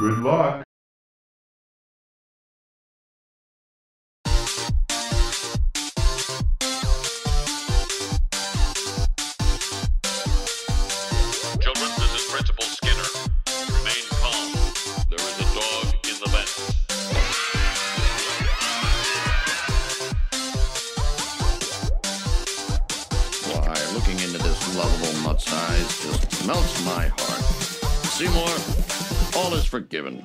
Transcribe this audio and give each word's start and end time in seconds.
Good 0.00 0.18
luck. 0.18 0.64
Forgiven. 29.74 30.24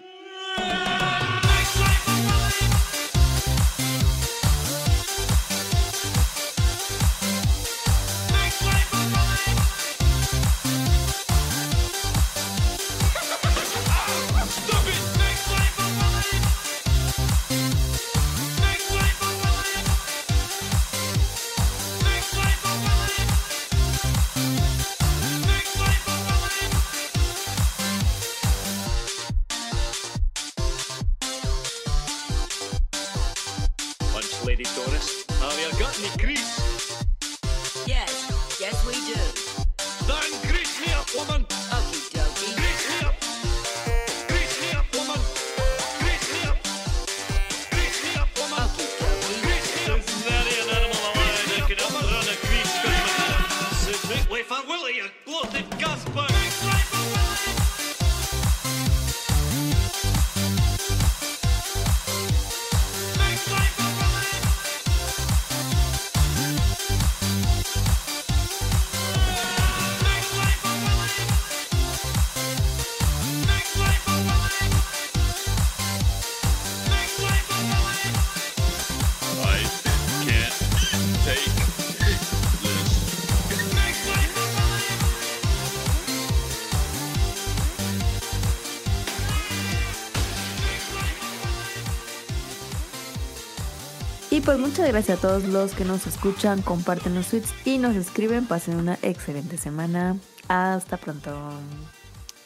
Muchas 94.70 94.88
gracias 94.90 95.18
a 95.18 95.22
todos 95.22 95.46
los 95.46 95.74
que 95.74 95.84
nos 95.84 96.06
escuchan, 96.06 96.62
comparten 96.62 97.16
los 97.16 97.30
tweets 97.30 97.52
y 97.66 97.80
nos 97.80 97.96
escriben. 97.96 98.46
Pasen 98.46 98.76
una 98.76 99.00
excelente 99.02 99.58
semana. 99.58 100.16
Hasta 100.48 100.98
pronto. 100.98 101.32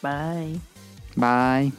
Bye. 0.01 0.61
Bye. 1.15 1.73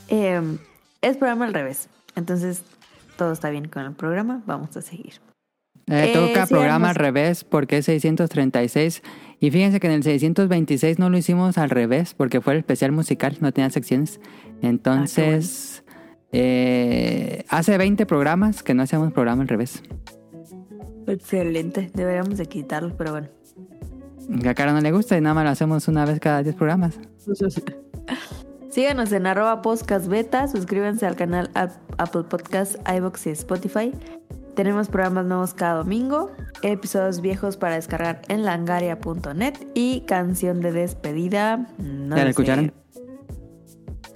Eh, 0.08 0.60
es 1.02 1.18
programa 1.18 1.46
al 1.46 1.54
revés. 1.56 1.90
Entonces, 2.16 2.62
todo 3.18 3.32
está 3.34 3.50
bien 3.50 3.68
con 3.68 3.86
el 3.86 3.94
programa. 3.94 4.44
Vamos 4.46 4.78
a 4.78 4.84
seguir. 4.84 5.20
Eh, 5.88 6.12
Eh, 6.12 6.14
toca 6.14 6.46
sí, 6.48 6.54
programa 6.54 6.90
al 6.90 6.96
revés 6.96 7.44
porque 7.44 7.78
es 7.78 7.86
636. 7.86 9.04
Y 9.40 9.52
fíjense 9.52 9.80
que 9.80 9.88
en 9.88 9.94
el 9.94 10.04
626 10.04 10.98
no 10.98 11.10
lo 11.10 11.18
hicimos 11.18 11.58
al 11.58 11.70
revés 11.70 12.14
porque 12.16 12.42
fue 12.42 12.54
el 12.54 12.60
especial 12.60 12.92
musical, 12.92 13.38
no 13.42 13.52
tenía 13.52 13.70
secciones. 13.70 14.20
Entonces, 14.62 15.84
eh, 16.32 17.44
hace 17.50 17.78
20 17.78 18.06
programas 18.06 18.64
que 18.64 18.74
no 18.74 18.84
hacemos 18.84 19.12
programa 19.14 19.44
al 19.44 19.48
revés. 19.48 19.84
Excelente. 21.08 21.92
Deberíamos 21.94 22.38
de 22.38 22.46
quitarlo, 22.48 22.96
pero 22.98 23.12
bueno. 23.12 23.28
Que 24.42 24.50
a 24.50 24.56
cara 24.56 24.74
no 24.74 24.82
le 24.82 24.92
gusta 24.92 25.16
y 25.18 25.22
nada 25.22 25.36
más 25.36 25.44
lo 25.44 25.50
hacemos 25.52 25.88
una 25.88 26.04
vez 26.06 26.20
cada 26.20 26.42
10 26.42 26.56
programas. 26.56 27.00
Síganos 28.70 29.12
en 29.12 29.26
arroba 29.28 29.62
podcast 29.62 30.08
beta, 30.08 30.48
suscríbanse 30.48 31.06
al 31.06 31.16
canal 31.16 31.50
Ap- 31.54 31.72
Apple 31.98 32.24
Podcast, 32.24 32.76
iBox 32.90 33.28
y 33.28 33.30
Spotify. 33.30 33.92
Tenemos 34.56 34.88
programas 34.88 35.26
nuevos 35.26 35.54
cada 35.54 35.76
domingo, 35.76 36.32
episodios 36.62 37.20
viejos 37.20 37.58
para 37.58 37.76
descargar 37.76 38.22
en 38.30 38.46
langaria.net 38.46 39.54
y 39.74 40.02
canción 40.02 40.62
de 40.62 40.72
despedida. 40.72 41.68
No 41.78 42.16
¿Ya 42.16 42.24
la 42.24 42.30
escucharon? 42.30 42.74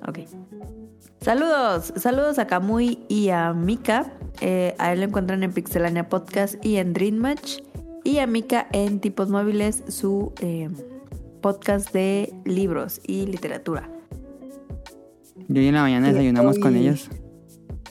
Ok. 0.08 0.20
Saludos, 1.20 1.94
saludos 1.98 2.40
a 2.40 2.48
Kamui 2.48 3.06
y 3.10 3.30
a 3.30 3.54
Mika. 3.54 4.14
Eh, 4.40 4.76
a 4.78 4.94
él 4.94 5.00
lo 5.00 5.08
encuentran 5.08 5.44
en 5.44 5.52
Pixelania 5.52 6.08
Podcast 6.08 6.56
y 6.66 6.78
en 6.78 6.94
Dream 6.94 7.16
Match. 7.16 7.60
Y 8.06 8.20
a 8.20 8.28
Mika 8.28 8.68
en 8.72 9.02
Tipos 9.02 9.30
Móviles, 9.30 9.84
su 9.90 10.32
eh, 10.40 10.70
podcast 11.42 11.92
de 11.92 12.34
libros 12.46 13.02
y 13.06 13.26
literatura. 13.26 13.90
Y 15.50 15.60
hoy 15.60 15.68
en 15.68 15.76
la 15.76 15.82
mañana 15.82 16.08
desayunamos 16.08 16.60
con 16.60 16.78
ellos. 16.78 17.10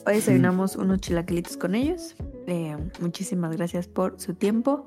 Hoy 0.08 0.14
desayunamos 0.14 0.76
unos 0.76 1.02
chilaquilitos 1.02 1.58
con 1.58 1.74
ellos. 1.74 2.16
Eh, 2.46 2.74
muchísimas 2.98 3.54
gracias 3.54 3.88
por 3.88 4.18
su 4.18 4.32
tiempo. 4.32 4.86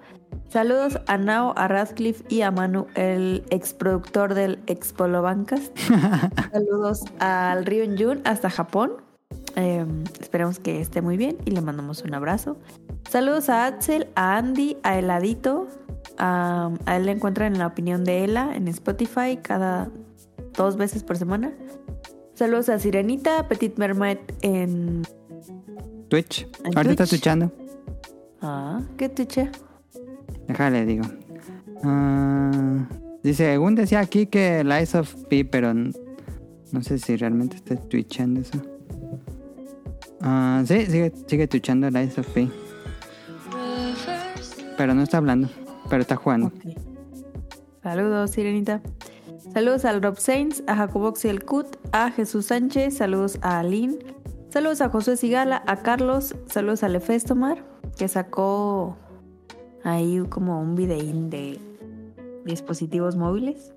Saludos 0.50 1.00
a 1.06 1.20
Nao, 1.20 1.54
a 1.56 1.68
Radcliffe 1.68 2.24
y 2.28 2.42
a 2.42 2.50
Manu, 2.50 2.88
el 2.96 3.44
exproductor 3.52 4.34
del 4.34 4.64
Expolo 4.66 5.22
Bancas. 5.22 5.72
Saludos 6.52 7.04
al 7.20 7.68
Ryun 7.68 8.00
Jun 8.00 8.22
hasta 8.24 8.50
Japón. 8.50 8.94
Eh, 9.58 9.86
esperamos 10.20 10.58
que 10.58 10.82
esté 10.82 11.04
muy 11.04 11.18
bien 11.18 11.38
y 11.46 11.52
le 11.52 11.62
mandamos 11.62 12.02
un 12.02 12.16
abrazo. 12.16 12.58
Saludos 13.08 13.50
a 13.50 13.68
Axel, 13.68 14.08
a 14.16 14.38
Andy, 14.38 14.78
a 14.82 14.98
Heladito. 14.98 15.68
A, 16.18 16.72
a 16.88 16.98
él 16.98 17.06
le 17.06 17.12
encuentran 17.12 17.54
en 17.54 17.60
la 17.60 17.68
opinión 17.68 18.04
de 18.06 18.24
Ela 18.24 18.56
en 18.56 18.68
Spotify 18.68 19.38
cada 19.40 19.92
dos 20.58 20.78
veces 20.78 21.04
por 21.04 21.16
semana. 21.16 21.54
Saludos 22.42 22.70
a 22.70 22.80
Sirenita, 22.80 23.48
Petit 23.48 23.78
Mermaid 23.78 24.18
en... 24.42 25.04
Twitch. 26.08 26.48
¿En 26.64 26.76
Ahorita 26.76 27.04
está 27.04 27.06
Twitch? 27.06 27.10
twitchando. 27.22 27.52
Ah, 28.42 28.82
¿qué 28.98 29.10
tuche? 29.10 29.52
Déjale, 30.48 30.88
digo. 30.88 31.04
Ah, 31.84 32.90
dice, 33.22 33.52
según 33.52 33.76
decía 33.76 34.00
aquí 34.00 34.26
que 34.26 34.64
Lies 34.64 34.96
of 34.96 35.14
P, 35.30 35.46
pero 35.46 35.72
no 35.76 36.82
sé 36.82 36.98
si 36.98 37.16
realmente 37.16 37.58
está 37.58 37.76
twitchando 37.76 38.42
eso. 38.42 38.60
Ah, 40.20 40.64
sí, 40.66 40.88
sigue, 40.88 41.14
sigue 41.28 41.48
twitchando 41.48 41.92
Lies 41.92 42.18
of 42.18 42.28
P. 42.30 42.50
Pero 44.78 44.96
no 44.96 45.04
está 45.04 45.18
hablando, 45.18 45.48
pero 45.92 46.02
está 46.02 46.16
jugando. 46.16 46.52
Saludos, 47.84 48.32
Sirenita. 48.32 48.82
Saludos 49.50 49.86
al 49.86 50.02
Rob 50.02 50.18
Saints, 50.18 50.64
a 50.68 50.76
Jacobox 50.76 51.26
y 51.26 51.30
el 51.30 51.44
Cut, 51.44 51.76
a 51.92 52.12
Jesús 52.12 52.46
Sánchez, 52.46 52.98
saludos 52.98 53.40
a 53.42 53.60
Aline, 53.60 53.98
saludos 54.50 54.82
a 54.82 54.90
Josué 54.90 55.18
Sigala, 55.18 55.64
a 55.66 55.78
Carlos, 55.78 56.36
saludos 56.46 56.84
a 56.84 56.90
Lefestomar, 56.90 57.66
que 57.98 58.08
sacó 58.08 58.98
ahí 59.84 60.24
como 60.30 60.62
un 60.62 60.76
videín 60.76 61.30
de 61.30 61.60
dispositivos 62.46 63.16
móviles. 63.16 63.74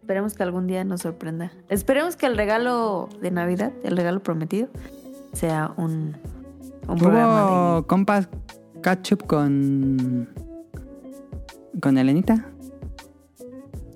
Esperemos 0.00 0.34
que 0.34 0.42
algún 0.42 0.66
día 0.66 0.84
nos 0.84 1.00
sorprenda. 1.00 1.52
Esperemos 1.68 2.16
que 2.16 2.26
el 2.26 2.36
regalo 2.36 3.08
de 3.20 3.30
Navidad, 3.30 3.72
el 3.82 3.96
regalo 3.96 4.22
prometido, 4.22 4.68
sea 5.32 5.72
un, 5.76 6.16
un 6.86 6.98
programa 6.98 7.78
Hubo 7.78 7.86
compas 7.86 8.28
catch-up 8.82 9.26
con... 9.26 10.28
con 11.80 11.98
Elenita. 11.98 12.51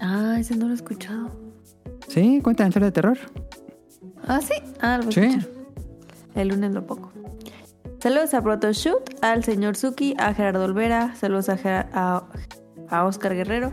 De... 0.08 0.34
Ah, 0.34 0.38
ese 0.40 0.56
no 0.56 0.66
lo 0.66 0.72
he 0.72 0.76
escuchado. 0.76 1.30
Sí, 2.08 2.40
cuenta 2.42 2.62
la 2.64 2.68
historia 2.68 2.86
de 2.86 2.92
terror. 2.92 3.18
Ah, 4.26 4.40
sí. 4.40 4.54
Ah, 4.80 4.98
lo 4.98 5.04
voy 5.04 5.12
a 5.12 5.14
Sí. 5.40 5.46
El 6.34 6.48
lunes 6.48 6.72
lo 6.72 6.86
pongo. 6.86 7.10
Saludos 8.00 8.34
a 8.34 8.42
Protoshoot, 8.42 9.22
al 9.24 9.42
señor 9.42 9.76
Suki, 9.76 10.14
a 10.18 10.34
Gerardo 10.34 10.64
Olvera, 10.64 11.14
saludos 11.16 11.48
a, 11.48 11.56
Ger- 11.56 11.88
a 11.92 12.24
a 12.88 13.04
Oscar 13.04 13.34
Guerrero, 13.34 13.72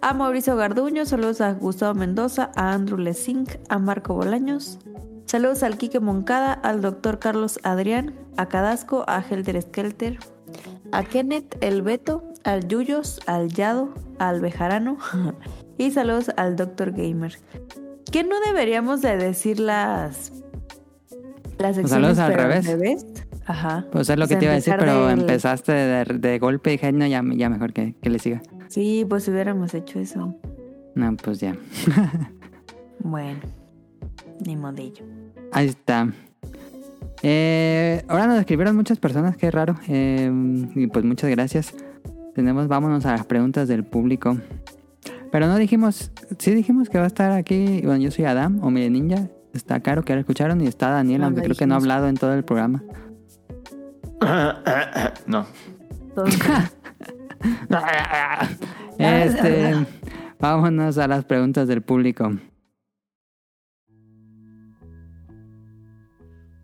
a 0.00 0.14
Mauricio 0.14 0.56
Garduño, 0.56 1.04
saludos 1.06 1.40
a 1.40 1.52
Gustavo 1.52 1.94
Mendoza, 1.94 2.50
a 2.56 2.72
Andrew 2.72 2.98
Lesink, 2.98 3.50
a 3.68 3.78
Marco 3.78 4.14
Bolaños, 4.14 4.78
saludos 5.26 5.62
al 5.62 5.76
Quique 5.76 6.00
Moncada, 6.00 6.52
al 6.54 6.80
doctor 6.80 7.18
Carlos 7.20 7.60
Adrián, 7.62 8.14
a 8.36 8.46
Cadasco, 8.46 9.04
a 9.06 9.20
Helter 9.22 9.60
Skelter, 9.62 10.18
a 10.90 11.04
Kenneth 11.04 11.56
El 11.60 11.82
Beto, 11.82 12.24
al 12.42 12.66
Yuyos, 12.66 13.20
al 13.26 13.48
Yado, 13.52 13.94
al 14.18 14.40
Bejarano 14.40 14.96
y 15.78 15.90
saludos 15.90 16.30
al 16.36 16.56
doctor 16.56 16.92
Gamer. 16.92 17.38
¿Qué 18.10 18.24
no 18.24 18.36
deberíamos 18.46 19.00
de 19.02 19.16
decir 19.16 19.60
las 19.60 20.32
las 21.58 21.76
secciones 21.76 21.90
saludos 21.90 22.18
al 22.18 22.34
revés. 22.34 22.66
revés? 22.66 23.06
Ajá. 23.46 23.86
Pues 23.90 24.10
es 24.10 24.18
lo 24.18 24.26
que 24.28 24.34
O 24.34 24.36
sea, 24.36 24.38
te 24.38 24.44
iba 24.44 24.52
a 24.52 24.56
decir, 24.56 24.74
pero 24.78 25.08
empezaste 25.10 25.72
de, 25.72 26.04
de 26.04 26.38
golpe 26.38 26.70
y 26.70 26.72
dije, 26.74 26.92
no, 26.92 27.06
ya, 27.06 27.22
ya 27.34 27.48
mejor 27.48 27.72
que, 27.72 27.94
que 28.00 28.10
le 28.10 28.18
siga. 28.18 28.42
Sí, 28.68 29.06
pues 29.08 29.26
hubiéramos 29.28 29.74
hecho 29.74 29.98
eso. 29.98 30.34
No, 30.94 31.16
pues 31.16 31.40
ya. 31.40 31.56
Bueno, 33.00 33.38
ni 34.44 34.56
modillo. 34.56 35.04
Ahí 35.52 35.68
está. 35.68 36.12
Eh, 37.22 38.04
ahora 38.08 38.26
nos 38.26 38.38
escribieron 38.40 38.76
muchas 38.76 38.98
personas, 38.98 39.36
qué 39.36 39.50
raro. 39.50 39.76
Eh, 39.88 40.30
y 40.74 40.86
pues 40.88 41.04
muchas 41.04 41.30
gracias. 41.30 41.74
Tenemos, 42.34 42.68
vámonos 42.68 43.06
a 43.06 43.12
las 43.12 43.24
preguntas 43.26 43.68
del 43.68 43.84
público. 43.84 44.36
Pero 45.30 45.46
no 45.46 45.56
dijimos, 45.56 46.10
sí 46.38 46.54
dijimos 46.54 46.88
que 46.88 46.98
va 46.98 47.04
a 47.04 47.08
estar 47.08 47.32
aquí. 47.32 47.82
Bueno, 47.84 48.02
yo 48.02 48.10
soy 48.10 48.24
Adam, 48.24 48.62
o 48.62 48.70
mi 48.70 48.88
ninja. 48.88 49.28
Está 49.52 49.80
Caro, 49.80 50.02
que 50.02 50.14
lo 50.14 50.20
escucharon, 50.20 50.60
y 50.60 50.66
está 50.66 50.90
Daniel, 50.90 51.20
No, 51.20 51.26
aunque 51.26 51.42
creo 51.42 51.56
que 51.56 51.66
no 51.66 51.74
ha 51.74 51.78
hablado 51.78 52.08
en 52.08 52.16
todo 52.16 52.34
el 52.34 52.44
programa. 52.44 52.82
no. 55.26 55.46
Este, 58.98 59.86
vámonos 60.40 60.98
a 60.98 61.06
las 61.06 61.24
preguntas 61.24 61.68
del 61.68 61.82
público. 61.82 62.32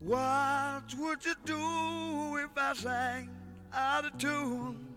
What 0.00 0.92
would 0.98 1.24
you 1.24 1.34
do 1.46 2.36
if 2.38 2.50
I 2.56 2.74
sang 2.74 3.30
out 3.72 4.04
of 4.04 4.18
tune? 4.18 4.93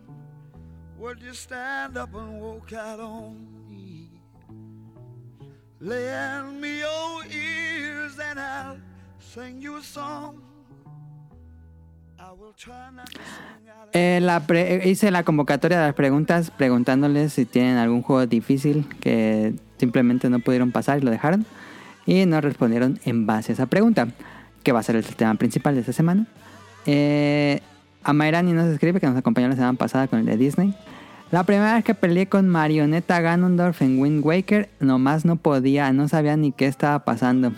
Eh, 13.94 14.20
pre- 14.48 14.90
hice 14.90 15.12
la 15.12 15.24
convocatoria 15.24 15.80
de 15.80 15.86
las 15.86 15.96
preguntas 15.96 16.50
preguntándoles 16.52 17.34
si 17.34 17.46
tienen 17.46 17.78
algún 17.78 18.02
juego 18.02 18.26
difícil 18.26 18.88
que 19.00 19.54
simplemente 19.78 20.30
no 20.30 20.40
pudieron 20.40 20.72
pasar 20.72 20.98
y 20.98 21.02
lo 21.02 21.12
dejaron. 21.12 21.46
Y 22.06 22.26
nos 22.26 22.44
respondieron 22.44 23.00
en 23.06 23.26
base 23.28 23.52
a 23.52 23.54
esa 23.54 23.66
pregunta, 23.68 24.08
que 24.64 24.72
va 24.72 24.80
a 24.80 24.84
ser 24.84 24.96
el 24.96 25.06
tema 25.06 25.36
principal 25.36 25.76
de 25.76 25.82
esta 25.82 25.94
semana. 25.94 26.26
Eh, 26.86 27.62
Amairani 28.08 28.54
nos 28.54 28.68
escribe 28.68 29.02
que 29.02 29.08
nos 29.08 29.18
acompañó 29.18 29.50
la 29.50 29.56
semana 29.56 29.78
pasada 29.78 30.08
con 30.08 30.20
el 30.20 30.26
de 30.26 30.38
Disney. 30.38 30.74
La 31.30 31.44
primera 31.44 31.74
vez 31.74 31.84
que 31.84 31.94
peleé 31.94 32.28
con 32.28 32.48
Marioneta 32.48 33.20
Ganondorf 33.20 33.82
en 33.82 34.00
Wind 34.00 34.26
Waker, 34.26 34.70
nomás 34.80 35.26
no 35.26 35.36
podía, 35.36 35.92
no 35.92 36.08
sabía 36.08 36.38
ni 36.38 36.54
qué 36.54 36.68
estaba 36.68 37.04
pasando. 37.04 37.52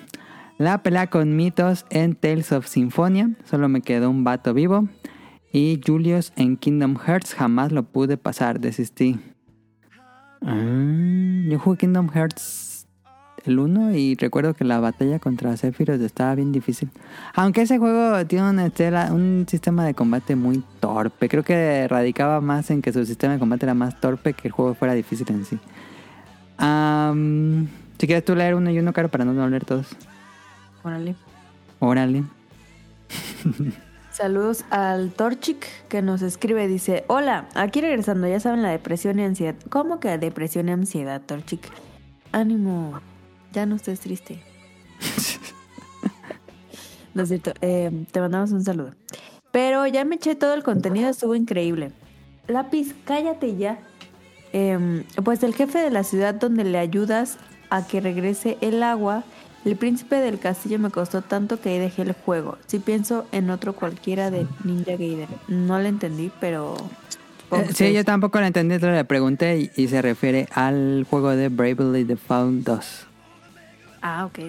La 0.58 0.82
pelea 0.82 1.06
con 1.06 1.36
Mitos 1.36 1.86
en 1.92 2.16
Tales 2.16 2.52
of 2.52 2.66
Symphonia, 2.66 3.30
solo 3.46 3.70
me 3.70 3.82
quedó 3.82 4.10
un 4.10 4.24
vato 4.24 4.56
vivo. 4.56 4.90
Y 5.54 5.80
Julius 5.86 6.34
en 6.36 6.58
Kingdom 6.58 6.98
Hearts 6.98 7.36
jamás 7.36 7.72
lo 7.72 7.84
pude 7.84 8.18
pasar, 8.18 8.60
desistí. 8.60 9.20
Ah, 10.42 11.46
yo 11.48 11.60
jugué 11.60 11.78
Kingdom 11.78 12.10
Hearts 12.10 12.69
el 13.46 13.60
1 13.60 13.92
y 13.96 14.16
recuerdo 14.16 14.54
que 14.54 14.64
la 14.64 14.80
batalla 14.80 15.20
contra 15.20 15.56
Sephiroth 15.58 16.02
estaba 16.02 16.36
bien 16.36 16.52
difícil. 16.52 16.90
Aunque 17.36 17.62
ese 17.64 17.78
juego 17.78 18.26
tiene 18.26 18.66
estela- 18.68 19.12
un 19.12 19.46
sistema 19.50 19.86
de 19.86 19.94
combate 19.94 20.36
muy 20.36 20.64
torpe. 20.80 21.30
Creo 21.30 21.44
que 21.44 21.88
radicaba 21.88 22.42
más 22.42 22.70
en 22.72 22.82
que 22.82 22.92
su 22.94 23.06
sistema 23.06 23.34
de 23.34 23.40
combate 23.40 23.66
era 23.66 23.74
más 23.74 24.00
torpe 24.00 24.34
que 24.34 24.48
el 24.48 24.52
juego 24.52 24.74
fuera 24.76 24.94
difícil 24.94 25.28
en 25.30 25.46
sí. 25.46 25.60
Si 27.98 28.08
quieres 28.08 28.24
tú 28.26 28.36
leer 28.36 28.56
uno 28.56 28.70
y 28.70 28.80
uno, 28.80 28.94
Caro, 28.94 29.10
para 29.10 29.26
no 29.26 29.48
leer 29.50 29.66
todos. 29.66 29.88
Órale. 30.84 31.16
Órale. 31.80 32.24
Saludos 34.12 34.66
al 34.70 35.12
Torchic 35.12 35.66
que 35.88 36.02
nos 36.02 36.22
escribe. 36.22 36.68
Dice: 36.68 37.06
Hola, 37.08 37.48
aquí 37.56 37.80
regresando. 37.82 38.28
Ya 38.28 38.40
saben 38.40 38.62
la 38.62 38.70
depresión 38.70 39.20
y 39.20 39.24
ansiedad. 39.24 39.56
¿Cómo 39.70 40.00
que 40.00 40.18
depresión 40.18 40.68
y 40.68 40.72
ansiedad, 40.74 41.22
Torchic? 41.26 41.62
Ánimo. 42.34 43.00
Ya 43.54 43.66
no 43.66 43.76
estés 43.76 44.00
triste. 44.00 44.42
no 47.14 47.24
es 47.24 47.30
cierto. 47.30 47.54
eh, 47.62 48.06
te 48.12 48.20
mandamos 48.20 48.52
un 48.52 48.64
saludo. 48.64 48.92
Pero 49.52 49.86
ya 49.88 50.06
me 50.06 50.16
eché 50.16 50.36
todo 50.36 50.54
el 50.54 50.64
contenido. 50.64 51.10
Estuvo 51.10 51.36
increíble. 51.36 51.92
Lápiz, 52.48 52.94
cállate 53.06 53.56
ya. 53.58 53.80
Em, 54.54 55.04
pues 55.24 55.44
el 55.44 55.54
jefe 55.54 55.80
de 55.80 55.92
la 55.92 56.04
ciudad 56.04 56.34
donde 56.36 56.64
le 56.64 56.78
ayudas 56.78 57.38
a 57.70 57.86
que 57.86 58.02
regrese 58.02 58.58
el 58.62 58.82
agua, 58.82 59.24
el 59.66 59.76
príncipe 59.76 60.16
del 60.16 60.40
castillo 60.40 60.80
me 60.80 60.90
costó 60.90 61.22
tanto 61.22 61.60
que 61.60 61.70
ahí 61.70 61.80
dejé 61.80 62.04
el 62.04 62.14
juego. 62.14 62.58
Si 62.68 62.80
pienso 62.80 63.26
en 63.32 63.50
otro 63.50 63.74
cualquiera 63.74 64.32
de 64.32 64.48
Ninja 64.64 64.92
Gaiden. 64.94 65.28
No 65.48 65.80
le 65.80 65.90
entendí, 65.90 66.32
pero... 66.40 66.76
Eh, 67.52 67.68
sí, 67.76 67.86
es- 67.86 67.94
yo 67.96 68.06
tampoco 68.06 68.40
lo 68.40 68.46
entendí, 68.46 68.76
entonces 68.76 68.96
le 68.98 69.06
pregunté 69.06 69.60
y, 69.60 69.72
y 69.76 69.88
se 69.88 70.02
refiere 70.02 70.48
al 70.54 71.06
juego 71.10 71.30
de 71.32 71.50
Bravely 71.50 72.04
Default 72.04 72.66
2. 72.66 73.06
Ah, 74.02 74.26
ok. 74.26 74.40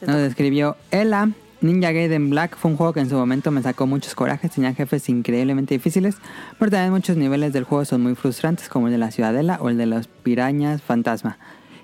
toca. 0.00 0.26
escribió 0.26 0.76
Ella. 0.90 1.28
Ninja 1.62 1.90
Gaiden 1.90 2.28
Black 2.28 2.54
fue 2.56 2.70
un 2.70 2.76
juego 2.76 2.92
que 2.92 3.00
en 3.00 3.08
su 3.08 3.14
momento 3.16 3.50
me 3.50 3.62
sacó 3.62 3.86
muchos 3.86 4.14
corajes, 4.14 4.50
tenía 4.52 4.74
jefes 4.74 5.08
increíblemente 5.08 5.72
difíciles, 5.74 6.16
pero 6.58 6.70
también 6.70 6.92
muchos 6.92 7.16
niveles 7.16 7.54
del 7.54 7.64
juego 7.64 7.84
son 7.86 8.02
muy 8.02 8.14
frustrantes, 8.14 8.68
como 8.68 8.88
el 8.88 8.92
de 8.92 8.98
la 8.98 9.10
Ciudadela 9.10 9.56
o 9.62 9.70
el 9.70 9.78
de 9.78 9.86
las 9.86 10.06
pirañas 10.06 10.82
fantasma. 10.82 11.38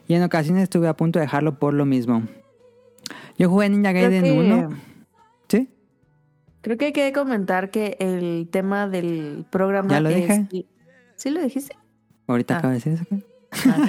Y 0.09 0.15
en 0.15 0.23
ocasiones 0.25 0.65
estuve 0.65 0.89
a 0.89 0.95
punto 0.95 1.19
de 1.19 1.25
dejarlo 1.25 1.59
por 1.59 1.73
lo 1.73 1.87
mismo. 1.87 2.23
Yo 3.39 3.49
jugué 3.49 3.71
Ninja 3.71 3.93
Gaiden 3.93 4.23
que- 4.25 4.33
1. 4.33 4.71
¿Sí? 5.49 5.71
Creo 6.61 6.77
que 6.77 6.85
hay 6.87 6.93
que 6.93 7.13
comentar 7.15 7.71
que 7.71 7.97
el 7.99 8.49
tema 8.53 8.87
del 8.89 9.47
programa 9.51 9.89
Ya 9.91 10.01
lo 10.01 10.11
es... 10.11 10.17
dije. 10.17 10.67
¿Sí 11.17 11.31
lo 11.31 11.41
dijiste? 11.43 11.77
Ahorita 12.27 12.57
Ah. 12.57 12.59
acabo 12.59 12.73
de 12.73 12.75
decir 12.79 12.93
eso. 12.93 13.05
¿qué? 13.09 13.25
Ah. 13.71 13.89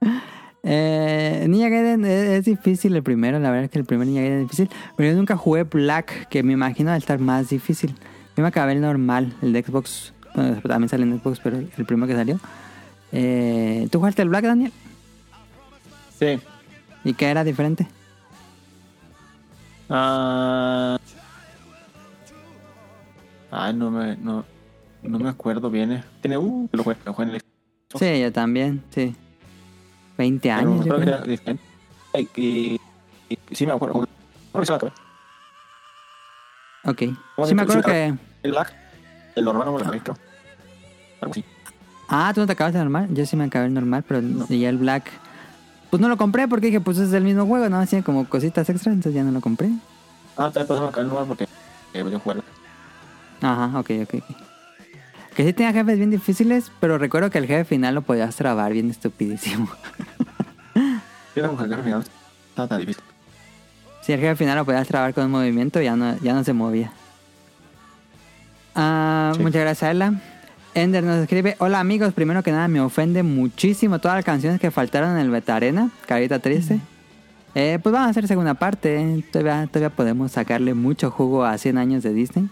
Eh, 0.70 1.46
Ninja 1.48 1.70
Gaiden 1.70 2.04
es, 2.04 2.44
difícil 2.44 2.94
el 2.94 3.02
primero, 3.02 3.38
la 3.38 3.48
verdad 3.50 3.64
es 3.64 3.70
que 3.70 3.78
el 3.78 3.86
primer 3.86 4.06
Ninja 4.06 4.20
Gaiden 4.20 4.40
es 4.40 4.44
difícil, 4.44 4.68
pero 4.96 5.08
yo 5.08 5.16
nunca 5.16 5.34
jugué 5.34 5.62
Black, 5.62 6.28
que 6.28 6.42
me 6.42 6.52
imagino 6.52 6.90
al 6.90 6.98
estar 6.98 7.18
más 7.18 7.48
difícil. 7.48 7.94
Yo 8.36 8.42
me 8.42 8.48
acabé 8.48 8.72
el 8.72 8.82
normal, 8.82 9.32
el 9.40 9.54
de 9.54 9.62
Xbox, 9.62 10.12
bueno, 10.34 10.60
también 10.60 10.90
sale 10.90 11.04
en 11.04 11.18
Xbox, 11.18 11.40
pero 11.42 11.56
el 11.56 11.86
primero 11.86 12.06
que 12.06 12.14
salió. 12.14 12.38
Eh, 13.12 13.88
¿Tú 13.90 13.98
jugaste 13.98 14.20
el 14.20 14.28
Black, 14.28 14.44
Daniel? 14.44 14.72
Sí. 16.18 16.38
¿Y 17.02 17.14
qué 17.14 17.30
era 17.30 17.44
diferente? 17.44 17.88
Ah. 19.88 20.98
Ay, 23.50 23.72
no 23.72 23.90
me, 23.90 24.18
no, 24.18 24.44
no 25.02 25.18
me 25.18 25.30
acuerdo 25.30 25.70
bien. 25.70 25.92
eh. 25.92 26.04
Tiene, 26.20 26.36
uh, 26.36 26.68
lo 26.70 26.84
jugué, 26.84 26.96
lo 27.06 27.14
jugué 27.14 27.28
en 27.28 27.34
el. 27.36 27.42
Sí, 27.98 28.20
yo 28.20 28.30
también, 28.30 28.82
sí. 28.90 29.16
20 30.18 30.48
pero 30.54 30.70
años, 30.70 30.84
yo 30.84 30.94
creo 30.94 31.24
que 31.24 31.36
era 32.16 32.28
Y, 32.36 32.80
y- 33.30 33.38
sí 33.52 33.66
me 33.66 33.72
acuerdo. 33.72 34.00
Creo 34.52 34.60
que 34.60 34.66
se 34.66 34.72
me 34.72 34.76
acabé. 34.76 34.92
Ok. 36.84 37.02
¿Cómo 37.36 37.46
Sí 37.48 37.54
me 37.54 37.62
acuerdo 37.62 37.82
que... 37.82 38.14
El 38.42 38.50
Black, 38.50 38.74
el 39.36 39.44
normal 39.44 39.66
no 39.66 39.72
me 39.72 39.78
lo 39.78 39.84
acabé, 39.84 40.00
creo. 40.00 40.16
Algo 41.20 41.32
así. 41.32 41.44
Ah, 42.08 42.32
¿tú 42.34 42.40
no 42.40 42.46
te 42.46 42.52
acabas 42.52 42.74
el 42.74 42.80
normal? 42.80 43.08
Yo 43.14 43.24
sí 43.24 43.36
me 43.36 43.44
acabé 43.44 43.66
el 43.66 43.74
normal, 43.74 44.04
pero 44.06 44.20
y 44.48 44.60
ya 44.60 44.68
el 44.68 44.78
Black... 44.78 45.10
Pues 45.90 46.02
no 46.02 46.08
lo 46.08 46.18
compré 46.18 46.46
porque 46.48 46.66
dije, 46.66 46.80
pues 46.80 46.98
es 46.98 47.12
el 47.14 47.24
mismo 47.24 47.46
juego, 47.46 47.68
¿no? 47.70 47.86
Tiene 47.86 48.04
como 48.04 48.28
cositas 48.28 48.68
extra, 48.68 48.92
entonces 48.92 49.14
ya 49.14 49.24
no 49.24 49.30
lo 49.30 49.40
compré. 49.40 49.70
Ah, 50.36 50.50
también 50.50 50.66
pasó 50.66 50.82
me 50.82 50.88
acabé 50.88 51.02
el 51.02 51.08
normal 51.08 51.26
porque 51.28 51.46
eh, 51.94 52.14
a 52.14 52.18
jugar. 52.18 52.42
Ajá, 53.40 53.78
ok, 53.78 53.90
ok, 54.02 54.14
ok. 54.14 54.47
Que 55.38 55.44
sí 55.44 55.52
tenía 55.52 55.72
jefes 55.72 55.98
bien 55.98 56.10
difíciles, 56.10 56.72
pero 56.80 56.98
recuerdo 56.98 57.30
que 57.30 57.38
el 57.38 57.46
jefe 57.46 57.64
final 57.64 57.94
lo 57.94 58.02
podías 58.02 58.34
trabar 58.34 58.72
bien 58.72 58.90
estupidísimo. 58.90 59.68
Sí, 60.74 61.38
era 61.38 61.48
un 61.50 61.56
juego 61.56 61.74
al 61.76 61.84
final. 61.84 62.04
Estaba 62.48 62.66
tan 62.66 62.80
difícil. 62.80 63.04
Si 64.02 64.12
el 64.12 64.18
jefe 64.18 64.34
final 64.34 64.56
lo 64.56 64.64
podías 64.64 64.88
trabar 64.88 65.14
con 65.14 65.26
un 65.26 65.30
movimiento, 65.30 65.80
ya 65.80 65.94
no, 65.94 66.18
ya 66.18 66.34
no 66.34 66.42
se 66.42 66.52
movía. 66.52 66.90
Ah, 68.74 69.32
Sí. 69.36 69.42
Muchas 69.44 69.60
gracias, 69.60 69.94
Ella. 69.94 70.14
Ender 70.74 71.04
nos 71.04 71.18
escribe, 71.22 71.54
hola 71.60 71.78
amigos, 71.78 72.12
primero 72.14 72.42
que 72.42 72.50
nada 72.50 72.66
me 72.66 72.80
ofende 72.80 73.22
muchísimo 73.22 74.00
todas 74.00 74.16
las 74.16 74.24
canciones 74.24 74.60
que 74.60 74.72
faltaron 74.72 75.12
en 75.12 75.18
el 75.18 75.30
Beta 75.30 75.54
Arena, 75.54 75.90
carita 76.06 76.40
triste. 76.40 76.80
Eh, 77.54 77.78
pues 77.80 77.92
vamos 77.92 78.08
a 78.08 78.10
hacer 78.10 78.26
segunda 78.26 78.54
parte, 78.54 79.24
todavía, 79.30 79.68
todavía 79.68 79.94
podemos 79.94 80.32
sacarle 80.32 80.74
mucho 80.74 81.12
jugo 81.12 81.44
a 81.44 81.56
100 81.56 81.78
años 81.78 82.02
de 82.02 82.12
Disney. 82.12 82.48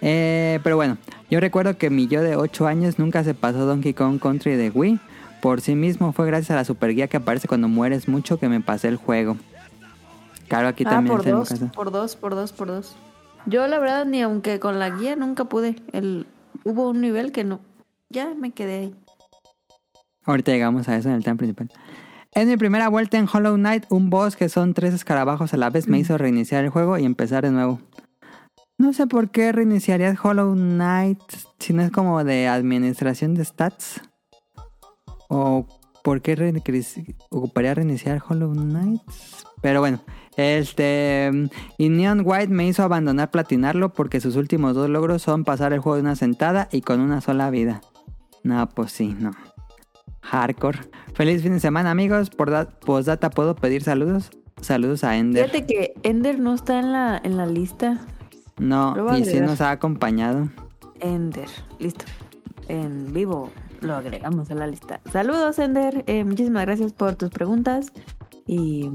Eh, 0.00 0.60
pero 0.62 0.76
bueno, 0.76 0.98
yo 1.30 1.40
recuerdo 1.40 1.76
que 1.76 1.90
mi 1.90 2.06
yo 2.06 2.22
de 2.22 2.36
8 2.36 2.66
años 2.66 2.98
nunca 2.98 3.24
se 3.24 3.34
pasó 3.34 3.66
Donkey 3.66 3.94
Kong 3.94 4.20
Country 4.20 4.56
de 4.56 4.70
Wii. 4.70 4.98
Por 5.40 5.60
sí 5.60 5.74
mismo 5.74 6.12
fue 6.12 6.26
gracias 6.26 6.50
a 6.50 6.56
la 6.56 6.64
super 6.64 6.94
guía 6.94 7.08
que 7.08 7.16
aparece 7.16 7.48
cuando 7.48 7.68
mueres 7.68 8.08
mucho 8.08 8.38
que 8.38 8.48
me 8.48 8.60
pasé 8.60 8.88
el 8.88 8.96
juego. 8.96 9.36
Claro, 10.48 10.68
aquí 10.68 10.84
Ah, 10.86 10.90
también 10.90 11.16
por 11.16 11.24
dos, 11.24 11.48
por 11.74 11.90
dos, 11.90 12.16
por 12.16 12.34
dos, 12.34 12.52
por 12.52 12.68
dos. 12.68 12.96
Yo 13.46 13.66
la 13.66 13.78
verdad 13.78 14.04
ni 14.04 14.22
aunque 14.22 14.58
con 14.58 14.78
la 14.78 14.90
guía 14.90 15.14
nunca 15.16 15.44
pude. 15.44 15.76
El, 15.92 16.26
hubo 16.64 16.88
un 16.90 17.00
nivel 17.00 17.32
que 17.32 17.44
no. 17.44 17.60
Ya 18.08 18.34
me 18.34 18.50
quedé 18.52 18.78
ahí. 18.78 18.94
Ahorita 20.24 20.52
llegamos 20.52 20.88
a 20.88 20.96
eso 20.96 21.08
en 21.08 21.14
el 21.14 21.24
tema 21.24 21.36
principal. 21.36 21.70
En 22.32 22.48
mi 22.48 22.56
primera 22.56 22.88
vuelta 22.88 23.18
en 23.18 23.26
Hollow 23.32 23.56
Knight, 23.56 23.84
un 23.88 24.10
boss 24.10 24.36
que 24.36 24.48
son 24.48 24.74
tres 24.74 24.92
escarabajos 24.94 25.54
a 25.54 25.56
la 25.56 25.70
vez 25.70 25.88
me 25.88 25.98
hizo 25.98 26.18
reiniciar 26.18 26.64
el 26.64 26.70
juego 26.70 26.98
y 26.98 27.04
empezar 27.04 27.44
de 27.44 27.50
nuevo. 27.50 27.80
No 28.78 28.92
sé 28.92 29.06
por 29.08 29.30
qué 29.30 29.50
reiniciarías 29.52 30.18
Hollow 30.24 30.54
Knight 30.54 31.20
si 31.58 31.72
no 31.72 31.82
es 31.82 31.90
como 31.90 32.22
de 32.24 32.46
administración 32.48 33.34
de 33.34 33.44
stats. 33.44 34.00
O 35.28 35.66
por 36.02 36.22
qué 36.22 36.34
ocuparía 37.30 37.74
reiniciar 37.74 38.22
Hollow 38.26 38.52
Knight. 38.54 39.02
Pero 39.60 39.80
bueno, 39.80 40.00
este. 40.36 41.30
Y 41.76 41.88
Neon 41.88 42.22
White 42.24 42.48
me 42.52 42.66
hizo 42.68 42.84
abandonar 42.84 43.30
platinarlo 43.32 43.92
porque 43.92 44.20
sus 44.20 44.36
últimos 44.36 44.74
dos 44.74 44.88
logros 44.88 45.22
son 45.22 45.42
pasar 45.44 45.72
el 45.72 45.80
juego 45.80 45.96
de 45.96 46.02
una 46.02 46.14
sentada 46.16 46.68
y 46.70 46.80
con 46.82 47.00
una 47.00 47.20
sola 47.20 47.50
vida. 47.50 47.80
No, 48.44 48.68
pues 48.68 48.92
sí, 48.92 49.16
no. 49.18 49.32
Hardcore. 50.22 50.78
Feliz 51.14 51.42
fin 51.42 51.52
de 51.54 51.60
semana, 51.60 51.90
amigos. 51.90 52.30
Por 52.30 52.50
da- 52.50 52.70
postdata, 52.70 53.30
¿puedo 53.30 53.56
pedir 53.56 53.82
saludos? 53.82 54.30
Saludos 54.60 55.02
a 55.02 55.16
Ender. 55.16 55.50
Fíjate 55.50 55.66
que 55.66 55.94
Ender 56.04 56.38
no 56.38 56.54
está 56.54 56.78
en 56.78 56.92
la, 56.92 57.20
en 57.22 57.36
la 57.36 57.46
lista. 57.46 57.98
No, 58.58 58.94
y 58.96 59.22
agregar. 59.22 59.48
nos 59.48 59.60
ha 59.60 59.70
acompañado. 59.70 60.48
Ender, 61.00 61.48
listo. 61.78 62.04
En 62.68 63.12
vivo 63.12 63.50
lo 63.80 63.94
agregamos 63.94 64.50
a 64.50 64.54
la 64.54 64.66
lista. 64.66 65.00
Saludos, 65.12 65.58
Ender. 65.58 66.04
Eh, 66.06 66.24
muchísimas 66.24 66.66
gracias 66.66 66.92
por 66.92 67.14
tus 67.14 67.30
preguntas. 67.30 67.92
Y 68.46 68.90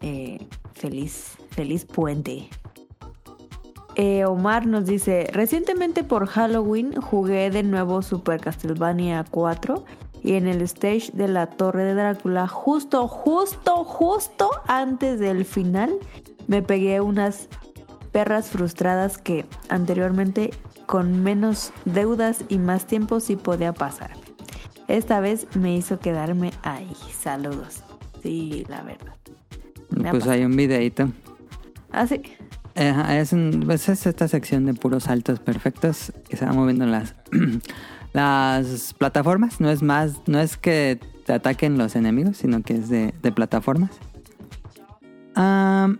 eh, 0.00 0.46
feliz, 0.74 1.36
feliz 1.50 1.84
puente. 1.84 2.48
Eh, 3.94 4.24
Omar 4.24 4.66
nos 4.66 4.86
dice, 4.86 5.28
recientemente 5.32 6.02
por 6.02 6.26
Halloween 6.26 6.94
jugué 6.94 7.50
de 7.50 7.62
nuevo 7.62 8.00
Super 8.00 8.40
Castlevania 8.40 9.24
4 9.30 9.84
y 10.22 10.34
en 10.34 10.46
el 10.46 10.62
stage 10.62 11.10
de 11.12 11.28
la 11.28 11.46
Torre 11.46 11.84
de 11.84 11.94
Drácula, 11.94 12.48
justo, 12.48 13.06
justo, 13.06 13.84
justo 13.84 14.50
antes 14.66 15.18
del 15.18 15.44
final, 15.44 15.92
me 16.46 16.62
pegué 16.62 17.00
unas 17.00 17.48
perras 18.12 18.50
frustradas 18.50 19.18
que 19.18 19.46
anteriormente 19.68 20.50
con 20.86 21.22
menos 21.22 21.72
deudas 21.84 22.44
y 22.48 22.58
más 22.58 22.86
tiempo 22.86 23.20
sí 23.20 23.36
podía 23.36 23.72
pasar. 23.72 24.10
Esta 24.88 25.20
vez 25.20 25.46
me 25.54 25.74
hizo 25.74 25.98
quedarme 25.98 26.52
ahí. 26.62 26.92
Saludos. 27.22 27.82
Sí, 28.22 28.64
la 28.68 28.82
verdad. 28.82 29.14
Me 29.90 30.10
Pues 30.10 30.26
hay 30.26 30.44
un 30.44 30.54
videito. 30.56 31.10
Ah, 31.90 32.06
sí. 32.06 32.20
Ajá, 32.74 33.18
es, 33.18 33.32
un- 33.32 33.62
pues 33.66 33.88
es 33.88 34.06
esta 34.06 34.28
sección 34.28 34.66
de 34.66 34.74
puros 34.74 35.04
saltos 35.04 35.40
perfectos 35.40 36.12
que 36.28 36.36
se 36.36 36.44
van 36.44 36.56
moviendo 36.56 36.86
las, 36.86 37.14
las 38.12 38.94
plataformas. 38.94 39.60
No 39.60 39.70
es 39.70 39.82
más, 39.82 40.20
no 40.26 40.40
es 40.40 40.56
que 40.56 40.98
te 41.26 41.32
ataquen 41.32 41.78
los 41.78 41.96
enemigos, 41.96 42.38
sino 42.38 42.62
que 42.62 42.74
es 42.74 42.88
de, 42.88 43.14
de 43.22 43.32
plataformas. 43.32 43.90
Ah, 45.34 45.94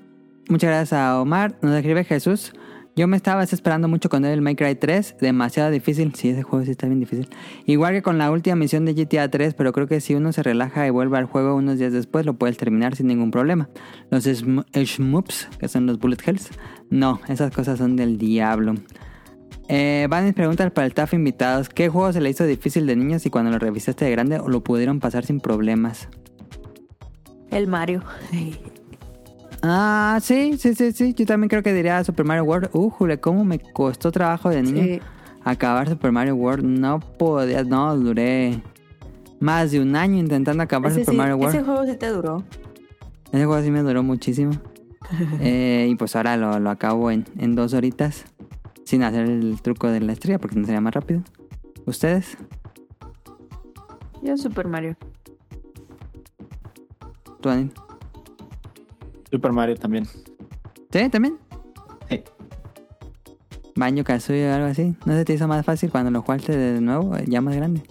muchas 0.53 0.69
gracias 0.69 0.93
a 0.93 1.21
Omar. 1.21 1.57
Nos 1.63 1.75
escribe 1.75 2.05
Jesús. 2.05 2.53
Yo 2.95 3.09
me 3.09 3.17
estaba 3.17 3.43
esperando 3.43 3.89
mucho 3.89 4.11
con 4.11 4.27
el 4.27 4.45
Cry 4.55 4.75
3. 4.75 5.17
Demasiado 5.19 5.71
difícil. 5.71 6.15
Sí, 6.15 6.29
ese 6.29 6.43
juego 6.43 6.63
sí 6.67 6.73
está 6.73 6.87
bien 6.87 7.01
difícil. 7.01 7.27
Igual 7.65 7.95
que 7.95 8.03
con 8.03 8.19
la 8.19 8.31
última 8.31 8.55
misión 8.55 8.85
de 8.85 8.93
GTA 8.93 9.31
3, 9.31 9.55
pero 9.55 9.73
creo 9.73 9.87
que 9.87 10.01
si 10.03 10.15
uno 10.15 10.31
se 10.31 10.43
relaja 10.43 10.87
y 10.87 10.91
vuelve 10.91 11.17
al 11.17 11.25
juego 11.25 11.55
unos 11.55 11.79
días 11.79 11.95
después, 11.95 12.27
lo 12.27 12.35
puedes 12.35 12.59
terminar 12.59 12.95
sin 12.95 13.07
ningún 13.07 13.31
problema. 13.31 13.71
Los 14.11 14.25
shmups, 14.25 15.49
que 15.59 15.69
son 15.69 15.87
los 15.87 15.99
bullet 15.99 16.19
hells, 16.23 16.51
no, 16.91 17.19
esas 17.29 17.51
cosas 17.51 17.79
son 17.79 17.97
del 17.97 18.19
diablo. 18.19 18.75
Eh, 19.69 20.07
van 20.11 20.27
mis 20.27 20.35
preguntas 20.35 20.71
para 20.71 20.85
el 20.85 20.91
staff 20.91 21.15
invitados. 21.15 21.71
¿Qué 21.71 21.89
juego 21.89 22.13
se 22.13 22.21
le 22.21 22.29
hizo 22.29 22.45
difícil 22.45 22.87
de 22.87 22.95
niños 22.95 23.25
y 23.25 23.31
cuando 23.31 23.51
lo 23.51 23.59
revisaste 23.59 24.05
de 24.05 24.11
grande 24.11 24.39
o 24.39 24.49
lo 24.49 24.63
pudieron 24.63 25.01
pasar 25.01 25.25
sin 25.25 25.41
problemas? 25.41 26.09
El 27.51 27.69
Mario. 27.69 28.03
Ah, 29.63 30.19
sí, 30.21 30.57
sí, 30.59 30.75
sí, 30.75 30.93
sí. 30.93 31.15
Yo 31.15 31.25
también 31.27 31.49
creo 31.49 31.63
que 31.63 31.73
diría 31.73 32.03
Super 32.05 32.25
Mario 32.27 32.45
World. 32.45 32.71
Uh, 32.73 32.91
jule, 32.91 33.21
cómo 33.21 33.45
me 33.45 33.59
costó 33.61 34.11
trabajo 34.11 34.51
de 34.51 34.63
niño 34.63 34.83
Sí. 34.83 35.01
acabar 35.45 35.89
Super 35.89 36.11
Mario 36.13 36.35
World. 36.35 36.65
No 36.65 36.99
podía, 37.01 37.63
no, 37.65 37.97
duré 37.97 38.61
más 39.41 39.71
de 39.71 39.81
un 39.81 39.95
año 39.97 40.19
intentando 40.19 40.63
acabar 40.63 40.91
Ese, 40.91 41.01
Super 41.01 41.13
sí- 41.15 41.19
Mario 41.19 41.37
World. 41.37 41.55
ese 41.55 41.65
juego 41.65 41.85
sí 41.87 41.97
te 41.97 42.09
duró. 42.09 42.43
Ese 43.33 43.45
juego 43.47 43.63
sí 43.63 43.71
me 43.71 43.81
duró 43.83 44.03
muchísimo. 44.03 44.53
Eh, 45.41 45.89
y 45.91 45.95
pues 45.97 46.15
ahora 46.17 46.37
lo, 46.37 46.59
lo 46.59 46.71
acabo 46.71 47.11
en, 47.11 47.25
en 47.37 47.55
dos 47.55 47.75
horitas. 47.75 48.25
Sin 48.85 49.03
hacer 49.03 49.27
el 49.27 49.61
truco 49.63 49.89
de 49.89 50.01
la 50.01 50.13
estrella 50.13 50.39
porque 50.39 50.57
no 50.57 50.65
sería 50.65 50.81
más 50.81 50.95
rápido. 50.95 51.23
¿Ustedes? 51.87 52.37
Yo 54.23 54.37
Super 54.37 54.67
Mario. 54.69 54.97
¿Tú? 57.41 57.51
Super 59.33 59.51
Mario 59.53 59.75
también. 59.77 60.07
¿Sí? 60.93 61.09
¿También? 61.11 61.39
Sí. 62.09 62.23
Baño 63.75 64.05
Kazooie 64.05 64.49
o 64.51 64.55
algo 64.55 64.67
así. 64.67 64.95
¿No 65.07 65.15
se 65.15 65.25
te 65.25 65.33
hizo 65.33 65.49
más 65.49 65.65
fácil 65.65 65.91
cuando 65.91 66.11
lo 66.11 66.23
jugaste 66.23 66.57
de 66.57 66.81
nuevo, 66.81 67.17
eh, 67.17 67.25
ya 67.27 67.41
más 67.41 67.57
grande? 67.57 67.83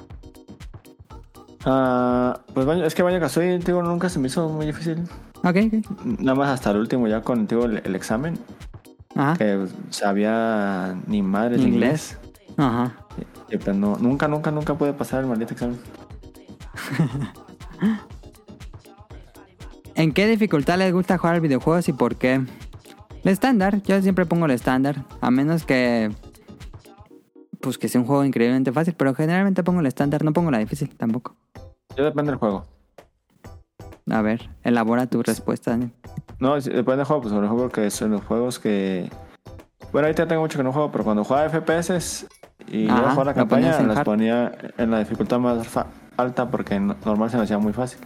Ah, 1.66 2.40
pues 2.54 2.66
Baño- 2.66 2.86
es 2.86 2.94
que 2.96 3.04
Baño 3.04 3.20
Kazooie, 3.20 3.58
digo, 3.60 3.82
nunca 3.84 4.08
se 4.10 4.20
me 4.20 4.28
hizo 4.28 4.48
muy 4.50 4.68
difícil. 4.68 5.00
Ok, 5.44 5.56
ok. 5.68 6.20
Nada 6.20 6.36
más 6.36 6.50
hasta 6.50 6.72
el 6.72 6.78
último, 6.78 7.08
ya 7.08 7.22
con 7.22 7.48
digo, 7.48 7.66
el, 7.66 7.82
el 7.84 7.96
examen, 7.96 8.38
Ajá. 9.16 9.36
que 9.38 9.66
sabía 9.90 10.96
ni 11.08 11.24
madre 11.24 11.58
de 11.58 11.64
Inglés. 11.64 12.18
inglés. 12.38 12.58
Ajá. 12.58 12.94
Y 13.50 13.58
no, 13.74 13.98
nunca, 13.98 14.28
nunca, 14.28 14.52
nunca 14.52 14.76
pude 14.76 14.94
pasar 14.94 15.22
el 15.22 15.28
maldito 15.28 15.54
examen. 15.54 15.80
¿En 19.96 20.14
qué 20.14 20.28
dificultad 20.28 20.78
les 20.78 20.94
gusta 20.94 21.18
jugar 21.18 21.42
videojuegos 21.42 21.88
y 21.90 21.94
por 21.94 22.16
qué? 22.16 22.36
El 23.24 23.32
estándar, 23.32 23.82
yo 23.84 24.02
siempre 24.02 24.26
pongo 24.26 24.46
el 24.46 24.52
estándar, 24.52 25.06
a 25.22 25.30
menos 25.32 25.66
que 25.66 26.12
pues 27.60 27.78
que 27.78 27.88
sea 27.88 28.02
un 28.02 28.08
juego 28.08 28.26
increíblemente 28.26 28.72
fácil, 28.72 28.96
pero 28.98 29.14
generalmente 29.14 29.64
pongo 29.64 29.82
el 29.82 29.86
estándar, 29.86 30.24
no 30.24 30.34
pongo 30.34 30.50
la 30.50 30.58
difícil 30.58 30.90
tampoco. 30.96 31.36
Yo 31.96 32.04
depende 32.06 32.32
del 32.32 32.40
juego. 32.40 32.66
A 34.10 34.22
ver, 34.24 34.50
elabora 34.64 35.06
tu 35.06 35.22
respuesta, 35.22 35.72
Daniel. 35.72 35.92
No, 36.40 36.56
depende 36.60 36.98
del 36.98 37.06
juego, 37.06 37.22
pues 37.22 37.34
por 37.36 37.44
ejemplo, 37.44 37.70
que 37.70 37.92
son 37.92 38.12
los 38.12 38.24
juegos 38.26 38.58
que. 38.58 39.12
Bueno, 39.92 40.08
ahorita 40.08 40.28
tengo 40.28 40.42
mucho 40.42 40.58
que 40.58 40.64
no 40.64 40.74
juego, 40.74 40.92
pero 40.92 41.04
cuando 41.04 41.24
jugaba 41.24 41.48
FPS 41.50 42.26
y 42.68 42.88
Ajá, 42.90 43.00
iba 43.00 43.08
a 43.08 43.12
jugar 43.12 43.26
la 43.28 43.34
campaña, 43.36 43.82
las 43.84 43.98
hard. 43.98 44.06
ponía 44.06 44.52
en 44.80 44.90
la 44.90 45.00
dificultad 45.00 45.38
más 45.40 45.68
alta 46.18 46.50
porque 46.50 46.80
no- 46.80 46.96
normal 47.06 47.30
se 47.30 47.38
me 47.38 47.44
hacía 47.44 47.60
muy 47.60 47.74
fácil. 47.74 48.00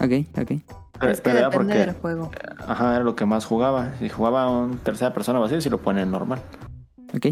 Ok, 0.00 0.26
ok. 0.40 0.83
Pero, 1.00 1.12
es 1.12 1.20
que 1.20 1.24
pero 1.30 1.38
era 1.38 1.50
depende 1.50 1.74
porque, 1.74 1.86
del 1.86 1.94
juego. 2.00 2.30
ajá, 2.66 2.94
era 2.94 3.04
lo 3.04 3.16
que 3.16 3.26
más 3.26 3.44
jugaba. 3.44 3.92
Si 3.98 4.08
jugaba 4.08 4.64
en 4.64 4.78
tercera 4.78 5.12
persona 5.12 5.40
o 5.40 5.44
así, 5.44 5.60
si 5.60 5.68
lo 5.70 5.78
pone 5.80 6.02
en 6.02 6.10
normal. 6.10 6.40
Ok. 7.14 7.26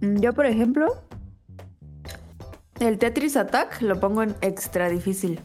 Mm, 0.00 0.16
Yo, 0.20 0.32
por 0.32 0.46
ejemplo, 0.46 1.02
el 2.80 2.98
Tetris 2.98 3.36
Attack 3.36 3.80
lo 3.82 3.98
pongo 3.98 4.22
en 4.22 4.34
extra 4.42 4.88
difícil. 4.88 5.40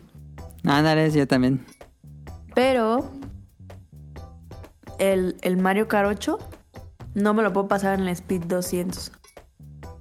Ándale, 0.64 1.10
yo 1.12 1.28
también. 1.28 1.66
Pero 2.54 3.10
el, 5.00 5.38
el 5.42 5.58
Mario 5.58 5.88
Kart 5.88 6.08
8 6.10 6.38
no 7.16 7.34
me 7.34 7.42
lo 7.44 7.52
puedo 7.52 7.68
pasar 7.68 7.96
en 8.00 8.02
el 8.02 8.10
Speed 8.10 8.44
200. 8.46 9.12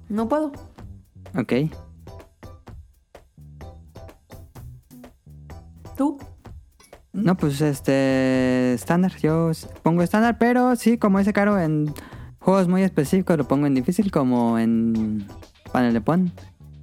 No 0.09 0.27
puedo. 0.29 0.51
Ok. 1.37 1.53
¿Tú? 6.01 6.17
No, 7.13 7.37
pues 7.37 7.61
este 7.61 8.73
estándar, 8.73 9.15
yo 9.21 9.51
pongo 9.83 10.01
estándar, 10.01 10.39
pero 10.39 10.75
sí, 10.75 10.97
como 10.97 11.19
dice 11.19 11.31
Caro, 11.31 11.59
en 11.59 11.93
juegos 12.39 12.67
muy 12.67 12.81
específicos 12.81 13.37
lo 13.37 13.47
pongo 13.47 13.67
en 13.67 13.75
difícil, 13.75 14.09
como 14.09 14.57
en 14.57 15.27
Panel 15.71 15.93
de 15.93 16.01
Pon, 16.01 16.31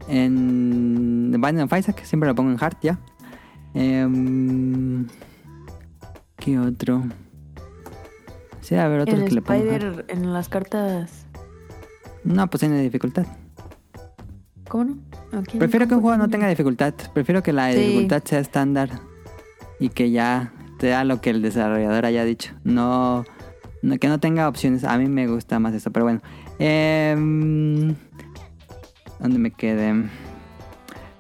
en 0.07 1.33
Binding 1.33 1.63
of 1.63 1.77
Isaac, 1.77 2.05
siempre 2.05 2.29
lo 2.29 2.37
pongo 2.37 2.53
en 2.53 2.63
hard 2.63 2.77
ya. 2.81 3.01
Em, 3.75 5.09
¿Qué 6.37 6.61
otro? 6.61 7.03
Sí, 8.61 8.77
a 8.77 8.87
ver, 8.87 9.01
otro 9.01 9.17
En 9.17 9.25
que 9.25 9.33
le 9.33 9.43
pongo. 9.43 9.61
Spider, 9.61 10.05
en 10.07 10.33
las 10.33 10.49
cartas. 10.49 11.27
No, 12.23 12.49
pues 12.49 12.61
tiene 12.61 12.81
dificultad. 12.83 13.27
¿Cómo 14.69 14.85
no? 14.85 14.93
Ok, 15.39 15.49
Prefiero 15.59 15.87
que 15.89 15.95
un 15.95 16.01
¿cómo 16.01 16.09
juego 16.11 16.17
no 16.19 16.29
tenga 16.29 16.49
dificultad. 16.49 16.95
Prefiero 17.15 17.43
que 17.43 17.53
la 17.53 17.73
Sí. 17.73 17.79
dificultad 17.79 18.23
sea 18.25 18.39
estándar 18.41 18.91
y 19.81 19.89
que 19.91 20.11
ya 20.11 20.53
sea 20.81 21.05
lo 21.05 21.21
que 21.21 21.31
el 21.31 21.43
desarrollador 21.43 22.05
haya 22.07 22.25
dicho. 22.25 22.55
No 22.65 23.25
no- 23.83 23.97
que 23.99 24.09
no 24.09 24.19
tenga 24.21 24.49
opciones. 24.49 24.85
A 24.85 24.99
mí 24.99 25.07
me 25.09 25.27
gusta 25.29 25.59
más 25.61 25.73
eso, 25.75 25.91
pero 25.93 26.05
bueno. 26.05 26.21
Em, 26.59 27.95
¿Dónde 29.21 29.39
me 29.39 29.51
quedé? 29.53 30.05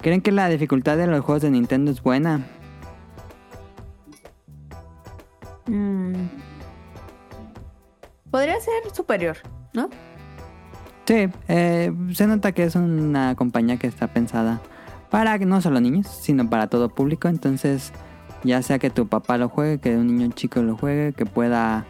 ¿Creen 0.01 0.21
que 0.21 0.31
la 0.33 0.49
dificultad 0.49 0.97
de 0.97 1.07
los 1.07 1.25
juegos 1.25 1.43
de 1.43 1.51
Nintendo 1.51 1.91
es 1.91 2.03
buena? 2.03 2.47
Mm. 5.67 6.27
Podría 8.31 8.61
ser 8.61 8.95
superior, 8.95 9.37
¿no? 9.73 9.89
Sí, 11.09 11.27
eh, 11.49 11.91
se 12.13 12.27
nota 12.27 12.53
que 12.53 12.65
es 12.65 12.77
una 12.77 13.35
compañía 13.35 13.79
que 13.79 13.87
está 13.87 14.09
pensada 14.09 14.61
para 15.09 15.39
no 15.39 15.63
solo 15.63 15.81
niños, 15.81 16.07
sino 16.07 16.51
para 16.51 16.67
todo 16.67 16.91
público. 16.91 17.29
Entonces, 17.29 17.95
ya 18.45 18.61
sea 18.61 18.79
que 18.79 18.91
tu 18.91 19.09
papá 19.09 19.39
lo 19.39 19.49
juegue, 19.49 19.79
que 19.79 19.97
un 19.97 20.07
niño 20.07 20.31
chico 20.35 20.61
lo 20.61 20.77
juegue, 20.77 21.15
que 21.15 21.25
pueda, 21.25 21.87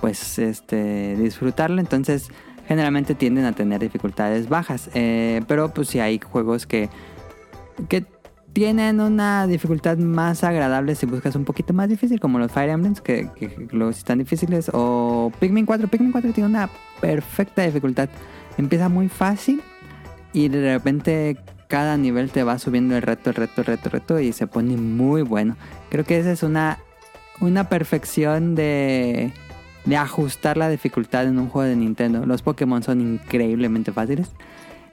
pues, 0.00 0.38
este, 0.38 1.16
disfrutarlo. 1.16 1.80
Entonces, 1.80 2.28
generalmente 2.68 3.16
tienden 3.16 3.46
a 3.46 3.52
tener 3.52 3.80
dificultades 3.80 4.48
bajas. 4.48 4.90
Eh, 4.94 5.42
pero, 5.48 5.74
pues, 5.74 5.88
sí 5.88 5.98
hay 5.98 6.20
juegos 6.20 6.64
que, 6.64 6.88
que 7.88 8.06
tienen 8.52 9.00
una 9.00 9.48
dificultad 9.48 9.98
más 9.98 10.44
agradable 10.44 10.94
si 10.94 11.06
buscas 11.06 11.34
un 11.34 11.44
poquito 11.44 11.72
más 11.72 11.88
difícil, 11.88 12.20
como 12.20 12.38
los 12.38 12.52
Fire 12.52 12.70
Emblems, 12.70 13.00
que, 13.00 13.28
que 13.34 13.48
sí 13.48 13.98
están 13.98 14.18
difíciles, 14.18 14.70
o 14.72 15.32
Pikmin 15.40 15.66
4. 15.66 15.88
Pikmin 15.88 16.12
4 16.12 16.32
tiene 16.32 16.48
una 16.48 16.70
perfecta 17.00 17.62
dificultad. 17.62 18.08
Empieza 18.58 18.88
muy 18.88 19.08
fácil 19.08 19.62
y 20.32 20.48
de 20.48 20.74
repente 20.74 21.38
cada 21.68 21.96
nivel 21.96 22.30
te 22.30 22.42
va 22.42 22.58
subiendo 22.58 22.96
el 22.96 23.02
reto, 23.02 23.30
el 23.30 23.36
reto, 23.36 23.62
el 23.62 23.66
reto, 23.66 23.82
el 23.86 23.92
reto 23.92 24.20
y 24.20 24.32
se 24.32 24.46
pone 24.46 24.76
muy 24.76 25.22
bueno. 25.22 25.56
Creo 25.90 26.04
que 26.04 26.18
esa 26.18 26.32
es 26.32 26.42
una, 26.42 26.78
una 27.40 27.68
perfección 27.68 28.54
de, 28.54 29.32
de 29.84 29.96
ajustar 29.96 30.56
la 30.56 30.68
dificultad 30.68 31.26
en 31.26 31.38
un 31.38 31.48
juego 31.48 31.68
de 31.68 31.76
Nintendo. 31.76 32.26
Los 32.26 32.42
Pokémon 32.42 32.82
son 32.82 33.00
increíblemente 33.00 33.92
fáciles. 33.92 34.30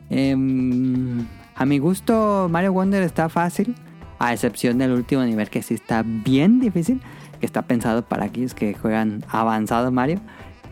Em, 0.09 1.25
a 1.55 1.65
mi 1.65 1.77
gusto, 1.77 2.47
Mario 2.49 2.73
Wonder 2.73 3.03
está 3.03 3.29
fácil, 3.29 3.75
a 4.17 4.33
excepción 4.33 4.77
del 4.77 4.91
último 4.91 5.23
nivel 5.23 5.49
que 5.49 5.61
sí 5.61 5.73
está 5.73 6.03
bien 6.05 6.59
difícil, 6.59 7.01
que 7.39 7.45
está 7.45 7.63
pensado 7.63 8.03
para 8.03 8.25
aquellos 8.25 8.53
que 8.53 8.73
juegan 8.73 9.23
avanzado 9.29 9.91
Mario. 9.91 10.19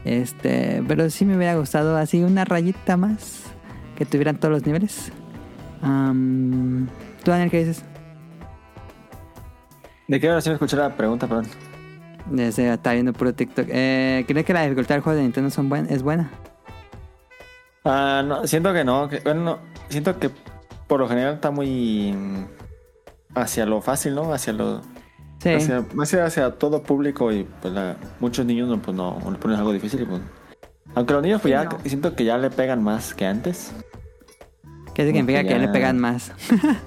Este, 0.05 0.81
pero 0.87 1.09
sí 1.09 1.25
me 1.25 1.35
hubiera 1.35 1.55
gustado 1.55 1.97
así 1.97 2.23
una 2.23 2.45
rayita 2.45 2.95
más 2.97 3.43
que 3.95 4.05
tuvieran 4.05 4.37
todos 4.37 4.53
los 4.53 4.65
niveles. 4.65 5.11
Am, 5.81 6.87
¿Tú, 7.23 7.31
Daniel, 7.31 7.49
qué 7.51 7.59
dices? 7.65 7.83
¿De 10.07 10.19
qué 10.19 10.29
oración 10.29 10.53
escuchar 10.53 10.79
la 10.79 10.95
pregunta, 10.95 11.27
perdón? 11.27 11.47
Ese 12.37 12.71
está 12.71 12.93
viendo 12.93 13.13
puro 13.13 13.33
TikTok. 13.33 13.67
Eh, 13.69 14.23
¿Crees 14.27 14.45
que 14.45 14.53
la 14.53 14.63
dificultad 14.63 14.95
del 14.95 15.01
juego 15.01 15.17
de 15.17 15.23
Nintendo 15.23 15.49
son 15.49 15.69
buen- 15.69 15.87
es 15.91 16.03
buena? 16.03 16.29
Ah, 17.83 18.23
no, 18.25 18.45
siento 18.47 18.73
que 18.73 18.83
no. 18.83 19.07
que- 19.09 19.19
bueno, 19.19 19.41
no, 19.43 19.59
siento 19.89 20.17
que 20.19 20.29
por 20.87 20.99
lo 20.99 21.07
general 21.07 21.35
está 21.35 21.51
muy 21.51 22.13
mm, 22.13 22.45
hacia 23.35 23.65
lo 23.65 23.81
fácil, 23.81 24.15
¿no? 24.15 24.33
Hacia 24.33 24.53
lo 24.53 24.81
Sí. 25.47 25.63
hacia, 25.71 25.85
más 25.93 26.13
hacia 26.13 26.51
todo 26.51 26.83
público 26.83 27.31
y 27.31 27.43
pues 27.61 27.73
la- 27.73 27.95
muchos 28.19 28.45
niños 28.45 28.67
no, 28.69 28.81
pues 28.81 28.95
no 28.95 29.19
le 29.31 29.37
ponen 29.37 29.57
algo 29.57 29.71
difícil 29.73 30.05
pues 30.07 30.21
aunque 30.95 31.13
los 31.13 31.21
niños 31.23 31.41
pues 31.41 31.51
Sí, 31.53 31.57
ya 31.57 31.63
no. 31.65 31.77
siento 31.85 32.15
que 32.15 32.25
ya 32.25 32.37
le 32.37 32.49
pegan 32.49 32.83
más 32.83 33.13
que 33.13 33.25
antes 33.25 33.71
¿Qué 34.93 35.05
significa 35.05 35.41
que 35.41 35.47
que 35.49 35.53
ya- 35.53 35.59
le 35.59 35.67
pegan 35.69 35.99
más? 35.99 36.31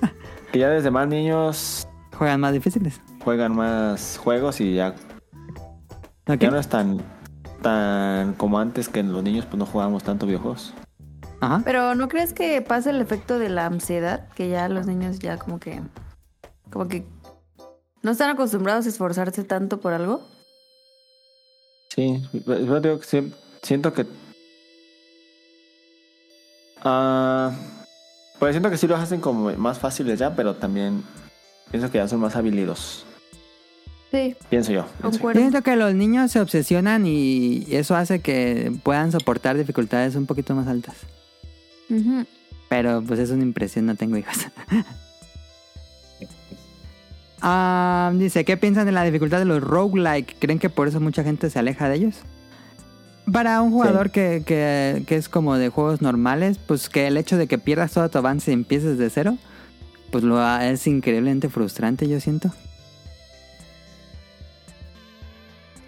que 0.52 0.58
ya 0.58 0.68
desde 0.68 0.90
más 0.90 1.06
niños 1.08 1.86
¿Juegan 2.16 2.40
más 2.40 2.52
difíciles? 2.52 3.00
juegan 3.24 3.54
más 3.54 4.18
juegos 4.22 4.60
y 4.60 4.74
ya, 4.74 4.94
ya 6.38 6.50
no 6.50 6.58
es 6.58 6.68
tan 6.68 6.98
tan 7.62 8.32
como 8.34 8.58
antes 8.58 8.88
que 8.88 9.02
los 9.02 9.22
niños 9.22 9.44
pues 9.46 9.58
no 9.58 9.66
jugábamos 9.66 10.02
tanto 10.04 10.26
videojuegos 10.26 10.74
Ajá. 11.42 11.62
Pero 11.64 11.94
¿no 11.94 12.08
crees 12.08 12.34
que 12.34 12.60
pasa 12.60 12.90
el 12.90 13.00
efecto 13.00 13.38
de 13.38 13.48
la 13.48 13.64
ansiedad? 13.64 14.28
Que 14.34 14.50
ya 14.50 14.68
los 14.68 14.86
niños 14.86 15.20
ya 15.20 15.38
como 15.38 15.58
que... 15.58 15.80
Como 16.70 16.86
que... 16.86 17.06
No 18.02 18.10
están 18.12 18.30
acostumbrados 18.30 18.86
a 18.86 18.88
esforzarse 18.88 19.44
tanto 19.44 19.80
por 19.80 19.92
algo. 19.92 20.22
Sí, 21.94 22.22
yo 22.46 22.80
digo 22.80 22.98
que 23.00 23.06
sí- 23.06 23.32
siento 23.62 23.92
que. 23.92 24.06
Ah, 26.82 27.52
pues 28.38 28.52
siento 28.54 28.70
que 28.70 28.78
sí 28.78 28.86
los 28.86 28.98
hacen 29.00 29.20
como 29.20 29.52
más 29.56 29.78
fáciles 29.78 30.18
ya, 30.18 30.34
pero 30.34 30.54
también 30.56 31.02
pienso 31.70 31.90
que 31.90 31.98
ya 31.98 32.08
son 32.08 32.20
más 32.20 32.36
habilidosos. 32.36 33.04
Sí, 34.10 34.34
Pienso 34.48 34.72
yo. 34.72 34.86
pienso. 35.00 35.30
Siento 35.32 35.62
que 35.62 35.76
los 35.76 35.94
niños 35.94 36.32
se 36.32 36.40
obsesionan 36.40 37.06
y 37.06 37.64
eso 37.70 37.94
hace 37.94 38.20
que 38.20 38.72
puedan 38.82 39.12
soportar 39.12 39.56
dificultades 39.56 40.16
un 40.16 40.26
poquito 40.26 40.52
más 40.54 40.66
altas. 40.66 40.96
Ujú. 41.90 42.24
Pero 42.68 43.04
pues 43.06 43.20
es 43.20 43.30
una 43.30 43.42
impresión, 43.44 43.86
no 43.86 43.94
tengo 43.94 44.16
hijos. 44.16 44.34
Ah, 47.42 48.12
dice, 48.14 48.44
¿qué 48.44 48.56
piensan 48.56 48.86
de 48.86 48.92
la 48.92 49.02
dificultad 49.04 49.38
de 49.38 49.44
los 49.46 49.62
roguelike? 49.62 50.36
¿Creen 50.38 50.58
que 50.58 50.68
por 50.70 50.88
eso 50.88 51.00
mucha 51.00 51.24
gente 51.24 51.48
se 51.50 51.58
aleja 51.58 51.88
de 51.88 51.96
ellos? 51.96 52.16
Para 53.32 53.62
un 53.62 53.70
jugador 53.70 54.10
que, 54.10 54.42
que- 54.44 55.04
que 55.06 55.16
es 55.16 55.28
como 55.28 55.56
de 55.56 55.68
juegos 55.68 56.02
normales, 56.02 56.58
pues 56.58 56.88
que 56.88 57.06
el 57.06 57.16
hecho 57.16 57.36
de 57.36 57.46
que 57.46 57.58
pierdas 57.58 57.92
todo 57.92 58.08
tu 58.10 58.18
avance 58.18 58.50
y 58.50 58.54
empieces 58.54 58.98
de 58.98 59.08
cero, 59.08 59.36
pues 60.10 60.24
lo 60.24 60.38
ha- 60.40 60.66
es 60.68 60.86
increíblemente 60.86 61.48
frustrante, 61.48 62.08
yo 62.08 62.18
siento. 62.20 62.50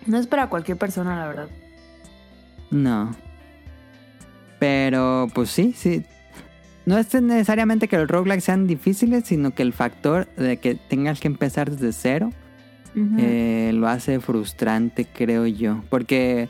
No 0.06 0.18
es 0.18 0.26
para 0.26 0.48
cualquier 0.48 0.78
persona, 0.78 1.16
la 1.18 1.26
verdad. 1.26 1.48
No. 2.70 3.14
Pero, 4.58 5.28
pues 5.34 5.50
sí, 5.50 5.74
sí. 5.76 6.04
No 6.84 6.98
es 6.98 7.14
necesariamente 7.14 7.86
que 7.86 7.96
los 7.96 8.08
roguelikes 8.08 8.44
sean 8.44 8.66
difíciles, 8.66 9.24
sino 9.24 9.54
que 9.54 9.62
el 9.62 9.72
factor 9.72 10.26
de 10.34 10.56
que 10.56 10.74
tengas 10.74 11.20
que 11.20 11.28
empezar 11.28 11.70
desde 11.70 11.92
cero 11.92 12.30
eh, 13.18 13.70
lo 13.72 13.88
hace 13.88 14.20
frustrante, 14.20 15.06
creo 15.06 15.46
yo. 15.46 15.82
Porque, 15.88 16.48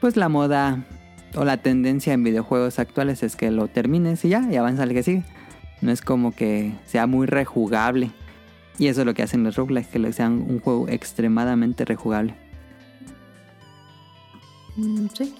pues 0.00 0.16
la 0.16 0.28
moda 0.28 0.84
o 1.34 1.44
la 1.44 1.56
tendencia 1.56 2.12
en 2.12 2.22
videojuegos 2.22 2.78
actuales 2.78 3.22
es 3.22 3.34
que 3.34 3.50
lo 3.50 3.66
termines 3.66 4.24
y 4.24 4.28
ya, 4.28 4.48
y 4.50 4.56
avanza 4.56 4.84
al 4.84 4.92
que 4.92 5.02
sigue. 5.02 5.24
No 5.80 5.90
es 5.90 6.02
como 6.02 6.30
que 6.30 6.72
sea 6.86 7.06
muy 7.06 7.26
rejugable. 7.26 8.10
Y 8.78 8.86
eso 8.86 9.00
es 9.00 9.06
lo 9.06 9.14
que 9.14 9.22
hacen 9.22 9.42
los 9.42 9.56
roguelikes, 9.56 9.90
que 9.90 9.98
lo 9.98 10.12
sean 10.12 10.44
un 10.48 10.60
juego 10.60 10.88
extremadamente 10.88 11.84
rejugable. 11.84 12.34
Mm, 14.76 15.06
sí. 15.12 15.34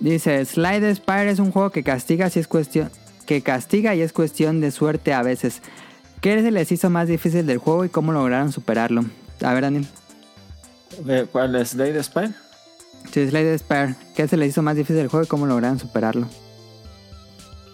Dice, 0.00 0.44
Slide 0.44 0.94
Spire 0.94 1.30
es 1.30 1.38
un 1.38 1.52
juego 1.52 1.70
que 1.70 1.82
castiga 1.82 2.28
si 2.28 2.40
es 2.40 2.48
cuestión 2.48 2.90
que 3.22 3.42
castiga 3.42 3.94
y 3.94 4.00
es 4.02 4.12
cuestión 4.12 4.60
de 4.60 4.70
suerte 4.70 5.12
a 5.14 5.22
veces. 5.22 5.62
¿Qué 6.20 6.40
se 6.42 6.50
les 6.50 6.70
hizo 6.72 6.88
más 6.90 7.08
difícil 7.08 7.46
del 7.46 7.58
juego 7.58 7.84
y 7.84 7.88
cómo 7.88 8.12
lograron 8.12 8.52
superarlo? 8.52 9.04
A 9.42 9.52
ver, 9.54 9.62
Daniel. 9.64 9.86
Eh, 11.08 11.26
¿Cuál 11.30 11.56
es 11.56 11.76
Day 11.76 12.00
Spire? 12.02 12.30
Sí, 13.10 13.28
Slide 13.28 13.58
Spire. 13.58 13.96
¿Qué 14.14 14.28
se 14.28 14.36
les 14.36 14.50
hizo 14.50 14.62
más 14.62 14.76
difícil 14.76 14.96
del 14.96 15.08
juego 15.08 15.24
y 15.24 15.28
cómo 15.28 15.46
lograron 15.46 15.78
superarlo? 15.78 16.28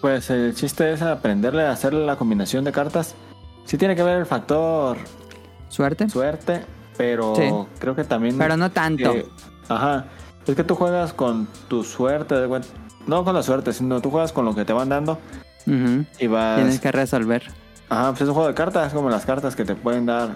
Pues 0.00 0.30
el 0.30 0.54
chiste 0.54 0.92
es 0.92 1.02
aprenderle 1.02 1.62
a 1.64 1.72
hacer 1.72 1.92
la 1.92 2.16
combinación 2.16 2.64
de 2.64 2.72
cartas. 2.72 3.14
Sí 3.64 3.76
tiene 3.76 3.96
que 3.96 4.02
ver 4.02 4.16
el 4.18 4.26
factor 4.26 4.96
¿Suerte? 5.68 6.08
suerte, 6.08 6.62
pero 6.96 7.34
Sí. 7.36 7.42
creo 7.80 7.94
que 7.94 8.04
también... 8.04 8.38
Pero 8.38 8.56
no 8.56 8.70
tanto. 8.70 9.12
ajá. 9.68 10.06
Es 10.46 10.54
que 10.56 10.64
tú 10.64 10.74
juegas 10.76 11.12
con 11.12 11.46
tu 11.68 11.84
suerte, 11.84 12.34
de 12.36 12.48
cuen- 12.48 12.64
no 13.08 13.24
con 13.24 13.34
la 13.34 13.42
suerte, 13.42 13.72
sino 13.72 14.00
tú 14.00 14.10
juegas 14.10 14.32
con 14.32 14.44
lo 14.44 14.54
que 14.54 14.64
te 14.64 14.72
van 14.72 14.88
dando 14.88 15.18
Ujú. 15.66 16.04
y 16.18 16.26
vas... 16.26 16.56
Tienes 16.56 16.78
que 16.78 16.92
resolver. 16.92 17.42
Ajá, 17.88 18.10
pues 18.10 18.22
es 18.22 18.28
un 18.28 18.34
juego 18.34 18.48
de 18.48 18.54
cartas, 18.54 18.92
como 18.92 19.08
las 19.10 19.24
cartas 19.24 19.56
que 19.56 19.64
te 19.64 19.74
pueden 19.74 20.06
dar. 20.06 20.30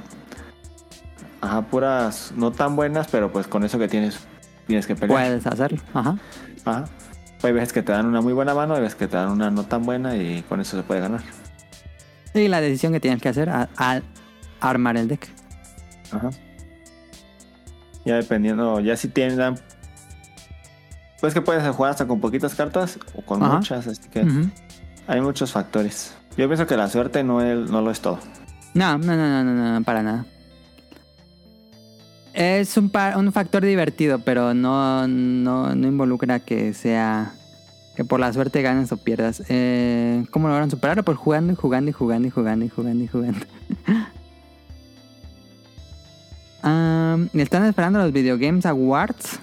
Ajá, 1.40 1.62
puras 1.62 2.32
no 2.34 2.50
tan 2.50 2.74
buenas, 2.76 3.08
pero 3.08 3.30
pues 3.30 3.46
con 3.46 3.62
eso 3.62 3.78
que 3.78 3.88
tienes, 3.88 4.18
tienes 4.66 4.86
que 4.86 4.94
pelear. 4.94 5.20
Puedes 5.20 5.46
hacerlo. 5.46 5.78
Ajá. 5.92 6.16
Ajá. 6.64 6.84
Hay 7.42 7.52
veces 7.52 7.72
que 7.72 7.82
te 7.82 7.92
dan 7.92 8.06
una 8.06 8.20
muy 8.20 8.32
buena 8.32 8.54
mano, 8.54 8.74
hay 8.74 8.80
veces 8.80 8.94
que 8.94 9.08
te 9.08 9.16
dan 9.16 9.30
una 9.30 9.50
no 9.50 9.64
tan 9.64 9.82
buena 9.82 10.16
y 10.16 10.42
con 10.48 10.60
eso 10.60 10.76
se 10.76 10.82
puede 10.82 11.00
ganar. 11.00 11.20
Y 12.34 12.48
la 12.48 12.60
decisión 12.60 12.92
que 12.92 13.00
tienes 13.00 13.20
que 13.20 13.28
hacer 13.28 13.50
al 13.50 14.02
armar 14.60 14.96
el 14.96 15.08
deck. 15.08 15.28
Ajá. 16.12 16.30
Ya 18.04 18.16
dependiendo, 18.16 18.80
ya 18.80 18.96
si 18.96 19.08
tienen. 19.08 19.56
Pues 21.22 21.34
que 21.34 21.40
puedes 21.40 21.64
jugar 21.76 21.92
hasta 21.92 22.08
con 22.08 22.20
poquitas 22.20 22.52
cartas 22.56 22.98
o 23.14 23.22
con 23.22 23.40
Ajá. 23.40 23.58
muchas, 23.58 23.86
así 23.86 24.08
que 24.10 24.26
hay 25.06 25.20
muchos 25.20 25.52
factores. 25.52 26.16
Yo 26.36 26.48
pienso 26.48 26.66
que 26.66 26.76
la 26.76 26.88
suerte 26.88 27.22
no, 27.22 27.40
es, 27.40 27.70
no 27.70 27.80
lo 27.80 27.92
es 27.92 28.00
todo. 28.00 28.18
No, 28.74 28.98
no, 28.98 29.16
no, 29.16 29.44
no, 29.44 29.44
no, 29.44 29.78
no, 29.78 29.84
para 29.84 30.02
nada. 30.02 30.26
Es 32.34 32.76
un, 32.76 32.90
factor 32.90 33.64
divertido, 33.64 34.18
pero 34.18 34.52
no, 34.52 35.06
no, 35.06 35.76
no 35.76 35.86
involucra 35.86 36.40
que 36.40 36.74
sea 36.74 37.32
que 37.94 38.04
por 38.04 38.18
la 38.18 38.32
suerte 38.32 38.60
ganes 38.60 38.90
o 38.90 38.96
pierdas. 38.96 39.44
Eh, 39.48 40.26
¿Cómo 40.32 40.48
logran 40.48 40.72
superarlo? 40.72 41.04
Pues 41.04 41.18
jugando 41.18 41.52
y 41.52 41.54
jugando 41.54 41.90
y 41.90 41.92
jugando 41.92 42.26
y 42.26 42.30
jugando 42.32 42.64
y 42.64 42.68
jugando 42.68 43.04
y 43.04 43.06
jugando. 43.06 43.46
Am, 46.62 47.30
¿Están 47.34 47.64
esperando 47.66 48.00
los 48.00 48.10
Video 48.10 48.36
Games 48.36 48.66
Awards? 48.66 49.38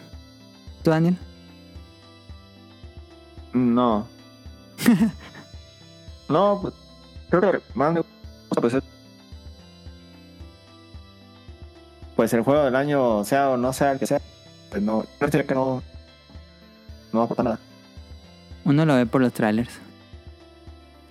¿Tú, 0.83 0.91
Daniel? 0.91 1.17
No. 3.53 4.07
no, 6.29 6.59
pues, 6.61 6.73
creo 7.29 7.41
que 7.51 7.61
más 7.73 7.93
me 7.93 7.99
gusta 8.01 8.61
pues, 8.61 8.73
es- 8.75 8.83
pues 12.15 12.33
el 12.33 12.41
juego 12.41 12.63
del 12.65 12.75
año, 12.75 13.23
sea 13.23 13.49
o 13.49 13.57
no 13.57 13.71
sea 13.73 13.93
el 13.93 13.99
que 13.99 14.05
sea, 14.05 14.21
pues 14.69 14.81
no, 14.83 15.05
yo 15.21 15.27
diría 15.27 15.45
que 15.47 15.55
no, 15.55 15.81
no 17.13 17.19
va 17.19 17.21
a 17.21 17.25
aportar 17.25 17.45
nada. 17.45 17.59
Uno 18.65 18.85
lo 18.85 18.95
ve 18.95 19.05
por 19.05 19.21
los 19.21 19.31
trailers. 19.33 19.71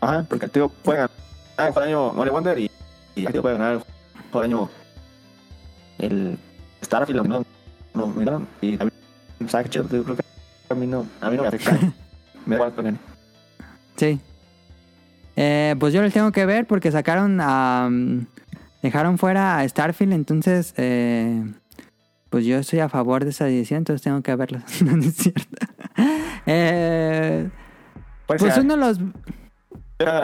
Ajá, 0.01 0.25
porque 0.29 0.45
el 0.45 0.51
tío 0.51 0.69
puede 0.69 0.99
ganar 0.99 1.11
el 1.59 1.73
juego 1.73 1.81
del 1.81 1.89
año 1.89 2.13
Mario 2.13 2.33
Wonder 2.35 2.59
y, 2.59 2.71
y 3.17 3.27
el 3.27 3.33
tío 3.33 3.43
puede 3.43 3.57
ganar 3.57 3.73
el 3.75 3.79
juego 4.31 4.43
del 4.43 4.53
año 4.53 4.71
el 5.99 6.39
Starfield, 6.85 7.27
no, 7.27 7.45
no 7.95 8.07
dieron, 8.13 8.47
y 8.61 8.81
a 8.81 8.85
mí, 8.85 8.91
¿sabes 9.49 9.69
qué? 9.71 9.79
Yo 9.79 9.89
creo 9.89 10.15
que 10.17 10.23
a 10.71 10.75
mí 10.75 10.87
no, 10.87 11.07
a 11.21 11.31
mí 11.31 11.37
no 11.37 11.43
me 11.43 11.49
afecta. 11.57 11.77
Sí. 13.97 14.21
Eh, 15.37 15.77
pues 15.79 15.93
yo 15.93 16.03
les 16.03 16.13
tengo 16.13 16.33
que 16.33 16.47
ver 16.47 16.67
porque 16.67 16.91
sacaron 16.91 17.39
a... 17.41 17.89
dejaron 18.83 19.19
fuera 19.19 19.59
a 19.59 19.69
Starfield, 19.69 20.13
entonces... 20.13 20.75
eh, 20.77 21.45
pues 22.31 22.45
yo 22.45 22.59
estoy 22.59 22.81
a 22.81 22.89
favor 22.91 23.25
de 23.25 23.31
esa 23.31 23.49
edición, 23.49 23.79
entonces 23.79 24.03
tengo 24.03 24.21
que 24.23 24.35
verlos. 24.37 24.63
no, 24.83 24.97
no 24.97 25.03
es 25.03 25.15
cierto. 25.15 25.43
Eh, 26.51 27.51
pues 28.27 28.41
ser, 28.41 28.61
uno 28.65 28.75
de 28.75 28.81
los... 28.81 28.99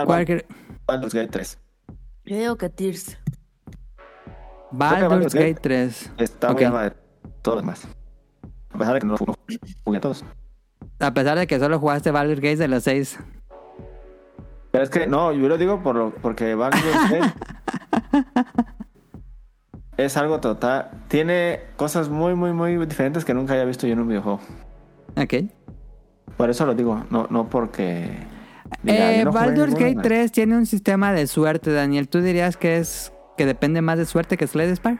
cualquier- 0.06 0.46
Baldur's 0.86 1.12
Gate 1.12 1.28
3. 1.28 1.58
Yo 2.24 2.36
digo 2.38 2.56
que 2.56 2.70
Tears. 2.70 3.18
Baldur's 4.70 5.08
Baldur's 5.10 5.34
Gate 5.34 5.48
Gate 5.50 5.60
3. 5.60 6.12
Está 6.18 6.50
Ok. 6.52 6.62
muy 6.62 6.82
de 6.84 6.90
todos 7.42 7.56
los 7.56 7.62
demás. 7.64 7.88
A 8.70 8.78
pesar 8.78 8.94
de 8.94 9.00
que 9.00 9.06
no 9.06 9.16
lo 9.16 9.36
jugué 9.84 9.98
a 9.98 10.00
todos. 10.00 10.24
A 11.00 11.12
pesar 11.12 11.38
de 11.38 11.46
que 11.46 11.58
solo 11.58 11.78
jugaste 11.78 12.10
Baldur's 12.10 12.40
Gate 12.40 12.56
de 12.56 12.68
los 12.68 12.84
seis. 12.84 13.18
Pero 14.70 14.84
es 14.84 14.90
que, 14.90 15.06
no, 15.06 15.32
yo 15.32 15.48
lo 15.48 15.58
digo 15.58 15.82
por 15.82 15.96
lo, 15.96 16.10
porque 16.14 16.54
Baldur's 16.54 17.10
Gate 17.10 17.34
es 19.96 20.16
algo 20.16 20.40
total. 20.40 20.90
Tiene 21.08 21.60
cosas 21.76 22.08
muy, 22.08 22.34
muy, 22.34 22.52
muy 22.52 22.76
diferentes 22.86 23.24
que 23.24 23.34
nunca 23.34 23.54
haya 23.54 23.64
visto 23.64 23.86
yo 23.86 23.92
en 23.92 24.00
un 24.00 24.08
videojuego. 24.08 24.40
Ok. 25.16 25.34
Por 26.36 26.50
eso 26.50 26.66
lo 26.66 26.74
digo, 26.74 27.04
no, 27.10 27.26
no 27.30 27.48
porque. 27.48 28.26
Eh, 28.84 29.22
no 29.24 29.32
Baldur's 29.32 29.74
Gate 29.74 29.94
man. 29.96 30.02
3 30.02 30.32
tiene 30.32 30.56
un 30.56 30.66
sistema 30.66 31.12
de 31.12 31.26
suerte, 31.26 31.72
Daniel. 31.72 32.08
¿Tú 32.08 32.20
dirías 32.20 32.56
que 32.56 32.78
es 32.78 33.12
que 33.36 33.46
depende 33.46 33.82
más 33.82 33.98
de 33.98 34.06
suerte 34.06 34.36
que 34.36 34.46
Slade 34.46 34.74
Spire? 34.76 34.98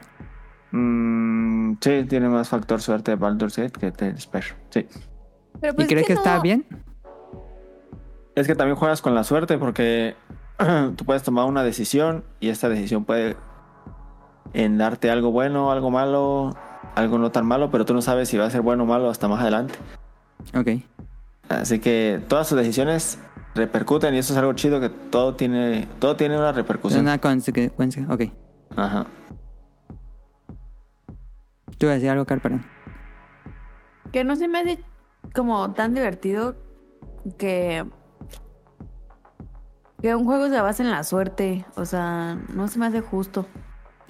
Mm, 0.71 1.73
sí, 1.81 2.05
tiene 2.07 2.29
más 2.29 2.49
factor 2.49 2.81
suerte 2.81 3.11
de 3.11 3.17
Baldur's 3.17 3.57
Gate 3.57 3.79
que 3.79 3.91
de 3.91 4.19
Spare. 4.19 4.45
Sí. 4.69 4.87
Pero 5.61 5.73
¿Y 5.73 5.75
pues 5.75 5.87
crees 5.87 6.07
que, 6.07 6.13
está 6.13 6.35
no- 6.37 6.41
bien? 6.41 6.65
Es 8.35 8.47
que 8.47 8.55
también 8.55 8.75
juegas 8.75 9.01
con 9.01 9.15
la 9.15 9.23
suerte 9.23 9.57
porque 9.57 10.15
tú 10.95 11.05
puedes 11.05 11.23
tomar 11.23 11.45
una 11.45 11.63
decisión 11.63 12.23
y 12.39 12.49
esta 12.49 12.67
decisión 12.69 13.05
puede 13.05 13.37
en 14.53 14.77
darte 14.77 15.09
algo 15.09 15.31
bueno, 15.31 15.71
algo 15.71 15.89
malo, 15.91 16.55
algo 16.95 17.17
no 17.17 17.31
tan 17.31 17.45
malo, 17.45 17.71
pero 17.71 17.85
tú 17.85 17.93
no 17.93 18.01
sabes 18.01 18.29
si 18.29 18.37
va 18.37 18.45
a 18.45 18.49
ser 18.49 18.61
bueno 18.61 18.83
o 18.83 18.85
malo 18.85 19.09
hasta 19.09 19.27
más 19.27 19.41
adelante. 19.41 19.75
Ok. 20.55 20.81
Así 21.49 21.79
que 21.79 22.21
todas 22.27 22.47
sus 22.47 22.57
decisiones 22.57 23.19
repercuten 23.53 24.13
y 24.13 24.17
eso 24.17 24.33
es 24.33 24.39
algo 24.39 24.53
chido 24.53 24.81
que 24.81 24.89
todo 24.89 25.35
tiene 25.35 25.87
todo 25.99 26.15
tiene 26.17 26.37
una 26.37 26.51
repercusión. 26.51 27.01
una 27.01 27.19
consecuencia. 27.19 28.05
Ok. 28.09 28.23
Ajá. 28.75 29.05
Tú 31.77 31.87
decías 31.87 32.11
algo, 32.13 32.25
Car, 32.25 32.41
perdón. 32.41 32.65
Que 34.11 34.23
no 34.23 34.35
se 34.35 34.47
me 34.47 34.59
hace 34.59 34.79
como 35.33 35.73
tan 35.73 35.93
divertido 35.93 36.55
que. 37.37 37.85
Que 40.01 40.13
un 40.13 40.25
juego 40.25 40.49
se 40.49 40.61
basa 40.61 40.83
en 40.83 40.91
la 40.91 41.03
suerte. 41.03 41.65
O 41.75 41.85
sea, 41.85 42.35
no 42.53 42.67
se 42.67 42.77
me 42.77 42.85
hace 42.85 43.01
justo. 43.01 43.47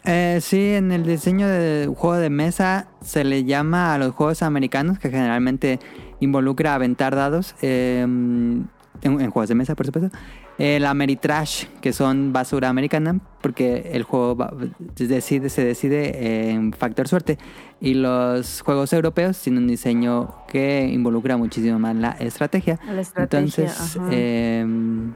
Eh, 0.03 0.39
sí, 0.41 0.73
en 0.73 0.91
el 0.91 1.03
diseño 1.03 1.47
de 1.47 1.87
juego 1.87 2.17
de 2.17 2.29
mesa 2.29 2.87
se 3.01 3.23
le 3.23 3.43
llama 3.43 3.93
a 3.93 3.97
los 3.97 4.13
juegos 4.13 4.43
americanos, 4.43 4.99
que 4.99 5.09
generalmente 5.09 5.79
involucra 6.19 6.75
aventar 6.75 7.15
dados, 7.15 7.55
en, 7.61 8.69
en 9.01 9.31
juegos 9.31 9.49
de 9.49 9.55
mesa, 9.55 9.73
por 9.75 9.87
supuesto, 9.87 10.15
el 10.57 10.85
Ameritrash, 10.85 11.65
que 11.81 11.91
son 11.91 12.31
basura 12.31 12.69
americana, 12.69 13.19
porque 13.41 13.89
el 13.93 14.03
juego 14.03 14.35
va- 14.37 14.53
se 14.95 15.07
decide, 15.07 15.49
se 15.49 15.65
decide 15.65 16.49
en 16.51 16.71
factor 16.71 17.07
suerte, 17.09 17.37
y 17.81 17.93
los 17.95 18.61
juegos 18.61 18.93
europeos 18.93 19.37
tienen 19.41 19.63
un 19.63 19.67
diseño 19.67 20.33
que 20.47 20.87
involucra 20.91 21.35
muchísimo 21.35 21.77
más 21.77 21.95
la 21.95 22.11
estrategia. 22.11 22.79
La 22.89 23.01
estrategia. 23.01 23.65
Entonces, 23.65 23.99
eh, 24.11 24.65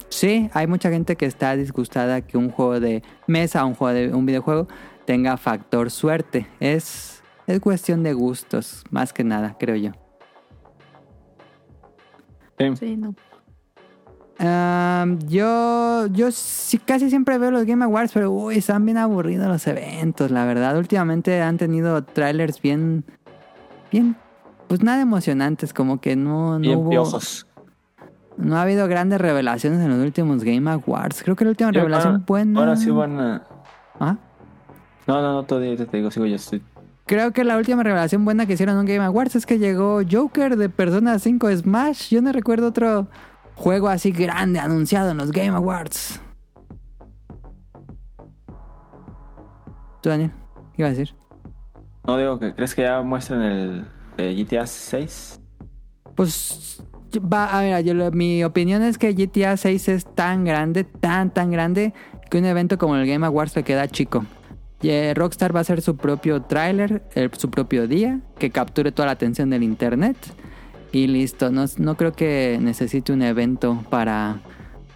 sí, 0.09 0.49
hay 0.53 0.67
mucha 0.67 0.89
gente 0.89 1.15
que 1.15 1.25
está 1.25 1.55
disgustada 1.55 2.19
que 2.21 2.37
un 2.37 2.49
juego 2.49 2.79
de 2.81 3.01
mesa, 3.27 3.63
un 3.63 3.75
juego 3.75 3.93
de 3.93 4.13
un 4.13 4.25
videojuego, 4.25 4.67
tenga 5.05 5.37
factor 5.37 5.89
suerte. 5.89 6.47
Es, 6.59 7.23
es 7.47 7.59
cuestión 7.61 8.03
de 8.03 8.11
gustos, 8.13 8.83
más 8.91 9.13
que 9.13 9.23
nada, 9.23 9.55
creo 9.57 9.75
yo. 9.77 9.91
Sí. 12.57 12.75
Sí, 12.75 12.97
no. 12.97 13.15
Ah, 14.41 15.05
yo, 15.27 16.07
yo 16.07 16.31
sí, 16.31 16.77
casi 16.77 17.09
siempre 17.09 17.37
veo 17.37 17.51
los 17.51 17.65
Game 17.65 17.83
Awards, 17.83 18.11
pero 18.13 18.31
uy, 18.31 18.55
están 18.57 18.85
bien 18.85 18.97
aburridos 18.97 19.47
los 19.47 19.67
eventos, 19.67 20.31
la 20.31 20.45
verdad. 20.45 20.77
Últimamente 20.77 21.41
han 21.41 21.57
tenido 21.57 22.01
trailers 22.03 22.61
bien, 22.61 23.03
bien, 23.91 24.15
pues 24.67 24.81
nada 24.81 25.01
emocionantes, 25.01 25.73
como 25.73 25.99
que 25.99 26.15
no, 26.15 26.53
no 26.53 26.59
Bien 26.59 26.79
hubo, 26.79 26.89
piojos. 26.89 27.47
no 28.37 28.55
ha 28.57 28.61
habido 28.61 28.87
grandes 28.87 29.19
revelaciones 29.19 29.81
en 29.81 29.89
los 29.89 29.99
últimos 30.05 30.43
Game 30.45 30.69
Awards. 30.71 31.21
Creo 31.21 31.35
que 31.35 31.43
la 31.43 31.51
última 31.51 31.71
revelación 31.71 32.13
ahora- 32.13 32.23
buena. 32.25 32.59
Ahora 32.61 32.75
sí 32.77 32.89
van 32.91 33.19
a... 33.19 33.43
¿Ah? 33.99 34.15
No, 35.05 35.21
no, 35.21 35.33
no, 35.33 35.43
todavía 35.43 35.75
te 35.75 35.97
digo, 35.97 36.11
sigo 36.11 36.25
yo. 36.27 36.35
Estoy... 36.35 36.61
Creo 37.07 37.33
que 37.33 37.43
la 37.43 37.57
última 37.57 37.83
revelación 37.83 38.23
buena 38.23 38.45
que 38.45 38.53
hicieron 38.53 38.75
en 38.75 38.79
un 38.81 38.85
Game 38.85 39.03
Awards 39.03 39.35
es 39.35 39.45
que 39.45 39.57
llegó 39.59 39.99
Joker 40.09 40.55
de 40.55 40.69
Persona 40.69 41.17
5 41.19 41.57
Smash. 41.57 42.09
Yo 42.11 42.21
no 42.21 42.31
recuerdo 42.31 42.67
otro 42.67 43.07
juego 43.59 43.89
así 43.89 44.11
grande 44.11 44.57
anunciado 44.57 45.11
en 45.11 45.17
los 45.17 45.31
Game 45.31 45.49
Awards. 45.49 46.21
¿Tú, 50.01 50.09
Daniel? 50.09 50.31
¿Qué 50.73 50.81
ibas 50.81 50.93
a 50.93 50.95
decir? 50.97 51.15
No 52.07 52.17
digo 52.17 52.39
que 52.39 52.55
crees 52.55 52.73
que 52.73 52.83
ya 52.83 53.01
muestren 53.01 53.41
el 53.41 53.85
eh, 54.17 54.33
GTA 54.33 54.65
6. 54.65 55.41
Pues, 56.15 56.81
va, 57.17 57.57
a 57.57 57.61
ver, 57.61 57.83
yo, 57.83 58.11
mi 58.11 58.45
opinión 58.45 58.81
es 58.81 58.97
que 58.97 59.11
GTA 59.11 59.57
6 59.57 59.89
es 59.89 60.15
tan 60.15 60.45
grande, 60.45 60.85
tan, 60.85 61.33
tan 61.33 61.51
grande, 61.51 61.93
que 62.29 62.37
un 62.37 62.45
evento 62.45 62.77
como 62.77 62.95
el 62.95 63.05
Game 63.05 63.25
Awards 63.25 63.57
le 63.57 63.63
queda 63.63 63.89
chico. 63.89 64.25
Y, 64.81 64.89
eh, 64.89 65.13
Rockstar 65.13 65.53
va 65.53 65.59
a 65.59 65.61
hacer 65.61 65.81
su 65.81 65.97
propio 65.97 66.41
tráiler, 66.43 67.03
su 67.37 67.49
propio 67.49 67.87
día, 67.87 68.21
que 68.37 68.51
capture 68.51 68.93
toda 68.93 69.07
la 69.07 69.11
atención 69.11 69.49
del 69.49 69.63
internet. 69.63 70.15
Y 70.91 71.07
listo, 71.07 71.51
no, 71.51 71.65
no 71.77 71.95
creo 71.95 72.13
que 72.13 72.57
necesite 72.61 73.11
un 73.13 73.21
evento 73.21 73.83
para, 73.89 74.37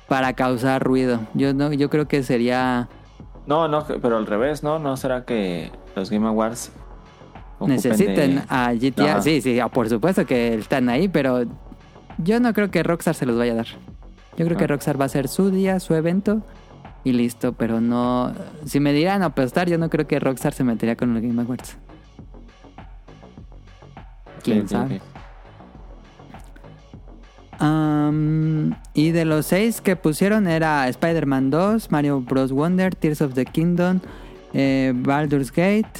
para 0.08 0.34
causar 0.34 0.82
ruido. 0.84 1.20
Yo, 1.36 1.54
no, 1.54 1.72
yo 1.74 1.90
creo 1.90 2.08
que 2.08 2.24
sería 2.24 2.90
No, 3.46 3.68
no, 3.68 3.86
pero 4.02 4.18
al 4.18 4.26
revés, 4.26 4.64
¿no? 4.64 4.80
¿No 4.80 4.98
será 4.98 5.24
que 5.26 5.72
los 5.96 6.10
Game 6.10 6.28
Awards 6.28 6.72
necesiten 7.60 8.36
de- 8.38 8.42
a 8.50 8.74
GTA. 8.74 9.12
Ajá. 9.12 9.22
Sí, 9.22 9.42
sí, 9.42 9.60
ah, 9.60 9.68
por 9.70 9.88
supuesto 9.88 10.26
que 10.26 10.56
están 10.56 10.90
ahí, 10.90 11.08
pero 11.08 11.44
yo 12.18 12.40
no 12.40 12.54
creo 12.54 12.72
que 12.72 12.82
Rockstar 12.84 13.14
se 13.16 13.26
los 13.26 13.38
vaya 13.38 13.54
a 13.54 13.56
dar. 13.58 13.68
Yo 14.36 14.46
creo 14.46 14.58
que 14.58 14.64
Ah. 14.64 14.68
Rockstar 14.68 15.00
va 15.00 15.06
a 15.06 15.10
ser 15.10 15.28
su 15.28 15.52
día, 15.52 15.80
su 15.80 15.94
evento 15.94 16.42
y 17.04 17.12
listo, 17.14 17.54
pero 17.54 17.80
no. 17.82 18.34
Si 18.66 18.80
me 18.80 18.94
dieran 18.94 19.22
apostar, 19.22 19.70
yo 19.70 19.78
no 19.78 19.90
creo 19.92 20.08
que 20.08 20.20
Rockstar 20.20 20.54
se 20.54 20.64
metería 20.64 20.96
con 20.96 21.14
los 21.14 21.22
Game 21.22 21.40
Awards. 21.40 21.78
¿Quién 24.44 24.68
sabe? 24.68 25.02
Y 27.60 29.12
de 29.12 29.26
los 29.26 29.46
seis 29.48 29.82
que 29.82 29.96
pusieron 29.96 30.48
era 30.48 30.88
Spider-Man 30.88 31.50
2, 31.50 31.92
Mario 31.92 32.22
Bros. 32.22 32.52
Wonder, 32.52 32.94
Tears 32.94 33.22
of 33.22 33.34
the 33.34 33.46
Kingdom, 33.46 34.00
eh, 34.54 34.94
Baldur's 34.96 35.52
Gate, 35.52 36.00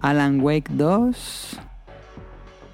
Alan 0.00 0.40
Wake 0.40 0.70
2 0.70 1.58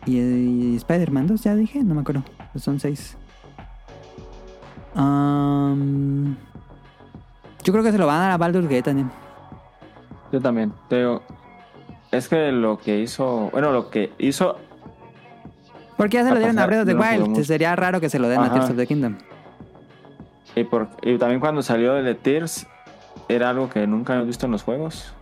y, 0.07 0.19
y 0.19 0.77
Spider-Man 0.77 1.27
2, 1.27 1.43
ya 1.43 1.55
dije, 1.55 1.83
no 1.83 1.95
me 1.95 2.01
acuerdo. 2.03 2.25
Pues 2.53 2.65
son 2.65 2.81
seis. 2.81 3.17
Yo 7.65 7.73
creo 7.73 7.83
que 7.83 7.93
se 7.93 7.99
lo 7.99 8.07
van 8.07 8.17
a 8.17 8.21
dar 8.21 8.31
a 8.31 8.37
Baldur's 8.39 8.67
Gate 8.67 8.85
también. 8.85 9.11
Yo 10.33 10.41
también. 10.41 10.73
Digo, 10.89 11.23
es 12.13 12.29
que 12.29 12.51
lo 12.53 12.79
que 12.79 13.01
hizo, 13.01 13.51
bueno, 13.51 13.73
lo 13.73 13.91
que 13.91 14.13
hizo, 14.19 14.57
Porque 15.97 16.17
ya 16.19 16.25
se 16.25 16.31
lo 16.31 16.37
dieron 16.39 16.59
a 16.59 16.67
Breath 16.67 16.81
of 16.83 16.87
the 16.87 16.95
Wild. 16.95 17.43
Sería 17.45 17.75
raro 17.77 18.01
que 18.01 18.09
se 18.11 18.19
lo 18.19 18.29
den 18.29 18.41
a. 18.41 18.53
Tears 18.53 18.71
of 18.71 18.77
the 18.77 18.87
Kingdom. 18.87 19.17
y, 20.55 20.65
por, 20.65 20.89
y 21.03 21.17
también 21.19 21.41
cuando 21.41 21.63
salió 21.63 21.97
el 21.97 22.05
de 22.05 22.15
Tears, 22.15 22.67
era 23.29 23.51
algo 23.51 23.69
que 23.71 23.87
nunca 23.87 24.13
había 24.15 24.25
visto 24.27 24.47
en 24.47 24.53
los 24.53 24.63
juegos. 24.63 25.13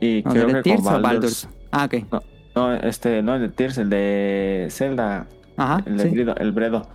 Y 0.00 0.20
¿O 0.26 0.30
creo 0.30 0.46
de 0.46 0.54
que 0.54 0.62
Tears 0.62 0.82
con 0.82 0.94
o 0.94 1.00
Baldur's? 1.02 1.48
Ah, 1.72 1.84
ok. 1.84 1.94
no, 2.10 2.20
No, 2.54 2.74
este, 2.74 3.22
no 3.22 3.34
el 3.34 3.42
de 3.42 3.48
Tears, 3.50 3.78
el 3.78 3.90
de 3.90 4.68
Zelda. 4.70 5.26
Ajá, 5.56 5.82
el 5.86 5.96
de 5.98 6.04
sí. 6.04 6.10
Bredo, 6.10 6.34
el 6.36 6.52
Bredo. 6.52 6.86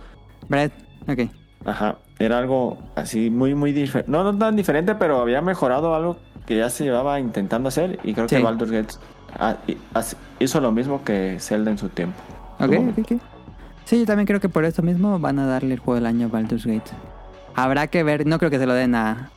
Brett, 0.48 0.72
ok. 1.08 1.30
Ajá. 1.64 1.96
Era 2.18 2.38
algo 2.38 2.78
así 2.94 3.30
muy, 3.30 3.54
muy 3.54 3.72
diferente. 3.72 4.10
No, 4.10 4.24
no 4.24 4.36
tan 4.36 4.56
diferente, 4.56 4.94
pero 4.94 5.20
había 5.20 5.40
mejorado 5.42 5.94
algo 5.94 6.16
que 6.46 6.56
ya 6.56 6.70
se 6.70 6.84
llevaba 6.84 7.20
intentando 7.20 7.68
hacer. 7.68 7.98
Y 8.04 8.14
creo 8.14 8.28
Sí. 8.28 8.36
que 8.36 8.42
Baldur's 8.42 8.70
Gate 8.72 8.94
ah, 9.38 9.56
y- 9.66 9.76
hizo 10.40 10.60
lo 10.60 10.72
mismo 10.72 11.02
que 11.04 11.36
Zelda 11.40 11.70
en 11.70 11.78
su 11.78 11.88
tiempo. 11.88 12.18
Ok, 12.58 12.66
Tuvo- 12.70 12.90
ok, 12.90 12.98
ok. 13.12 13.20
Sí, 13.84 14.00
yo 14.00 14.06
también 14.06 14.26
creo 14.26 14.40
que 14.40 14.48
por 14.48 14.64
eso 14.64 14.82
mismo 14.82 15.18
van 15.18 15.38
a 15.38 15.46
darle 15.46 15.74
el 15.74 15.80
juego 15.80 15.94
del 15.96 16.06
año 16.06 16.26
a 16.26 16.30
Baldur's 16.30 16.66
Gate. 16.66 16.90
Habrá 17.54 17.86
que 17.86 18.02
ver, 18.02 18.26
no 18.26 18.38
creo 18.38 18.50
que 18.50 18.58
se 18.58 18.66
lo 18.66 18.74
den 18.74 18.94
a... 18.94 19.30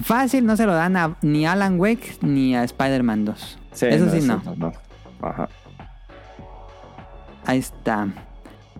Fácil, 0.00 0.46
no 0.46 0.56
se 0.56 0.66
lo 0.66 0.74
dan 0.74 0.96
a 0.96 1.16
ni 1.22 1.44
a 1.46 1.52
Alan 1.52 1.78
Wake 1.80 2.16
ni 2.22 2.54
a 2.54 2.64
Spider-Man 2.64 3.24
2. 3.24 3.58
eso 3.72 4.10
sí, 4.10 4.20
no. 4.26 4.42
Ajá. 5.22 5.48
Ahí 7.46 7.58
está. 7.58 8.08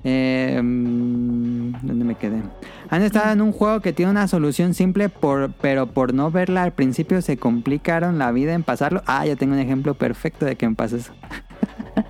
Eh, 0.05 0.57
¿Dónde 0.63 2.05
me 2.05 2.15
quedé? 2.17 2.43
Han 2.91 3.03
estado 3.03 3.33
en 3.33 3.41
un 3.41 3.53
juego 3.53 3.81
que 3.81 3.93
tiene 3.93 4.11
una 4.11 4.27
solución 4.29 4.75
simple, 4.75 5.09
por, 5.09 5.53
pero 5.61 5.87
por 5.87 6.13
no 6.13 6.31
verla 6.31 6.63
al 6.65 6.73
principio 6.73 7.23
se 7.23 7.37
complicaron 7.37 8.19
la 8.19 8.33
vida 8.33 8.53
en 8.53 8.63
pasarlo. 8.65 9.03
Ah, 9.07 9.25
ya 9.27 9.37
tengo 9.37 9.55
un 9.55 9.61
ejemplo 9.61 9.95
perfecto 9.95 10.45
de 10.45 10.57
que 10.57 10.69
me 10.69 10.75
pasa 10.75 10.97
eso. 10.97 11.13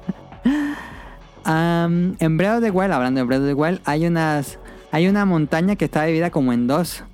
Am, 1.44 2.14
en 2.20 2.36
Breath 2.36 2.58
of 2.58 2.62
the 2.62 2.70
Wild, 2.70 2.92
hablando 2.92 3.20
de 3.20 3.26
Breath 3.26 3.40
of 3.42 3.46
the 3.48 3.54
Wild, 3.54 3.80
hay 3.84 4.06
unas 4.06 4.58
hay 4.92 5.08
una 5.08 5.24
montaña 5.24 5.76
que 5.76 5.86
está 5.86 6.04
dividida 6.04 6.30
como 6.30 6.52
en 6.52 6.66
dos. 6.66 7.04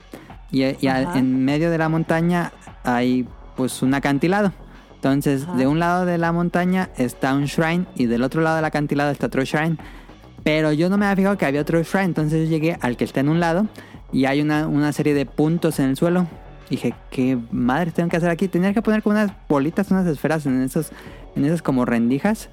Y, 0.50 0.62
y 0.64 0.88
a- 0.88 1.14
en 1.16 1.44
medio 1.44 1.70
de 1.70 1.78
la 1.78 1.88
montaña 1.88 2.52
hay 2.84 3.26
pues 3.56 3.82
un 3.82 3.94
acantilado. 3.94 4.52
Entonces, 4.96 5.44
Ajá. 5.44 5.56
de 5.56 5.66
un 5.66 5.78
lado 5.78 6.04
de 6.06 6.18
la 6.18 6.32
montaña 6.32 6.90
está 6.96 7.32
un 7.34 7.44
shrine 7.44 7.86
y 7.94 8.06
del 8.06 8.22
otro 8.24 8.40
lado 8.42 8.56
del 8.56 8.64
acantilado 8.64 9.10
está 9.12 9.26
otro 9.26 9.44
shrine. 9.44 9.76
Pero 10.44 10.72
yo 10.72 10.88
no 10.88 10.98
me 10.98 11.06
había 11.06 11.16
fijado 11.16 11.38
que 11.38 11.46
había 11.46 11.60
otro 11.60 11.82
shrine, 11.82 12.04
entonces 12.04 12.48
yo 12.48 12.56
llegué 12.56 12.78
al 12.80 12.96
que 12.96 13.04
está 13.04 13.20
en 13.20 13.28
un 13.28 13.40
lado 13.40 13.66
y 14.12 14.24
hay 14.24 14.40
una, 14.40 14.66
una 14.66 14.92
serie 14.92 15.14
de 15.14 15.26
puntos 15.26 15.78
en 15.78 15.90
el 15.90 15.96
suelo. 15.96 16.26
Dije, 16.70 16.94
¿qué 17.10 17.38
madre 17.50 17.92
tengo 17.92 18.08
que 18.08 18.16
hacer 18.16 18.30
aquí? 18.30 18.48
Tenía 18.48 18.74
que 18.74 18.82
poner 18.82 19.02
como 19.02 19.14
unas 19.14 19.32
bolitas, 19.48 19.90
unas 19.90 20.06
esferas 20.06 20.44
en 20.46 20.62
esos, 20.62 20.92
en 21.34 21.44
esas 21.44 21.62
como 21.62 21.84
rendijas. 21.84 22.50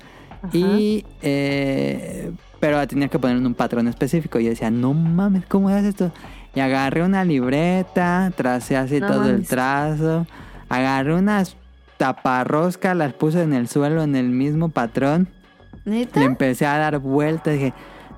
Y, 0.54 1.06
eh, 1.22 2.32
pero 2.60 2.86
tenía 2.88 3.08
que 3.08 3.20
poner 3.20 3.38
en 3.38 3.46
un 3.46 3.56
patrón 3.56 3.88
específico. 3.88 4.40
Y 4.40 4.46
yo 4.46 4.50
decía, 4.52 4.72
no 4.72 4.94
mames, 4.94 5.46
¿cómo 5.48 5.70
haces 5.70 5.86
esto? 5.86 6.12
Y 6.54 6.62
agarré 6.62 7.04
una 7.04 7.26
libreta, 7.26 8.32
tracé 8.36 8.78
así 8.78 9.00
No 9.00 9.08
todo 9.08 9.30
el 9.30 9.46
trazo. 9.46 10.26
Agarré 10.70 11.16
unas 11.16 11.58
taparroscas, 11.98 12.96
las 12.96 13.14
puse 13.14 13.42
en 13.42 13.54
el 13.54 13.68
suelo 13.68 14.04
en 14.04 14.16
el 14.16 14.30
mismo 14.30 14.70
patrón. 14.70 15.28
¿Neta? 15.86 16.20
Le 16.20 16.26
empecé 16.26 16.66
a 16.66 16.78
dar 16.78 17.00
vueltas. 17.00 17.54
Dije, 17.54 17.74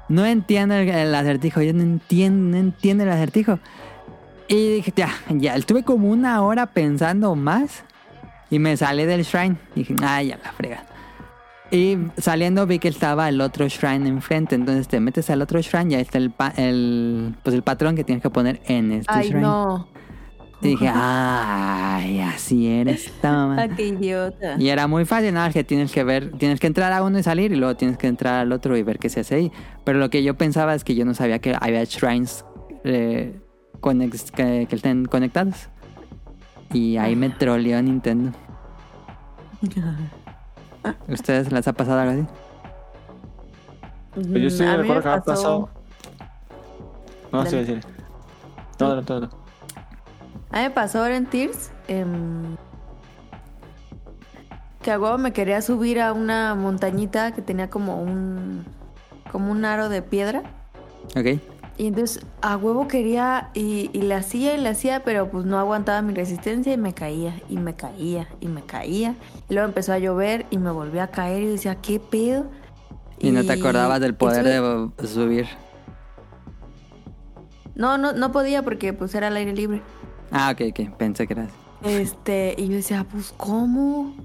no 0.10 0.26
entiendo 0.26 0.76
el, 0.76 0.88
el 0.90 1.14
acertijo. 1.16 1.62
Yo 1.62 1.74
no 1.74 1.84
entiendo, 1.84 2.52
no 2.52 2.58
entiendo 2.58 3.04
el 3.04 3.10
acertijo. 3.10 3.60
Y 4.48 4.76
dije, 4.76 4.94
ya, 4.96 5.10
ya. 5.30 5.56
Estuve 5.56 5.84
como 5.84 6.10
una 6.10 6.42
hora 6.42 6.66
pensando 6.68 7.36
más. 7.36 7.84
Y 8.50 8.60
me 8.60 8.78
salí 8.78 9.06
del 9.06 9.24
shrine. 9.24 9.58
Dije, 9.76 9.94
ay, 10.02 10.28
ya 10.30 10.40
la 10.42 10.52
frega. 10.54 10.86
Y 11.70 11.98
saliendo 12.18 12.66
vi 12.66 12.80
que 12.80 12.88
estaba 12.88 13.28
el 13.28 13.42
otro 13.42 13.68
shrine 13.68 14.08
enfrente. 14.08 14.56
Entonces 14.56 14.88
te 14.88 15.02
metes 15.02 15.30
al 15.30 15.42
otro 15.42 15.60
shrine 15.62 15.92
y 15.92 15.96
ahí 15.96 16.02
está 16.02 16.18
el, 16.18 16.32
pa- 16.32 16.54
el, 16.56 17.36
pues 17.44 17.54
el 17.54 17.62
patrón 17.64 17.98
que 17.98 18.06
tienes 18.06 18.24
que 18.24 18.30
poner 18.30 18.62
en 18.68 18.94
este 18.94 19.12
Ay, 19.14 19.26
shrine. 19.28 19.42
no. 19.42 19.90
Y 20.62 20.70
dije, 20.70 20.90
ay, 20.94 22.20
así 22.22 22.68
eres, 22.68 23.12
toma. 23.22 23.62
Ah, 23.62 23.68
qué 23.76 23.88
idiota. 23.88 24.56
Y 24.60 24.70
era 24.70 24.88
muy 24.88 25.06
fácil, 25.06 25.34
nada, 25.34 25.48
más 25.48 25.54
que 25.54 25.64
tienes 25.64 25.92
que 25.92 26.04
ver, 26.04 26.32
tienes 26.38 26.60
que 26.60 26.68
entrar 26.68 26.92
a 26.94 27.04
uno 27.04 27.20
y 27.20 27.24
salir 27.24 27.52
y 27.52 27.56
luego 27.56 27.76
tienes 27.76 27.98
que 27.98 28.08
entrar 28.08 28.36
al 28.42 28.52
otro 28.52 28.76
y 28.76 28.82
ver 28.84 28.98
qué 29.00 29.10
se 29.10 29.20
hace 29.20 29.36
ahí. 29.36 29.52
Pero 29.84 30.00
lo 30.00 30.10
que 30.10 30.24
yo 30.24 30.36
pensaba 30.36 30.74
es 30.74 30.84
que 30.84 30.96
yo 30.96 31.06
no 31.06 31.14
sabía 31.14 31.40
que 31.40 31.56
había 31.60 31.84
shrines 31.84 32.44
eh, 32.84 33.40
conex- 33.82 34.32
que, 34.32 34.66
que 34.68 34.76
estén 34.76 35.06
conectados. 35.06 35.70
Y 36.74 36.98
ahí 36.98 37.16
me 37.16 37.30
troleó 37.30 37.82
Nintendo. 37.82 38.32
¿Ustedes 41.08 41.52
les 41.52 41.68
ha 41.68 41.74
pasado 41.74 42.00
algo 42.00 42.14
así? 42.14 42.28
Pues 44.14 44.42
yo 44.44 44.50
sí 44.50 44.64
Mm, 44.64 44.66
mí 44.66 44.78
recuerdo 44.78 44.96
me 44.96 45.02
que 45.04 45.08
había 45.10 45.22
pasado. 45.24 45.70
No, 47.32 47.46
sí, 47.46 47.66
sí. 47.66 47.74
No, 48.80 48.96
no, 48.96 49.02
no, 49.02 49.20
no. 49.22 49.30
A 50.52 50.58
mí 50.58 50.64
me 50.64 50.70
pasó 50.72 51.00
ahora 51.00 51.18
en 51.18 51.26
Tears 51.26 51.72
em, 51.88 52.56
que 54.82 54.92
a 54.92 55.00
huevo 55.00 55.18
me 55.18 55.34
quería 55.34 55.62
subir 55.62 56.00
a 56.00 56.14
una 56.14 56.56
montañita 56.56 57.34
que 57.34 57.42
tenía 57.42 57.70
como 57.70 58.02
un 58.02 58.66
como 59.32 59.52
un 59.52 59.66
aro 59.66 59.90
de 59.90 60.02
piedra 60.02 60.44
Ok. 61.18 61.40
y 61.78 61.88
entonces 61.88 62.26
a 62.42 62.56
huevo 62.56 62.88
quería 62.88 63.50
y, 63.54 63.90
y 63.92 64.02
le 64.04 64.16
hacía 64.16 64.56
y 64.56 64.62
le 64.62 64.70
hacía 64.70 65.04
pero 65.04 65.30
pues 65.30 65.44
no 65.46 65.60
aguantaba 65.60 66.02
mi 66.02 66.14
resistencia 66.14 66.72
y 66.74 66.78
me 66.78 66.94
caía 66.94 67.42
y 67.50 67.58
me 67.58 67.76
caía 67.76 68.30
y 68.40 68.48
me 68.48 68.64
caía 68.64 69.16
y 69.50 69.54
luego 69.54 69.68
empezó 69.68 69.92
a 69.92 70.00
llover 70.00 70.46
y 70.50 70.58
me 70.58 70.72
volví 70.72 71.00
a 71.00 71.08
caer 71.08 71.44
y 71.44 71.48
decía 71.48 71.76
qué 71.76 72.00
pedo 72.00 72.46
Y 73.20 73.32
no 73.32 73.44
te 73.44 73.52
acordabas 73.54 74.00
del 74.00 74.16
poder 74.16 74.46
de 74.46 75.08
subir. 75.08 75.48
no 77.76 77.98
no 77.98 78.14
no 78.14 78.32
podía 78.32 78.64
porque 78.64 78.94
pues 78.94 79.14
era 79.16 79.28
al 79.28 79.36
aire 79.36 79.54
libre 79.54 79.82
Ah, 80.32 80.52
ok, 80.54 80.62
ok. 80.72 80.98
Pensé 80.98 81.28
que 81.28 81.34
era 81.34 81.44
así. 81.44 81.54
Este, 81.84 82.56
y 82.58 82.68
yo 82.68 82.76
decía, 82.76 83.06
pues, 83.10 83.34
¿cómo? 83.38 84.16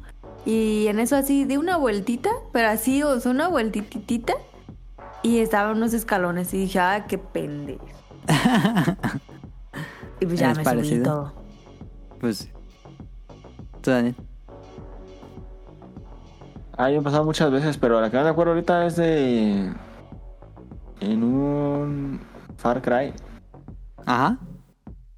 Y 0.44 0.86
en 0.88 0.98
eso 0.98 1.16
así, 1.16 1.44
di 1.44 1.56
una 1.56 1.76
vueltita, 1.76 2.30
pero 2.52 2.68
así, 2.68 3.02
o 3.02 3.18
sea, 3.20 3.30
una 3.30 3.48
vueltitita. 3.48 4.34
Y 5.22 5.38
estaban 5.38 5.76
unos 5.76 5.92
escalones 5.94 6.52
y 6.52 6.58
dije, 6.58 6.80
ah, 6.80 7.06
qué 7.08 7.16
pendejo. 7.18 7.84
y 10.20 10.26
pues 10.26 10.38
ya 10.40 10.50
¿Es 10.50 10.58
me 10.58 10.64
parecido? 10.64 11.04
todo. 11.04 11.32
Pues. 12.20 12.48
¿Tú, 13.80 13.90
Daniel? 13.90 14.16
Ah, 16.76 16.90
yo 16.90 17.00
he 17.00 17.02
pasado 17.02 17.24
muchas 17.24 17.50
veces, 17.52 17.76
pero 17.78 18.00
la 18.00 18.10
que 18.10 18.16
no 18.16 18.24
me 18.24 18.30
acuerdo 18.30 18.52
ahorita 18.52 18.86
es 18.86 18.96
de. 18.96 19.72
En 21.00 21.22
un. 21.22 22.20
Far 22.56 22.80
Cry. 22.82 23.12
Ajá. 24.06 24.38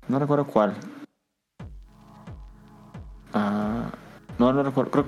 No 0.09 0.19
recuerdo 0.19 0.47
cuál. 0.47 0.75
Ah. 3.33 3.87
No, 4.38 4.53
no 4.53 4.62
recuerdo. 4.62 4.90
Creo 4.90 5.05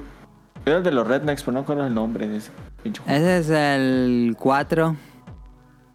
era 0.64 0.76
el 0.78 0.82
de 0.82 0.90
los 0.90 1.06
Rednecks, 1.06 1.42
pero 1.44 1.52
no 1.52 1.60
recuerdo 1.60 1.86
el 1.86 1.94
nombre 1.94 2.26
de 2.26 2.38
ese 2.38 2.50
pinche 2.82 3.00
juego. 3.02 3.16
Ese 3.18 3.38
es 3.38 3.50
el 3.50 4.36
4. 4.38 4.96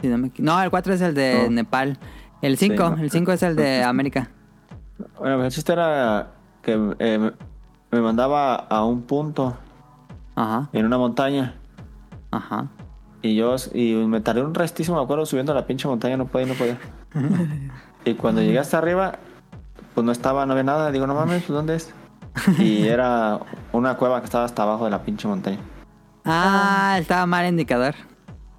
Si 0.01 0.07
no, 0.07 0.17
me 0.17 0.27
equi- 0.29 0.39
no, 0.39 0.61
el 0.61 0.69
4 0.69 0.93
es 0.93 1.01
el 1.01 1.13
de 1.13 1.43
No. 1.45 1.49
Nepal. 1.51 1.97
El 2.41 2.57
5, 2.57 2.89
no. 2.91 2.97
el 2.97 3.11
5 3.11 3.31
es 3.33 3.43
el 3.43 3.55
de 3.55 3.83
América. 3.83 4.29
Bueno, 5.19 5.37
pues 5.37 5.47
el 5.47 5.51
chiste 5.51 5.73
era 5.73 6.31
que 6.61 6.73
eh, 6.99 7.17
me- 7.19 7.33
me 7.91 8.01
mandaba 8.01 8.55
a 8.55 8.85
un 8.85 9.01
punto 9.01 9.57
Ajá, 10.35 10.69
en 10.71 10.85
una 10.85 10.97
montaña. 10.97 11.55
ajá. 12.31 12.67
Y 13.23 13.35
yo 13.35 13.55
y 13.73 13.93
me 13.93 14.19
tardé 14.21 14.41
un 14.41 14.55
restísimo, 14.55 14.97
me 14.97 15.03
acuerdo, 15.03 15.25
subiendo 15.27 15.51
a 15.51 15.55
la 15.55 15.67
pinche 15.67 15.87
montaña, 15.87 16.17
no 16.17 16.25
podía, 16.27 16.47
no 16.47 16.53
podía. 16.55 16.79
y 18.05 18.13
cuando 18.15 18.41
llegué 18.41 18.59
hasta 18.59 18.77
arriba, 18.77 19.13
pues 19.93 20.05
no 20.05 20.11
estaba, 20.11 20.45
no 20.45 20.53
había 20.53 20.63
nada. 20.63 20.91
Digo, 20.91 21.07
no 21.07 21.15
mames, 21.15 21.43
pues 21.43 21.55
¿dónde 21.55 21.75
es? 21.75 21.93
Y 22.59 22.87
era 22.87 23.39
una 23.71 23.95
cueva 23.97 24.19
que 24.19 24.25
estaba 24.25 24.45
hasta 24.45 24.63
abajo 24.63 24.85
de 24.85 24.91
la 24.91 25.03
pinche 25.03 25.27
montaña. 25.27 25.59
Ah, 26.25 26.97
estaba 26.99 27.25
mal 27.25 27.47
indicador. 27.47 27.95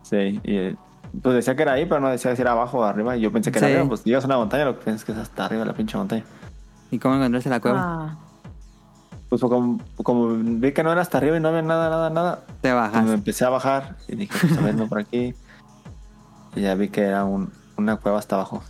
Sí, 0.02 0.40
y 0.44 0.76
pues 1.20 1.35
decía 1.37 1.55
que 1.57 1.62
era 1.62 1.72
ahí, 1.72 1.87
pero 1.87 2.00
no 2.00 2.09
decía 2.09 2.35
si 2.35 2.42
era 2.42 2.52
abajo 2.52 2.78
o 2.78 2.85
arriba. 2.85 3.16
Y 3.16 3.20
yo 3.20 3.33
pensé 3.33 3.50
que 3.52 3.59
era 3.59 3.68
arriba, 3.68 3.88
pues 3.88 4.05
llegas 4.05 4.24
a 4.24 4.26
una 4.26 4.37
montaña, 4.38 4.64
lo 4.64 4.78
que 4.78 4.85
piensas 4.85 5.02
es 5.02 5.05
que 5.07 5.12
es 5.12 5.18
hasta 5.18 5.44
arriba 5.46 5.61
de 5.61 5.66
la 5.66 5.74
pinche 5.74 5.96
montaña. 5.96 6.24
¿Y 6.90 6.98
cómo 6.98 7.14
encontraste 7.16 7.48
la 7.50 7.61
cueva? 7.61 7.81
Ah, 7.83 8.16
Pues 9.28 9.40
como, 9.40 9.78
como 10.02 10.28
vi 10.37 10.72
que 10.72 10.83
no 10.83 10.92
era 10.92 11.00
hasta 11.00 11.18
arriba 11.18 11.37
y 11.37 11.40
no 11.40 11.48
había 11.48 11.62
nada, 11.62 11.88
nada, 11.88 12.11
nada, 12.11 12.37
Te 12.46 12.52
pues 12.52 12.64
me 12.74 12.74
bajas. 12.74 13.11
empecé 13.11 13.44
a 13.44 13.48
bajar 13.50 13.96
y 14.09 14.16
dije, 14.16 14.38
pues 14.40 14.59
a 14.59 14.61
ver, 14.61 14.74
no 14.74 14.87
por 14.88 14.98
aquí. 15.00 15.35
Y 16.55 16.61
ya 16.61 16.74
vi 16.74 16.88
que 16.90 17.00
era 17.02 17.24
un- 17.24 17.50
una 17.78 17.96
cueva 17.96 18.18
hasta 18.18 18.35
abajo. 18.37 18.62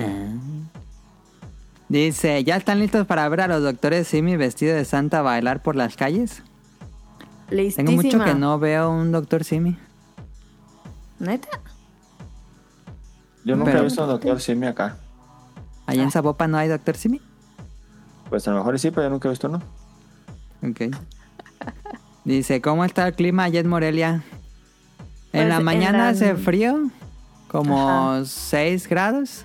Ah. 0.00 0.36
Dice, 1.88 2.44
¿ya 2.44 2.56
están 2.56 2.78
listos 2.78 3.06
para 3.06 3.28
ver 3.28 3.40
a 3.40 3.48
los 3.48 3.62
doctores 3.62 4.06
Simi 4.06 4.36
vestido 4.36 4.76
de 4.76 4.84
santa 4.84 5.22
bailar 5.22 5.62
por 5.62 5.76
las 5.76 5.96
calles? 5.96 6.42
listísima. 7.50 7.86
Tengo 7.88 8.02
mucho 8.02 8.24
que 8.24 8.34
no 8.34 8.58
veo 8.60 8.90
un 8.90 9.10
doctor 9.10 9.42
Simi. 9.42 9.76
¿Neta? 11.18 11.48
Yo 13.44 13.56
nunca 13.56 13.72
Pero- 13.72 13.80
he 13.80 13.84
visto 13.86 14.02
a 14.02 14.04
un 14.04 14.10
doctor 14.12 14.40
Simi 14.40 14.66
acá. 14.68 14.96
¿Allá 15.86 16.02
en 16.04 16.12
Zapopan 16.12 16.52
no 16.52 16.58
hay 16.58 16.68
doctor 16.68 16.96
Simi? 16.96 17.20
Pues 18.28 18.46
a 18.46 18.52
lo 18.52 18.58
mejor 18.58 18.78
sí, 18.78 18.90
pero 18.92 19.02
yo 19.06 19.10
nunca 19.10 19.26
he 19.26 19.30
visto 19.30 19.48
uno. 19.48 19.60
Ok. 20.62 20.94
Dice, 22.24 22.60
¿cómo 22.60 22.84
está 22.84 23.08
el 23.08 23.14
clima 23.14 23.44
allá 23.44 23.58
en 23.58 23.68
Morelia? 23.68 24.10
En 24.12 24.22
Pues, 25.32 25.48
la 25.48 25.56
en 25.56 25.64
mañana 25.64 25.98
la- 25.98 26.08
hace 26.10 26.36
frío, 26.36 26.88
como 27.48 27.88
Ajá. 27.90 28.24
6 28.26 28.86
grados. 28.88 29.44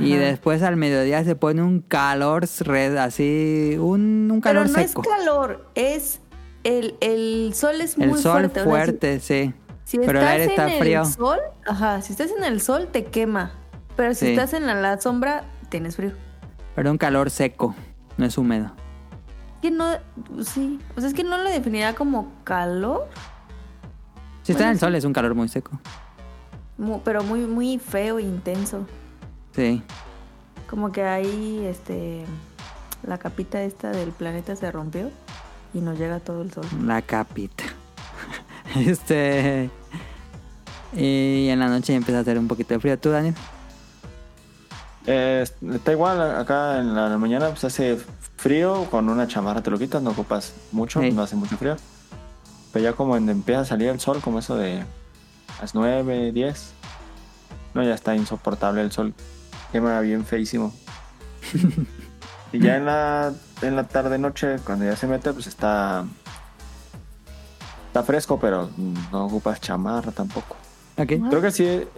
Y 0.00 0.16
después 0.16 0.62
al 0.62 0.76
mediodía 0.76 1.22
se 1.24 1.34
pone 1.36 1.62
un 1.62 1.80
calor 1.80 2.46
red, 2.60 2.96
así, 2.96 3.76
un, 3.78 4.28
un 4.32 4.40
Pero 4.42 4.60
calor 4.60 4.70
no 4.70 4.74
seco. 4.86 5.02
es 5.02 5.08
calor, 5.08 5.66
es 5.74 6.20
el, 6.64 6.96
el 7.00 7.52
sol 7.54 7.80
es 7.80 7.96
muy 7.98 8.08
El 8.08 8.16
sol 8.18 8.32
fuerte. 8.50 8.64
fuerte, 8.64 9.16
o 9.16 9.20
sea, 9.20 9.20
si- 9.20 9.44
sí. 9.48 9.54
si, 9.84 9.98
pero 9.98 10.18
el 10.20 10.24
estás 10.26 10.32
aire 10.32 10.44
está 10.46 10.72
en 10.72 10.78
frío. 10.80 11.00
el 11.02 11.06
sol, 11.06 11.38
ajá, 11.66 12.02
si 12.02 12.12
estás 12.12 12.30
en 12.36 12.44
el 12.44 12.60
sol 12.60 12.88
te 12.92 13.04
quema. 13.04 13.52
Pero 13.96 14.14
si 14.14 14.26
Sí. 14.26 14.30
estás 14.32 14.52
en 14.54 14.66
la, 14.66 14.74
la 14.74 15.00
sombra, 15.00 15.44
tienes 15.70 15.96
frío. 15.96 16.12
Pero 16.74 16.90
un 16.90 16.98
calor 16.98 17.30
seco, 17.30 17.74
no 18.16 18.24
es 18.26 18.38
húmedo. 18.38 18.70
Que 19.60 19.72
no, 19.72 19.86
sí. 20.44 20.78
O 20.96 21.00
sea, 21.00 21.08
es 21.08 21.14
que 21.14 21.24
no 21.24 21.36
lo 21.38 21.50
definiría 21.50 21.94
como 21.96 22.32
calor, 22.44 23.08
Si 24.42 24.52
está 24.52 24.64
en 24.64 24.68
Bueno, 24.68 24.72
el 24.74 24.78
sol 24.80 24.94
es 24.94 25.04
un 25.04 25.12
calor 25.12 25.34
muy 25.34 25.48
seco. 25.48 25.78
mu- 26.76 27.00
pero 27.02 27.24
muy, 27.24 27.40
muy 27.40 27.78
feo 27.78 28.18
e 28.18 28.22
intenso. 28.22 28.86
Sí. 29.58 29.82
Como 30.70 30.92
que 30.92 31.02
ahí, 31.02 31.64
este, 31.66 32.24
la 33.04 33.18
capita 33.18 33.60
esta 33.62 33.90
del 33.90 34.10
planeta 34.10 34.54
se 34.54 34.70
rompió 34.70 35.10
y 35.74 35.80
nos 35.80 35.98
llega 35.98 36.20
todo 36.20 36.42
el 36.42 36.52
sol. 36.52 36.64
La 36.84 37.02
capita. 37.02 37.64
este. 38.76 39.68
Y 40.96 41.48
en 41.48 41.58
la 41.58 41.66
noche 41.66 41.92
empieza 41.96 42.18
a 42.18 42.20
hacer 42.22 42.38
un 42.38 42.46
poquito 42.46 42.74
de 42.74 42.78
frío. 42.80 42.96
¿Tú, 43.00 43.10
Daniel? 43.10 43.34
Eh, 45.06 45.44
está 45.72 45.90
igual, 45.90 46.20
acá 46.36 46.78
en 46.78 46.94
la 46.94 47.16
mañana 47.18 47.48
pues 47.48 47.64
hace 47.64 47.98
frío, 48.36 48.84
con 48.92 49.08
una 49.08 49.26
chamarra 49.26 49.60
te 49.60 49.70
lo 49.72 49.78
quitas, 49.78 50.02
no 50.02 50.10
ocupas 50.10 50.52
mucho, 50.70 51.00
Sí. 51.00 51.10
no 51.10 51.22
hace 51.22 51.34
mucho 51.34 51.56
frío. 51.56 51.76
Pero 52.72 52.84
ya 52.84 52.92
como 52.92 53.16
en- 53.16 53.28
empieza 53.28 53.62
a 53.62 53.64
salir 53.64 53.88
el 53.88 53.98
sol, 53.98 54.20
como 54.22 54.38
eso 54.38 54.54
de 54.56 54.84
las 55.60 55.74
9, 55.74 56.30
10, 56.30 56.70
no, 57.74 57.82
ya 57.82 57.94
está 57.94 58.14
insoportable 58.14 58.82
el 58.82 58.92
sol, 58.92 59.14
quema 59.72 60.00
bien 60.00 60.24
feísimo. 60.24 60.72
y 62.52 62.58
ya 62.60 62.76
en 62.76 62.86
la, 62.86 63.32
en 63.62 63.76
la 63.76 63.84
tarde 63.84 64.18
noche, 64.18 64.56
cuando 64.64 64.84
ya 64.84 64.96
se 64.96 65.06
mete, 65.06 65.32
pues 65.32 65.46
está 65.46 66.04
está 67.88 68.02
fresco, 68.02 68.38
pero 68.38 68.70
no 69.12 69.26
ocupas 69.26 69.60
chamarra 69.60 70.12
tampoco. 70.12 70.56
Ok. 70.96 71.12
Creo 71.30 71.40
que 71.42 71.50
sí, 71.50 71.64
eh, 71.64 71.88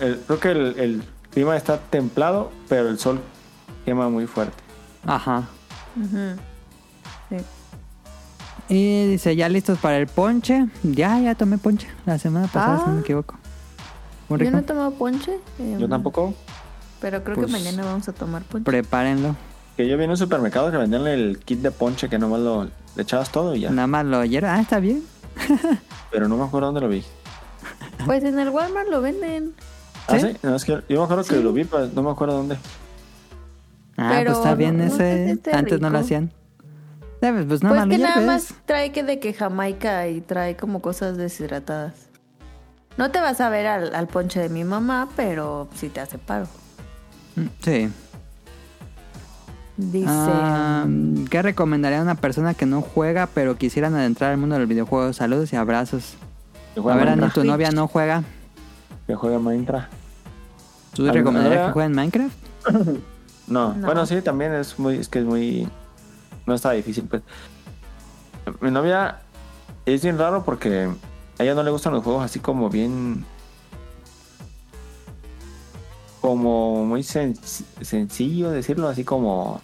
el- 0.00 0.20
creo 0.26 0.40
que 0.40 0.50
el, 0.50 0.78
el 0.78 1.02
clima 1.30 1.56
está 1.56 1.78
templado, 1.78 2.50
pero 2.68 2.88
el 2.88 2.98
sol 2.98 3.20
quema 3.84 4.08
muy 4.08 4.26
fuerte. 4.26 4.62
Ajá. 5.06 5.44
Sí. 7.28 7.36
Y 8.68 9.06
dice, 9.08 9.34
¿ya 9.34 9.48
listos 9.48 9.78
para 9.78 9.96
el 9.98 10.06
ponche? 10.06 10.66
Ya, 10.84 11.18
ya 11.18 11.34
tomé 11.34 11.58
ponche 11.58 11.88
la 12.06 12.18
semana 12.18 12.46
pasada, 12.46 12.78
si 12.78 12.84
no 12.86 12.92
me 12.92 12.98
Ah. 12.98 13.02
equivoco. 13.02 13.34
Muy 14.28 14.38
Yo 14.44 14.50
no 14.52 14.58
he 14.58 14.62
tomado 14.62 14.92
ponche. 14.92 15.38
eh, 15.58 15.76
Yo 15.78 15.88
tampoco. 15.88 16.34
Pero 17.00 17.22
creo 17.24 17.36
Pues, 17.36 17.46
que 17.46 17.52
mañana 17.52 17.84
vamos 17.84 18.08
a 18.08 18.12
tomar 18.12 18.42
ponche. 18.42 18.64
Prepárenlo. 18.64 19.36
Que 19.76 19.88
yo 19.88 19.96
vi 19.96 20.04
en 20.04 20.10
un 20.10 20.16
supermercado 20.16 20.70
que 20.70 20.76
vendían 20.76 21.06
el 21.06 21.38
kit 21.44 21.60
de 21.60 21.70
ponche 21.70 22.08
que 22.08 22.18
nomás 22.18 22.40
lo 22.40 22.64
le 22.96 23.02
echabas 23.02 23.30
todo 23.30 23.54
y 23.54 23.60
ya. 23.60 23.70
Nada 23.70 23.86
más 23.86 24.04
lo 24.04 24.24
hierve. 24.24 24.48
Ah, 24.48 24.60
está 24.60 24.80
bien. 24.80 25.02
Pero 26.10 26.28
no 26.28 26.36
me 26.36 26.44
acuerdo 26.44 26.66
dónde 26.66 26.80
lo 26.82 26.88
vi. 26.88 27.04
Pues 28.04 28.24
en 28.24 28.38
el 28.38 28.48
Walmart 28.50 28.88
lo 28.88 29.00
venden. 29.00 29.54
¿Ah, 30.08 30.18
¿Sí? 30.18 30.26
sí? 30.32 30.36
No, 30.42 30.56
es 30.56 30.64
que 30.64 30.80
yo 30.88 30.98
me 30.98 31.04
acuerdo 31.04 31.24
que 31.24 31.36
Sí. 31.36 31.42
lo 31.42 31.52
vi, 31.52 31.64
pero 31.64 31.86
no 31.94 32.02
me 32.02 32.10
acuerdo 32.10 32.36
dónde. 32.36 32.56
Ah, 33.96 34.08
Pero 34.12 34.32
pues 34.32 34.38
está 34.38 34.54
bien 34.54 34.78
no- 34.78 34.84
ese. 34.84 35.38
Antes 35.52 35.80
no 35.80 35.90
lo 35.90 35.98
hacían. 35.98 36.32
¿Sabes? 37.20 37.44
Pues 37.46 37.62
nada 37.62 37.74
pues 37.84 37.86
más 37.86 37.86
lo 37.86 37.90
que 37.92 37.98
nada 38.02 38.26
más 38.26 38.54
trae 38.64 38.92
que 38.92 39.02
de 39.04 39.20
que 39.20 39.34
Jamaica 39.34 40.08
y 40.08 40.20
trae 40.22 40.56
como 40.56 40.80
cosas 40.80 41.16
deshidratadas. 41.18 41.92
No 42.96 43.10
te 43.10 43.20
vas 43.20 43.40
a 43.40 43.50
ver 43.50 43.66
al, 43.66 43.94
al 43.94 44.08
ponche 44.08 44.40
de 44.40 44.48
mi 44.48 44.64
mamá, 44.64 45.08
pero 45.16 45.68
sí 45.74 45.88
te 45.90 46.00
hace 46.00 46.18
paro. 46.18 46.46
Sí. 47.62 47.88
Dice. 49.76 50.06
Ah, 50.08 50.86
¿Qué 51.30 51.42
recomendaría 51.42 52.00
a 52.00 52.02
una 52.02 52.14
persona 52.14 52.54
que 52.54 52.66
no 52.66 52.82
juega 52.82 53.26
pero 53.26 53.56
quisieran 53.56 53.94
adentrar 53.94 54.32
al 54.32 54.36
mundo 54.36 54.56
del 54.58 54.66
videojuego? 54.66 55.12
Saludos 55.12 55.52
y 55.52 55.56
abrazos. 55.56 56.16
A 56.76 56.80
ver, 56.80 57.06
Minecraft. 57.06 57.34
tu 57.34 57.44
novia 57.44 57.70
no 57.70 57.88
juega. 57.88 58.22
Que 59.06 59.14
juega 59.14 59.38
Minecraft. 59.38 59.90
¿Tú 60.94 61.10
recomendarías 61.10 61.68
que 61.68 61.72
jueguen 61.72 61.92
Minecraft? 61.92 62.36
No. 63.46 63.74
No. 63.74 63.84
bueno, 63.86 64.06
sí, 64.06 64.22
también 64.22 64.52
es 64.54 64.78
muy, 64.78 64.98
es 64.98 65.08
que 65.08 65.18
es 65.18 65.24
muy, 65.24 65.68
no 66.46 66.54
está 66.54 66.70
difícil, 66.70 67.04
pues. 67.10 67.22
Mi 68.60 68.70
novia 68.70 69.22
es 69.86 70.04
bien 70.04 70.18
raro 70.18 70.44
porque 70.44 70.88
a 71.36 71.42
ella 71.42 71.54
no 71.54 71.64
le 71.64 71.72
gustan 71.72 71.92
los 71.92 72.04
juegos 72.04 72.24
así 72.24 72.38
como 72.38 72.70
bien, 72.70 73.24
como 76.20 76.84
muy 76.84 77.00
sen- 77.02 77.34
sencillo 77.80 78.50
decirlo, 78.50 78.88
así 78.88 79.04
como, 79.04 79.60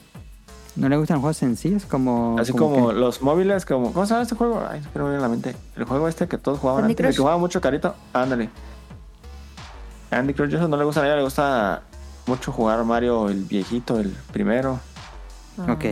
¿No 0.76 0.88
le 0.90 0.96
gustan 0.98 1.20
juegos 1.20 1.38
sencillos? 1.38 1.84
Como. 1.86 2.36
así 2.38 2.52
como 2.52 2.92
los 2.92 3.22
móviles, 3.22 3.64
como, 3.64 3.92
¿cómo 3.94 4.04
se 4.04 4.10
llama 4.12 4.22
este 4.24 4.34
juego? 4.34 4.62
Ay, 4.68 4.82
no 4.94 5.04
me 5.04 5.08
viene 5.10 5.22
la 5.22 5.28
mente. 5.28 5.56
El 5.74 5.84
juego 5.84 6.06
este 6.06 6.28
que 6.28 6.36
todos 6.36 6.58
jugaban 6.58 6.84
antes, 6.84 6.98
el 7.00 7.06
Crush. 7.06 7.14
que 7.16 7.20
jugaba 7.20 7.38
mucho 7.38 7.60
carito, 7.62 7.94
ándale. 8.12 8.50
Andy 10.10 10.34
Crush, 10.34 10.54
eso 10.54 10.68
no 10.68 10.76
le 10.76 10.84
gusta 10.84 11.02
a 11.02 11.06
ella, 11.06 11.16
le 11.16 11.22
gusta 11.22 11.82
mucho 12.26 12.52
jugar 12.52 12.84
Mario, 12.84 13.28
el 13.30 13.44
viejito, 13.44 13.98
el 13.98 14.10
primero. 14.32 14.78
ah, 15.58 15.72
Ok. 15.72 15.84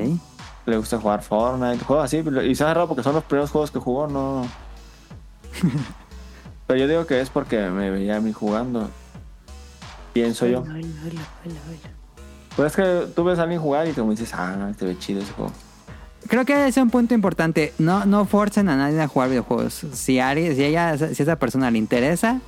Le 0.67 0.77
gusta 0.79 0.99
jugar 0.99 1.23
Fortnite, 1.23 1.85
juegos 1.85 2.05
así. 2.07 2.19
Y 2.19 2.55
se 2.55 2.65
hace 2.65 2.75
raro 2.75 2.87
porque 2.89 3.03
son 3.03 3.15
los 3.15 3.25
primeros 3.25 3.51
juegos 3.51 3.71
que 3.71 3.79
jugó, 3.79 4.07
no. 4.07 4.47
Pero 6.67 6.81
yo 6.81 6.89
digo 6.89 7.07
que 7.07 7.21
es 7.21 7.31
porque 7.31 7.69
me 7.71 7.91
veía 7.91 8.17
a 8.17 8.21
mí 8.21 8.33
jugando. 8.33 8.89
Pienso 10.15 10.47
yo. 10.47 10.61
Hola, 10.61 10.71
hola, 10.73 10.81
hola, 11.45 11.61
hola. 11.69 11.91
Pues 12.57 12.73
es 12.73 12.77
que 12.77 13.13
tú 13.15 13.25
ves 13.25 13.39
a 13.39 13.43
alguien 13.43 13.61
jugar 13.61 13.87
y 13.89 13.93
como 13.93 14.13
dices, 14.13 14.33
ah, 14.33 14.71
te 14.79 14.87
ve 14.87 14.97
chido 14.99 15.21
ese 15.21 15.33
juego. 15.33 15.53
Creo 16.29 16.45
que 16.47 16.53
ese 16.55 16.69
es 16.81 16.85
un 16.85 16.89
punto 16.91 17.13
importante. 17.13 17.75
No, 17.79 18.07
no 18.07 18.25
forcen 18.25 18.69
a 18.69 18.77
nadie 18.77 19.03
a 19.03 19.09
jugar 19.09 19.29
videojuegos. 19.29 19.75
Si 19.93 20.21
alguien, 20.21 20.55
si 20.55 20.65
ella, 20.65 20.97
si 20.97 21.23
esa 21.23 21.37
persona 21.37 21.71
le 21.71 21.79
interesa 21.79 22.41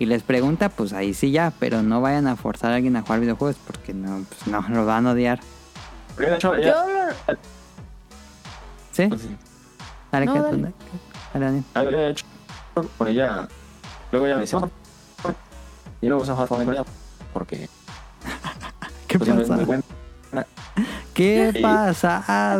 y 0.00 0.06
les 0.06 0.22
pregunta, 0.24 0.68
pues 0.68 0.92
ahí 0.92 1.14
sí 1.14 1.30
ya. 1.30 1.52
Pero 1.58 1.82
no 1.82 2.00
vayan 2.00 2.26
a 2.26 2.34
forzar 2.36 2.72
a 2.72 2.74
alguien 2.76 2.96
a 2.96 3.02
jugar 3.02 3.20
videojuegos 3.20 3.56
porque 3.66 3.94
no, 3.94 4.24
pues 4.28 4.46
no, 4.48 4.62
lo 4.68 4.84
van 4.84 5.06
a 5.06 5.12
odiar. 5.12 5.40
Porque 6.16 6.28
de 6.30 6.36
hecho, 6.36 6.54
Yo 6.56 6.60
ella, 6.60 6.76
¿Sí? 8.90 9.06
pues, 9.06 9.22
sí. 9.22 9.36
Dale, 10.10 10.26
No, 10.26 10.34
dale. 10.42 10.72
dale. 11.32 11.62
Ah, 11.74 11.84
de 11.84 12.10
hecho, 12.10 12.26
con 12.98 13.08
ella. 13.08 13.48
Luego 14.10 14.26
ella 14.26 14.34
me 14.34 14.40
dice, 14.42 14.56
"Vamos 14.56 14.70
a 14.70 15.22
jugar". 15.22 15.36
y 16.02 16.06
luego 16.08 16.22
vamos 16.24 16.28
a 16.42 16.46
jugar 16.46 16.66
con 16.66 16.74
ella. 16.74 16.84
Porque 17.32 17.68
¿Qué 19.08 19.18
pues, 19.18 19.30
no 19.30 19.36
pasa? 19.40 19.64
buena. 19.64 19.82
¿Qué 21.14 21.50
Sí. 21.54 21.60
pasa? 21.62 22.56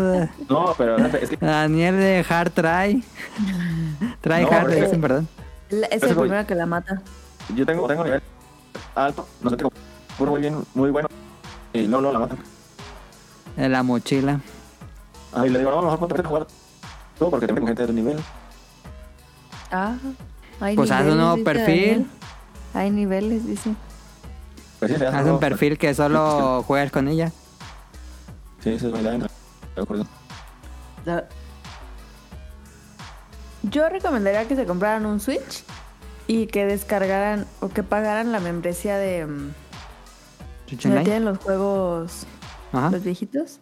No, 0.48 0.74
pero 0.76 0.96
fíjate, 0.96 1.24
es 1.24 1.30
que 1.30 1.36
Daniel 1.36 1.96
de 1.96 2.24
Hard 2.28 2.50
Try. 2.52 3.02
Try 4.20 4.42
No, 4.42 4.50
Hard, 4.50 4.70
es- 4.72 4.80
dicen, 4.82 5.00
perdón. 5.00 5.28
la- 5.70 5.86
es 5.86 6.02
el 6.02 6.14
primero 6.16 6.46
que 6.46 6.54
la 6.54 6.66
mata. 6.66 7.00
yo 7.54 7.64
tengo, 7.64 7.86
tengo 7.88 8.04
nivel 8.04 8.22
alto, 8.94 9.26
no 9.40 9.48
sé, 9.50 9.56
tengo 9.56 9.72
puro 10.18 10.32
muy 10.32 10.40
bien, 10.40 10.62
muy 10.74 10.90
bueno. 10.90 11.08
Y 11.72 11.86
luego, 11.86 12.02
luego 12.02 12.12
la 12.12 12.18
matan. 12.26 12.38
En 13.56 13.72
la 13.72 13.82
mochila. 13.82 14.40
Ah, 15.32 15.46
y 15.46 15.50
le 15.50 15.58
digo, 15.58 15.70
no, 15.70 15.80
mejor 15.82 15.98
ponte 15.98 16.20
a 16.20 16.24
jugar 16.24 16.46
todo 17.18 17.30
porque 17.30 17.46
tengo 17.46 17.66
gente 17.66 17.82
de 17.82 17.88
tu 17.88 17.94
nivel. 17.94 18.18
Ah, 19.70 19.96
hay 20.60 20.76
Pues 20.76 20.90
haz 20.90 21.00
un 21.00 21.06
niveles, 21.06 21.24
nuevo 21.26 21.44
perfil. 21.44 21.64
Daniel. 21.90 22.06
Hay 22.74 22.90
niveles, 22.90 23.46
dice. 23.46 23.74
Pues 24.82 24.92
sí, 24.94 24.98
se 24.98 25.06
hace 25.06 25.16
Haz 25.16 25.26
un 25.26 25.38
perfil 25.38 25.78
que 25.78 25.94
solo 25.94 26.62
juegas 26.66 26.90
con 26.90 27.06
ella. 27.06 27.30
Sí, 28.58 28.70
eso 28.70 28.88
es 28.88 28.92
verdad. 28.92 29.30
acuerdo. 29.76 30.06
Yo 33.62 33.88
recomendaría 33.88 34.46
que 34.48 34.56
se 34.56 34.64
compraran 34.66 35.06
un 35.06 35.20
Switch 35.20 35.62
y 36.26 36.46
que 36.48 36.66
descargaran 36.66 37.46
o 37.60 37.68
que 37.68 37.84
pagaran 37.84 38.32
la 38.32 38.40
membresía 38.40 38.96
de 38.96 39.24
mm, 39.26 39.52
Online. 40.84 41.04
tienen 41.04 41.24
los 41.26 41.38
juegos 41.38 42.26
Ajá. 42.72 42.90
los 42.90 43.04
viejitos. 43.04 43.60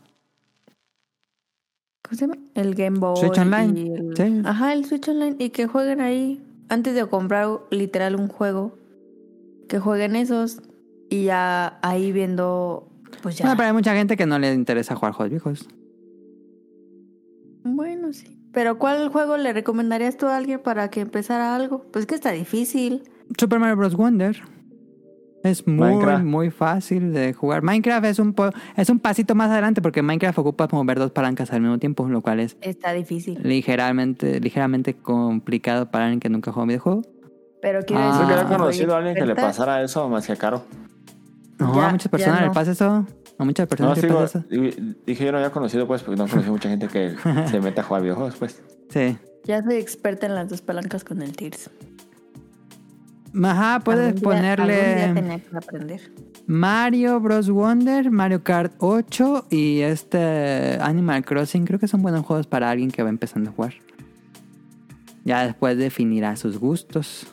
¿Cómo 2.02 2.16
se 2.18 2.26
llama? 2.26 2.38
El 2.54 2.74
Game 2.74 2.98
Boy. 2.98 3.16
Switch 3.18 3.38
Online, 3.38 3.78
y 3.80 3.92
el- 3.92 4.16
sí. 4.16 4.42
Ajá, 4.46 4.72
el 4.72 4.86
Switch 4.86 5.06
Online. 5.08 5.36
Y 5.38 5.50
que 5.50 5.66
jueguen 5.66 6.00
ahí. 6.00 6.42
Antes 6.70 6.94
de 6.94 7.06
comprar 7.06 7.48
literal 7.70 8.16
un 8.16 8.28
juego. 8.28 8.78
Que 9.68 9.78
jueguen 9.78 10.16
esos. 10.16 10.62
Y 11.10 11.24
ya 11.24 11.78
ahí 11.82 12.12
viendo. 12.12 12.88
Pues 13.22 13.36
ya. 13.36 13.44
Bueno, 13.44 13.56
pero 13.58 13.66
hay 13.66 13.72
mucha 13.74 13.94
gente 13.94 14.16
que 14.16 14.24
no 14.24 14.38
le 14.38 14.54
interesa 14.54 14.94
jugar 14.96 15.12
juegos 15.12 15.30
viejos. 15.30 15.68
Bueno, 17.64 18.12
sí. 18.12 18.36
Pero 18.52 18.78
¿cuál 18.78 19.08
juego 19.10 19.36
le 19.36 19.52
recomendarías 19.52 20.16
tú 20.16 20.26
a 20.26 20.36
alguien 20.36 20.60
para 20.60 20.88
que 20.90 21.00
empezara 21.00 21.54
algo? 21.54 21.84
Pues 21.92 22.06
que 22.06 22.14
está 22.14 22.30
difícil. 22.32 23.02
Super 23.38 23.58
Mario 23.60 23.76
Bros. 23.76 23.94
Wonder. 23.96 24.40
Es 25.42 25.66
muy, 25.66 25.78
Minecraft. 25.88 26.24
muy 26.24 26.50
fácil 26.50 27.12
de 27.14 27.32
jugar. 27.32 27.62
Minecraft 27.62 28.04
es 28.06 28.18
un, 28.18 28.34
po- 28.34 28.50
es 28.76 28.90
un 28.90 28.98
pasito 28.98 29.34
más 29.34 29.50
adelante 29.50 29.80
porque 29.80 30.02
Minecraft 30.02 30.38
ocupa 30.38 30.68
mover 30.70 30.98
dos 30.98 31.12
palancas 31.12 31.50
al 31.52 31.62
mismo 31.62 31.78
tiempo, 31.78 32.06
lo 32.08 32.20
cual 32.20 32.40
es 32.40 32.56
Está 32.60 32.92
difícil. 32.92 33.38
ligeramente, 33.42 34.38
ligeramente 34.40 34.94
complicado 34.96 35.90
para 35.90 36.04
alguien 36.06 36.20
que 36.20 36.28
nunca 36.28 36.52
juega 36.52 36.62
un 36.64 36.68
videojuego. 36.68 37.02
Pero 37.62 37.80
quiero 37.86 38.02
Ah. 38.02 38.18
decir. 38.20 38.36
Soy 38.48 38.56
conocido 38.56 38.94
a 38.94 38.98
alguien 38.98 39.14
que 39.14 39.24
le 39.26 39.34
pasara 39.34 39.82
eso 39.82 40.08
más 40.10 40.26
que 40.26 40.36
caro. 40.36 40.62
No, 41.60 41.74
Ya, 41.74 41.88
a 41.88 41.92
muchas 41.92 42.08
personas 42.10 42.40
no. 42.40 42.46
les 42.46 42.54
pasa 42.54 42.70
eso. 42.72 43.06
A 43.38 43.44
muchas 43.44 43.64
No, 43.64 43.68
personas 43.68 43.98
sí, 43.98 44.06
les 44.06 44.14
pasa 44.14 44.44
eso. 44.50 44.94
dije 45.06 45.24
yo 45.24 45.32
no 45.32 45.38
había 45.38 45.50
conocido, 45.50 45.86
pues, 45.86 46.02
porque 46.02 46.18
no 46.20 46.26
conocí 46.28 46.50
mucha 46.50 46.68
gente 46.68 46.88
que 46.88 47.14
se 47.50 47.60
mete 47.60 47.80
a 47.80 47.84
jugar 47.84 48.02
videojuegos, 48.02 48.36
pues. 48.36 48.62
Sí. 48.88 49.16
Ya 49.44 49.62
soy 49.62 49.76
experta 49.76 50.26
en 50.26 50.34
las 50.34 50.48
dos 50.48 50.60
palancas 50.62 51.04
con 51.04 51.22
el 51.22 51.36
Tears. 51.36 51.70
Ajá, 53.42 53.80
puedes 53.84 54.14
Algún 54.14 54.20
día- 54.32 54.52
algún 54.52 54.66
día 54.66 54.74
ponerle 54.76 55.14
tenía 55.14 55.38
que 55.38 55.56
aprender. 55.56 56.12
Mario 56.46 57.20
Bros. 57.20 57.48
Wonder, 57.48 58.10
Mario 58.10 58.42
Kart 58.42 58.72
8 58.78 59.46
y 59.50 59.80
este 59.80 60.78
Animal 60.80 61.24
Crossing. 61.24 61.64
Creo 61.64 61.78
que 61.78 61.86
son 61.86 62.02
buenos 62.02 62.26
juegos 62.26 62.48
para 62.48 62.68
alguien 62.70 62.90
que 62.90 63.02
va 63.04 63.08
empezando 63.08 63.50
a 63.50 63.52
jugar. 63.52 63.74
Ya 65.24 65.44
después 65.44 65.78
definirá 65.78 66.34
sus 66.36 66.58
gustos. 66.58 67.28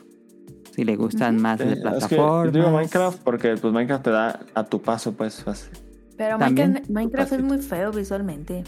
Si 0.78 0.84
le 0.84 0.95
gustan 0.95 1.41
más 1.41 1.59
Sí, 1.59 1.65
de 1.65 1.71
es 1.71 1.75
que 1.78 1.82
plataformas. 1.82 2.45
yo 2.45 2.51
digo 2.51 2.69
Minecraft 2.71 3.19
porque 3.23 3.55
pues 3.57 3.73
Minecraft 3.73 4.03
te 4.03 4.11
da 4.11 4.39
a 4.53 4.63
tu 4.63 4.80
paso, 4.80 5.11
pues. 5.13 5.43
fácil. 5.43 5.71
Pero 6.17 6.38
También. 6.38 6.84
Minecraft, 6.88 7.34
es 7.34 7.41
muy 7.43 7.57
feo 7.57 7.91
visualmente. 7.91 8.63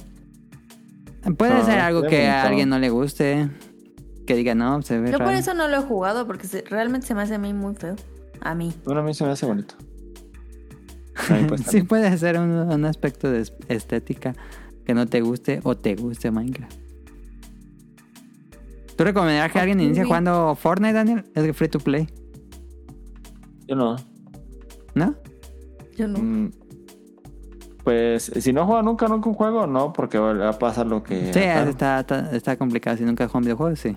Puede 1.37 1.53
No, 1.53 1.65
ser 1.65 1.79
algo 1.79 2.03
es 2.05 2.09
que 2.09 2.27
a 2.27 2.43
alguien 2.47 2.67
no 2.69 2.79
le 2.79 2.89
guste. 2.89 3.47
Que 4.25 4.35
diga, 4.35 4.55
no, 4.55 4.81
se 4.81 4.99
ve 4.99 5.11
Yo 5.11 5.19
por 5.19 5.33
eso 5.33 5.53
no 5.53 5.67
lo 5.67 5.77
he 5.77 5.81
jugado, 5.83 6.25
porque 6.25 6.47
se- 6.47 6.63
realmente 6.67 7.05
se 7.05 7.13
me 7.13 7.21
hace 7.21 7.35
a 7.35 7.37
mí 7.37 7.53
muy 7.53 7.75
feo. 7.75 7.95
A 8.41 8.55
mí. 8.55 8.73
Bueno, 8.85 9.01
a 9.01 9.03
mí 9.03 9.13
se 9.13 9.23
me 9.23 9.29
hace 9.31 9.45
bonito. 9.45 9.75
Pues, 11.47 11.61
sí 11.67 11.83
puede 11.83 12.17
ser 12.17 12.39
un, 12.39 12.49
un 12.49 12.85
aspecto 12.85 13.29
de 13.29 13.41
es- 13.41 13.53
estética 13.67 14.33
que 14.85 14.93
no 14.95 15.05
te 15.05 15.21
guste 15.21 15.59
o 15.63 15.75
te 15.77 15.95
guste 15.95 16.31
Minecraft. 16.31 16.75
¿Tú 18.99 19.05
recomendarías 19.05 19.49
que 19.49 19.59
alguien 19.59 19.79
inicie 19.79 20.03
jugando 20.03 20.55
Fortnite, 20.55 20.91
Daniel? 20.91 21.23
Es 21.33 21.55
free 21.55 21.69
to 21.69 21.79
play, 21.79 22.09
Yo 23.65 23.77
no. 23.77 23.95
¿no? 24.93 25.15
Yo 25.95 26.05
no. 26.05 26.19
Mm, 26.19 26.51
Pues 27.85 28.23
si 28.23 28.51
no 28.51 28.65
juega 28.65 28.81
nunca, 28.81 29.07
nunca 29.07 29.29
un 29.29 29.35
juego, 29.35 29.67
no, 29.67 29.93
porque 29.93 30.17
va 30.17 30.49
a 30.49 30.59
pasar 30.59 30.85
lo 30.85 31.01
que. 31.01 31.27
Sí, 31.27 31.39
claro. 31.39 31.69
está, 31.69 32.01
está, 32.01 32.35
está 32.35 32.57
complicado. 32.57 32.97
Si 32.97 33.05
nunca 33.05 33.25
juegan 33.29 33.45
videojuegos, 33.45 33.79
sí. 33.79 33.95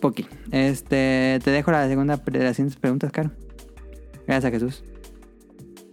Poki. 0.00 0.26
Este, 0.50 1.38
te 1.44 1.50
dejo 1.52 1.70
la 1.70 1.86
segunda 1.86 2.16
de 2.16 2.38
las 2.40 2.56
siguientes 2.56 2.80
preguntas, 2.80 3.12
Caro. 3.12 3.30
Gracias 4.26 4.44
a 4.46 4.50
Jesús. 4.50 4.82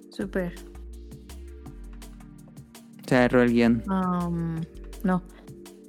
Súper. 0.10 0.56
Se 3.10 3.16
agarró 3.16 3.42
el 3.42 3.52
guion. 3.54 3.84
Um, 3.90 4.62
no. 5.04 5.24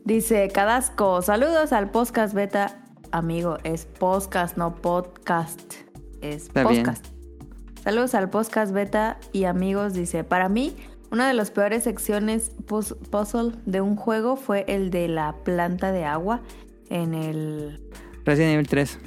Dice 0.06 0.48
Cadasco, 0.48 1.20
saludos 1.20 1.70
al 1.74 1.90
podcast 1.90 2.32
beta. 2.32 2.82
Amigo, 3.12 3.58
es 3.62 3.84
podcast, 3.84 4.56
no 4.56 4.74
podcast. 4.76 5.74
Es 6.22 6.44
Está 6.44 6.66
bien. 6.66 6.82
podcast. 6.84 7.06
Saludos 7.84 8.14
al 8.14 8.30
podcast 8.30 8.72
beta 8.72 9.18
y 9.34 9.44
amigos. 9.44 9.92
Dice, 9.92 10.24
para 10.24 10.48
mí, 10.48 10.74
una 11.10 11.28
de 11.28 11.34
las 11.34 11.50
peores 11.50 11.84
secciones 11.84 12.56
puz- 12.66 12.96
puzzle 13.10 13.52
de 13.66 13.82
un 13.82 13.96
juego 13.96 14.36
fue 14.36 14.64
el 14.66 14.88
de 14.90 15.06
la 15.08 15.34
planta 15.44 15.92
de 15.92 16.06
agua 16.06 16.40
en 16.88 17.12
el 17.12 17.82
Resident 18.24 18.54
Evil 18.54 18.66
3. 18.66 18.98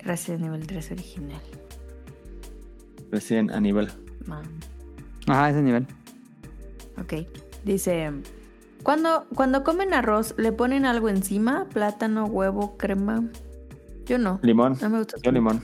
Resident 0.00 0.44
Evil 0.44 0.66
3 0.66 0.90
original. 0.92 1.40
Recién 3.10 3.50
a 3.50 3.58
nivel. 3.58 3.88
Man. 4.26 4.42
Ajá, 5.28 5.48
ese 5.48 5.62
nivel. 5.62 5.86
Ok. 7.00 7.26
Dice, 7.64 8.10
cuando, 8.82 9.26
cuando 9.34 9.62
comen 9.62 9.94
arroz, 9.94 10.34
¿le 10.36 10.52
ponen 10.52 10.84
algo 10.84 11.08
encima? 11.08 11.66
Plátano, 11.72 12.26
huevo, 12.26 12.76
crema. 12.76 13.24
Yo 14.06 14.18
no. 14.18 14.40
Limón. 14.42 14.76
No 14.80 14.90
me 14.90 14.98
gusta. 14.98 15.16
Yo 15.22 15.30
limón. 15.30 15.62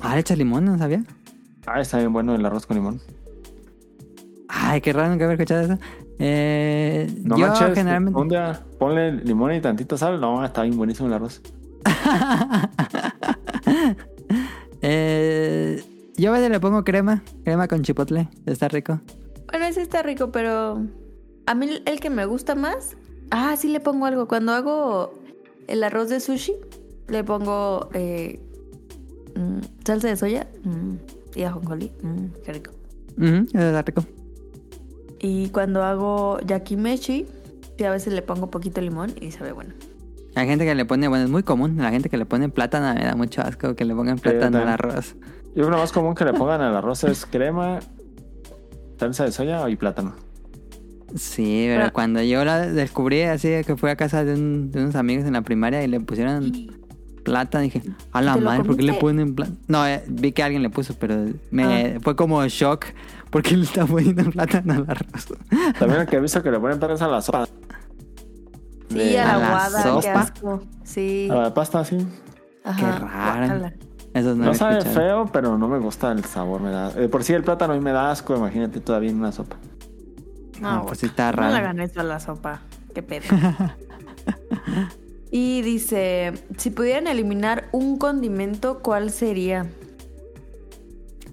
Ah, 0.00 0.14
le 0.14 0.20
echas 0.20 0.38
limón, 0.38 0.64
¿no 0.64 0.78
sabía? 0.78 1.02
Ah, 1.66 1.80
está 1.80 1.98
bien 1.98 2.12
bueno 2.12 2.34
el 2.34 2.46
arroz 2.46 2.66
con 2.66 2.76
limón. 2.76 3.00
Ay, 4.48 4.80
qué 4.80 4.92
raro 4.92 5.10
nunca 5.10 5.24
haber 5.24 5.40
escuchado 5.40 5.62
eso. 5.62 5.78
Eh, 6.20 7.12
No 7.22 7.36
yo 7.36 7.48
manches, 7.48 7.74
generalmente... 7.74 8.18
un 8.18 8.28
día 8.28 8.62
ponle 8.78 9.12
limón 9.12 9.52
y 9.52 9.60
tantito 9.60 9.98
sal. 9.98 10.20
No, 10.20 10.44
está 10.44 10.62
bien 10.62 10.76
buenísimo 10.76 11.08
el 11.08 11.14
arroz. 11.14 11.42
eh, 14.82 15.82
yo 16.16 16.30
a 16.30 16.32
veces 16.32 16.50
le 16.50 16.60
pongo 16.60 16.84
crema, 16.84 17.22
crema 17.44 17.68
con 17.68 17.82
chipotle, 17.82 18.28
está 18.46 18.68
rico. 18.68 19.00
Bueno, 19.50 19.66
ese 19.66 19.82
está 19.82 20.02
rico, 20.02 20.30
pero 20.30 20.82
a 21.46 21.54
mí 21.54 21.68
el 21.84 22.00
que 22.00 22.10
me 22.10 22.26
gusta 22.26 22.54
más. 22.54 22.96
Ah, 23.30 23.56
sí 23.56 23.68
le 23.68 23.80
pongo 23.80 24.06
algo. 24.06 24.28
Cuando 24.28 24.52
hago 24.52 25.14
el 25.66 25.82
arroz 25.84 26.08
de 26.08 26.20
sushi, 26.20 26.54
le 27.08 27.24
pongo 27.24 27.88
eh, 27.92 28.40
mm, 29.34 29.60
salsa 29.84 30.08
de 30.08 30.16
soya 30.16 30.46
mm, 30.64 30.94
y 31.36 31.42
ajonjolí. 31.42 31.92
Mm, 32.02 32.26
qué 32.44 32.52
rico. 32.52 32.72
Ujú, 33.16 33.46
está 33.52 33.82
rico. 33.82 34.04
Y 35.20 35.48
cuando 35.48 35.82
hago 35.82 36.38
yakimeshi, 36.40 37.26
sí, 37.76 37.84
a 37.84 37.90
veces 37.90 38.12
le 38.12 38.22
pongo 38.22 38.50
poquito 38.50 38.80
limón 38.80 39.14
y 39.20 39.32
sabe 39.32 39.52
bueno. 39.52 39.74
Hay 40.34 40.46
gente 40.46 40.64
que 40.64 40.74
le 40.74 40.84
pone, 40.84 41.08
bueno, 41.08 41.24
es 41.24 41.30
muy 41.30 41.42
común, 41.42 41.78
la 41.78 41.90
gente 41.90 42.08
que 42.08 42.16
le 42.16 42.24
pone 42.24 42.48
plátano 42.48 42.94
me 42.94 43.04
da 43.04 43.16
mucho 43.16 43.42
asco 43.42 43.74
que 43.74 43.84
le 43.84 43.94
pongan 43.94 44.18
plátano 44.18 44.58
al 44.58 44.68
arroz. 44.68 45.16
Yo 45.46 45.64
creo 45.64 45.66
que 45.66 45.70
lo 45.72 45.78
más 45.78 45.92
común 45.92 46.14
que 46.14 46.24
le 46.24 46.32
pongan 46.32 46.60
al 46.60 46.76
arroz 46.76 47.02
es 47.02 47.26
crema, 47.26 47.80
salsa 48.98 49.24
de 49.24 49.32
soya 49.32 49.68
y 49.68 49.76
plátano. 49.76 50.14
Sí, 51.14 51.64
pero 51.68 51.90
cuando 51.92 52.20
yo 52.22 52.44
la 52.44 52.60
descubrí 52.66 53.22
así 53.22 53.48
que 53.66 53.76
fui 53.76 53.88
a 53.90 53.96
casa 53.96 54.24
de, 54.24 54.34
un- 54.34 54.70
de 54.70 54.82
unos 54.82 54.94
amigos 54.94 55.24
en 55.24 55.32
la 55.32 55.42
primaria 55.42 55.82
y 55.82 55.86
le 55.88 56.00
pusieron 56.00 56.52
plátano, 57.24 57.62
dije, 57.62 57.82
a 58.12 58.20
la 58.22 58.34
¿Te 58.34 58.40
lo 58.40 58.44
madre, 58.46 58.64
¿por 58.64 58.76
qué 58.76 58.82
le 58.82 58.94
ponen 58.94 59.34
plátano? 59.34 59.56
No, 59.68 59.86
eh, 59.86 60.04
vi 60.08 60.32
que 60.32 60.42
alguien 60.42 60.62
le 60.62 60.68
puso, 60.70 60.94
pero 60.98 61.16
me 61.50 61.98
fue 62.00 62.14
como 62.14 62.46
shock 62.46 62.86
porque 63.30 63.56
le 63.56 63.64
estaba 63.64 63.86
poniendo 63.86 64.30
plátano 64.30 64.74
al 64.74 64.84
arroz. 64.88 65.28
También 65.78 66.06
que 66.06 66.16
he 66.16 66.20
visto 66.20 66.42
que 66.42 66.50
le 66.50 66.60
ponen 66.60 66.78
perros 66.78 67.00
a 67.00 67.08
la 67.08 67.22
sopa. 67.22 67.46
Sí, 68.90 68.94
De- 68.96 69.18
a 69.20 69.34
¿A 69.34 69.38
la 69.38 69.48
guada, 69.50 69.82
qué 70.00 70.06
sopa? 70.08 70.20
asco. 70.20 70.62
Sí. 70.84 71.28
A 71.30 71.34
la 71.36 71.54
pasta, 71.54 71.84
sí. 71.84 71.98
Ajá, 72.64 72.76
Qué 72.78 73.06
raro. 73.06 73.70
No, 74.24 74.46
No 74.46 74.54
sabe 74.54 74.78
escuchado. 74.78 75.00
feo, 75.00 75.30
pero 75.32 75.58
no 75.58 75.68
me 75.68 75.78
gusta 75.78 76.12
el 76.12 76.24
sabor. 76.24 76.60
Me 76.60 76.70
da... 76.70 76.92
eh, 76.96 77.08
por 77.08 77.24
sí 77.24 77.32
el 77.32 77.42
plátano 77.44 77.72
a 77.72 77.76
mí 77.76 77.82
me 77.82 77.92
da 77.92 78.10
asco, 78.10 78.36
imagínate 78.36 78.80
todavía 78.80 79.10
en 79.10 79.16
una 79.18 79.32
sopa. 79.32 79.56
No, 80.60 80.86
pues 80.86 80.98
sí 81.00 81.06
está 81.06 81.30
No 81.30 81.36
raro. 81.38 81.52
le 81.52 81.58
hagan 81.58 81.80
eso 81.80 82.00
a 82.00 82.04
la 82.04 82.20
sopa. 82.20 82.60
Qué 82.94 83.02
pedo. 83.02 83.24
y 85.30 85.62
dice, 85.62 86.32
si 86.56 86.70
pudieran 86.70 87.06
eliminar 87.06 87.68
un 87.72 87.98
condimento, 87.98 88.80
¿cuál 88.80 89.10
sería? 89.10 89.66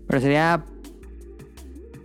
Pero 0.07 0.21
sería 0.21 0.63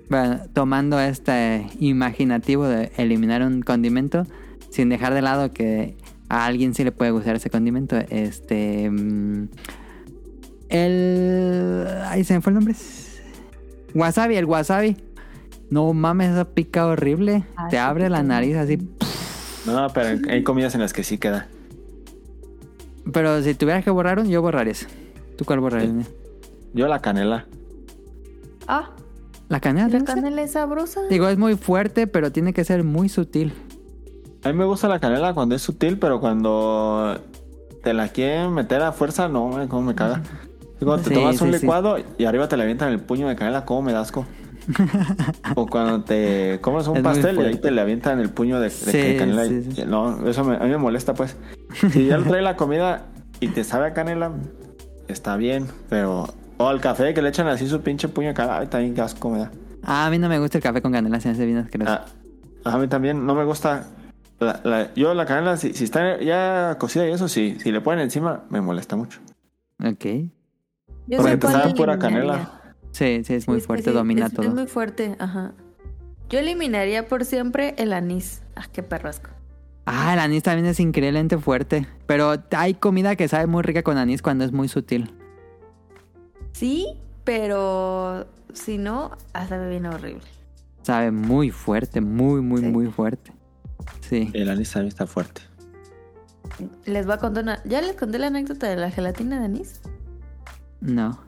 bueno, 0.08 0.40
tomando 0.54 0.98
este 0.98 1.66
imaginativo 1.78 2.66
de 2.66 2.90
eliminar 2.96 3.42
un 3.42 3.62
condimento 3.62 4.26
sin 4.70 4.88
dejar 4.88 5.14
de 5.14 5.22
lado 5.22 5.52
que 5.52 5.96
a 6.28 6.46
alguien 6.46 6.74
sí 6.74 6.84
le 6.84 6.92
puede 6.92 7.10
gustar 7.10 7.36
ese 7.36 7.50
condimento. 7.50 7.96
Este. 8.08 8.88
mm, 8.90 9.48
El. 10.70 11.86
Ahí 12.06 12.24
se 12.24 12.34
me 12.34 12.40
fue 12.40 12.50
el 12.50 12.54
nombre. 12.54 12.74
Wasabi, 13.94 14.36
el 14.36 14.44
wasabi. 14.44 14.96
No 15.68 15.92
mames, 15.92 16.30
eso 16.32 16.44
pica 16.48 16.86
horrible. 16.86 17.44
Ah, 17.56 17.66
Te 17.68 17.76
sí 17.76 17.76
abre 17.76 18.08
la 18.08 18.22
nariz 18.22 18.56
así. 18.56 18.78
No, 19.66 19.86
pero 19.92 20.18
hay 20.30 20.42
comidas 20.42 20.74
en 20.74 20.80
las 20.80 20.92
que 20.92 21.04
sí 21.04 21.18
queda. 21.18 21.48
Pero 23.12 23.42
si 23.42 23.54
tuvieras 23.54 23.84
que 23.84 23.90
borrar 23.90 24.18
un, 24.18 24.28
yo 24.28 24.42
borraría 24.42 24.72
eso. 24.72 24.86
¿Tú 25.36 25.44
cuál 25.44 25.60
borrarías? 25.60 26.06
Sí. 26.06 26.12
Yo 26.74 26.86
la 26.88 27.00
canela. 27.00 27.46
Ah, 28.66 28.90
La 29.48 29.60
canela. 29.60 29.88
la 29.88 30.04
canela 30.04 30.42
es 30.42 30.52
sabrosa. 30.52 31.02
Digo, 31.08 31.28
es 31.28 31.36
muy 31.38 31.56
fuerte, 31.56 32.06
pero 32.06 32.30
tiene 32.32 32.52
que 32.52 32.64
ser 32.64 32.84
muy 32.84 33.08
sutil. 33.08 33.52
A 34.44 34.48
mí 34.52 34.54
me 34.58 34.64
gusta 34.64 34.88
la 34.88 35.00
canela 35.00 35.34
cuando 35.34 35.54
es 35.54 35.62
sutil, 35.62 35.98
pero 35.98 36.20
cuando 36.20 37.20
te 37.82 37.92
la 37.92 38.08
quieren 38.08 38.52
meter 38.54 38.82
a 38.82 38.92
fuerza, 38.92 39.28
no, 39.28 39.50
cómo 39.68 39.82
me 39.82 39.94
caga. 39.94 40.22
Cuando 40.84 41.02
te 41.02 41.08
Sí, 41.10 41.14
tomas 41.14 41.40
un 41.40 41.48
sí, 41.52 41.58
sí. 41.58 41.60
licuado 41.62 41.96
y 42.18 42.24
arriba 42.24 42.48
te 42.48 42.56
le 42.56 42.62
avientan 42.62 42.92
el 42.92 43.00
puño 43.00 43.28
de 43.28 43.36
canela, 43.36 43.64
cómo 43.64 43.82
me 43.82 43.92
da 43.92 44.00
asco. 44.00 44.26
o 45.56 45.66
cuando 45.66 46.04
te 46.04 46.58
comes 46.60 46.86
un 46.86 46.98
Es 46.98 47.02
pastel 47.02 47.36
y 47.38 47.42
ahí 47.44 47.56
te 47.56 47.70
le 47.70 47.80
avientan 47.80 48.20
el 48.20 48.30
puño 48.30 48.56
de, 48.60 48.64
de 48.64 48.70
Sí, 48.70 49.16
canela. 49.18 49.44
sí, 49.46 49.64
y- 49.70 49.74
sí. 49.74 49.84
No, 49.86 50.26
eso 50.28 50.44
me- 50.44 50.56
a 50.56 50.60
mí 50.60 50.68
me 50.70 50.78
molesta, 50.78 51.14
pues. 51.14 51.36
Si 51.92 52.06
ya 52.06 52.18
trae 52.18 52.42
la 52.42 52.56
comida 52.56 53.06
y 53.40 53.48
te 53.48 53.64
sabe 53.64 53.86
a 53.88 53.92
canela, 53.94 54.32
está 55.08 55.36
bien, 55.36 55.66
pero... 55.88 56.26
O 56.58 56.68
al 56.68 56.80
café 56.80 57.14
que 57.14 57.22
le 57.22 57.30
echan 57.30 57.46
así 57.48 57.66
su 57.66 57.80
pinche 57.80 58.08
puño 58.08 58.28
de 58.28 58.34
canela, 58.34 58.68
también 58.68 58.94
qué 58.94 59.00
asco 59.00 59.30
me 59.30 59.38
da. 59.40 59.50
Ah, 59.82 60.06
a 60.06 60.10
mí 60.10 60.18
no 60.18 60.28
me 60.28 60.38
gusta 60.38 60.58
el 60.58 60.62
café 60.62 60.82
con 60.82 60.92
canela, 60.92 61.20
se 61.20 61.30
hace 61.30 61.46
bien 61.46 61.58
asqueroso. 61.58 61.90
Ah, 61.92 62.04
a 62.64 62.78
mí 62.78 62.86
también 62.88 63.24
no 63.26 63.34
me 63.34 63.44
gusta. 63.44 63.86
la- 64.40 64.60
la- 64.64 64.94
yo 64.94 65.12
la 65.14 65.26
canela, 65.26 65.56
si, 65.56 65.72
si 65.74 65.84
está 65.84 66.18
ya 66.20 66.76
cocida 66.78 67.06
y 67.08 67.12
eso, 67.12 67.28
sí. 67.28 67.56
Si 67.62 67.70
le 67.72 67.80
ponen 67.80 68.00
encima, 68.04 68.44
me 68.50 68.60
molesta 68.60 68.96
mucho. 68.96 69.20
Ok. 69.84 70.06
Yo 71.10 71.18
Porque 71.18 71.36
te 71.38 71.48
sabe 71.48 71.74
pura 71.74 71.98
canela. 71.98 72.74
Sí, 72.92 73.22
sí, 73.24 73.34
es 73.34 73.48
muy 73.48 73.60
fuerte, 73.60 73.90
sí, 73.90 73.96
domina 73.96 74.26
es, 74.26 74.32
todo. 74.32 74.46
Es 74.46 74.54
muy 74.54 74.68
fuerte, 74.68 75.16
ajá. 75.18 75.52
Yo 76.28 76.38
eliminaría 76.38 77.08
por 77.08 77.24
siempre 77.24 77.74
el 77.78 77.92
anís. 77.92 78.42
Ah, 78.54 78.66
qué 78.72 78.84
perrasco. 78.84 79.30
Ah, 79.86 80.12
el 80.14 80.20
anís 80.20 80.44
también 80.44 80.66
es 80.66 80.78
increíblemente 80.78 81.36
fuerte. 81.36 81.88
Pero 82.06 82.34
hay 82.52 82.74
comida 82.74 83.16
que 83.16 83.26
sabe 83.26 83.46
muy 83.48 83.64
rica 83.64 83.82
con 83.82 83.98
anís 83.98 84.22
cuando 84.22 84.44
es 84.44 84.52
muy 84.52 84.68
sutil. 84.68 85.12
Sí, 86.52 86.86
pero 87.24 88.28
si 88.52 88.78
no, 88.78 89.16
hasta 89.32 89.58
me 89.58 89.68
viene 89.68 89.88
horrible. 89.88 90.22
Sabe 90.82 91.10
muy 91.10 91.50
fuerte, 91.50 92.00
muy, 92.00 92.40
muy, 92.40 92.60
Sí. 92.60 92.66
muy 92.68 92.86
fuerte. 92.86 93.32
Sí. 94.08 94.30
El 94.32 94.48
anís 94.48 94.70
también 94.70 94.88
está 94.88 95.08
fuerte. 95.08 95.42
Les 96.84 97.04
voy 97.04 97.14
a 97.14 97.18
contar 97.18 97.42
una. 97.42 97.60
¿Ya 97.64 97.80
les 97.80 97.96
conté 97.96 98.18
la 98.20 98.28
anécdota 98.28 98.68
de 98.68 98.76
la 98.76 98.92
gelatina 98.92 99.40
de 99.40 99.44
anís? 99.46 99.80
No. 100.80 101.18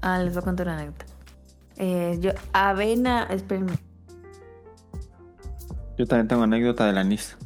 Ah, 0.00 0.18
les 0.18 0.34
voy 0.34 0.42
a 0.42 0.44
contar 0.44 0.66
una 0.66 0.78
anécdota. 0.78 1.06
Eh, 1.76 2.18
yo, 2.20 2.30
avena, 2.52 3.24
espérenme. 3.24 3.78
Yo 5.96 6.06
también 6.06 6.28
tengo 6.28 6.42
anécdota 6.42 6.86
del 6.86 6.98
anís. 6.98 7.36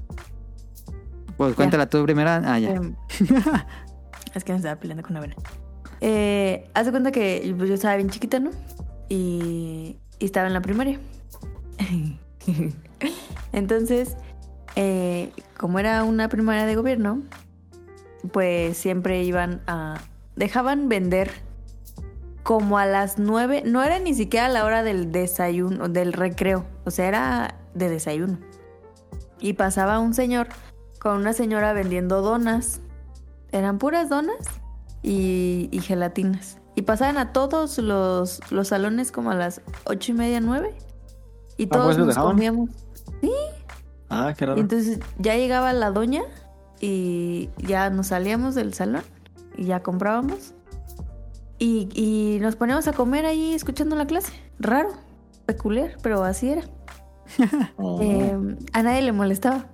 Pues 1.37 1.55
cuéntala 1.55 1.89
tú 1.89 2.03
primero. 2.05 2.31
Ah, 2.31 2.59
ya. 2.59 2.70
Em, 2.70 2.95
es 4.35 4.45
que 4.45 4.53
me 4.53 4.57
estaba 4.57 4.76
peleando 4.76 5.03
con 5.03 5.16
avena. 5.16 5.37
Eh, 6.01 6.68
haz 6.74 6.87
de 6.87 6.91
cuenta 6.93 7.12
que 7.12 7.55
yo 7.57 7.74
estaba 7.74 7.97
bien 7.97 8.11
chiquita, 8.11 8.41
¿no? 8.41 8.51
Y, 9.09 9.99
y 10.18 10.24
estaba 10.24 10.47
en 10.47 10.55
la 10.55 10.62
primaria. 10.62 10.99
Entonces, 13.53 14.16
eh, 14.76 15.33
como 15.57 15.79
era 15.79 16.05
una 16.05 16.29
primaria 16.29 16.66
de 16.66 16.76
gobierno, 16.76 17.22
pues 18.33 18.76
siempre 18.76 19.22
iban 19.24 19.61
a... 19.66 20.01
Dejaban 20.39 20.89
vender 20.89 21.30
como 22.45 22.78
a 22.78 22.86
las 22.86 23.18
nueve, 23.18 23.62
no 23.66 23.82
era 23.82 23.99
ni 23.99 24.14
siquiera 24.14 24.49
la 24.49 24.64
hora 24.64 24.82
del 24.82 25.12
desayuno, 25.12 25.89
del 25.89 26.12
recreo, 26.12 26.64
o 26.84 26.91
sea, 26.91 27.09
era 27.09 27.55
de 27.74 27.89
desayuno. 27.91 28.39
Y 29.41 29.55
pasaba 29.55 29.99
un 29.99 30.14
señor 30.14 30.49
con 31.01 31.16
una 31.16 31.32
señora 31.32 31.72
vendiendo 31.72 32.22
donas. 32.22 32.80
Eran 33.53 33.78
puras 33.78 34.09
donas 34.09 34.36
y, 35.03 35.68
y 35.72 35.80
gelatinas. 35.80 36.59
Y 36.74 36.82
pasaban 36.82 37.18
a 37.18 37.32
todos 37.32 37.78
los, 37.78 38.41
los 38.53 38.68
salones 38.68 39.11
como 39.12 39.30
a 39.32 39.34
las 39.34 39.61
ocho 39.84 40.12
y 40.12 40.14
media, 40.14 40.41
nueve. 40.41 40.74
Y 41.57 41.64
Ah, 41.64 41.68
todos 41.72 41.84
pues, 41.86 41.97
¿lo 41.99 42.05
nos 42.07 42.14
dejaban? 42.14 42.32
comíamos. 42.36 42.70
Ah, 44.11 44.32
qué 44.36 44.47
raro. 44.47 44.61
entonces 44.61 45.01
ya 45.18 45.36
llegaba 45.36 45.72
la 45.74 45.91
doña 45.91 46.22
y 46.80 47.51
ya 47.59 47.91
nos 47.91 48.07
salíamos 48.07 48.55
del 48.55 48.72
salón 48.72 49.03
y 49.59 49.65
ya 49.65 49.83
comprábamos. 49.83 50.55
Y, 51.59 51.89
y 51.93 52.39
nos 52.41 52.57
poníamos 52.57 52.87
a 52.87 52.93
comer 52.93 53.27
ahí 53.27 53.53
escuchando 53.53 53.97
la 53.97 54.07
clase. 54.07 54.33
Raro, 54.61 54.91
peculiar, 55.45 55.97
pero 56.03 56.25
así 56.25 56.51
era. 56.51 56.63
Oh. 57.77 58.01
Eh, 58.01 58.57
a 58.73 58.83
nadie 58.83 59.03
le 59.03 59.13
molestaba. 59.13 59.67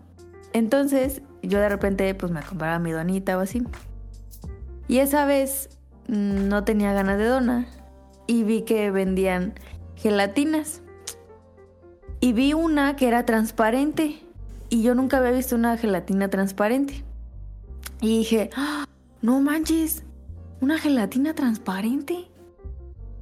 Entonces, 0.52 1.22
yo 1.42 1.60
de 1.60 1.68
repente, 1.68 2.12
pues 2.14 2.32
me 2.32 2.42
compraba 2.42 2.78
mi 2.78 2.90
donita 2.90 3.38
o 3.38 3.40
así. 3.40 3.62
Y 4.88 4.98
esa 4.98 5.24
vez 5.24 5.68
mm, 6.08 6.48
no 6.48 6.64
tenía 6.64 6.92
ganas 6.92 7.18
de 7.18 7.26
dona 7.26 7.66
y 8.26 8.42
vi 8.42 8.62
que 8.62 8.90
vendían 8.90 9.54
gelatinas. 9.96 10.82
Y 12.20 12.32
vi 12.32 12.54
una 12.54 12.96
que 12.96 13.08
era 13.08 13.24
transparente. 13.24 14.22
Y 14.68 14.82
yo 14.82 14.94
nunca 14.94 15.18
había 15.18 15.30
visto 15.30 15.54
una 15.54 15.76
gelatina 15.76 16.28
transparente. 16.28 17.04
Y 18.00 18.18
dije, 18.18 18.50
¡Ah! 18.56 18.86
No 19.24 19.40
manches, 19.40 20.04
una 20.60 20.78
gelatina 20.78 21.34
transparente. 21.34 22.28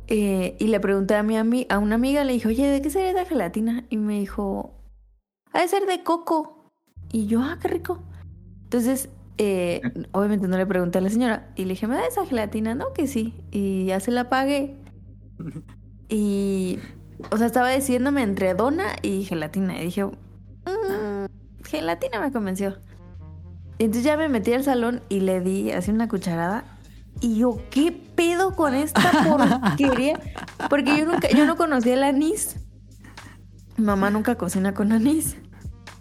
Eh, 0.08 0.56
y 0.58 0.66
le 0.66 0.80
pregunté 0.80 1.14
a 1.14 1.22
mi 1.22 1.34
ami- 1.36 1.66
a 1.70 1.78
una 1.78 1.94
amiga, 1.94 2.24
le 2.24 2.32
dije, 2.32 2.48
oye, 2.48 2.66
¿de 2.68 2.82
qué 2.82 2.90
sería 2.90 3.10
esa 3.12 3.24
gelatina? 3.24 3.84
Y 3.88 3.96
me 3.98 4.18
dijo, 4.18 4.74
ha 5.52 5.60
de 5.60 5.68
ser 5.68 5.86
de 5.86 6.02
coco. 6.02 6.70
Y 7.12 7.26
yo, 7.26 7.40
ah, 7.40 7.56
qué 7.62 7.68
rico. 7.68 8.02
Entonces, 8.64 9.10
eh, 9.38 9.80
obviamente 10.10 10.48
no 10.48 10.56
le 10.56 10.66
pregunté 10.66 10.98
a 10.98 11.02
la 11.02 11.08
señora. 11.10 11.52
Y 11.54 11.62
le 11.66 11.70
dije, 11.70 11.86
¿me 11.86 11.94
da 11.94 12.04
esa 12.06 12.26
gelatina? 12.26 12.74
No, 12.74 12.92
que 12.92 13.06
sí. 13.06 13.32
Y 13.52 13.86
ya 13.86 14.00
se 14.00 14.10
la 14.10 14.28
pagué. 14.28 14.76
Y, 16.08 16.78
o 17.30 17.38
sea, 17.38 17.46
estaba 17.46 17.70
decidiéndome 17.70 18.22
entre 18.22 18.52
dona 18.52 18.96
y 19.00 19.24
gelatina. 19.24 19.80
Y 19.80 19.86
dije, 19.86 20.04
"Mm, 20.04 21.24
gelatina 21.64 22.20
me 22.20 22.30
convenció. 22.30 22.76
Entonces 23.78 24.04
ya 24.04 24.16
me 24.16 24.28
metí 24.28 24.52
al 24.52 24.64
salón 24.64 25.02
y 25.08 25.20
le 25.20 25.40
di 25.40 25.72
así 25.72 25.90
una 25.90 26.08
cucharada. 26.08 26.64
Y 27.20 27.36
yo, 27.38 27.58
¿qué 27.70 27.92
pedo 27.92 28.54
con 28.56 28.74
esta 28.74 29.00
porquería? 29.60 30.18
Porque 30.68 30.96
yo 30.98 31.06
nunca, 31.06 31.28
yo 31.30 31.46
no 31.46 31.56
conocía 31.56 31.94
el 31.94 32.02
anís. 32.04 32.56
Mi 33.76 33.84
mamá 33.84 34.10
nunca 34.10 34.36
cocina 34.36 34.74
con 34.74 34.92
anís. 34.92 35.36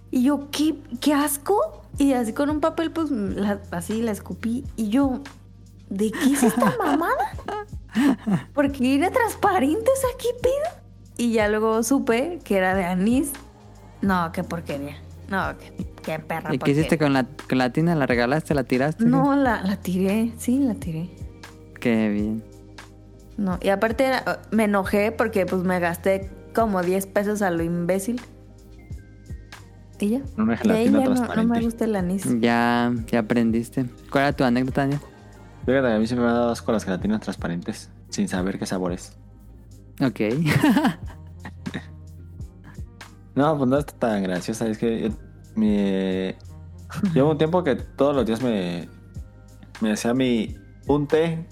Y 0.10 0.24
yo, 0.24 0.50
¿qué, 0.52 0.76
qué 1.00 1.14
asco? 1.14 1.84
Y 1.98 2.14
así 2.14 2.34
con 2.34 2.50
un 2.50 2.60
papel, 2.60 2.92
pues 2.92 3.12
la- 3.12 3.62
así 3.72 4.02
la 4.02 4.12
escupí. 4.12 4.66
Y 4.76 4.90
yo, 4.90 5.22
¿de 5.90 6.12
qué 6.12 6.34
es 6.34 6.44
esta 6.44 6.74
mamada? 6.84 7.16
Porque 8.54 8.96
era 8.96 9.12
transparente, 9.12 9.86
o 9.92 10.00
sea, 10.00 10.10
¿qué 10.18 10.30
pedo? 10.42 10.82
Y 11.18 11.34
ya 11.34 11.48
luego 11.50 11.84
supe 11.84 12.40
que 12.44 12.58
era 12.58 12.74
de 12.76 12.86
anís. 12.86 13.32
No, 14.02 14.32
qué 14.32 14.44
porquería. 14.44 14.98
No, 15.30 15.56
qué, 15.58 15.91
qué 16.04 16.20
perra 16.20 16.54
¿Y 16.54 16.58
qué 16.60 16.72
hiciste 16.72 16.98
porquería. 16.98 17.06
con 17.06 17.14
la 17.14 17.48
gelatina? 17.48 17.96
¿La 17.96 18.06
regalaste? 18.06 18.54
¿La 18.54 18.64
tiraste? 18.64 19.06
No, 19.06 19.36
la, 19.36 19.62
la 19.64 19.78
tiré, 19.78 20.34
sí, 20.38 20.60
la 20.60 20.76
tiré. 20.76 21.10
Qué 21.80 22.10
bien. 22.10 22.44
No, 23.38 23.58
y 23.62 23.70
aparte 23.70 24.06
era- 24.06 24.42
me 24.52 24.66
enojé 24.66 25.12
porque 25.12 25.46
pues 25.46 25.64
me 25.64 25.80
gasté 25.80 26.30
como 26.54 26.82
10 26.84 27.08
pesos 27.08 27.42
a 27.42 27.50
lo 27.52 27.64
imbécil. 27.64 28.22
¿Y 30.00 30.10
ya? 30.10 30.22
Una 30.38 30.60
Y 30.64 30.70
ahí 30.72 30.86
ya 30.92 30.92
no, 31.10 31.14
no 31.36 31.44
me 31.44 31.62
gusta 31.62 31.86
el 31.86 31.96
anís. 31.96 32.24
Ya, 32.40 32.92
ya 33.08 33.20
aprendiste. 33.20 33.86
¿Cuál 34.12 34.24
era 34.26 34.34
tu 34.34 34.44
anécdota, 34.44 34.82
Daniel? 34.82 35.00
Fíjate, 35.66 35.94
a 35.94 36.00
mí 36.00 36.08
se 36.08 36.16
me 36.16 36.24
ha 36.24 36.34
dado 36.34 36.50
asco 36.52 36.72
las 36.72 36.84
gelatinas 36.86 37.22
transparentes, 37.22 37.90
sin 38.10 38.28
saber 38.28 38.58
qué 38.58 38.66
sabor 38.66 38.94
es. 38.94 39.16
Ok. 40.04 40.20
No, 43.34 43.58
pues 43.58 43.70
no 43.70 43.78
está 43.78 43.94
tan 43.98 44.24
graciosa. 44.24 44.68
Es 44.68 44.78
que 44.78 45.12
llevo 47.14 47.32
un 47.32 47.38
tiempo 47.38 47.64
que 47.64 47.76
todos 47.76 48.16
los 48.16 48.26
días 48.26 48.42
me, 48.42 48.90
me 49.82 49.92
hacía 49.92 50.14
mi 50.14 50.56
un 50.88 51.08
té 51.08 51.46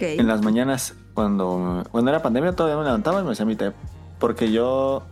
en 0.00 0.26
las 0.26 0.42
mañanas. 0.42 0.94
Cuando, 1.14 1.84
cuando 1.92 2.10
era 2.10 2.22
pandemia 2.22 2.52
todavía 2.52 2.76
me 2.76 2.84
levantaba 2.84 3.20
y 3.20 3.24
me 3.24 3.32
hacía 3.32 3.46
mi 3.46 3.56
té. 3.56 3.72
Porque 4.18 4.50
yo... 4.50 5.02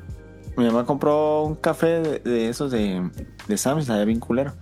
Mi 0.54 0.66
mamá 0.66 0.84
compró 0.84 1.44
un 1.44 1.54
café 1.54 2.02
de, 2.02 2.18
de 2.18 2.48
esos 2.50 2.70
de, 2.70 3.10
de 3.48 3.56
Sam's, 3.56 3.86
sabía 3.86 4.04
bien 4.04 4.20
culero. 4.20 4.52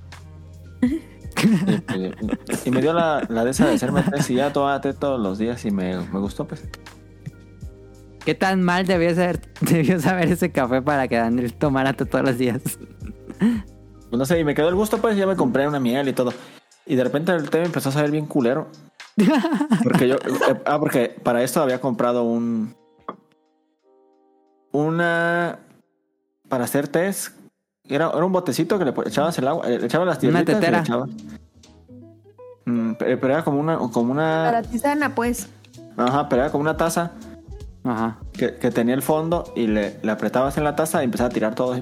y, 0.83 1.01
pues, 2.47 2.65
y 2.65 2.71
me 2.71 2.81
dio 2.81 2.93
la, 2.93 3.27
la 3.29 3.45
de 3.45 3.51
esa 3.51 3.67
de 3.67 3.75
hacerme 3.75 4.03
té 4.03 4.33
y 4.33 4.37
ya 4.37 4.53
tomaba 4.53 4.81
té 4.81 4.93
todos 4.93 5.21
los 5.21 5.39
días 5.39 5.65
y 5.65 5.73
me, 5.73 5.97
me 5.97 6.21
gustó 6.21 6.47
pues. 6.47 6.63
¿Qué 8.25 8.35
tan 8.35 8.63
mal 8.63 8.87
debió 8.87 9.15
saber, 9.15 9.41
debió 9.61 10.01
saber 10.01 10.31
ese 10.33 10.51
café 10.53 10.83
para 10.83 11.09
que 11.09 11.17
Daniel 11.17 11.53
tomara 11.55 11.93
todos 11.95 12.25
los 12.25 12.39
días? 12.39 12.61
Pues 13.39 14.19
no 14.19 14.25
sé, 14.27 14.41
y 14.41 14.45
me 14.45 14.55
quedó 14.55 14.69
el 14.69 14.75
gusto, 14.75 14.99
pues 14.99 15.17
ya 15.17 15.27
me 15.27 15.37
compré 15.37 15.67
una 15.67 15.81
miel 15.81 16.09
y 16.09 16.13
todo. 16.13 16.33
Y 16.87 16.97
de 16.97 17.05
repente 17.05 17.33
el 17.33 17.49
té 17.49 17.61
me 17.61 17.67
empezó 17.67 17.89
a 17.91 17.93
saber 17.93 18.11
bien 18.11 18.27
culero. 18.27 18.69
Porque 19.83 20.09
yo. 20.09 20.17
eh, 20.17 20.61
ah, 20.67 20.79
porque 20.79 21.15
para 21.23 21.43
esto 21.43 21.61
había 21.61 21.81
comprado 21.81 22.23
un. 22.25 22.75
Una. 24.73 25.59
Para 26.49 26.65
hacer 26.65 26.89
test. 26.89 27.35
Era, 27.85 28.11
era 28.15 28.25
un 28.25 28.33
botecito 28.33 28.79
que 28.79 28.85
le 28.85 28.95
echabas 29.07 29.37
el 29.39 29.49
agua, 29.49 29.69
eh, 29.69 29.79
le 29.79 29.87
echabas 29.87 30.07
las 30.07 30.23
Una 30.23 30.43
y 30.43 30.45
le 30.45 30.55
tetera. 30.55 30.83
echabas- 30.83 31.11
Mm, 32.67 32.93
pero, 32.99 33.19
pero 33.21 33.33
era 33.35 33.45
como 33.45 33.59
una. 33.61 33.79
Como 33.79 34.15
Para 34.15 34.59
una. 34.61 34.63
tisana, 34.63 35.15
pues. 35.15 35.49
Ajá, 35.97 36.29
pero 36.29 36.43
era 36.43 36.51
como 36.53 36.63
una 36.63 36.77
taza 36.77 37.13
Ajá. 37.85 38.19
que, 38.33 38.57
que 38.57 38.71
tenía 38.71 38.95
el 38.95 39.03
fondo 39.03 39.53
y 39.57 39.67
le, 39.67 39.99
le 40.03 40.11
apretabas 40.13 40.57
en 40.59 40.65
la 40.65 40.77
taza 40.77 41.01
y 41.03 41.05
empezaba 41.07 41.29
a 41.29 41.33
tirar 41.33 41.55
todo. 41.55 41.77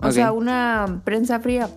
O 0.00 0.10
sea, 0.12 0.32
una 0.32 1.00
prensa 1.04 1.38
fría. 1.40 1.68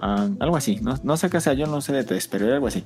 ah, 0.00 0.28
algo 0.40 0.56
así. 0.56 0.78
No, 0.82 0.94
no 1.02 1.16
sé 1.16 1.28
qué 1.30 1.40
sea, 1.40 1.52
yo 1.54 1.66
no 1.66 1.80
sé 1.80 1.92
de 1.92 2.04
test, 2.04 2.30
pero 2.30 2.46
era 2.46 2.54
algo 2.54 2.68
así. 2.68 2.84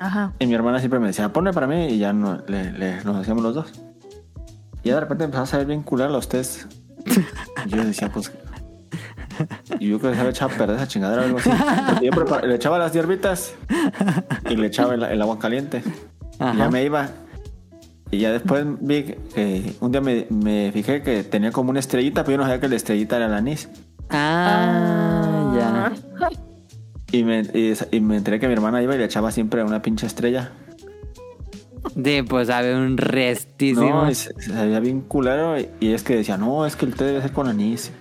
Ajá. 0.00 0.32
Y 0.40 0.46
mi 0.46 0.54
hermana 0.54 0.78
siempre 0.80 0.98
me 0.98 1.06
decía, 1.06 1.32
ponle 1.32 1.52
para 1.52 1.66
mí 1.68 1.86
y 1.86 1.98
ya 1.98 2.12
no, 2.12 2.38
le, 2.48 2.72
le- 2.72 3.04
nos 3.04 3.16
hacíamos 3.16 3.42
los 3.44 3.54
dos. 3.54 3.72
Y 4.82 4.88
ya 4.88 4.94
de 4.96 5.00
repente 5.00 5.24
empezaba 5.24 5.44
a 5.44 5.46
saber 5.46 5.66
bien 5.66 5.82
cular 5.82 6.10
los 6.10 6.28
test. 6.28 6.64
Y 7.66 7.70
yo 7.76 7.84
decía, 7.84 8.10
pues. 8.12 8.32
Y 9.78 9.88
yo 9.88 9.98
creo 9.98 10.10
que 10.10 10.16
se 10.16 10.20
había 10.20 10.30
echado 10.32 10.52
a 10.52 10.58
perder 10.58 10.76
esa 10.76 10.88
chingadera 10.88 11.22
o 11.22 11.24
algo 11.26 11.38
así. 11.38 11.50
Yo 12.02 12.10
prepar- 12.10 12.42
le 12.44 12.56
echaba 12.56 12.78
las 12.78 12.92
hierbitas 12.92 13.54
y 14.50 14.56
le 14.56 14.66
echaba 14.66 14.94
el, 14.94 15.02
el 15.04 15.22
agua 15.22 15.38
caliente. 15.38 15.82
Y 16.52 16.56
ya 16.58 16.68
me 16.68 16.82
iba. 16.84 17.08
Y 18.12 18.18
ya 18.18 18.30
después 18.30 18.66
vi 18.80 19.04
que 19.34 19.74
un 19.80 19.90
día 19.90 20.02
me, 20.02 20.26
me 20.28 20.70
fijé 20.70 21.00
que 21.00 21.24
tenía 21.24 21.50
como 21.50 21.70
una 21.70 21.80
estrellita, 21.80 22.24
pero 22.24 22.32
yo 22.32 22.38
no 22.38 22.44
sabía 22.44 22.60
que 22.60 22.68
la 22.68 22.76
estrellita 22.76 23.16
era 23.16 23.24
el 23.24 23.32
anís. 23.32 23.70
Ah, 24.10 25.50
ya. 25.56 25.92
Y 27.10 27.24
me, 27.24 27.40
y, 27.40 27.72
y 27.90 28.00
me 28.00 28.18
enteré 28.18 28.38
que 28.38 28.48
mi 28.48 28.52
hermana 28.52 28.82
iba 28.82 28.94
y 28.94 28.98
le 28.98 29.06
echaba 29.06 29.32
siempre 29.32 29.64
una 29.64 29.80
pinche 29.80 30.06
estrella. 30.06 30.52
Sí, 32.04 32.22
pues 32.22 32.48
sabe 32.48 32.76
un 32.76 32.98
restísimo. 32.98 33.88
No, 33.88 34.10
y 34.10 34.14
se, 34.14 34.34
se 34.34 34.50
sabía 34.52 34.78
bien 34.80 35.00
culero. 35.00 35.58
Y, 35.58 35.70
y 35.80 35.92
es 35.92 36.02
que 36.02 36.16
decía, 36.16 36.36
no, 36.36 36.66
es 36.66 36.76
que 36.76 36.84
el 36.84 36.94
té 36.94 37.04
debe 37.04 37.22
ser 37.22 37.32
con 37.32 37.48
anís. 37.48 37.92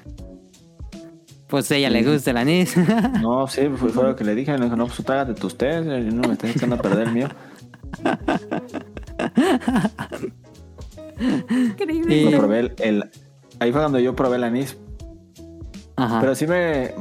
Pues 1.48 1.72
a 1.72 1.78
ella 1.78 1.90
le 1.90 2.04
gusta 2.04 2.32
el 2.32 2.38
anís. 2.38 2.76
No, 3.22 3.48
sí, 3.48 3.62
fue, 3.78 3.90
fue 3.90 4.04
lo 4.04 4.16
que 4.18 4.26
le 4.26 4.36
dije. 4.36 4.58
Le 4.58 4.66
dije, 4.66 4.76
no, 4.76 4.88
pues 4.88 4.98
tú 4.98 5.04
trágate 5.04 5.36
tus 5.36 5.58
tés. 5.58 5.86
No 5.86 6.28
me 6.28 6.34
estás 6.34 6.54
echando 6.54 6.76
a 6.76 6.80
perder 6.82 7.08
el 7.08 7.14
mío. 7.14 7.30
Increíble. 11.50 12.16
Y- 12.16 12.36
probé 12.36 12.60
el, 12.60 12.74
el- 12.80 13.12
ahí 13.60 13.72
fue 13.72 13.82
cuando 13.82 14.00
yo 14.00 14.16
probé 14.16 14.38
el 14.38 14.44
anís. 14.44 14.78
Ajá. 15.96 16.20
Pero 16.22 16.36
sí 16.36 16.48
me. 16.48 16.94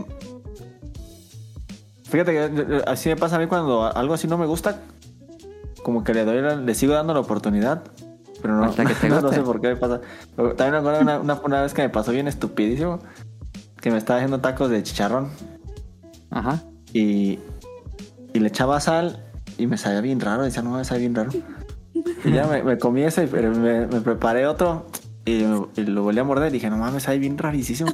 Fíjate 2.05 2.33
que 2.33 2.45
eh, 2.77 2.83
así 2.87 3.09
me 3.09 3.17
pasa 3.17 3.37
a 3.37 3.39
mí 3.39 3.47
cuando 3.47 3.85
algo 3.97 4.15
así 4.15 4.27
no 4.27 4.37
me 4.37 4.47
gusta. 4.47 4.81
Como 5.83 6.05
que 6.05 6.13
le 6.13 6.25
doy 6.25 6.41
la- 6.43 6.57
le 6.57 6.75
sigo 6.75 6.93
dando 6.93 7.15
la 7.15 7.21
oportunidad. 7.21 7.83
Pero 8.43 8.57
no, 8.57 8.65
Hasta 8.65 8.85
que 8.85 8.95
te 8.95 9.09
no, 9.09 9.33
sé 9.33 9.41
por 9.43 9.61
qué 9.61 9.69
me 9.69 9.77
pasa. 9.77 10.01
Pero 10.37 10.55
También 10.55 10.73
me 10.73 10.79
acuerdo 10.79 10.99
de 10.99 11.05
una, 11.05 11.21
una, 11.21 11.41
una 11.45 11.63
vez 11.63 11.73
que 11.75 11.83
me 11.83 11.89
pasó 11.89 12.13
bien 12.13 12.29
estupidísimo. 12.29 12.99
Que 13.81 13.91
me 13.91 13.97
estaba 13.97 14.19
haciendo 14.19 14.41
tacos 14.41 14.69
de 14.71 14.83
chicharrón. 14.83 15.29
Ajá. 16.31 16.63
Y, 16.93 17.39
y 18.35 18.39
le 18.41 18.49
echaba 18.49 18.79
sal. 18.81 19.25
Y 19.57 19.67
me 19.67 19.79
sabía 19.79 20.01
bien 20.01 20.21
raro. 20.21 20.43
Decía, 20.43 20.63
no, 20.63 20.73
me 20.73 20.85
sabe 20.85 21.01
bien 21.01 21.15
raro. 21.15 21.31
Y 22.25 22.33
ya 22.33 22.47
me, 22.47 22.63
me 22.63 22.79
comí 22.79 23.03
ese, 23.03 23.27
pero 23.27 23.51
me, 23.51 23.87
me 23.87 24.01
preparé 24.01 24.47
otro. 24.47 24.87
Y, 25.25 25.43
y 25.43 25.85
lo 25.85 26.03
volví 26.03 26.19
a 26.19 26.25
morder. 26.25 26.49
Y 26.51 26.55
dije, 26.55 26.71
no 26.71 26.77
mames, 26.77 27.03
sabe 27.05 27.19
bien 27.19 27.37
rarísimo. 27.39 27.91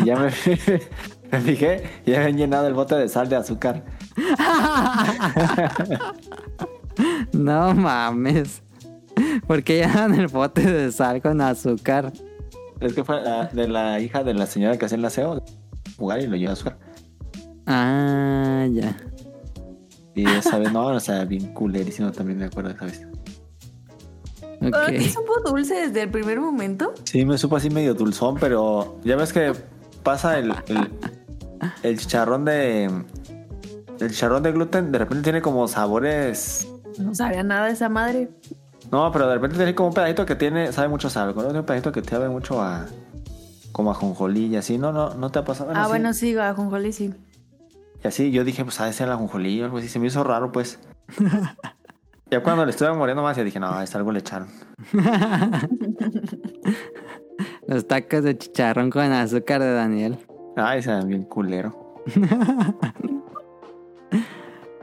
y 0.00 0.04
ya 0.04 0.16
me, 0.16 0.26
me 1.32 1.40
fijé. 1.40 1.82
Y 2.06 2.10
ya 2.12 2.20
habían 2.22 2.36
llenado 2.38 2.66
el 2.66 2.74
bote 2.74 2.94
de 2.96 3.08
sal 3.08 3.28
de 3.28 3.36
azúcar. 3.36 3.84
No 7.32 7.74
mames. 7.74 8.62
¿Por 9.46 9.62
qué 9.62 9.76
llevan 9.78 10.14
el 10.14 10.26
bote 10.28 10.62
de 10.70 10.92
sal 10.92 11.22
con 11.22 11.40
azúcar? 11.40 12.12
Es 12.80 12.92
que 12.94 13.04
fue 13.04 13.20
la- 13.22 13.46
de 13.46 13.68
la 13.68 14.00
hija 14.00 14.22
de 14.24 14.34
la 14.34 14.46
señora 14.46 14.76
que 14.76 14.86
hacía 14.86 14.98
el 14.98 15.04
aseo. 15.04 15.42
Jugar 15.96 16.20
y 16.20 16.26
lo 16.26 16.36
llevó 16.36 16.50
a 16.50 16.52
azúcar. 16.54 16.78
Ah, 17.66 18.66
ya. 18.70 18.96
Y 20.14 20.26
esa 20.28 20.58
vez, 20.58 20.72
no, 20.72 20.86
o 20.88 21.00
sea, 21.00 21.24
bien 21.24 21.52
culerísimo 21.54 22.10
también 22.12 22.38
me 22.38 22.46
acuerdo 22.46 22.70
de 22.70 22.74
esa 22.76 22.84
vez. 22.86 23.06
¿Ah, 24.72 24.86
¿Te 24.88 25.08
supo 25.08 25.40
dulce 25.44 25.74
desde 25.74 26.02
el 26.02 26.10
primer 26.10 26.40
momento? 26.40 26.92
Sí, 27.04 27.24
me 27.24 27.38
supo 27.38 27.56
así 27.56 27.70
medio 27.70 27.94
dulzón, 27.94 28.36
pero 28.38 28.98
ya 29.04 29.16
ves 29.16 29.32
que 29.32 29.52
pasa 30.02 30.38
el, 30.38 30.52
el, 30.68 30.90
el 31.82 31.98
chicharrón 31.98 32.44
de. 32.44 32.84
El 34.00 34.10
chicharrón 34.10 34.42
de 34.42 34.52
gluten 34.52 34.92
de 34.92 34.98
repente 34.98 35.24
tiene 35.24 35.42
como 35.42 35.66
sabores. 35.68 36.68
No 36.98 37.14
sabía 37.14 37.42
nada 37.42 37.66
de 37.66 37.72
esa 37.72 37.88
madre. 37.88 38.30
No, 38.90 39.10
pero 39.12 39.28
de 39.28 39.34
repente 39.34 39.56
tiene 39.56 39.74
como 39.74 39.88
un 39.88 39.94
pedacito 39.94 40.26
que 40.26 40.34
tiene. 40.34 40.72
Sabe 40.72 40.88
mucho 40.88 41.08
a 41.08 41.10
sal. 41.10 41.34
¿no? 41.34 41.42
Tiene 41.42 41.60
un 41.60 41.66
pedacito 41.66 41.92
que 41.92 42.02
sabe 42.02 42.28
mucho 42.28 42.60
a. 42.60 42.86
Como 43.72 43.90
a 43.92 43.94
jonjolí 43.94 44.46
y 44.46 44.56
así. 44.56 44.78
No, 44.78 44.92
no, 44.92 45.14
no 45.14 45.30
te 45.30 45.38
ha 45.38 45.44
pasado. 45.44 45.70
ah, 45.74 45.84
sí. 45.84 45.88
bueno, 45.88 46.12
sí, 46.12 46.36
a 46.36 46.52
Jonjoli 46.54 46.92
sí. 46.92 47.14
Y 48.02 48.08
así 48.08 48.30
yo 48.30 48.44
dije, 48.44 48.64
pues 48.64 48.80
ha 48.80 48.86
de 48.86 48.92
ser 48.92 49.08
la 49.08 49.16
jonjolí 49.16 49.60
o 49.62 49.64
algo 49.66 49.78
así. 49.78 49.88
Se 49.88 49.98
me 49.98 50.06
hizo 50.08 50.24
raro, 50.24 50.50
pues. 50.52 50.78
ya 52.30 52.42
cuando 52.42 52.64
le 52.64 52.70
estuve 52.70 52.92
muriendo 52.92 53.22
más, 53.22 53.36
ya 53.36 53.44
dije, 53.44 53.60
no, 53.60 53.80
es 53.80 53.94
algo 53.94 54.12
le 54.12 54.20
echaron. 54.20 54.48
Los 57.66 57.86
tacos 57.86 58.22
de 58.24 58.36
chicharrón 58.36 58.90
con 58.90 59.12
azúcar 59.12 59.60
de 59.60 59.72
Daniel. 59.72 60.18
Ay, 60.56 60.82
se 60.82 60.90
ven 60.90 61.08
bien 61.08 61.24
culero. 61.24 61.94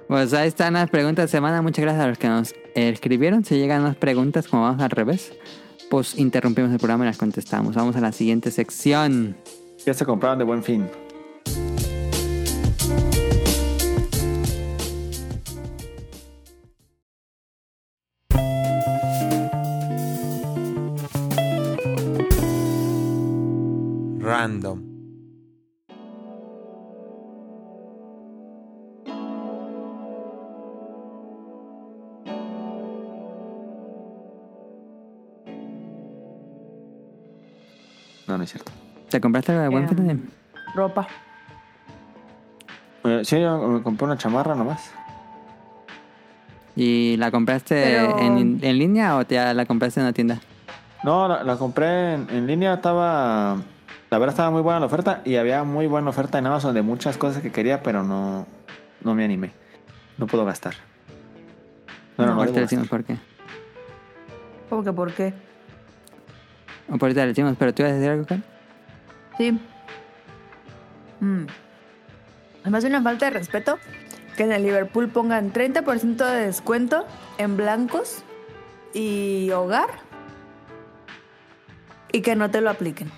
Pues 0.07 0.33
ahí 0.33 0.47
están 0.47 0.73
las 0.73 0.89
preguntas 0.89 1.25
de 1.25 1.27
semana. 1.27 1.61
Muchas 1.61 1.83
gracias 1.83 2.05
a 2.05 2.07
los 2.07 2.17
que 2.17 2.29
nos 2.29 2.55
escribieron. 2.75 3.43
Si 3.43 3.57
llegan 3.57 3.83
más 3.83 3.97
preguntas, 3.97 4.47
como 4.47 4.63
vamos 4.63 4.81
al 4.81 4.89
revés, 4.89 5.33
pues 5.89 6.17
interrumpimos 6.17 6.71
el 6.71 6.77
programa 6.77 7.03
y 7.03 7.07
las 7.07 7.17
contestamos. 7.17 7.75
Vamos 7.75 7.97
a 7.97 7.99
la 7.99 8.13
siguiente 8.13 8.49
sección. 8.51 9.35
Ya 9.85 9.93
se 9.93 10.05
compraron 10.05 10.39
de 10.39 10.45
buen 10.45 10.63
fin. 10.63 10.87
¿Te 39.10 39.22
compraste 39.22 39.51
algo 39.51 39.64
de 39.64 39.70
buen 39.70 39.84
Eh, 39.86 39.88
fin? 39.88 40.30
Ropa. 40.76 41.08
Eh, 43.03 43.22
sí, 43.24 43.39
yo 43.39 43.58
me 43.68 43.82
compré 43.84 44.05
una 44.05 44.18
chamarra 44.18 44.53
nomás. 44.55 44.91
¿Y 46.76 47.16
la 47.18 47.32
compraste 47.32 47.76
Pero- 47.82 48.20
en, 48.20 48.60
en 48.62 48.78
línea 48.78 49.18
o 49.18 49.22
ya 49.24 49.53
la 49.53 49.66
compraste 49.66 49.99
en 49.99 50.05
una 50.05 50.14
tienda? 50.14 50.39
No, 51.03 51.28
la, 51.28 51.43
la 51.43 51.55
compré 51.58 52.14
en, 52.16 52.28
en 52.30 52.47
línea, 52.47 52.76
estaba... 52.76 53.58
La 54.10 54.20
verdad 54.20 54.34
estaba 54.34 54.51
muy 54.51 54.62
buena 54.62 54.80
la 54.80 54.86
oferta 54.86 55.22
y 55.26 55.36
había 55.36 55.64
muy 55.64 55.86
buena 55.88 56.10
oferta 56.10 56.38
en 56.38 56.45
Amazon 56.47 56.74
de 56.74 56.82
muchas 56.82 57.18
cosas 57.18 57.41
que 57.41 57.51
quería, 57.51 57.84
pero 57.84 58.03
no, 58.03 58.45
no 59.03 59.16
me 59.16 59.26
animé. 59.26 59.51
No 60.18 60.28
puedo 60.28 60.45
gastar. 60.45 60.76
No, 62.18 62.26
no, 62.26 62.34
no, 62.36 62.39
ahorita 62.39 62.62
decimos 62.62 62.84
gastar. 62.89 63.03
por 63.03 63.16
qué. 63.16 63.22
¿Cómo 64.70 64.84
que 64.84 64.93
por 64.93 65.12
qué? 65.14 65.34
O 66.89 66.93
por 66.93 67.03
ahorita 67.03 67.22
le 67.22 67.28
decimos, 67.28 67.55
pero 67.60 67.74
tú 67.74 67.82
ibas 67.84 67.91
a 67.93 67.95
decir 67.95 68.12
algo, 68.12 68.26
Carl? 68.26 68.43
Sí. 69.38 69.59
Mm. 71.19 71.45
Además 72.61 72.83
de 72.83 72.89
una 72.89 73.01
falta 73.01 73.25
de 73.25 73.31
respeto 73.31 73.79
que 74.35 74.43
en 74.43 74.51
el 74.51 74.63
Liverpool 74.63 75.09
pongan 75.09 75.51
30% 75.53 76.15
de 76.17 76.45
descuento 76.45 77.05
en 77.38 77.57
blancos 77.57 78.23
y 78.93 79.49
hogar 79.51 79.89
y 82.11 82.21
que 82.21 82.35
no 82.35 82.49
te 82.49 82.61
lo 82.61 82.69
apliquen. 82.69 83.11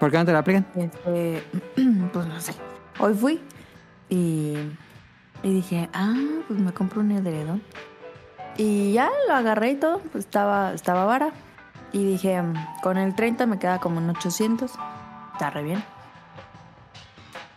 ¿Por 0.00 0.10
qué 0.10 0.18
no 0.18 0.24
te 0.24 0.32
lo 0.32 0.38
aplican? 0.38 0.66
Este, 0.74 1.42
pues 2.12 2.26
no 2.26 2.40
sé. 2.40 2.54
Hoy 2.98 3.14
fui 3.14 3.40
y, 4.08 4.54
y 5.42 5.54
dije, 5.54 5.88
ah, 5.92 6.14
pues 6.46 6.60
me 6.60 6.72
compro 6.72 7.00
un 7.00 7.10
edredón. 7.10 7.62
Y 8.56 8.92
ya 8.92 9.10
lo 9.28 9.34
agarré 9.34 9.70
y 9.70 9.74
todo, 9.76 9.98
pues 10.12 10.24
estaba, 10.24 10.72
estaba 10.74 11.04
vara. 11.04 11.32
Y 11.94 12.04
dije, 12.04 12.42
mm, 12.42 12.54
con 12.82 12.98
el 12.98 13.14
30 13.14 13.46
me 13.46 13.58
queda 13.58 13.78
como 13.78 14.00
en 14.00 14.10
800. 14.10 14.72
Está 15.32 15.50
re 15.50 15.62
bien. 15.62 15.82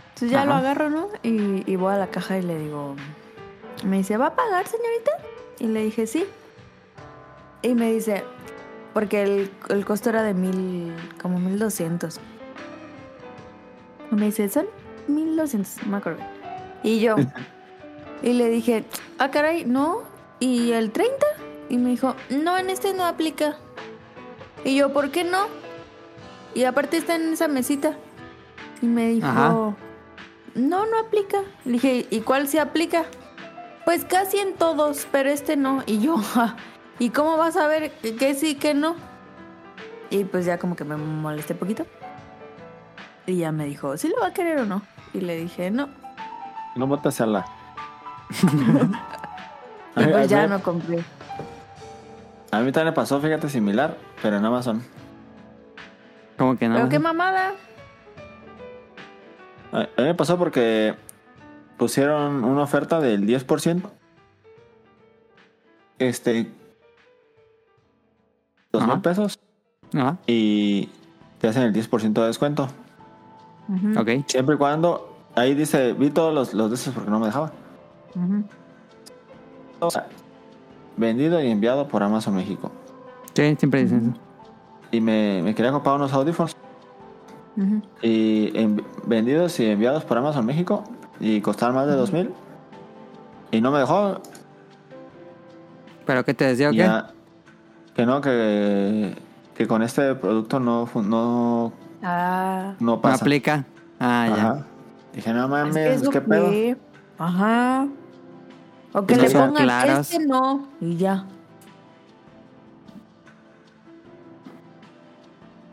Entonces 0.10 0.32
ya 0.32 0.44
Ajá. 0.44 0.46
lo 0.46 0.54
agarro, 0.54 0.90
¿no? 0.90 1.08
Y, 1.24 1.70
y 1.70 1.76
voy 1.76 1.94
a 1.94 1.98
la 1.98 2.08
caja 2.08 2.38
y 2.38 2.44
le 2.44 2.58
digo, 2.60 2.96
me 3.84 3.98
dice, 3.98 4.16
¿va 4.16 4.28
a 4.28 4.36
pagar, 4.36 4.68
señorita? 4.68 5.12
Y 5.60 5.68
le 5.68 5.84
dije, 5.84 6.06
sí. 6.06 6.26
Y 7.64 7.74
me 7.74 7.92
dice, 7.92 8.24
porque 8.94 9.24
el, 9.24 9.52
el 9.70 9.86
costo 9.86 10.10
era 10.12 10.22
de 10.22 10.36
mil, 10.36 10.94
como 11.20 11.40
mil 11.40 11.58
doscientos. 11.58 12.20
Y 14.12 14.16
me 14.16 14.28
dice, 14.28 14.50
son 14.50 14.68
mil 15.08 15.36
doscientos, 15.36 15.78
no 15.84 15.92
me 15.92 15.98
acuerdo. 15.98 16.24
Y 16.84 17.00
yo, 17.00 17.16
y 18.22 18.34
le 18.34 18.50
dije, 18.50 18.86
ah, 19.18 19.32
caray, 19.32 19.66
no. 19.66 20.04
¿Y 20.40 20.74
el 20.74 20.92
30? 20.92 21.26
Y 21.70 21.78
me 21.78 21.90
dijo, 21.90 22.16
no, 22.30 22.56
en 22.58 22.70
este 22.70 22.94
no 22.94 23.04
aplica. 23.04 23.58
Y 24.68 24.76
yo, 24.76 24.92
¿por 24.92 25.12
qué 25.12 25.24
no? 25.24 25.46
Y 26.54 26.66
aparte 26.66 26.98
está 26.98 27.16
en 27.16 27.32
esa 27.32 27.48
mesita. 27.48 27.94
Y 28.82 28.86
me 28.88 29.08
dijo, 29.08 29.26
Ajá. 29.26 29.50
no, 30.56 30.86
no 30.86 31.00
aplica. 31.00 31.38
Le 31.64 31.72
dije, 31.74 32.06
¿y 32.10 32.20
cuál 32.20 32.50
se 32.50 32.60
aplica? 32.60 33.06
Pues 33.86 34.04
casi 34.04 34.40
en 34.40 34.56
todos, 34.56 35.08
pero 35.10 35.30
este 35.30 35.56
no. 35.56 35.84
Y 35.86 36.00
yo, 36.00 36.18
"Ja, 36.18 36.58
¿y 37.00 37.12
cómo 37.12 37.38
vas 37.38 37.56
a 37.56 37.68
ver 37.68 37.92
que- 37.94 38.34
sí, 38.36 38.56
que 38.56 38.74
no? 38.74 38.98
Y 40.10 40.26
pues 40.26 40.46
ya 40.46 40.60
como 40.60 40.76
que 40.76 40.84
me 40.84 40.98
molesté 40.98 41.56
poquito. 41.56 41.86
Y 43.26 43.38
ya 43.38 43.54
me 43.54 43.64
dijo, 43.66 43.96
¿sí 43.96 44.10
lo 44.10 44.20
va 44.20 44.28
a 44.28 44.34
querer 44.34 44.60
o 44.60 44.66
no? 44.66 44.82
Y 45.14 45.22
le 45.22 45.38
dije, 45.38 45.72
no. 45.72 45.88
No 46.76 46.88
botas 46.88 47.22
a 47.22 47.26
la... 47.26 47.46
Y 49.96 50.04
pues 50.06 50.30
ya 50.30 50.46
no 50.48 50.62
compré. 50.62 51.04
A 52.52 52.60
mí 52.62 52.72
también 52.72 52.86
me 52.88 52.92
pasó, 52.94 53.20
fíjate, 53.20 53.50
similar, 53.50 53.98
pero 54.22 54.38
en 54.38 54.46
Amazon. 54.46 54.82
¿Cómo 56.38 56.58
que 56.58 56.68
no? 56.70 56.76
Pero 56.76 56.90
qué 56.90 57.00
mamada. 57.00 57.54
A 59.72 59.80
a 59.80 59.82
mí 59.98 60.04
me 60.04 60.16
pasó 60.16 60.38
porque 60.38 60.96
pusieron 61.78 62.44
una 62.44 62.62
oferta 62.64 63.00
del 63.02 63.26
10%. 63.28 63.82
Este. 66.00 66.52
Dos 68.72 68.88
mil 68.88 69.02
pesos. 69.02 69.40
Ajá, 69.94 70.18
Y 70.28 70.90
te 71.40 71.48
hacen 71.48 71.64
el 71.64 71.74
10% 71.74 72.14
de 72.22 72.28
descuento. 72.28 72.68
Ujú, 73.70 74.00
ok. 74.00 74.10
Siempre 74.28 74.56
y 74.56 74.58
cuando. 74.58 75.16
Ahí 75.36 75.54
dice, 75.54 75.94
vi 75.94 76.10
todos 76.10 76.34
los, 76.34 76.54
los 76.54 76.70
de 76.70 76.76
esos 76.76 76.94
porque 76.94 77.10
no 77.10 77.20
me 77.20 77.28
dejaba. 77.28 77.52
ujú. 78.16 78.44
O 79.80 79.92
sea, 79.92 80.08
vendido 80.98 81.42
y 81.42 81.50
enviado 81.50 81.88
por 81.88 82.04
Amazon 82.04 82.36
México. 82.36 82.72
Sí, 83.34 83.56
siempre 83.58 83.84
dicen 83.84 84.12
eso. 84.14 84.22
Y 84.92 85.00
me, 85.02 85.42
me 85.44 85.54
quería 85.56 85.72
comprar 85.72 85.96
unos 85.96 86.12
audífonos. 86.14 86.56
Y 88.02 88.52
en- 88.58 88.84
vendidos 89.06 89.60
y 89.60 89.66
enviados 89.66 90.04
por 90.06 90.18
Amazon 90.18 90.46
México. 90.46 90.84
Y 91.20 91.42
costaban 91.42 91.76
más 91.76 91.88
de 91.88 91.94
dos 91.94 92.12
mil. 92.14 92.32
Y 93.52 93.62
no 93.62 93.72
me 93.72 93.80
dejó. 93.80 94.22
¿Pero 96.06 96.24
qué 96.24 96.34
te 96.34 96.46
decía 96.46 96.70
o 96.70 96.72
qué? 96.72 96.78
que 97.96 98.06
no, 98.06 98.22
que, 98.22 99.16
que 99.56 99.68
con 99.68 99.82
este 99.82 100.14
producto 100.16 100.60
no, 100.60 100.86
fun- 100.86 101.10
no, 101.10 101.74
Ah, 102.04 102.76
no 102.80 102.92
¿No 102.96 103.02
pasa. 103.02 103.24
aplica? 103.26 103.66
Ah, 104.00 104.28
ya. 104.36 104.66
Dije, 105.14 105.34
no 105.34 105.44
es 105.46 105.50
mames, 105.50 105.74
que 105.76 105.94
eso 105.96 106.12
¿qué 106.12 106.22
pedo? 106.22 106.52
Ajá. 107.18 107.88
O 108.94 109.06
que 109.06 109.16
le 109.16 109.30
pongan 109.30 109.64
claros. 109.64 110.12
este 110.12 110.26
no 110.26 110.68
y 110.82 110.96
ya. 110.98 111.26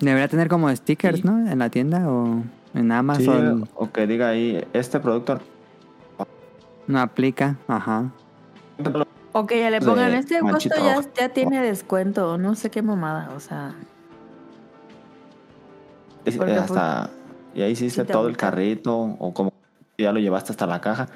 Debería 0.01 0.29
tener 0.29 0.49
como 0.49 0.75
stickers, 0.75 1.19
Sí. 1.21 1.23
¿no? 1.27 1.51
En 1.51 1.59
la 1.59 1.71
tienda 1.71 2.09
o 2.11 2.43
en 2.75 2.87
Sí, 2.89 2.93
Amazon. 2.93 3.69
o 3.75 3.91
que 3.91 4.07
diga 4.07 4.29
ahí, 4.29 4.63
este 4.73 5.01
producto 5.01 5.39
No 6.87 7.01
aplica. 7.01 7.57
Ajá. 7.67 8.11
O 9.33 9.47
que 9.47 9.59
ya 9.61 9.71
le 9.71 9.81
De 9.81 9.87
pongan 9.87 10.13
este 10.13 10.39
costo 10.41 10.69
ya, 11.17 11.29
tiene 11.31 11.63
descuento. 11.63 12.37
No 12.37 12.55
sé 12.55 12.71
qué 12.71 12.83
mamada. 12.83 13.31
O 13.35 13.41
sea, 13.41 13.75
es- 16.27 16.35
eh, 16.35 16.39
pues, 16.39 16.59
hasta, 16.59 17.09
y 17.55 17.63
ahí 17.63 17.73
hiciste 17.73 18.03
sí 18.05 18.13
todo 18.13 18.29
el 18.29 18.37
carrito, 18.37 18.95
o 18.99 19.33
como 19.33 19.53
ya 19.97 20.13
lo 20.13 20.21
llevaste 20.21 20.53
hasta 20.53 20.67
la 20.67 20.81
caja. 20.83 21.09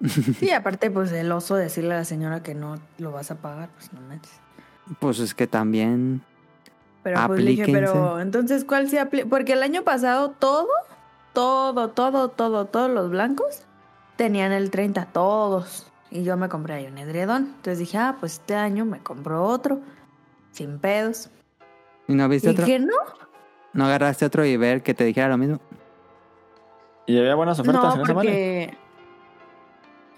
sí, 0.38 0.50
aparte, 0.50 0.90
pues 0.90 1.12
el 1.12 1.30
oso 1.32 1.56
decirle 1.56 1.94
a 1.94 1.98
la 1.98 2.04
señora 2.04 2.42
que 2.42 2.54
no 2.54 2.76
lo 2.98 3.12
vas 3.12 3.30
a 3.30 3.36
pagar, 3.36 3.70
pues 3.70 3.92
no 3.92 4.00
manches. 4.02 4.40
Pues 4.98 5.18
es 5.18 5.34
que 5.34 5.46
también. 5.46 6.22
Pero 7.02 7.20
pues 7.26 7.42
le 7.42 7.50
dije, 7.50 7.66
pero 7.72 8.20
entonces, 8.20 8.64
¿cuál 8.64 8.88
se 8.88 8.98
aplica? 8.98 9.28
Porque 9.28 9.52
el 9.52 9.62
año 9.62 9.84
pasado 9.84 10.30
todo, 10.30 10.68
todo, 11.32 11.90
todo, 11.90 12.28
todo, 12.28 12.64
todos 12.66 12.90
los 12.90 13.10
blancos 13.10 13.62
tenían 14.16 14.52
el 14.52 14.70
30, 14.70 15.06
todos. 15.06 15.90
Y 16.10 16.24
yo 16.24 16.36
me 16.36 16.48
compré 16.48 16.74
ahí 16.74 16.86
un 16.86 16.98
edredón. 16.98 17.52
Entonces 17.56 17.78
dije, 17.78 17.98
ah, 17.98 18.16
pues 18.18 18.34
este 18.34 18.54
año 18.54 18.84
me 18.84 18.98
compro 18.98 19.44
otro, 19.44 19.80
sin 20.52 20.78
pedos. 20.78 21.30
¿Y 22.08 22.14
no 22.14 22.28
viste 22.28 22.48
Y 22.48 22.52
otro? 22.52 22.66
que 22.66 22.78
no, 22.78 22.94
¿No 23.76 23.84
agarraste 23.84 24.24
otro 24.24 24.44
y 24.44 24.56
ver 24.56 24.82
que 24.82 24.94
te 24.94 25.04
dijera 25.04 25.28
lo 25.28 25.36
mismo? 25.36 25.60
Y 27.04 27.18
había 27.18 27.34
buenas 27.34 27.58
ofertas 27.60 27.96
no, 27.96 28.06
en 28.06 28.14
porque... 28.14 28.78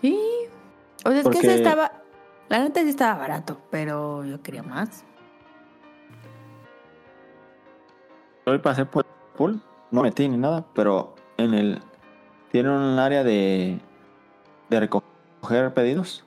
Sí. 0.01 0.18
O 1.05 1.11
sea, 1.11 1.20
es 1.20 1.28
que 1.28 1.38
ese 1.38 1.55
estaba... 1.55 1.92
La 2.49 2.61
neta 2.61 2.80
sí 2.80 2.88
estaba 2.88 3.18
barato, 3.18 3.61
pero 3.70 4.24
yo 4.24 4.42
quería 4.42 4.62
más. 4.62 5.05
Hoy 8.46 8.59
pasé 8.59 8.86
por 8.86 9.05
el 9.05 9.36
pool, 9.36 9.61
no 9.90 10.03
metí 10.03 10.26
ni 10.26 10.38
nada, 10.38 10.64
pero 10.74 11.14
en 11.36 11.53
el. 11.53 11.82
Tiene 12.51 12.70
un 12.70 12.99
área 12.99 13.22
de. 13.22 13.78
de 14.70 14.80
recoger 14.80 15.74
pedidos. 15.74 16.24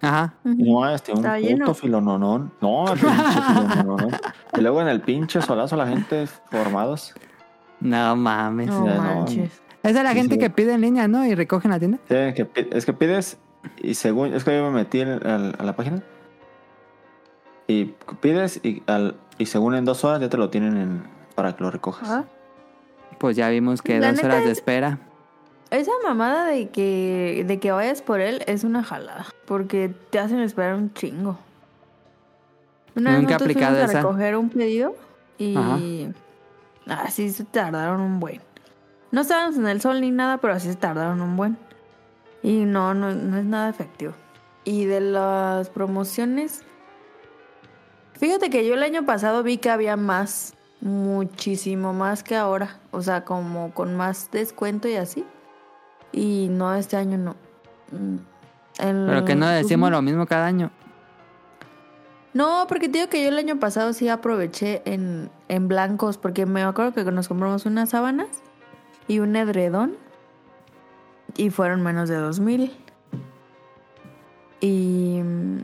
Ajá. 0.00 0.34
No, 0.42 0.88
este, 0.90 1.12
un 1.12 1.18
puto 1.18 1.36
lleno. 1.36 1.74
filononón. 1.74 2.52
No, 2.60 2.84
pinche 2.94 3.40
filononón. 3.70 4.10
Y 4.56 4.60
luego 4.60 4.80
en 4.82 4.88
el 4.88 5.00
pinche 5.00 5.40
solazo 5.40 5.76
la 5.76 5.86
gente 5.86 6.26
formados. 6.50 7.14
No 7.78 8.16
mames. 8.16 8.66
No 8.66 8.86
no. 8.86 9.02
manches. 9.02 9.62
Esa 9.84 9.98
es 9.98 10.04
la 10.04 10.10
Sí, 10.12 10.16
gente 10.18 10.34
sí. 10.34 10.40
que 10.40 10.50
pide 10.50 10.72
en 10.74 10.80
línea, 10.80 11.06
¿no? 11.08 11.24
Y 11.26 11.34
recoge 11.34 11.68
en 11.68 11.72
la 11.72 11.78
tienda. 11.78 11.98
Sí, 12.08 12.14
que 12.34 12.48
es 12.72 12.84
que 12.86 12.92
pides 12.92 13.36
y 13.78 13.94
según... 13.94 14.34
Es 14.34 14.42
que 14.44 14.56
yo 14.56 14.64
me 14.64 14.70
metí 14.70 15.00
en- 15.00 15.24
al- 15.26 15.54
a 15.58 15.62
la 15.64 15.76
página. 15.76 16.02
Y 17.66 17.94
pides 18.20 18.60
y, 18.62 18.82
al, 18.86 19.16
y 19.38 19.46
según 19.46 19.74
en 19.74 19.84
dos 19.84 20.04
horas 20.04 20.20
ya 20.20 20.28
te 20.28 20.36
lo 20.36 20.50
tienen 20.50 20.76
en, 20.76 21.02
para 21.34 21.54
que 21.56 21.62
lo 21.64 21.70
recojas. 21.70 22.08
Ajá. 22.08 22.24
Pues 23.18 23.36
ya 23.36 23.48
vimos 23.48 23.80
que 23.80 23.98
La 24.00 24.12
dos 24.12 24.22
horas 24.24 24.38
de 24.44 24.50
es- 24.50 24.58
espera. 24.58 24.98
Esa 25.70 25.92
mamada 26.04 26.46
de 26.46 26.68
que, 26.68 27.44
de 27.46 27.58
que 27.58 27.72
vayas 27.72 28.00
por 28.02 28.20
él 28.20 28.42
es 28.46 28.64
una 28.64 28.82
jalada. 28.84 29.26
Porque 29.46 29.92
te 30.10 30.18
hacen 30.18 30.40
esperar 30.40 30.74
un 30.76 30.92
chingo. 30.92 31.38
Una 32.96 33.10
vez 33.12 33.20
Nunca 33.20 33.34
he 33.34 33.38
nosotros 33.38 33.42
aplicado 33.56 33.76
a 33.78 33.84
esa. 33.84 34.00
recoger 34.02 34.36
un 34.36 34.50
pedido 34.50 34.94
y 35.36 35.56
Ajá. 35.56 37.02
así 37.04 37.30
se 37.30 37.44
tardaron 37.44 38.00
un 38.00 38.20
buen. 38.20 38.40
No 39.14 39.20
estábamos 39.20 39.56
en 39.56 39.68
el 39.68 39.80
sol 39.80 40.00
ni 40.00 40.10
nada, 40.10 40.38
pero 40.38 40.54
así 40.54 40.68
se 40.68 40.74
tardaron 40.74 41.20
un 41.20 41.36
buen. 41.36 41.56
Y 42.42 42.64
no, 42.64 42.94
no, 42.94 43.12
no 43.14 43.36
es 43.38 43.44
nada 43.44 43.68
efectivo. 43.68 44.12
Y 44.64 44.86
de 44.86 45.00
las 45.00 45.70
promociones, 45.70 46.62
fíjate 48.18 48.50
que 48.50 48.66
yo 48.66 48.74
el 48.74 48.82
año 48.82 49.06
pasado 49.06 49.44
vi 49.44 49.58
que 49.58 49.70
había 49.70 49.96
más, 49.96 50.54
muchísimo 50.80 51.92
más 51.92 52.24
que 52.24 52.34
ahora. 52.34 52.80
O 52.90 53.02
sea, 53.02 53.24
como 53.24 53.72
con 53.72 53.94
más 53.96 54.32
descuento 54.32 54.88
y 54.88 54.96
así. 54.96 55.24
Y 56.10 56.48
no, 56.50 56.74
este 56.74 56.96
año 56.96 57.16
no. 57.16 57.36
Mm, 57.92 58.16
el- 58.80 59.06
Pero 59.06 59.24
que 59.24 59.36
no 59.36 59.46
decimos 59.46 59.92
lo 59.92 60.02
mismo 60.02 60.26
cada 60.26 60.46
año. 60.46 60.72
No, 62.32 62.66
porque 62.68 62.88
te 62.88 62.98
digo 62.98 63.08
que 63.08 63.22
yo 63.22 63.28
el 63.28 63.38
año 63.38 63.60
pasado 63.60 63.92
sí 63.92 64.08
aproveché 64.08 64.82
en, 64.86 65.30
en 65.46 65.68
blancos, 65.68 66.18
porque 66.18 66.46
me 66.46 66.64
acuerdo 66.64 66.92
que 66.92 67.04
nos 67.12 67.28
compramos 67.28 67.64
unas 67.64 67.90
sábanas 67.90 68.26
y 69.08 69.18
un 69.18 69.36
edredón 69.36 69.96
y 71.36 71.50
fueron 71.50 71.82
menos 71.82 72.08
de 72.08 72.16
dos 72.16 72.40
mil. 72.40 72.72
Y 74.60 75.20
mm, 75.22 75.58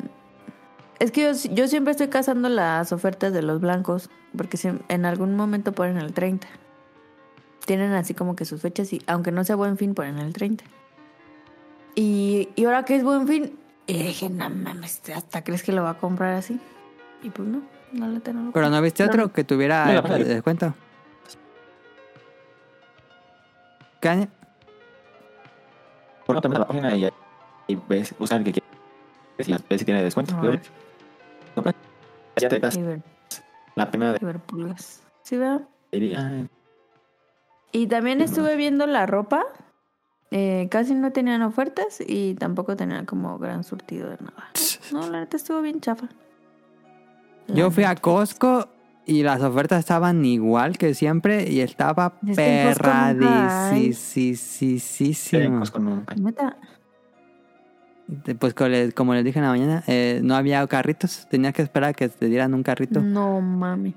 es 0.98 1.10
que 1.12 1.22
yo, 1.22 1.54
yo 1.54 1.68
siempre 1.68 1.92
estoy 1.92 2.08
cazando 2.08 2.48
las 2.48 2.92
ofertas 2.92 3.32
de 3.32 3.42
los 3.42 3.60
blancos, 3.60 4.10
porque 4.36 4.58
en 4.88 5.06
algún 5.06 5.36
momento 5.36 5.72
ponen 5.72 5.96
el 5.96 6.12
30. 6.12 6.46
Tienen 7.64 7.92
así 7.92 8.14
como 8.14 8.36
que 8.36 8.44
sus 8.44 8.60
fechas 8.60 8.92
y 8.92 9.00
aunque 9.06 9.32
no 9.32 9.44
sea 9.44 9.56
buen 9.56 9.76
fin, 9.76 9.94
ponen 9.94 10.18
el 10.18 10.32
30. 10.32 10.64
Y, 11.94 12.48
y 12.56 12.64
ahora 12.64 12.84
que 12.84 12.96
es 12.96 13.04
buen 13.04 13.26
fin, 13.26 13.58
y 13.86 13.94
dije, 13.94 14.28
no 14.30 14.48
mames, 14.50 15.00
¿hasta 15.14 15.42
crees 15.42 15.62
que 15.62 15.72
lo 15.72 15.82
va 15.82 15.90
a 15.90 15.98
comprar 15.98 16.34
así? 16.34 16.60
Y 17.22 17.30
pues 17.30 17.48
no, 17.48 17.62
la 17.92 18.06
neta 18.06 18.32
no 18.32 18.44
lo 18.44 18.52
Pero 18.52 18.70
no 18.70 18.80
viste 18.82 19.02
No. 19.04 19.08
otro 19.10 19.32
que 19.32 19.44
tuviera 19.44 20.00
No, 20.02 20.02
descuento. 20.18 20.74
¿Qué 24.00 24.08
año? 24.08 24.28
Bueno, 26.26 26.40
también 26.40 26.56
a 26.56 26.64
la 26.64 26.68
página 26.68 26.96
y, 26.96 27.08
y 27.66 27.74
ves, 27.88 28.14
usa 28.18 28.36
el 28.38 28.44
que 28.44 28.52
quieres 28.52 29.48
y 29.48 29.52
ves 29.68 29.80
si 29.80 29.84
tiene 29.84 30.02
descuento. 30.02 30.34
A 30.36 30.40
ver. 30.40 30.60
Compra. 31.54 31.74
Ya 32.36 32.48
te 32.48 32.58
das 32.60 32.78
la 33.74 33.90
pena 33.90 34.12
de. 34.12 34.36
¿Sí, 35.22 35.36
verdad? 35.36 35.62
Y 37.72 37.86
también 37.86 38.20
estuve 38.20 38.56
viendo 38.56 38.86
la 38.86 39.06
ropa. 39.06 39.44
eh, 40.30 40.68
casi 40.70 40.94
no 40.94 41.10
tenían 41.12 41.42
ofertas 41.42 41.98
y 42.00 42.34
tampoco 42.34 42.76
tenían 42.76 43.04
como 43.04 43.38
gran 43.38 43.64
surtido 43.64 44.08
de 44.08 44.16
nada. 44.18 44.50
No, 44.92 45.08
la 45.10 45.20
neta 45.20 45.36
estuvo 45.36 45.60
bien 45.60 45.80
chafa. 45.80 46.08
La 47.48 47.54
Yo 47.54 47.70
fui 47.70 47.84
a. 47.84 47.94
Costco 47.96 48.68
y 49.06 49.22
las 49.22 49.42
ofertas 49.42 49.80
estaban 49.80 50.24
igual 50.24 50.78
que 50.78 50.94
siempre 50.94 51.50
y 51.50 51.60
estaba 51.60 52.14
perradísimo. 52.36 53.26
pues, 58.38 58.54
como 58.54 58.68
les, 58.68 58.94
como 58.94 59.14
les 59.14 59.24
dije 59.24 59.38
en 59.38 59.44
la 59.44 59.50
mañana, 59.50 59.82
eh, 59.86 60.20
no 60.22 60.34
había 60.36 60.66
carritos. 60.66 61.26
Tenía 61.30 61.52
que 61.52 61.62
esperar 61.62 61.90
a 61.90 61.92
que 61.92 62.08
te 62.08 62.26
dieran 62.26 62.54
un 62.54 62.62
carrito 62.62 63.00
No 63.00 63.40
mames. 63.40 63.94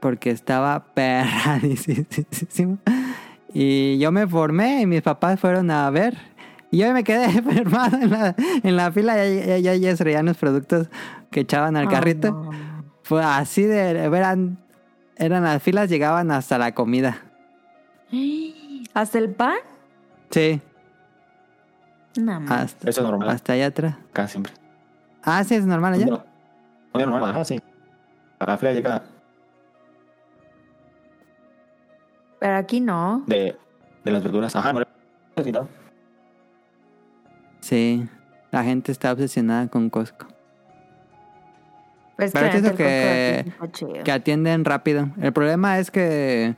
porque 0.00 0.30
estaba 0.30 0.84
perradísimo. 0.94 2.78
Y 3.52 3.98
yo 3.98 4.10
me 4.12 4.26
formé 4.26 4.80
y 4.82 4.86
mis 4.86 5.02
papás 5.02 5.38
fueron 5.40 5.70
a 5.70 5.88
ver. 5.90 6.16
Y 6.70 6.78
yo 6.78 6.92
me 6.92 7.04
quedé 7.04 7.28
formado 7.42 7.96
en 7.98 8.10
la, 8.10 8.34
en 8.62 8.76
la 8.76 8.90
fila 8.90 9.24
y 9.26 9.46
ya, 9.46 9.58
ya, 9.58 9.74
ya 9.76 9.96
se 9.96 10.02
reían 10.04 10.26
los 10.26 10.36
productos 10.36 10.88
que 11.30 11.40
echaban 11.40 11.76
al 11.76 11.88
carrito. 11.88 12.30
no. 12.32 12.73
Fue 13.04 13.22
así 13.22 13.62
de... 13.62 13.90
Eran, 13.90 14.58
eran 15.16 15.44
las 15.44 15.62
filas, 15.62 15.88
llegaban 15.88 16.30
hasta 16.32 16.58
la 16.58 16.74
comida. 16.74 17.18
¿Hasta 18.94 19.18
el 19.18 19.30
pan? 19.30 19.56
Sí, 20.30 20.60
No 22.16 22.40
hasta, 22.48 22.88
Eso 22.90 23.00
es 23.02 23.06
normal 23.06 23.28
hasta 23.28 23.52
allá 23.52 23.66
atrás. 23.66 23.94
acá 24.10 24.26
siempre. 24.26 24.52
Ah, 25.22 25.44
sí, 25.44 25.54
es 25.54 25.64
normal 25.66 25.94
allá. 25.94 26.06
No, 26.06 26.24
no 26.94 27.00
es 27.00 27.06
normal, 27.06 27.30
ajá, 27.30 27.44
sí. 27.44 27.60
A 28.40 28.46
la 28.46 28.58
fila 28.58 28.72
llega 28.72 29.02
Pero 32.40 32.56
aquí 32.56 32.80
no. 32.80 33.22
de, 33.26 33.56
de 34.04 34.10
las 34.10 34.22
verduras. 34.22 34.54
Ajá, 34.56 34.72
no. 34.72 34.82
Sí, 37.60 38.06
la 38.50 38.62
gente 38.64 38.92
está 38.92 39.12
obsesionada 39.12 39.68
con 39.68 39.88
Costco. 39.90 40.26
Pues 42.16 42.32
Pero 42.32 42.50
Costco 42.50 42.76
que- 42.76 43.40
está 43.40 43.72
chido. 43.72 43.92
Que 44.04 44.12
atienden 44.12 44.64
rápido. 44.64 45.08
El 45.20 45.32
problema 45.32 45.78
es 45.78 45.90
que 45.90 46.54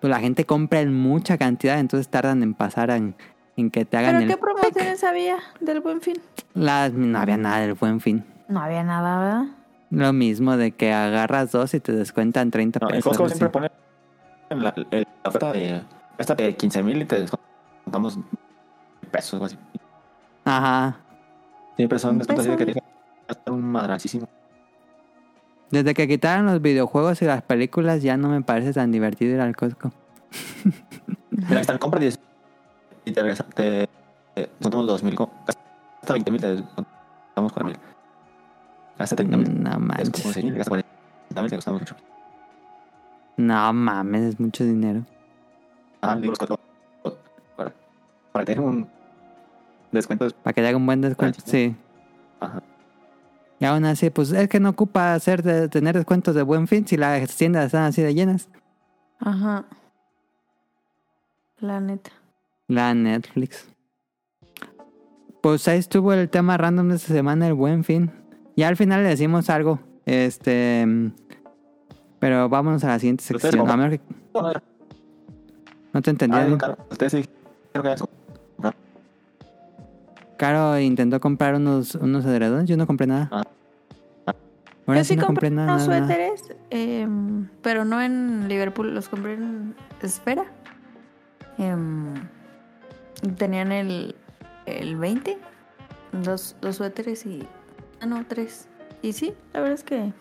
pues, 0.00 0.10
la 0.10 0.20
gente 0.20 0.44
compra 0.46 0.80
en 0.80 0.94
mucha 0.94 1.36
cantidad, 1.38 1.78
entonces 1.78 2.08
tardan 2.08 2.42
en 2.42 2.54
pasar 2.54 2.90
en, 2.90 3.14
en 3.56 3.70
que 3.70 3.84
te 3.84 3.96
hagan 3.96 4.12
¿Pero 4.16 4.22
el... 4.24 4.28
qué 4.30 4.36
promociones 4.36 5.02
había 5.04 5.38
del 5.60 5.80
buen 5.80 6.00
fin? 6.00 6.16
Las- 6.54 6.92
no 6.92 7.18
había 7.18 7.36
nada 7.36 7.58
del 7.60 7.74
buen 7.74 8.00
fin. 8.00 8.24
No 8.48 8.60
había 8.60 8.82
nada, 8.84 9.18
¿verdad? 9.18 9.44
Lo 9.90 10.12
mismo 10.12 10.56
de 10.56 10.70
que 10.70 10.92
agarras 10.92 11.50
dos 11.50 11.74
y 11.74 11.80
te 11.80 11.90
descuentan 11.92 12.50
30 12.52 12.78
No, 12.80 12.88
en 12.90 12.94
pesos. 12.96 13.08
Costco 13.08 13.24
algo 13.24 13.34
siempre 13.34 13.48
pone 13.50 13.70
la, 14.62 14.74
el- 14.92 15.06
la 15.24 15.28
oferta 15.28 15.52
de 15.52 15.82
esta 16.18 16.34
de 16.36 16.54
15 16.54 16.82
mil 16.84 17.02
y 17.02 17.04
te 17.04 17.18
descontamos 17.20 18.18
pesos 19.10 19.40
o 19.40 19.44
así. 19.44 19.58
Ajá. 20.44 20.96
Siempre 21.76 21.98
son 21.98 22.12
Un 22.12 22.18
descuentos 22.18 22.46
así 22.46 22.56
de 22.56 22.66
que 22.66 22.72
que 22.74 22.82
gastar 23.28 23.52
un 23.52 23.62
madracísimo. 23.62 24.28
Desde 25.70 25.94
que 25.94 26.08
quitaron 26.08 26.46
los 26.46 26.60
videojuegos 26.60 27.22
y 27.22 27.26
las 27.26 27.42
películas 27.42 28.02
ya 28.02 28.16
no 28.16 28.28
me 28.28 28.42
parece 28.42 28.72
tan 28.72 28.90
divertido 28.90 29.34
ir 29.34 29.40
al 29.40 29.54
Costco. 29.54 29.92
Mira, 31.30 31.60
están 31.60 31.78
compra 31.78 32.00
10 32.00 32.18
y 33.04 33.12
te 33.12 33.20
regresa, 33.22 33.44
te, 33.44 33.88
te 34.34 34.50
son 34.60 34.74
unos 34.74 34.86
2 34.88 35.02
mil, 35.04 35.16
hasta 35.46 36.12
20 36.12 36.30
mil, 36.30 36.40
te 36.40 36.54
estamos 36.54 37.52
4 37.52 37.64
mil. 37.64 37.76
Hasta 38.98 39.16
30 39.16 39.36
mil. 39.36 39.62
No 39.62 39.70
Es 39.98 40.10
como 40.10 40.32
6 40.32 40.44
mil, 40.44 40.60
hasta 40.60 40.68
40 40.70 41.42
mil, 41.42 41.50
te 41.50 41.56
costamos 41.56 41.80
mucho. 41.80 41.96
No 43.36 43.72
mames, 43.72 44.22
es 44.22 44.40
mucho 44.40 44.64
dinero. 44.64 45.02
Ah, 46.02 46.16
digo, 46.16 46.32
los 46.32 46.38
cuatro. 46.38 46.58
Para, 47.56 47.72
para 48.32 48.44
tener 48.44 48.60
un 48.60 48.88
descuento. 49.92 50.26
es- 50.26 50.32
Para 50.32 50.52
que 50.52 50.60
te 50.62 50.68
haga 50.68 50.76
un 50.76 50.84
buen 50.86 51.00
descuento. 51.00 51.40
Sí. 51.44 51.74
Ajá. 52.40 52.60
Y 53.60 53.66
aún 53.66 53.84
así, 53.84 54.08
pues 54.10 54.32
es 54.32 54.48
que 54.48 54.58
no 54.58 54.70
ocupa 54.70 55.14
hacer 55.14 55.42
de- 55.42 55.68
tener 55.68 55.94
descuentos 55.94 56.34
de 56.34 56.42
buen 56.42 56.66
fin 56.66 56.86
si 56.86 56.96
las 56.96 57.36
tiendas 57.36 57.66
están 57.66 57.82
así 57.84 58.00
de 58.02 58.14
llenas. 58.14 58.48
Ajá. 59.18 59.66
La 61.58 61.78
neta. 61.78 62.10
La 62.68 62.94
Netflix. 62.94 63.68
Pues 65.42 65.68
ahí 65.68 65.78
estuvo 65.78 66.12
el 66.14 66.28
tema 66.30 66.56
random 66.56 66.88
de 66.88 66.96
esta 66.96 67.12
semana, 67.12 67.46
el 67.46 67.54
buen 67.54 67.84
fin. 67.84 68.10
Ya 68.56 68.68
al 68.68 68.76
final 68.76 69.02
le 69.02 69.10
decimos 69.10 69.50
algo. 69.50 69.78
Este. 70.06 70.86
Pero 72.18 72.48
vámonos 72.48 72.82
a 72.84 72.88
la 72.88 72.98
siguiente 72.98 73.24
sección. 73.24 73.68
A 73.68 73.90
que 73.90 74.00
No, 75.92 76.02
te 76.02 76.10
entendí. 76.10 76.36
ah, 76.36 76.44
no, 76.46 76.58
claro. 76.58 76.78
Ustedes 76.90 77.12
sí. 77.12 77.28
Creo 77.72 77.82
que 77.82 77.92
eso. 77.92 78.08
Caro 80.40 80.78
intentó 80.80 81.20
comprar 81.20 81.54
unos, 81.54 81.96
unos 81.96 82.24
edredones. 82.24 82.66
Yo 82.66 82.78
no 82.78 82.86
compré 82.86 83.06
nada. 83.06 83.28
Ah. 83.30 83.42
Ahora 84.86 85.00
Yo 85.00 85.04
sí 85.04 85.08
sí 85.12 85.16
no 85.16 85.26
compré 85.26 85.50
compré 85.50 85.50
nada. 85.50 85.74
unos 85.74 85.86
nada, 85.86 86.06
suéteres, 86.06 86.56
em, 86.70 87.46
pero 87.60 87.84
no 87.84 88.00
en 88.00 88.48
Liverpool, 88.48 88.94
los 88.94 89.10
compré 89.10 89.34
en 89.34 89.74
Esfera. 90.00 90.44
Em, 91.58 92.14
tenían 93.36 93.70
el, 93.70 94.16
el 94.64 94.96
20, 94.96 95.36
dos, 96.12 96.56
dos 96.62 96.76
suéteres 96.76 97.26
y... 97.26 97.46
Ah, 98.00 98.06
no, 98.06 98.24
tres. 98.26 98.66
Y 99.02 99.12
sí, 99.12 99.34
la 99.52 99.60
verdad 99.60 99.74
es 99.74 99.84
que... 99.84 100.14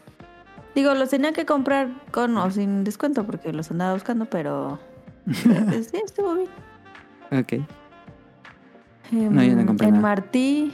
Digo, 0.75 0.95
los 0.95 1.11
tenía 1.11 1.31
que 1.31 1.45
comprar 1.45 1.91
con 2.11 2.35
o 2.35 2.51
sin 2.51 2.83
descuento 2.83 3.25
porque 3.25 3.53
los 3.53 3.71
andaba 3.71 3.93
buscando, 3.93 4.25
pero... 4.25 4.79
pero 5.45 5.71
sí, 5.81 6.01
estuvo 6.03 6.35
bien. 6.35 6.49
Ok. 7.31 7.65
Em, 9.11 9.33
No, 9.33 9.43
yo 9.43 9.55
no 9.55 9.65
compré 9.65 9.87
en 9.87 9.95
nada. 9.95 10.01
Martí, 10.01 10.73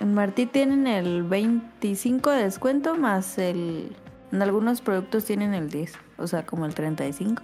en 0.00 0.14
Martí 0.14 0.46
tienen 0.46 0.86
el 0.86 1.22
25 1.24 2.30
de 2.30 2.42
descuento 2.44 2.96
más 2.96 3.38
el... 3.38 3.94
En 4.30 4.42
algunos 4.42 4.82
productos 4.82 5.24
tienen 5.24 5.54
el 5.54 5.70
10, 5.70 5.94
o 6.18 6.26
sea, 6.26 6.44
como 6.44 6.66
el 6.66 6.74
35. 6.74 7.42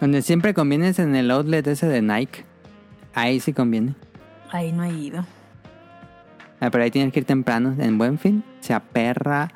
Donde 0.00 0.22
siempre 0.22 0.54
conviene 0.54 0.88
es 0.88 0.98
en 0.98 1.16
el 1.16 1.30
outlet 1.30 1.66
ese 1.66 1.86
de 1.88 2.00
Nike. 2.00 2.44
Ahí 3.12 3.40
sí 3.40 3.52
conviene. 3.52 3.94
Ahí 4.50 4.72
no 4.72 4.84
he 4.84 4.92
ido. 4.92 5.24
Ah, 6.60 6.70
pero 6.70 6.84
ahí 6.84 6.90
tienes 6.90 7.12
que 7.12 7.20
ir 7.20 7.24
temprano. 7.26 7.74
En 7.78 7.98
buen 7.98 8.18
fin 8.18 8.44
se 8.60 8.72
aperra. 8.72 9.50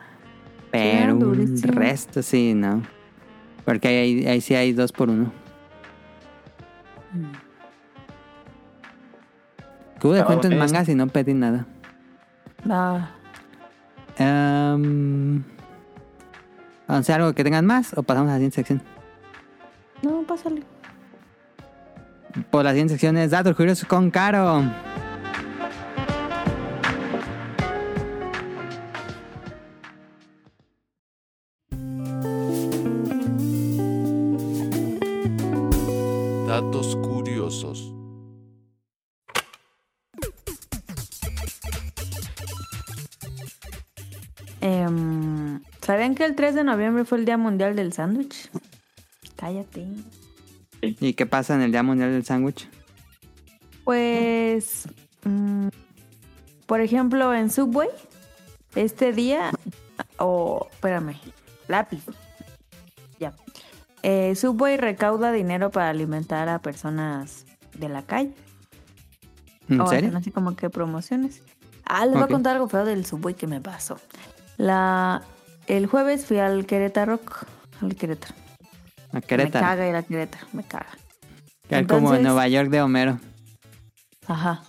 Pero 0.71 1.17
un 1.17 1.63
resto 1.63 2.23
sí, 2.23 2.53
¿no? 2.55 2.83
Porque 3.65 3.89
ahí, 3.89 4.27
ahí 4.27 4.41
sí 4.41 4.55
hay 4.55 4.73
dos 4.73 4.93
por 4.93 5.09
uno. 5.09 5.33
Que 10.01 10.07
hubo 10.07 10.15
descuento 10.15 10.49
en 10.49 10.59
mangas 10.59 10.89
y 10.89 10.95
no 10.95 11.07
pedí 11.09 11.35
nada. 11.35 11.67
Ah, 12.69 13.11
Um, 14.21 15.45
o 16.89 17.03
sea, 17.05 17.15
algo 17.17 17.33
que 17.35 17.45
tengan 17.45 17.65
más 17.65 17.97
o 17.97 18.03
pasamos 18.03 18.31
a 18.31 18.33
la 18.33 18.39
siguiente 18.39 18.57
sección. 18.57 18.83
no, 20.03 20.23
pásale. 20.27 20.65
Por 22.51 22.65
la 22.65 22.71
siguiente 22.71 22.95
sección 22.95 23.17
es 23.17 23.31
Datos 23.31 23.55
Curiosos 23.55 23.87
con 23.89 24.11
Caro. 24.11 24.65
3 46.39 46.55
de 46.55 46.63
noviembre 46.63 47.05
fue 47.05 47.19
el 47.19 47.25
Día 47.25 47.37
Mundial 47.37 47.75
del 47.75 47.93
Sándwich? 47.93 48.49
Cállate. 49.35 49.89
¿Y 50.81 51.15
qué 51.15 51.27
pasa 51.27 51.57
en 51.57 51.63
el 51.63 51.73
Día 51.73 51.83
Mundial 51.83 52.13
del 52.13 52.25
Sándwich? 52.25 52.69
Pues, 53.83 54.89
mm, 55.25 55.67
por 56.67 56.81
ejemplo, 56.81 57.35
en 57.35 57.51
Subway, 57.51 57.89
este 58.77 59.13
día, 59.13 59.51
o, 60.19 60.69
espérame, 60.71 61.17
lápiz. 61.67 62.05
Ya. 63.19 63.35
Eh, 64.05 64.37
Subway 64.37 64.77
recauda 64.77 65.33
dinero 65.33 65.73
para 65.73 65.89
alimentar 65.89 66.49
a 66.49 66.61
personas 66.61 67.47
de 67.77 67.89
la 67.89 68.03
calle. 68.03 68.33
¿En 69.69 69.81
o 69.81 69.89
serio? 69.89 70.17
así 70.17 70.31
como 70.31 70.55
que 70.55 70.71
promociones. 70.71 71.43
Ah, 71.85 72.07
les 72.07 72.15
voy 72.15 72.23
a 72.23 72.29
contar 72.29 72.55
algo 72.55 72.69
feo 72.69 72.85
del 72.85 73.05
Subway 73.05 73.35
que 73.35 73.49
me 73.49 73.61
pasó. 73.61 73.99
La, 74.57 75.25
el 75.69 75.87
jueves 75.87 76.27
fui 76.27 76.39
al 76.39 76.67
Querétaro, 76.67 77.21
al 77.81 77.95
Querétaro. 77.95 78.35
A 79.13 79.17
Me 79.17 79.23
Querétaro. 79.23 79.65
caga 79.65 79.89
ir 79.89 79.95
a 79.95 80.03
Querétaro, 80.03 80.47
me 80.53 80.65
caga. 80.65 80.89
Como 81.87 82.15
en 82.15 82.23
Nueva 82.23 82.49
York 82.49 82.71
de 82.71 82.81
Homero. 82.83 83.21
Ajá. 84.27 84.63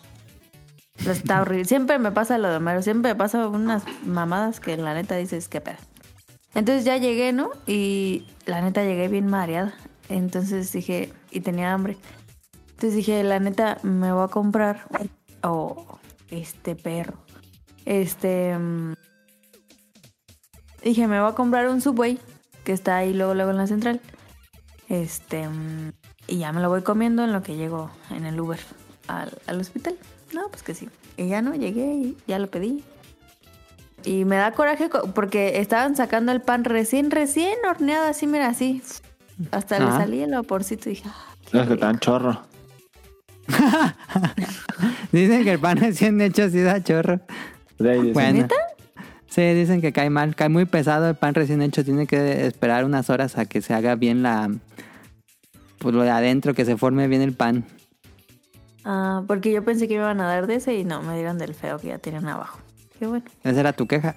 Pero 0.98 1.12
Está 1.12 1.42
horrible. 1.42 1.66
Siempre 1.66 1.98
me 1.98 2.12
pasa 2.12 2.38
lo 2.38 2.50
de 2.50 2.58
Homero. 2.58 2.82
Siempre 2.82 3.14
me 3.14 3.16
pasa 3.16 3.48
unas 3.48 3.84
mamadas 4.06 4.60
que 4.60 4.76
la 4.78 4.94
neta 4.94 5.16
dices, 5.16 5.48
qué 5.48 5.62
pedo. 5.62 5.78
Entonces 6.56 6.84
ya 6.84 6.98
llegué, 6.98 7.32
¿no? 7.32 7.52
Y 7.68 8.28
la 8.46 8.62
neta 8.62 8.84
llegué 8.84 9.08
bien 9.08 9.28
mareada. 9.28 9.74
Entonces 10.10 10.72
dije, 10.74 11.14
y 11.32 11.42
tenía 11.42 11.74
hambre. 11.74 11.98
Entonces 12.72 12.96
dije, 12.96 13.24
la 13.24 13.40
neta, 13.40 13.78
me 13.84 14.12
voy 14.12 14.26
a 14.26 14.28
comprar. 14.28 14.88
Oh, 15.44 16.00
este 16.30 16.76
perro. 16.76 17.18
Este. 17.86 18.58
Dije, 20.84 21.08
me 21.08 21.20
voy 21.22 21.32
a 21.32 21.36
comprar 21.36 21.68
un 21.70 21.82
subway 21.82 22.20
que 22.64 22.74
está 22.74 22.98
ahí 22.98 23.14
luego, 23.14 23.34
luego 23.34 23.52
en 23.52 23.58
la 23.58 23.68
central. 23.68 24.00
Este. 24.90 25.48
y 26.28 26.38
ya 26.40 26.52
me 26.52 26.62
lo 26.62 26.70
voy 26.70 26.82
comiendo 26.82 27.24
en 27.24 27.32
lo 27.32 27.44
que 27.44 27.56
llego 27.56 27.92
en 28.10 28.26
el 28.26 28.40
Uber 28.40 28.60
al, 29.08 29.38
al 29.48 29.60
hospital. 29.60 29.96
No, 30.34 30.48
pues 30.50 30.64
que 30.64 30.74
sí. 30.74 30.90
Y 31.18 31.28
ya 31.28 31.42
no, 31.42 31.54
llegué 31.56 31.86
y 31.94 32.18
ya 32.28 32.40
lo 32.40 32.48
pedí. 32.48 32.84
Y 34.06 34.26
me 34.26 34.38
da 34.38 34.52
coraje 34.54 34.90
co- 34.90 35.12
porque 35.14 35.60
estaban 35.60 35.96
sacando 35.96 36.32
el 36.32 36.42
pan 36.42 36.64
recién, 36.64 37.12
recién 37.12 37.54
horneado, 37.70 38.08
así, 38.08 38.28
mira, 38.28 38.48
así. 38.48 38.82
Hasta 39.52 39.78
le 39.80 39.86
Ajá. 39.86 39.98
salía 40.00 40.26
el 40.26 40.32
vaporcito 40.32 40.90
y 40.90 40.94
dije, 40.94 41.10
ah, 41.10 41.36
qué 41.52 41.58
No 41.58 41.64
es 41.64 41.70
que 41.70 41.76
tan 41.78 42.00
chorro. 42.00 42.42
Dicen 45.12 45.44
que 45.44 45.52
el 45.54 45.60
pan 45.60 45.78
recién 45.78 46.20
hecho 46.22 46.50
sí 46.50 46.62
da 46.62 46.84
chorro. 46.84 47.20
Bueno. 47.78 48.48
Sí, 49.30 49.42
dicen 49.54 49.80
que 49.82 49.94
cae 49.94 50.10
mal, 50.10 50.36
cae 50.36 50.50
muy 50.50 50.66
pesado 50.66 51.08
el 51.08 51.16
pan 51.16 51.36
recién 51.36 51.62
hecho, 51.62 51.84
tiene 51.86 52.08
que 52.08 52.46
esperar 52.48 52.84
unas 52.86 53.10
horas 53.10 53.38
a 53.38 53.46
que 53.46 53.62
se 53.62 53.74
haga 53.74 53.96
bien 53.96 54.24
la 54.24 54.50
pues 55.78 55.96
lo 55.96 56.02
de 56.02 56.10
adentro, 56.10 56.54
que 56.54 56.66
se 56.66 56.76
forme 56.78 57.08
bien 57.08 57.22
el 57.22 57.34
pan. 57.34 57.64
Ah, 58.84 59.24
porque 59.28 59.52
yo 59.52 59.64
pensé 59.64 59.88
que 59.88 59.94
me 59.96 60.02
iban 60.02 60.20
a 60.20 60.28
dar 60.28 60.48
de 60.48 60.56
ese 60.56 60.76
y 60.76 60.84
no, 60.84 61.02
me 61.02 61.16
dieron 61.16 61.38
del 61.38 61.54
feo 61.54 61.78
que 61.80 61.88
ya 61.88 62.00
tenían 62.00 62.28
abajo. 62.28 62.60
Qué 62.98 63.08
bueno. 63.08 63.24
Esa 63.44 63.60
era 63.60 63.72
tu 63.74 63.88
queja. 63.88 64.16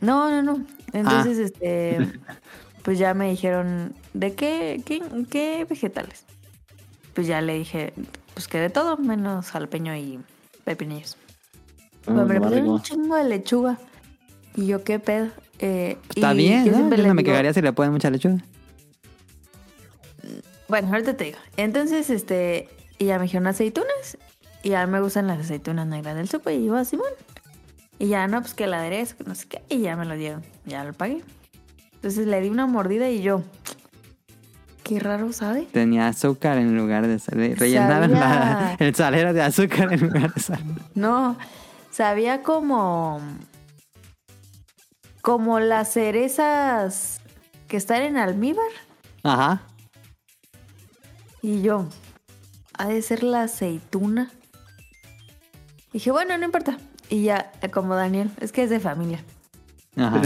No, 0.00 0.30
no, 0.30 0.42
no. 0.42 0.64
Entonces, 0.92 1.38
este, 1.38 1.98
pues 2.82 2.98
ya 2.98 3.12
me 3.14 3.28
dijeron, 3.30 3.94
¿de 4.14 4.34
qué, 4.34 4.80
qué, 4.86 5.02
qué 5.28 5.66
vegetales? 5.68 6.24
Pues 7.14 7.26
ya 7.26 7.40
le 7.42 7.54
dije, 7.58 7.92
pues 8.32 8.48
que 8.48 8.58
de 8.58 8.70
todo, 8.70 8.96
menos 8.96 9.50
jalapeño 9.50 9.94
y 9.96 10.18
pepinillos. 10.64 11.16
"Mm, 12.06 12.12
me 12.12 12.20
lo 12.20 12.26
más 12.26 12.36
pusieron 12.38 12.52
rico". 12.64 12.72
un 12.76 12.82
chingo 12.82 13.16
de 13.16 13.24
lechuga. 13.24 13.78
Y 14.56 14.66
yo, 14.66 14.82
¿qué 14.84 14.98
pedo? 14.98 15.28
Eh, 15.58 15.96
Está 16.14 16.34
y 16.34 16.38
bien, 16.38 16.64
yo 16.64 16.72
¿no? 16.72 16.78
Yo 16.78 16.82
no 17.06 17.14
me 17.14 17.22
digo- 17.22 17.52
si 17.54 17.62
le 17.62 17.72
ponen 17.72 17.92
mucha 17.92 18.10
lechuga. 18.10 18.38
Bueno, 20.68 20.88
ahorita 20.88 21.16
te 21.16 21.24
digo. 21.24 21.38
Entonces, 21.56 22.10
este, 22.10 22.68
y 22.98 23.06
ya 23.06 23.18
me 23.18 23.24
dijeron 23.24 23.46
aceitunas. 23.46 24.18
Y 24.62 24.70
ya 24.70 24.86
me 24.86 25.00
gustan 25.00 25.26
las 25.26 25.40
aceitunas 25.40 25.86
negras 25.86 26.14
del 26.16 26.28
súper. 26.28 26.54
Y 26.54 26.66
yo, 26.66 26.76
a 26.76 26.84
Simón. 26.84 27.08
Y 27.98 28.08
ya, 28.08 28.26
no, 28.28 28.40
pues 28.40 28.54
que 28.54 28.64
el 28.64 28.74
aderezo, 28.74 29.16
no 29.26 29.34
sé 29.34 29.46
qué. 29.48 29.62
Y 29.68 29.80
ya 29.80 29.96
me 29.96 30.04
lo 30.04 30.14
dieron. 30.16 30.42
Ya 30.66 30.84
lo 30.84 30.92
pagué. 30.92 31.22
Entonces 31.94 32.26
le 32.26 32.40
di 32.40 32.48
una 32.48 32.66
mordida 32.66 33.10
y 33.10 33.20
yo, 33.22 33.42
qué 34.84 35.00
raro, 35.00 35.32
¿sabe? 35.32 35.66
Tenía 35.72 36.08
azúcar 36.08 36.58
en 36.58 36.76
lugar 36.76 37.06
de 37.06 37.18
sal. 37.18 37.54
Rellenaron 37.56 38.12
la- 38.12 38.18
Sabía. 38.20 38.76
el 38.78 38.94
salero 38.94 39.32
de 39.32 39.42
azúcar 39.42 39.92
en 39.92 40.00
lugar 40.00 40.32
de 40.34 40.40
sal. 40.40 40.60
No, 40.94 41.36
sabía 41.90 42.42
como. 42.42 43.20
Como 45.22 45.60
las 45.60 45.92
cerezas 45.92 47.20
que 47.68 47.76
están 47.76 48.02
en 48.02 48.16
almíbar. 48.16 48.70
Ajá. 49.22 49.62
Y 51.42 51.62
yo, 51.62 51.88
ha 52.76 52.88
de 52.88 53.00
ser 53.02 53.22
la 53.22 53.42
aceituna. 53.42 54.30
Dije, 55.92 56.10
bueno, 56.10 56.36
no 56.38 56.44
importa. 56.44 56.76
Y 57.08 57.24
ya, 57.24 57.50
como 57.72 57.94
Daniel, 57.94 58.30
es 58.40 58.52
que 58.52 58.62
es 58.62 58.70
de 58.70 58.80
familia. 58.80 59.24
Ajá. 59.96 60.22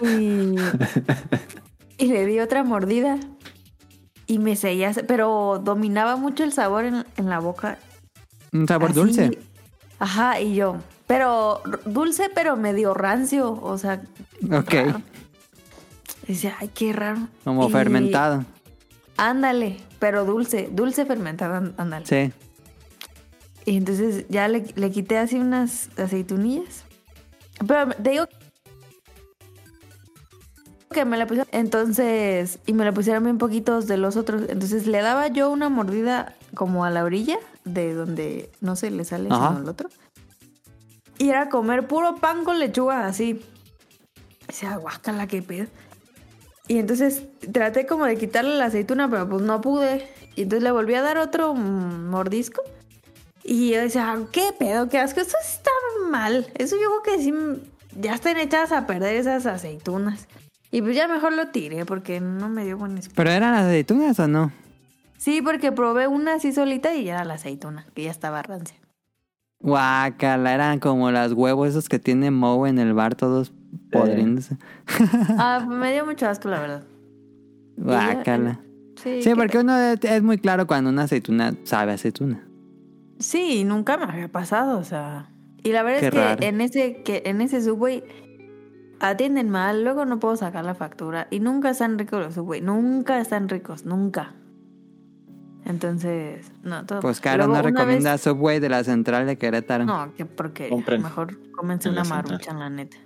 Y, 0.00 0.54
y 1.98 2.06
le 2.06 2.26
di 2.26 2.40
otra 2.40 2.64
mordida. 2.64 3.18
Y 4.26 4.38
me 4.38 4.56
seguía, 4.56 4.92
pero 5.06 5.60
dominaba 5.62 6.16
mucho 6.16 6.44
el 6.44 6.52
sabor 6.52 6.84
en, 6.84 7.04
en 7.16 7.28
la 7.28 7.38
boca. 7.40 7.78
Un 8.52 8.68
sabor 8.68 8.90
Así. 8.90 9.00
dulce. 9.00 9.38
Ajá, 9.98 10.40
y 10.40 10.54
yo, 10.54 10.76
pero 11.12 11.62
dulce, 11.86 12.30
pero 12.34 12.56
medio 12.56 12.94
rancio. 12.94 13.52
O 13.62 13.76
sea, 13.78 14.02
Ok. 14.50 14.72
raro. 14.72 15.02
Decía, 16.26 16.54
ay, 16.60 16.68
qué 16.68 16.92
raro. 16.92 17.28
Como 17.44 17.68
Y- 17.68 17.72
fermentado. 17.72 18.44
Ándale, 19.16 19.78
pero 19.98 20.24
dulce, 20.24 20.68
dulce 20.72 21.04
fermentado, 21.04 21.54
án- 21.54 21.74
ándale. 21.76 22.06
Sí. 22.06 22.32
Y 23.64 23.76
entonces 23.76 24.24
ya 24.28 24.48
le, 24.48 24.64
le 24.74 24.90
quité 24.90 25.18
así 25.18 25.38
unas 25.38 25.90
aceitunillas. 25.98 26.84
Pero 27.66 27.90
te 27.94 28.10
digo 28.10 28.26
que 30.92 31.04
me 31.04 31.16
la 31.16 31.26
pusieron. 31.26 31.48
Entonces, 31.52 32.58
y 32.66 32.72
me 32.72 32.84
la 32.84 32.92
pusieron 32.92 33.24
bien 33.24 33.38
poquitos 33.38 33.86
de 33.86 33.96
los 33.96 34.16
otros. 34.16 34.42
Entonces 34.48 34.86
le 34.86 35.00
daba 35.00 35.28
yo 35.28 35.50
una 35.50 35.68
mordida 35.68 36.34
como 36.54 36.84
a 36.84 36.90
la 36.90 37.04
orilla 37.04 37.38
de 37.64 37.94
donde 37.94 38.50
no 38.60 38.76
se 38.76 38.90
le 38.90 39.04
sale 39.04 39.24
sino 39.24 39.58
el 39.58 39.68
otro. 39.68 39.88
Y 41.18 41.30
era 41.30 41.48
comer 41.48 41.86
puro 41.86 42.16
pan 42.16 42.44
con 42.44 42.58
lechuga 42.58 43.06
así. 43.06 43.40
Decía, 44.46 44.76
guácala, 44.76 45.26
qué 45.26 45.42
pedo. 45.42 45.66
Y 46.68 46.78
entonces 46.78 47.24
traté 47.52 47.86
como 47.86 48.06
de 48.06 48.16
quitarle 48.16 48.56
la 48.56 48.66
aceituna, 48.66 49.08
pero 49.08 49.28
pues 49.28 49.42
no 49.42 49.60
pude. 49.60 50.08
Y 50.36 50.42
entonces 50.42 50.62
le 50.62 50.70
volví 50.70 50.94
a 50.94 51.02
dar 51.02 51.18
otro 51.18 51.54
mordisco. 51.54 52.62
Y 53.44 53.70
yo 53.70 53.80
decía, 53.80 54.16
¿qué 54.30 54.50
pedo? 54.58 54.88
¿Qué 54.88 54.98
asco? 54.98 55.20
Esto 55.20 55.36
está 55.42 55.70
mal. 56.10 56.46
Eso 56.54 56.76
yo 56.76 56.88
creo 57.00 57.16
que 57.16 57.22
sí 57.22 57.34
ya 58.00 58.14
están 58.14 58.38
echadas 58.38 58.72
a 58.72 58.86
perder 58.86 59.16
esas 59.16 59.46
aceitunas. 59.46 60.28
Y 60.70 60.80
pues 60.80 60.96
ya 60.96 61.08
mejor 61.08 61.32
lo 61.34 61.48
tiré 61.48 61.84
porque 61.84 62.20
no 62.20 62.48
me 62.48 62.64
dio 62.64 62.78
buen 62.78 62.92
espíritu. 62.92 63.16
¿Pero 63.16 63.30
eran 63.30 63.54
aceitunas 63.54 64.18
o 64.20 64.28
no? 64.28 64.52
Sí, 65.18 65.42
porque 65.42 65.70
probé 65.70 66.06
una 66.06 66.34
así 66.34 66.52
solita 66.52 66.94
y 66.94 67.04
ya 67.04 67.14
era 67.14 67.24
la 67.24 67.34
aceituna, 67.34 67.86
que 67.94 68.04
ya 68.04 68.10
estaba 68.10 68.42
rancia. 68.42 68.76
Guácala, 69.62 70.54
eran 70.54 70.78
como 70.80 71.10
los 71.10 71.32
huevos 71.32 71.68
esos 71.68 71.88
que 71.88 71.98
tiene 71.98 72.30
Moe 72.30 72.68
en 72.68 72.78
el 72.78 72.94
bar, 72.94 73.14
todos 73.14 73.52
podriéndose. 73.90 74.56
Ah, 75.38 75.64
me 75.68 75.92
dio 75.92 76.04
mucho 76.04 76.28
asco, 76.28 76.48
la 76.48 76.60
verdad. 76.60 76.82
Guácala. 77.76 78.60
Sí, 78.96 79.22
Sí, 79.22 79.30
que- 79.30 79.36
porque 79.36 79.58
uno 79.58 79.76
es, 79.78 80.04
es 80.04 80.22
muy 80.22 80.38
claro 80.38 80.66
cuando 80.66 80.90
una 80.90 81.02
aceituna 81.04 81.54
sabe 81.64 81.92
a 81.92 81.94
aceituna. 81.94 82.44
Sí, 83.18 83.64
nunca 83.64 83.96
me 83.96 84.04
había 84.04 84.28
pasado, 84.28 84.78
o 84.78 84.84
sea. 84.84 85.30
Y 85.62 85.70
la 85.72 85.82
verdad 85.82 86.00
Qué 86.00 86.06
es 86.06 86.12
que 86.12 86.18
raro. 86.18 86.42
en 86.42 86.60
ese 86.60 87.02
que 87.04 87.22
en 87.24 87.40
ese 87.40 87.62
subway 87.62 88.02
atienden 89.00 89.48
mal, 89.48 89.84
luego 89.84 90.04
no 90.04 90.18
puedo 90.18 90.36
sacar 90.36 90.64
la 90.64 90.74
factura 90.74 91.28
y 91.30 91.38
nunca 91.40 91.70
están 91.70 91.98
ricos 91.98 92.20
los 92.20 92.34
subway, 92.34 92.60
nunca 92.60 93.20
están 93.20 93.48
ricos, 93.48 93.84
nunca. 93.84 94.34
Entonces, 95.64 96.50
no, 96.64 96.84
todo. 96.86 97.00
Pues 97.00 97.20
Caro 97.20 97.46
Luego, 97.46 97.52
no 97.54 97.60
una 97.60 97.62
recomienda 97.80 98.12
vez- 98.12 98.20
Subway 98.22 98.58
de 98.60 98.68
la 98.68 98.82
central 98.84 99.26
de 99.26 99.36
Querétaro. 99.38 99.84
No, 99.84 100.12
que 100.16 100.26
porque 100.26 100.68
Compren 100.68 101.02
mejor 101.02 101.38
cómense 101.52 101.88
en 101.88 101.94
una 101.94 102.04
central. 102.04 102.24
maruchan, 102.26 102.58
la 102.58 102.68
neta. 102.70 102.96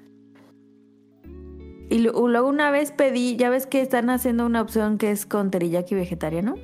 Y 1.88 1.98
lu- 1.98 2.28
luego 2.28 2.48
una 2.48 2.70
vez 2.70 2.90
pedí, 2.92 3.36
ya 3.36 3.48
ves 3.50 3.66
que 3.66 3.80
están 3.80 4.10
haciendo 4.10 4.44
una 4.44 4.60
opción 4.60 4.98
que 4.98 5.10
es 5.12 5.24
con 5.26 5.50
teriyaki 5.50 5.94
vegetariano. 5.94 6.54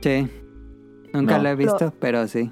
Sí. 0.00 0.28
Nunca 1.12 1.36
No. 1.36 1.42
lo 1.44 1.48
he 1.50 1.56
visto, 1.56 1.84
Lo- 1.86 1.90
pero 1.92 2.26
sí. 2.26 2.50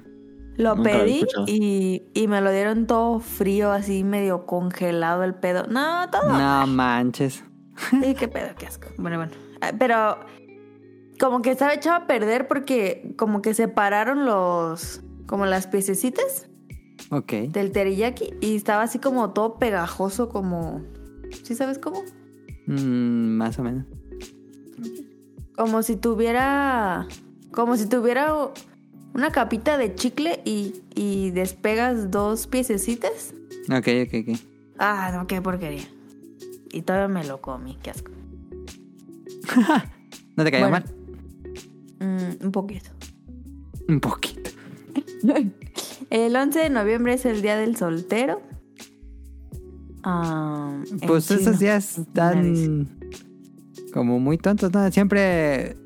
Lo 0.57 0.75
Nunca 0.75 0.91
pedí 0.91 1.25
y, 1.47 2.03
y 2.13 2.27
me 2.27 2.39
lo 2.41 2.51
dieron 2.51 2.85
todo 2.85 3.19
frío, 3.19 3.71
así 3.71 4.03
medio 4.03 4.45
congelado 4.45 5.23
el 5.23 5.33
pedo. 5.33 5.65
No, 5.67 6.09
todo. 6.09 6.29
No 6.37 6.67
manches. 6.67 7.43
Sí, 7.89 8.13
qué 8.15 8.27
pedo, 8.27 8.49
qué 8.57 8.67
asco. 8.67 8.89
Bueno, 8.97 9.17
bueno. 9.17 9.31
Ah, 9.61 9.71
Pero 9.77 10.19
como 11.21 11.41
que 11.43 11.51
estaba 11.51 11.73
echado 11.75 11.95
a 12.03 12.07
perder 12.07 12.47
porque 12.47 13.13
como 13.15 13.41
que 13.43 13.53
separaron 13.53 14.25
los, 14.25 15.01
como 15.27 15.45
las 15.45 15.67
piececitas 15.67 16.47
Ok. 17.11 17.31
del 17.49 17.71
teriyaki 17.71 18.33
y 18.41 18.55
estaba 18.55 18.81
así 18.81 18.97
como 18.97 19.29
todo 19.29 19.59
pegajoso, 19.59 20.29
como, 20.29 20.81
¿sí 21.43 21.53
sabes 21.53 21.77
cómo? 21.77 22.01
Mm, 22.65 23.37
más 23.37 23.59
o 23.59 23.63
menos. 23.63 23.85
Como 25.55 25.83
si 25.83 25.95
tuviera, 25.95 27.07
como 27.51 27.77
si 27.77 27.87
tuviera 27.87 28.33
una 29.13 29.31
capita 29.31 29.77
de 29.77 29.93
chicle 29.93 30.41
y, 30.43 30.81
y 30.95 31.29
despegas 31.31 32.09
dos 32.09 32.47
piececitas. 32.47 33.35
Ok, 33.69 33.87
ok, 34.07 34.27
ok. 34.27 34.39
Ah, 34.79 35.11
no, 35.13 35.27
qué 35.27 35.39
porquería. 35.39 35.87
Y 36.71 36.81
todavía 36.81 37.09
me 37.09 37.23
lo 37.25 37.41
comí, 37.41 37.77
qué 37.83 37.91
asco. 37.91 38.11
¿No 40.35 40.43
te 40.43 40.49
cayó 40.51 40.67
Bueno. 40.67 40.83
mal? 40.87 41.00
Mm, 42.01 42.45
un 42.45 42.51
poquito. 42.51 42.89
Un 43.87 43.99
poquito. 43.99 44.49
El 46.09 46.35
11 46.35 46.59
de 46.59 46.69
noviembre 46.69 47.13
es 47.13 47.25
el 47.25 47.41
día 47.41 47.55
del 47.55 47.77
soltero. 47.77 48.41
Ah, 50.03 50.83
Pues 51.07 51.27
chino. 51.27 51.39
esos 51.39 51.59
días 51.59 51.99
están 51.99 52.89
como 53.93 54.19
muy 54.19 54.37
tontos, 54.37 54.73
¿no? 54.73 54.91
Siempre... 54.91 55.77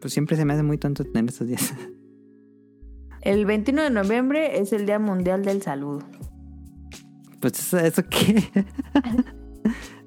Pues 0.00 0.12
siempre 0.12 0.36
se 0.36 0.44
me 0.44 0.54
hace 0.54 0.62
muy 0.62 0.78
tonto 0.78 1.04
tener 1.04 1.30
estos 1.30 1.46
días. 1.46 1.74
El 3.20 3.46
21 3.46 3.84
de 3.84 3.90
noviembre 3.90 4.58
es 4.60 4.72
el 4.74 4.84
Día 4.84 4.98
Mundial 4.98 5.44
del 5.44 5.62
Saludo. 5.62 6.00
Pues 7.40 7.58
eso, 7.58 7.78
¿eso 7.78 8.02
qué? 8.10 8.36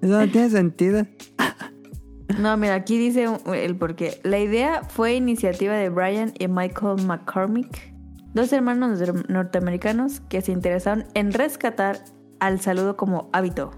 eso 0.02 0.20
no 0.20 0.30
tiene 0.30 0.50
sentido. 0.52 1.08
No, 2.40 2.58
mira, 2.58 2.76
aquí 2.76 2.98
dice 2.98 3.26
el 3.54 3.76
porqué. 3.78 4.20
La 4.24 4.40
idea 4.40 4.84
fue 4.84 5.16
iniciativa 5.16 5.74
de 5.76 5.90
Brian 5.90 6.34
y 6.38 6.48
Michael 6.48 7.04
McCormick, 7.06 7.94
dos 8.34 8.52
hermanos 8.52 9.00
nor- 9.00 9.28
norteamericanos 9.30 10.20
que 10.22 10.42
se 10.42 10.52
interesaron 10.52 11.06
en 11.14 11.32
rescatar 11.32 12.04
al 12.40 12.60
saludo 12.60 12.98
como 12.98 13.30
hábito, 13.34 13.72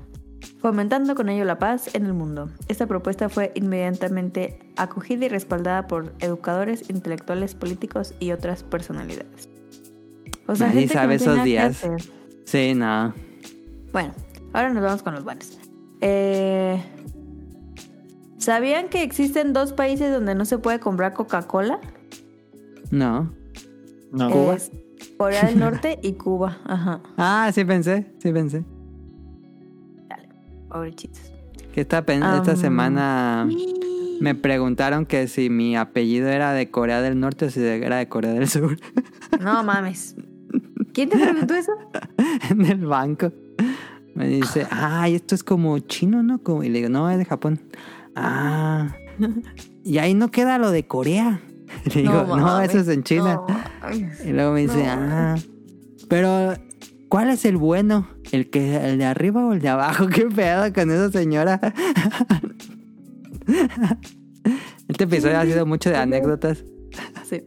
fomentando 0.60 1.14
con 1.16 1.30
ello 1.30 1.46
la 1.46 1.60
paz 1.60 1.94
en 1.94 2.06
el 2.08 2.14
mundo. 2.14 2.50
Esta 2.68 2.88
propuesta 2.88 3.30
fue 3.30 3.52
inmediatamente 3.56 4.60
acogida 4.78 5.26
y 5.26 5.30
respaldada 5.30 5.88
por 5.88 6.14
educadores, 6.20 6.90
intelectuales, 6.90 7.54
políticos 7.54 8.16
y 8.20 8.32
otras 8.32 8.64
personalidades. 8.64 9.48
O 10.48 10.56
sea, 10.56 10.68
Nadie 10.68 10.82
gente 10.88 10.94
que 10.94 11.00
sabe 11.00 11.08
no 11.08 11.14
esos 11.22 11.28
nada 11.36 11.44
días. 11.46 11.86
Sí, 12.46 12.74
no. 12.74 13.14
Bueno, 13.94 14.14
ahora 14.54 14.74
nos 14.74 14.84
vamos 14.84 15.04
con 15.04 15.14
los 15.14 15.24
buenos. 15.24 15.60
Eh, 16.02 16.82
¿Sabían 18.50 18.90
que 18.90 19.04
existen 19.04 19.54
dos 19.54 19.74
países 19.74 20.12
donde 20.12 20.34
no 20.34 20.44
se 20.44 20.58
puede 20.58 20.80
comprar 20.80 21.14
Coca-Cola? 21.14 21.80
No. 22.90 23.32
No. 24.12 24.32
¿Cuba? 24.32 24.56
Es 24.56 24.72
Corea 25.20 25.46
del 25.46 25.60
Norte 25.60 26.00
y 26.02 26.14
Cuba. 26.14 26.58
Ajá, 26.66 27.00
Ah, 27.16 27.52
sí 27.54 27.64
pensé, 27.64 28.12
sí 28.18 28.32
pensé. 28.34 28.66
pobrecitos. 30.68 31.32
Que 31.76 31.82
esta, 31.82 32.04
semana 32.56 33.48
me 34.20 34.34
preguntaron 34.34 35.06
que 35.06 35.28
si 35.28 35.52
mi 35.52 35.78
apellido 35.78 36.28
era 36.30 36.52
de 36.52 36.72
Corea 36.72 37.04
del 37.04 37.20
Norte 37.20 37.46
o 37.46 37.50
si 37.52 37.62
era 37.64 37.98
de 37.98 38.10
Corea 38.10 38.32
del 38.34 38.50
Sur. 38.50 38.80
No 39.40 39.64
mames. 39.64 40.16
¿Quién 40.92 41.10
te 41.10 41.20
preguntó 41.20 41.54
eso? 41.54 41.74
en 42.50 42.66
el 42.66 42.84
banco. 42.84 43.32
Me 44.16 44.28
dice, 44.28 44.66
ay, 44.72 45.14
esto 45.14 45.36
es 45.36 45.44
como 45.44 45.78
chino, 45.78 46.24
¿no? 46.24 46.42
Como- 46.42 46.64
Y 46.64 46.70
le 46.70 46.80
digo, 46.80 46.90
no, 46.90 47.12
es 47.12 47.20
de 47.20 47.26
Japón. 47.26 47.62
Ah. 48.22 48.96
Y 49.84 49.98
ahí 49.98 50.14
no 50.14 50.30
queda 50.32 50.58
lo 50.58 50.72
de 50.72 50.86
Corea. 50.88 51.42
Le 51.94 52.02
digo, 52.02 52.24
no, 52.28 52.38
mames. 52.38 52.70
eso 52.70 52.80
es 52.80 52.88
en 52.90 53.04
China. 53.04 53.42
No. 53.48 54.26
Y 54.26 54.32
luego 54.32 54.54
me 54.54 54.62
dice, 54.62 54.84
No. 54.84 54.92
ah. 54.92 55.36
Pero, 56.08 56.54
¿cuál 57.10 57.30
es 57.30 57.46
el 57.46 57.58
bueno? 57.58 58.08
¿El 58.32 58.50
que 58.50 58.76
el 58.78 58.98
de 58.98 59.06
arriba 59.06 59.46
o 59.46 59.54
el 59.54 59.60
de 59.62 59.70
abajo? 59.70 60.08
¿Qué 60.14 60.26
pedo 60.26 60.72
con 60.74 60.90
esa 60.92 61.12
señora? 61.12 61.60
Este 64.88 65.04
episodio 65.04 65.38
ha 65.40 65.46
sido 65.46 65.66
mucho 65.66 65.90
de 65.90 65.98
anécdotas. 65.98 66.64
Sí. 67.30 67.44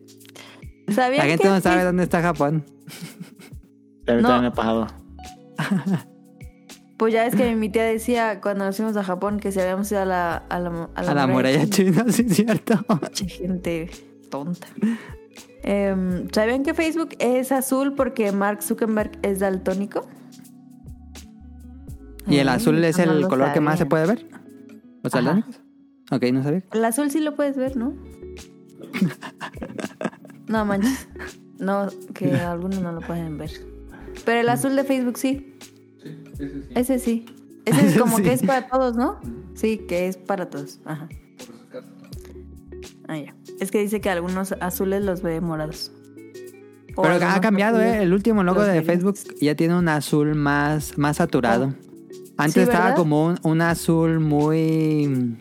La 0.86 0.94
¿Sabían 0.94 1.26
gente 1.26 1.42
que 1.44 1.48
no 1.48 1.60
sabe 1.60 1.82
dónde 1.84 2.04
está 2.04 2.22
Japón. 2.22 2.64
A 4.06 4.12
mí 4.14 4.22
No. 4.22 4.28
también 4.28 4.40
me 4.42 4.46
ha 4.48 4.52
pasado. 4.52 4.86
Pues 7.02 7.14
ya 7.14 7.26
es 7.26 7.34
que 7.34 7.56
mi 7.56 7.68
tía 7.68 7.82
decía 7.82 8.40
cuando 8.40 8.64
nos 8.64 8.76
fuimos 8.76 8.96
a 8.96 9.02
Japón 9.02 9.40
que 9.40 9.50
si 9.50 9.58
habíamos 9.58 9.90
ido 9.90 10.02
a 10.02 10.04
la, 10.04 10.36
a 10.36 10.60
la, 10.60 10.88
A 10.94 11.02
la 11.02 11.26
muralla 11.26 11.68
china, 11.68 12.04
sí 12.08 12.26
es 12.28 12.36
cierto. 12.36 12.78
Che, 13.10 13.26
gente 13.26 13.90
tonta. 14.30 14.68
Em, 15.64 16.28
¿Sabían 16.30 16.62
que 16.62 16.74
Facebook 16.74 17.16
es 17.18 17.50
azul 17.50 17.94
porque 17.94 18.30
Mark 18.30 18.62
Zuckerberg 18.62 19.18
es 19.22 19.40
daltónico? 19.40 20.06
¿Y 22.28 22.36
el 22.36 22.48
Ay, 22.48 22.54
azul 22.54 22.84
es 22.84 22.96
no 22.98 23.14
el 23.14 23.22
lo 23.22 23.28
color 23.28 23.52
que 23.52 23.58
más 23.58 23.80
se 23.80 23.86
puede 23.86 24.06
ver? 24.06 24.28
¿Los 25.02 25.12
daltónicos? 25.12 25.60
Ok, 26.12 26.22
no 26.32 26.44
sabía. 26.44 26.62
El 26.72 26.84
azul 26.84 27.10
sí 27.10 27.18
lo 27.18 27.34
puedes 27.34 27.56
ver, 27.56 27.76
¿no? 27.76 27.96
no 30.46 30.64
manches. 30.64 31.08
No, 31.58 31.88
que 32.14 32.32
algunos 32.36 32.80
no 32.80 32.92
lo 32.92 33.00
pueden 33.00 33.38
ver. 33.38 33.50
Pero 34.24 34.40
el 34.40 34.48
azul 34.48 34.76
de 34.76 34.84
Facebook 34.84 35.18
sí. 35.18 35.52
Ese 36.74 36.98
sí. 36.98 37.26
Ese 37.64 37.86
es 37.88 37.98
como 37.98 38.16
Sí. 38.18 38.22
que 38.22 38.32
es 38.32 38.42
para 38.42 38.66
todos, 38.68 38.96
¿no? 38.96 39.20
Sí, 39.54 39.78
que 39.78 40.08
es 40.08 40.16
para 40.16 40.50
todos. 40.50 40.80
Ajá. 40.84 41.08
Ah, 43.08 43.18
ya. 43.18 43.34
Es 43.60 43.70
que 43.70 43.80
dice 43.80 44.00
que 44.00 44.10
algunos 44.10 44.52
azules 44.60 45.04
los 45.04 45.22
ve 45.22 45.40
morados. 45.40 45.92
O 46.94 47.02
Pero 47.02 47.14
ha 47.26 47.40
cambiado, 47.40 47.80
¿eh? 47.80 48.02
El 48.02 48.12
último 48.12 48.42
logo 48.42 48.62
de 48.62 48.82
Facebook 48.82 49.16
ya 49.40 49.54
tiene 49.54 49.76
un 49.76 49.88
azul 49.88 50.34
más, 50.34 50.98
más 50.98 51.16
saturado. 51.18 51.74
Antes 52.36 52.54
Sí, 52.54 52.60
estaba 52.60 52.84
¿verdad? 52.86 52.96
como 52.96 53.26
un, 53.26 53.38
un 53.42 53.60
azul 53.62 54.20
muy... 54.20 55.36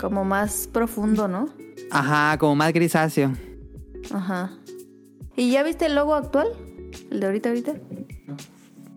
Como 0.00 0.24
más 0.24 0.68
profundo, 0.72 1.26
¿no? 1.26 1.48
Ajá, 1.90 2.36
como 2.38 2.54
más 2.54 2.72
grisáceo. 2.72 3.32
Ajá. 4.12 4.52
¿Y 5.36 5.50
ya 5.50 5.62
viste 5.62 5.86
el 5.86 5.94
logo 5.94 6.14
actual? 6.14 6.48
¿El 7.10 7.20
de 7.20 7.26
ahorita, 7.26 7.48
ahorita? 7.48 7.74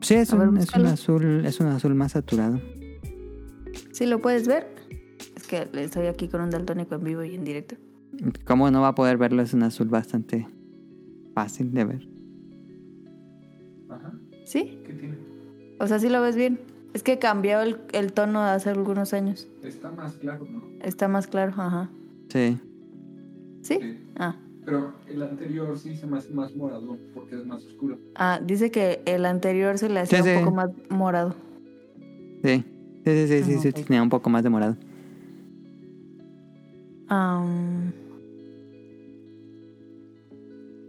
Sí, 0.01 0.15
es 0.15 0.31
ver, 0.37 0.47
un, 0.49 0.57
es 0.57 0.63
un 0.75 0.83
búscalo. 0.83 0.89
azul, 0.89 1.45
es 1.45 1.59
un 1.59 1.67
azul 1.67 1.95
más 1.95 2.11
saturado. 2.13 2.59
¿Sí 3.91 4.05
lo 4.05 4.19
puedes 4.21 4.47
ver? 4.47 4.67
Es 5.35 5.47
que 5.47 5.67
estoy 5.73 6.07
aquí 6.07 6.27
con 6.27 6.41
un 6.41 6.49
daltónico 6.49 6.95
en 6.95 7.03
vivo 7.03 7.23
y 7.23 7.35
en 7.35 7.43
directo. 7.43 7.75
¿Cómo 8.45 8.69
no 8.71 8.81
va 8.81 8.89
a 8.89 8.95
poder 8.95 9.17
verlo? 9.17 9.41
Es 9.41 9.53
un 9.53 9.63
azul 9.63 9.87
bastante 9.89 10.47
fácil 11.33 11.71
de 11.71 11.85
ver. 11.85 12.07
¿Sí? 14.45 14.83
O 15.79 15.87
sea, 15.87 15.99
sí 15.99 16.09
lo 16.09 16.21
ves 16.21 16.35
bien. 16.35 16.59
Es 16.93 17.03
que 17.03 17.19
cambió 17.19 17.61
el, 17.61 17.77
el 17.93 18.11
tono 18.11 18.41
hace 18.41 18.69
algunos 18.69 19.13
años. 19.13 19.47
Está 19.63 19.91
más 19.91 20.13
claro, 20.17 20.45
¿no? 20.51 20.61
Está 20.81 21.07
más 21.07 21.27
claro, 21.27 21.53
ajá. 21.55 21.89
Sí. 22.29 22.57
¿Sí? 23.61 23.79
Sí. 23.79 23.97
Ah. 24.17 24.35
Pero 24.65 24.93
el 25.07 25.21
anterior 25.23 25.77
sí 25.77 25.95
se 25.95 26.05
me 26.05 26.17
hace 26.19 26.29
más 26.33 26.55
morado 26.55 26.97
porque 27.13 27.35
es 27.35 27.45
más 27.45 27.65
oscuro. 27.65 27.97
Ah, 28.15 28.39
dice 28.43 28.69
que 28.71 29.01
el 29.05 29.25
anterior 29.25 29.77
se 29.77 29.89
le 29.89 30.01
hacía 30.01 30.21
Sí, 30.21 30.29
un 30.29 30.35
sí. 30.35 30.43
poco 30.43 30.55
más 30.55 30.69
morado. 30.89 31.35
Sí. 32.43 32.63
Sí, 33.03 33.27
sí, 33.27 33.43
sí, 33.43 33.57
sí, 33.59 33.71
tenía 33.73 34.03
un 34.03 34.09
poco 34.09 34.29
más 34.29 34.43
de 34.43 34.49
morado. 34.51 34.77
Am. 37.07 37.91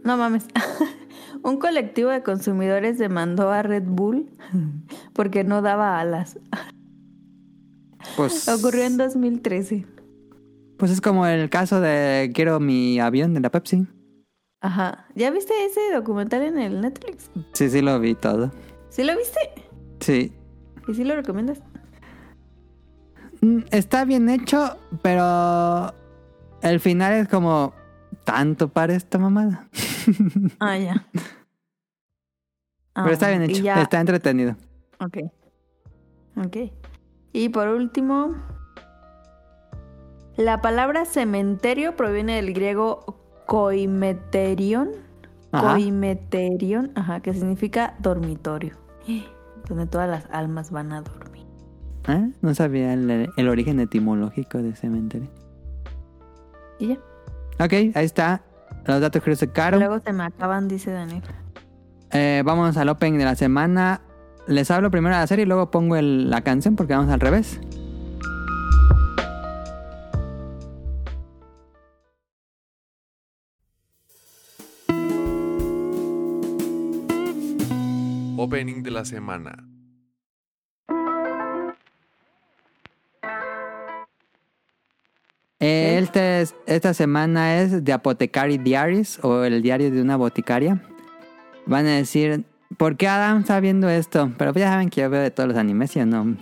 No 0.03 0.17
mames. 0.17 0.45
un 1.43 1.57
colectivo 1.57 2.09
de 2.11 2.21
consumidores 2.23 2.97
demandó 2.99 3.49
a 3.51 3.63
Red 3.63 3.83
Bull 3.87 4.29
porque 5.13 5.43
no 5.43 5.61
daba 5.61 5.99
alas. 5.99 6.37
Pues, 8.15 8.47
Ocurrió 8.47 8.83
en 8.83 8.97
2013. 8.97 9.85
Pues 10.83 10.91
es 10.91 10.99
como 10.99 11.25
el 11.25 11.49
caso 11.49 11.79
de 11.79 12.29
Quiero 12.35 12.59
mi 12.59 12.99
avión 12.99 13.33
de 13.33 13.39
la 13.39 13.49
Pepsi. 13.49 13.87
Ajá. 14.59 15.05
¿Ya 15.15 15.31
viste 15.31 15.53
ese 15.65 15.79
documental 15.93 16.41
en 16.41 16.57
el 16.59 16.81
Netflix? 16.81 17.31
Sí, 17.53 17.69
sí, 17.69 17.81
lo 17.81 17.97
vi 18.01 18.15
todo. 18.15 18.51
¿Sí 18.89 19.05
lo 19.05 19.15
viste? 19.17 19.39
Sí. 20.01 20.33
¿Y 20.85 20.93
sí 20.93 21.05
lo 21.05 21.15
recomiendas? 21.15 21.61
Mm, 23.39 23.59
Está 23.71 24.03
bien 24.03 24.29
hecho, 24.29 24.77
pero 25.01 25.93
el 26.61 26.81
final 26.81 27.13
es 27.13 27.29
como 27.29 27.73
tanto 28.25 28.67
para 28.67 28.93
esta 28.93 29.17
mamada. 29.17 29.69
Ah, 30.59 30.77
ya. 30.77 31.07
pero 32.93 33.11
está 33.11 33.29
bien 33.29 33.43
Ah, 33.43 33.45
y 33.45 33.51
hecho, 33.51 33.63
ya- 33.63 33.81
está 33.81 34.01
entretenido. 34.01 34.57
Ok. 34.99 35.17
Ok. 36.35 36.57
Y 37.31 37.47
por 37.47 37.69
último, 37.69 38.35
la 40.37 40.61
palabra 40.61 41.05
cementerio 41.05 41.95
proviene 41.95 42.35
del 42.35 42.53
griego 42.53 43.19
koimeterion. 43.45 44.89
Ajá. 45.51 45.73
Koimeterion, 45.73 46.91
ajá, 46.95 47.19
que 47.19 47.33
significa 47.33 47.95
dormitorio. 47.99 48.75
Donde 49.67 49.85
todas 49.85 50.09
las 50.09 50.25
almas 50.31 50.71
van 50.71 50.91
a 50.91 51.01
dormir. 51.01 51.45
¿Eh? 52.07 52.31
No 52.41 52.53
sabía 52.55 52.93
el, 52.93 53.29
el 53.37 53.47
origen 53.47 53.79
etimológico 53.79 54.57
de 54.57 54.75
cementerio. 54.75 55.29
Y 56.79 56.87
ya. 56.87 56.95
Ok, 57.63 57.73
ahí 57.95 58.05
está. 58.05 58.41
Los 58.85 58.99
datos 58.99 59.21
curiosos 59.21 59.47
de 59.47 59.53
Caro. 59.53 59.77
Luego 59.77 59.99
se 59.99 60.11
me 60.11 60.23
acaban, 60.23 60.67
dice 60.67 60.91
Daniel. 60.91 61.21
Eh, 62.11 62.41
vamos 62.43 62.75
al 62.75 62.89
opening 62.89 63.19
de 63.19 63.25
la 63.25 63.35
semana. 63.35 64.01
Les 64.47 64.69
hablo 64.71 64.91
primero 64.91 65.15
de 65.15 65.21
la 65.21 65.27
serie 65.27 65.43
y 65.43 65.47
luego 65.47 65.71
pongo 65.71 65.95
el- 65.95 66.29
la 66.29 66.41
canción 66.41 66.75
porque 66.75 66.93
vamos 66.93 67.11
al 67.11 67.19
revés. 67.21 67.61
Opening 78.43 78.83
de 78.83 78.91
la 78.91 79.05
semana. 79.05 79.53
Eh, 85.59 85.99
este 86.01 86.41
es- 86.41 86.55
esta 86.65 86.93
semana 86.93 87.61
es 87.61 87.83
The 87.83 87.93
Apothecary 87.93 88.57
Diaries 88.57 89.19
o 89.23 89.43
el 89.43 89.61
diario 89.61 89.91
de 89.91 90.01
una 90.01 90.17
boticaria. 90.17 90.81
Van 91.65 91.85
a 91.85 91.91
decir, 91.91 92.43
¿por 92.77 92.97
qué 92.97 93.07
Adam 93.07 93.39
está 93.39 93.59
viendo 93.61 93.89
esto? 93.89 94.31
Pero 94.37 94.51
pues 94.51 94.63
ya 94.63 94.71
saben 94.71 94.89
que 94.89 95.01
yo 95.01 95.09
veo 95.09 95.21
de 95.21 95.31
todos 95.31 95.47
los 95.49 95.57
animes 95.57 95.95
y 95.95 95.99
yo 95.99 96.05
no, 96.05 96.35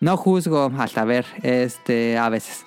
no 0.00 0.16
juzgo 0.16 0.72
hasta 0.78 1.04
ver 1.04 1.26
este, 1.42 2.16
a 2.16 2.30
veces. 2.30 2.64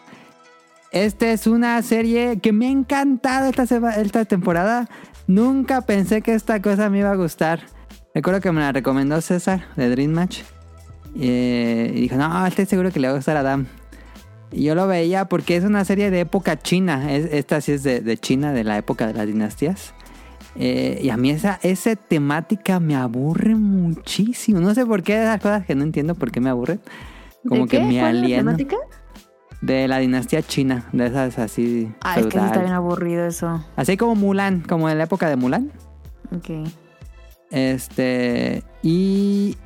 Esta 0.92 1.32
es 1.32 1.48
una 1.48 1.82
serie 1.82 2.40
que 2.40 2.52
me 2.52 2.68
ha 2.68 2.72
encantado 2.72 3.50
esta, 3.50 3.64
esta 3.96 4.26
temporada. 4.26 4.88
Nunca 5.26 5.82
pensé 5.82 6.22
que 6.22 6.36
esta 6.36 6.62
cosa 6.62 6.90
me 6.90 7.00
iba 7.00 7.12
a 7.12 7.16
gustar. 7.16 7.62
Recuerdo 8.14 8.42
que 8.42 8.52
me 8.52 8.60
la 8.62 8.72
recomendó 8.72 9.22
César 9.22 9.66
de 9.76 9.90
Dream 9.90 10.12
Match. 10.12 10.42
Eh, 11.20 11.92
y 11.96 12.02
dijo, 12.02 12.16
no, 12.16 12.46
estoy 12.46 12.66
seguro 12.66 12.92
que 12.92 13.00
le 13.00 13.08
va 13.08 13.14
a 13.14 13.18
gustar 13.18 13.38
a 13.38 13.42
Adam. 13.42 13.68
Y 14.52 14.64
yo 14.64 14.76
lo 14.76 14.86
veía 14.88 15.26
porque 15.26 15.56
es 15.56 15.64
una 15.64 15.86
serie 15.86 16.12
de 16.12 16.22
época 16.22 16.58
china. 16.60 17.14
Es- 17.14 17.32
esta 17.32 17.62
sí 17.62 17.72
es 17.74 17.84
de, 17.84 18.02
de 18.02 18.18
China, 18.18 18.52
de 18.52 18.64
la 18.66 18.78
época 18.78 19.08
de 19.08 19.14
las 19.14 19.28
dinastías. 19.28 19.94
Eh, 20.56 21.00
y 21.02 21.10
a 21.10 21.16
mí 21.16 21.30
esa, 21.32 21.60
esa 21.64 21.96
temática 21.96 22.82
me 22.82 22.96
aburre 22.96 23.56
muchísimo. 23.56 24.60
No 24.60 24.74
sé 24.76 24.86
por 24.86 25.04
qué, 25.04 25.22
esas 25.22 25.40
cosas 25.40 25.66
que 25.66 25.76
no 25.76 25.84
entiendo 25.84 26.16
por 26.16 26.32
qué 26.32 26.42
me 26.42 26.50
aburren. 26.50 26.82
Como 27.48 27.64
¿De 27.64 27.68
que 27.70 27.78
qué? 27.80 27.86
me 27.86 28.00
¿Cuál 28.00 28.16
es 28.16 28.20
la 28.20 28.26
aliena. 28.26 28.38
temática? 28.44 28.76
De 29.62 29.88
la 29.88 30.00
dinastía 30.00 30.42
china, 30.42 30.86
de 30.92 31.06
esas 31.08 31.40
así. 31.40 31.90
Ah, 32.02 32.20
es 32.20 32.26
que 32.26 32.40
sí 32.40 32.46
está 32.46 32.60
bien 32.60 32.74
aburrido 32.74 33.26
eso. 33.26 33.64
Así 33.78 33.96
como 33.96 34.16
Mulan, 34.16 34.62
como 34.62 34.90
en 34.90 34.98
la 34.98 35.06
época 35.06 35.30
de 35.30 35.36
Mulan. 35.38 35.72
Ok. 36.36 36.68
Este. 37.52 38.64
Y. 38.82 39.58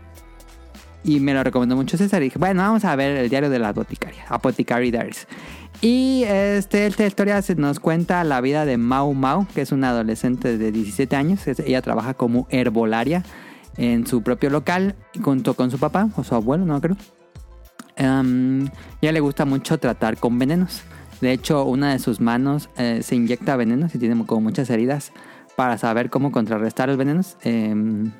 Y 1.03 1.20
me 1.20 1.36
lo 1.36 1.44
recomendó 1.44 1.76
mucho 1.76 1.98
César. 1.98 2.24
Y 2.24 2.26
dije, 2.26 2.40
bueno, 2.40 2.64
vamos 2.64 2.84
a 2.84 2.95
ver 2.95 3.16
el 3.16 3.30
diario 3.30 3.52
de 3.52 3.60
la 3.60 3.74
boticaria, 3.74 4.26
Apothecary 4.28 4.90
Diaries. 4.90 5.28
Y 5.82 6.24
este, 6.26 6.88
esta 6.88 7.06
historia 7.06 7.40
nos 7.57 7.80
cuenta 7.80 8.24
la 8.24 8.41
vida 8.41 8.66
de 8.66 8.78
Mau 8.78 9.14
Mau, 9.14 9.45
que 9.53 9.62
es 9.62 9.72
una 9.72 9.90
adolescente 9.90 10.57
de 10.57 10.72
17 10.72 11.16
años. 11.16 11.48
Ella 11.48 11.82
trabaja 11.84 12.16
como 12.16 12.48
herbolaria 12.49 13.24
en 13.78 14.07
su 14.07 14.24
propio 14.24 14.49
local, 14.49 14.95
junto 15.22 15.53
con 15.53 15.70
su 15.70 15.78
papá 15.78 16.10
o 16.16 16.24
su 16.24 16.34
abuelo, 16.34 16.66
no 16.66 16.80
creo. 16.82 16.98
Em, 17.98 18.68
ella 19.02 19.12
le 19.12 19.20
gusta 19.20 19.45
mucho 19.45 19.78
tratar 19.78 20.18
con 20.18 20.40
venenos. 20.40 20.82
De 21.22 21.32
hecho, 21.32 21.64
una 21.64 21.91
de 21.91 21.99
sus 21.99 22.20
manos 22.20 22.70
eh, 22.78 23.02
se 23.03 23.16
inyecta 23.16 23.56
venenos 23.56 23.95
y 23.95 23.99
tiene 23.99 24.26
como 24.26 24.41
muchas 24.41 24.70
heridas 24.70 25.12
para 25.56 25.77
saber 25.77 26.10
cómo 26.10 26.32
contrarrestar 26.32 26.90
los 26.90 26.98
venenos. 26.98 27.38
Em, 27.44 28.11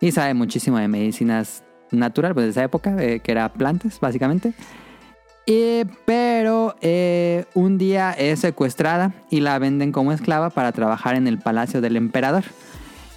y 0.00 0.12
sabe 0.12 0.34
muchísimo 0.34 0.78
de 0.78 0.88
medicinas 0.88 1.62
natural, 1.90 2.34
pues 2.34 2.46
de 2.46 2.50
esa 2.50 2.64
época, 2.64 2.96
eh, 3.02 3.20
que 3.20 3.32
era 3.32 3.52
plantas, 3.52 4.00
básicamente. 4.00 4.54
Pero 6.04 6.76
eh, 6.80 7.44
un 7.54 7.78
día 7.78 8.12
es 8.12 8.40
secuestrada 8.40 9.12
y 9.30 9.40
la 9.40 9.58
venden 9.58 9.90
como 9.90 10.12
esclava 10.12 10.50
para 10.50 10.70
trabajar 10.72 11.16
en 11.16 11.26
el 11.26 11.38
palacio 11.38 11.80
del 11.80 11.96
emperador. 11.96 12.44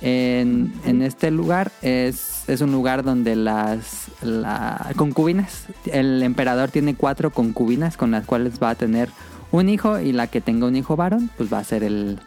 En, 0.02 0.74
este 1.02 1.32
lugar 1.32 1.72
es, 1.82 2.44
es 2.50 2.60
un 2.60 2.72
lugar 2.74 3.04
donde 3.04 3.38
las 3.38 4.08
la- 4.22 4.92
concubinas, 4.98 5.68
el 5.86 6.22
emperador 6.24 6.72
tiene 6.72 6.94
cuatro 6.96 7.32
concubinas 7.32 7.96
con 7.96 8.12
las 8.12 8.26
cuales 8.26 8.62
va 8.62 8.72
a 8.72 8.76
tener 8.76 9.08
un 9.52 9.70
hijo 9.70 10.00
y 10.00 10.12
la 10.12 10.28
que 10.28 10.42
tenga 10.42 10.68
un 10.68 10.76
hijo 10.76 10.98
varón, 10.98 11.30
pues 11.38 11.54
va 11.54 11.60
a 11.60 11.64
ser 11.64 11.84
el, 11.86 12.20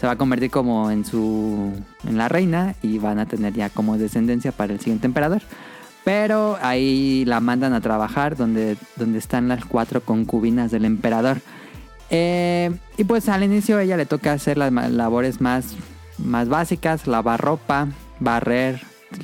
se 0.00 0.06
va 0.06 0.14
a 0.14 0.16
convertir 0.16 0.50
como 0.50 0.90
en 0.90 1.04
su, 1.04 1.74
en 2.08 2.16
la 2.16 2.26
reina 2.28 2.74
y 2.80 2.96
van 2.96 3.18
a 3.18 3.26
tener 3.26 3.52
ya 3.52 3.68
como 3.68 3.98
descendencia 3.98 4.50
para 4.50 4.72
el 4.72 4.80
siguiente 4.80 5.06
emperador. 5.06 5.42
Pero 6.04 6.56
ahí 6.62 7.26
la 7.26 7.40
mandan 7.40 7.74
a 7.74 7.82
trabajar 7.82 8.34
donde, 8.34 8.78
donde 8.96 9.18
están 9.18 9.48
las 9.48 9.66
cuatro 9.66 10.00
concubinas 10.00 10.70
del 10.70 10.86
emperador. 10.86 11.42
Eh, 12.08 12.70
y 12.96 13.04
pues 13.04 13.28
al 13.28 13.44
inicio 13.44 13.78
ella 13.78 13.98
le 13.98 14.06
toca 14.06 14.32
hacer 14.32 14.56
las 14.56 14.72
labores 14.72 15.42
más, 15.42 15.76
más 16.16 16.48
básicas, 16.48 17.06
lavar 17.06 17.38
ropa, 17.38 17.88
barrer, 18.20 18.80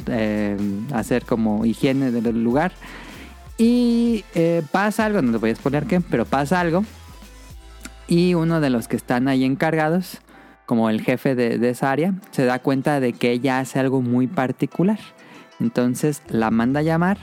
eh, 0.09 0.59
hacer 0.93 1.24
como 1.24 1.65
higiene 1.65 2.11
del 2.11 2.44
lugar. 2.44 2.73
Y 3.57 4.27
eh, 4.35 4.62
pasa 4.73 5.07
algo, 5.07 5.23
no 5.23 5.32
te 5.32 5.39
voy 5.39 5.48
a 5.48 5.53
explicar 5.53 5.86
qué, 5.86 6.03
pero 6.03 6.27
pasa 6.27 6.61
algo. 6.61 6.85
Y 8.09 8.35
uno 8.35 8.61
de 8.61 8.69
los 8.69 8.89
que 8.89 8.97
están 8.97 9.27
ahí 9.27 9.43
encargados, 9.43 10.20
como 10.66 10.90
el 10.90 11.01
jefe 11.01 11.34
de, 11.34 11.70
esa 11.70 11.90
área, 11.90 12.14
se 12.32 12.44
da 12.44 12.59
cuenta 12.59 13.01
de 13.01 13.12
que 13.12 13.30
ella 13.30 13.60
hace 13.60 13.78
algo 13.78 14.02
muy 14.02 14.26
particular. 14.26 14.98
Entonces 15.60 16.22
la 16.28 16.51
manda 16.51 16.80
a 16.80 16.82
llamar 16.82 17.18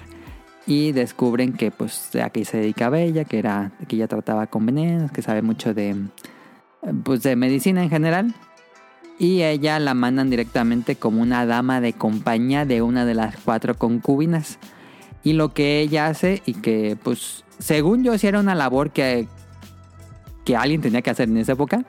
y 0.65 0.93
descubren 0.93 1.53
que 1.53 1.69
pues 1.69 2.15
a 2.15 2.29
qué 2.29 2.45
se 2.45 2.57
dedicaba 2.57 2.99
ella, 2.99 3.25
que 3.25 3.37
era 3.37 3.71
que 3.87 3.97
ella 3.97 4.07
trataba 4.07 4.47
con 4.47 4.65
venenos, 4.65 5.11
que 5.11 5.21
sabe 5.21 5.41
mucho 5.41 5.73
de 5.73 5.95
pues 7.03 7.21
de 7.21 7.35
medicina 7.35 7.83
en 7.83 7.89
general. 7.89 8.33
Y 9.19 9.43
ella 9.43 9.79
la 9.79 9.93
mandan 9.93 10.29
directamente 10.29 10.95
como 10.95 11.21
una 11.21 11.45
dama 11.45 11.81
de 11.81 11.93
compañía 11.93 12.65
de 12.65 12.81
una 12.81 13.05
de 13.05 13.13
las 13.13 13.35
cuatro 13.37 13.75
concubinas. 13.75 14.57
Y 15.23 15.33
lo 15.33 15.53
que 15.53 15.81
ella 15.81 16.07
hace 16.07 16.41
y 16.45 16.55
que 16.55 16.97
pues 17.01 17.45
según 17.59 18.03
yo 18.03 18.17
sí 18.17 18.27
era 18.27 18.39
una 18.39 18.55
labor 18.55 18.91
que 18.91 19.27
que 20.43 20.55
alguien 20.57 20.81
tenía 20.81 21.01
que 21.01 21.09
hacer 21.09 21.29
en 21.29 21.37
esa 21.37 21.53
época, 21.53 21.85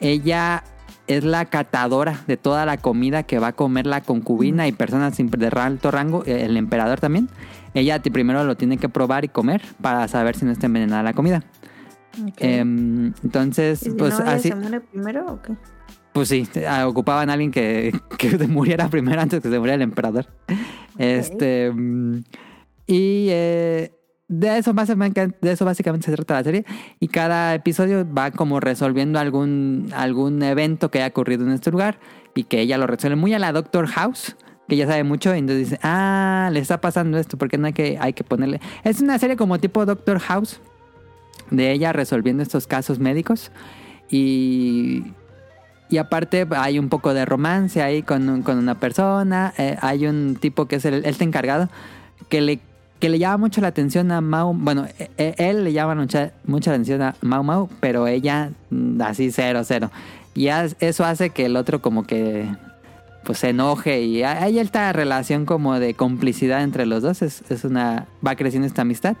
ella 0.00 0.64
es 1.06 1.24
la 1.24 1.44
catadora 1.46 2.20
de 2.26 2.36
toda 2.36 2.64
la 2.66 2.78
comida 2.78 3.24
que 3.24 3.38
va 3.38 3.48
a 3.48 3.52
comer 3.52 3.86
la 3.86 4.00
concubina 4.00 4.66
y 4.66 4.72
personas 4.72 5.16
de 5.16 5.50
alto 5.54 5.90
rango, 5.90 6.24
eh, 6.24 6.44
el 6.44 6.56
emperador 6.56 7.00
también. 7.00 7.28
Ella 7.74 8.00
primero 8.10 8.44
lo 8.44 8.56
tiene 8.56 8.78
que 8.78 8.88
probar 8.88 9.24
y 9.24 9.28
comer 9.28 9.62
para 9.82 10.06
saber 10.08 10.36
si 10.36 10.44
no 10.44 10.52
está 10.52 10.66
envenenada 10.66 11.02
la 11.02 11.12
comida. 11.12 11.42
Ok. 12.22 12.36
Em, 12.38 13.12
entonces, 13.22 13.82
¿Y 13.82 13.86
si 13.86 13.90
pues 13.96 14.18
no, 14.18 14.24
así, 14.24 14.48
se 14.48 14.54
muere 14.54 14.80
primero 14.80 15.26
o 15.26 15.42
qué? 15.42 15.54
pues 16.12 16.28
sí, 16.28 16.48
ah, 16.68 16.86
ocupaban 16.86 17.28
a 17.28 17.32
alguien 17.32 17.50
que, 17.50 17.92
que 18.18 18.30
se 18.38 18.46
muriera 18.46 18.88
primero 18.88 19.20
antes 19.20 19.42
que 19.42 19.50
se 19.50 19.58
muriera 19.58 19.74
el 19.74 19.82
emperador. 19.82 20.26
Este. 20.96 21.72
mm, 21.72 22.18
Y 22.86 23.26
eh, 23.30 23.92
de, 24.28 24.58
eso 24.58 24.72
básicamente, 24.72 25.30
de 25.40 25.52
eso 25.52 25.64
básicamente 25.64 26.06
se 26.06 26.16
trata 26.16 26.34
la 26.34 26.44
serie. 26.44 26.64
Y 27.00 27.08
cada 27.08 27.54
episodio 27.54 28.06
va 28.10 28.30
como 28.30 28.60
resolviendo 28.60 29.18
algún, 29.18 29.90
algún 29.94 30.42
evento 30.42 30.90
que 30.90 30.98
haya 30.98 31.08
ocurrido 31.08 31.44
en 31.44 31.52
este 31.52 31.70
lugar. 31.70 31.98
Y 32.34 32.44
que 32.44 32.60
ella 32.60 32.78
lo 32.78 32.86
resuelve 32.86 33.16
muy 33.16 33.34
a 33.34 33.38
la 33.38 33.52
Doctor 33.52 33.86
House. 33.86 34.36
Que 34.68 34.76
ella 34.76 34.86
sabe 34.86 35.04
mucho. 35.04 35.34
Y 35.34 35.38
entonces 35.38 35.70
dice: 35.70 35.80
Ah, 35.82 36.48
le 36.52 36.60
está 36.60 36.80
pasando 36.80 37.18
esto. 37.18 37.36
Porque 37.36 37.58
no 37.58 37.66
hay 37.66 37.72
que, 37.72 37.98
hay 38.00 38.12
que 38.12 38.24
ponerle. 38.24 38.60
Es 38.82 39.00
una 39.00 39.18
serie 39.18 39.36
como 39.36 39.58
tipo 39.58 39.84
Doctor 39.84 40.18
House. 40.20 40.60
De 41.50 41.72
ella 41.72 41.92
resolviendo 41.92 42.42
estos 42.42 42.66
casos 42.66 42.98
médicos. 42.98 43.52
Y. 44.10 45.04
Y 45.90 45.98
aparte 45.98 46.46
hay 46.56 46.78
un 46.78 46.88
poco 46.88 47.12
de 47.12 47.26
romance 47.26 47.82
ahí 47.82 48.02
con, 48.02 48.42
con 48.42 48.56
una 48.56 48.80
persona. 48.80 49.52
eh, 49.58 49.76
hay 49.80 50.06
un 50.06 50.36
tipo 50.40 50.66
que 50.66 50.76
es 50.76 50.84
el, 50.86 51.04
este 51.04 51.24
encargado 51.24 51.68
que 52.28 52.40
le, 52.40 52.60
que 52.98 53.08
le 53.08 53.18
llama 53.18 53.38
mucho 53.38 53.60
la 53.60 53.68
atención 53.68 54.10
a 54.12 54.20
Mau. 54.20 54.54
Bueno, 54.54 54.86
e- 54.98 55.10
e- 55.18 55.34
él 55.38 55.64
le 55.64 55.72
llama 55.72 55.94
mucha, 55.94 56.32
mucha 56.44 56.70
atención 56.70 57.02
a 57.02 57.16
Mau 57.20 57.42
Mau, 57.42 57.68
pero 57.80 58.06
ella 58.06 58.50
mm, 58.70 59.00
así 59.02 59.30
cero, 59.30 59.62
cero. 59.64 59.90
Y 60.34 60.48
eso 60.48 61.04
hace 61.04 61.30
que 61.30 61.46
el 61.46 61.56
otro 61.56 61.80
como 61.80 62.04
que 62.04 62.48
pues 63.24 63.38
se 63.38 63.50
enoje 63.50 64.02
y 64.02 64.22
hay 64.22 64.58
esta 64.58 64.92
relación 64.92 65.46
como 65.46 65.78
de 65.78 65.94
complicidad 65.94 66.62
entre 66.62 66.86
los 66.86 67.02
dos. 67.02 67.22
Es, 67.22 67.42
es 67.50 67.64
una 67.64 68.06
va 68.26 68.36
creciendo 68.36 68.66
esta 68.66 68.82
amistad. 68.82 69.16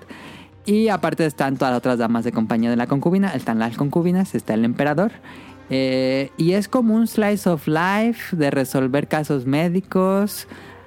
Y 0.66 0.88
aparte 0.88 1.26
están 1.26 1.56
todas 1.56 1.72
las 1.72 1.78
otras 1.78 1.98
damas 1.98 2.24
de 2.24 2.32
compañía 2.32 2.70
de 2.70 2.76
la 2.76 2.86
concubina. 2.86 3.34
Están 3.34 3.58
las 3.58 3.76
concubinas, 3.76 4.34
está 4.34 4.54
el 4.54 4.64
emperador. 4.64 5.12
Eh, 5.70 6.30
y 6.36 6.52
es 6.52 6.68
como 6.68 6.94
un 6.94 7.06
slice 7.06 7.48
of 7.48 7.66
life 7.66 8.36
de 8.36 8.50
resolver 8.50 9.08
casos 9.08 9.46
médicos. 9.46 10.46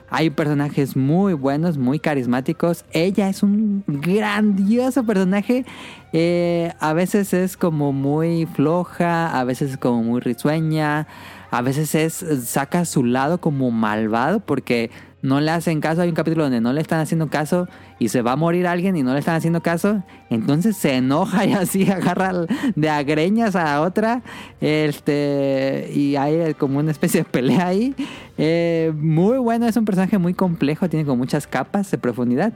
Hay 0.10 0.30
personajes 0.30 0.96
muy 0.96 1.34
buenos, 1.34 1.78
muy 1.78 2.00
carismáticos. 2.00 2.86
Ella 2.92 3.28
es 3.28 3.44
un 3.44 3.84
grandioso 3.88 5.04
personaje. 5.04 5.66
Eh, 6.14 6.72
a 6.80 6.94
veces 6.94 7.34
es 7.34 7.58
como 7.58 7.92
muy 7.92 8.46
floja, 8.46 9.38
a 9.38 9.44
veces 9.44 9.72
es 9.72 9.78
como 9.78 10.04
muy 10.04 10.22
risueña, 10.22 11.08
a 11.52 11.62
veces 11.62 11.94
es 11.96 12.26
saca 12.46 12.86
su 12.86 13.04
lado 13.04 13.40
como 13.40 13.70
malvado 13.72 14.40
porque 14.40 14.92
no 15.22 15.42
le 15.42 15.52
hacen 15.52 15.82
caso. 15.82 16.02
Hay 16.02 16.10
un 16.10 16.16
capítulo 16.16 16.44
donde 16.44 16.62
no 16.62 16.74
le 16.74 16.82
están 16.82 17.00
haciendo 17.00 17.28
caso 17.30 17.68
y 18.00 18.10
se 18.10 18.22
va 18.22 18.34
a 18.34 18.36
morir 18.36 18.68
alguien 18.68 18.96
y 18.96 19.04
no 19.04 19.14
le 19.14 19.20
están 19.20 19.36
haciendo 19.36 19.62
caso. 19.62 20.04
Entonces 20.30 20.78
se 20.78 20.96
enoja 20.96 21.46
y 21.48 21.54
así 21.54 21.90
agarra 21.90 22.46
de 22.76 22.90
agreñas 22.90 23.56
a 23.56 23.82
otra. 23.82 24.22
Este, 24.62 25.90
y 25.94 26.16
hay 26.16 26.54
como 26.54 26.80
una 26.80 26.92
especie 26.92 27.22
de 27.22 27.26
pelea 27.26 27.68
ahí. 27.68 27.96
Eh, 28.38 28.94
muy 28.96 29.38
bueno, 29.40 29.68
es 29.68 29.76
un 29.76 29.86
personaje 29.86 30.18
muy 30.18 30.34
complejo, 30.34 30.88
tiene 30.90 31.06
como 31.06 31.18
muchas 31.18 31.48
capas 31.48 31.90
de 31.90 31.98
profundidad. 31.98 32.54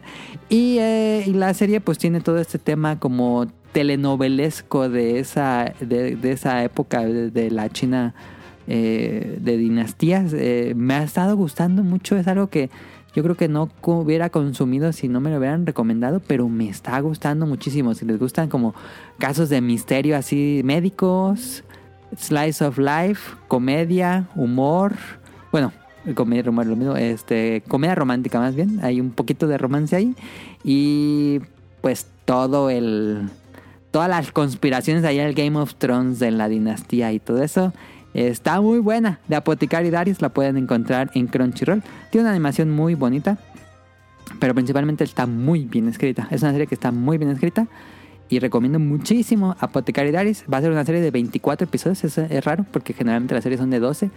Y, 0.49 0.77
eh, 0.79 1.23
y 1.25 1.33
la 1.33 1.53
serie 1.53 1.81
pues 1.81 1.97
tiene 1.97 2.21
todo 2.21 2.37
este 2.37 2.59
tema 2.59 2.99
como 2.99 3.47
telenovelesco 3.71 4.89
de 4.89 5.19
esa, 5.19 5.73
de, 5.79 6.17
esa 6.23 6.63
época 6.63 7.05
de 7.05 7.49
la 7.51 7.69
China 7.69 8.13
eh, 8.67 9.37
de 9.41 9.57
dinastías. 9.57 10.33
Eh, 10.33 10.73
me 10.75 10.95
ha 10.95 11.03
estado 11.03 11.35
gustando 11.35 11.83
mucho, 11.83 12.17
es 12.17 12.27
algo 12.27 12.47
que 12.47 12.69
yo 13.13 13.23
creo 13.23 13.35
que 13.35 13.49
no 13.49 13.69
hubiera 13.83 14.29
consumido 14.29 14.93
si 14.93 15.09
no 15.09 15.19
me 15.19 15.31
lo 15.31 15.37
hubieran 15.37 15.65
recomendado, 15.65 16.21
pero 16.25 16.47
me 16.47 16.69
está 16.69 16.97
gustando 17.01 17.45
muchísimo. 17.45 17.93
Si 17.93 18.05
les 18.05 18.17
gustan 18.17 18.47
como 18.47 18.73
casos 19.17 19.49
de 19.49 19.59
misterio 19.59 20.15
así 20.15 20.61
médicos, 20.63 21.63
slice 22.17 22.63
of 22.63 22.77
life, 22.77 23.35
comedia, 23.49 24.29
humor, 24.35 24.93
bueno, 25.51 25.73
comedia, 26.15 26.49
humor, 26.49 26.67
lo 26.67 26.75
mismo, 26.77 26.95
este, 26.95 27.63
comedia 27.67 27.95
romántica 27.95 28.39
más 28.39 28.55
bien, 28.55 28.79
hay 28.81 29.01
un 29.01 29.11
poquito 29.11 29.47
de 29.47 29.57
romance 29.57 29.95
ahí 29.95 30.15
y 30.63 31.41
pues 31.81 32.07
todo 32.25 32.69
el 32.69 33.29
todas 33.91 34.07
las 34.07 34.31
conspiraciones 34.31 35.03
allá 35.03 35.27
el 35.27 35.33
Game 35.33 35.57
of 35.57 35.75
Thrones 35.75 36.19
de 36.19 36.31
la 36.31 36.47
dinastía 36.47 37.11
y 37.11 37.19
todo 37.19 37.43
eso 37.43 37.73
está 38.13 38.61
muy 38.61 38.79
buena. 38.79 39.19
De 39.27 39.35
Apothecary 39.35 39.89
Diaries 39.89 40.21
la 40.21 40.29
pueden 40.29 40.57
encontrar 40.57 41.11
en 41.13 41.27
Crunchyroll. 41.27 41.83
Tiene 42.09 42.23
una 42.25 42.31
animación 42.31 42.69
muy 42.69 42.95
bonita, 42.95 43.37
pero 44.39 44.53
principalmente 44.53 45.03
está 45.03 45.25
muy 45.25 45.65
bien 45.65 45.87
escrita. 45.87 46.27
Es 46.31 46.41
una 46.41 46.51
serie 46.51 46.67
que 46.67 46.75
está 46.75 46.91
muy 46.91 47.17
bien 47.17 47.31
escrita 47.31 47.67
y 48.29 48.39
recomiendo 48.39 48.79
muchísimo 48.79 49.55
Apothecary 49.59 50.11
Diaries. 50.11 50.45
Va 50.51 50.57
a 50.57 50.61
ser 50.61 50.71
una 50.71 50.85
serie 50.85 51.01
de 51.01 51.11
24 51.11 51.65
episodios, 51.65 52.03
es, 52.03 52.17
es 52.17 52.45
raro 52.45 52.65
porque 52.71 52.93
generalmente 52.93 53.33
las 53.33 53.43
series 53.43 53.59
son 53.59 53.69
de 53.69 53.79
12, 53.79 54.09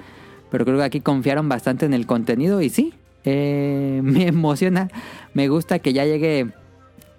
pero 0.51 0.65
creo 0.65 0.79
que 0.79 0.85
aquí 0.85 1.01
confiaron 1.01 1.49
bastante 1.49 1.85
en 1.85 1.95
el 1.95 2.07
contenido 2.07 2.63
y 2.63 2.71
sí, 2.71 2.95
eh, 3.25 4.01
me 4.05 4.29
emociona. 4.29 4.89
Me 5.35 5.49
gusta 5.49 5.79
que 5.81 5.93
ya 5.93 6.05
llegue 6.05 6.49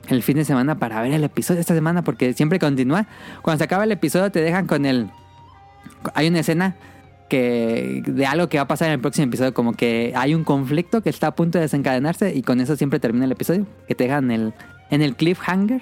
el 0.08 0.24
fin 0.24 0.38
de 0.38 0.46
semana 0.46 0.78
para 0.78 1.02
ver 1.02 1.14
el 1.14 1.24
episodio 1.24 1.56
de 1.56 1.62
esta 1.62 1.76
semana 1.76 2.04
porque 2.04 2.34
siempre 2.34 2.60
continúa. 2.60 3.08
Cuando 3.42 3.60
se 3.60 3.66
acaba 3.66 3.84
el 3.84 3.92
episodio 3.92 4.32
te 4.32 4.42
dejan 4.42 4.68
con 4.68 4.86
el... 4.86 5.10
Hay 6.14 6.28
una 6.28 6.40
escena 6.40 6.76
que 7.30 8.04
de 8.06 8.26
algo 8.26 8.50
que 8.50 8.58
va 8.58 8.64
a 8.64 8.68
pasar 8.68 8.88
en 8.90 8.94
el 8.94 9.00
próximo 9.00 9.28
episodio, 9.28 9.54
como 9.54 9.74
que 9.74 10.14
hay 10.16 10.36
un 10.36 10.44
conflicto 10.44 11.02
que 11.02 11.10
está 11.10 11.28
a 11.28 11.36
punto 11.36 11.58
de 11.58 11.64
desencadenarse 11.64 12.36
y 12.36 12.44
con 12.44 12.62
eso 12.62 12.76
siempre 12.76 13.00
termina 13.00 13.26
el 13.26 13.32
episodio, 13.32 13.66
que 13.88 13.96
te 13.96 14.06
dejan 14.06 14.32
en 14.32 14.42
el, 14.42 14.54
en 14.92 15.02
el 15.02 15.16
cliffhanger. 15.16 15.82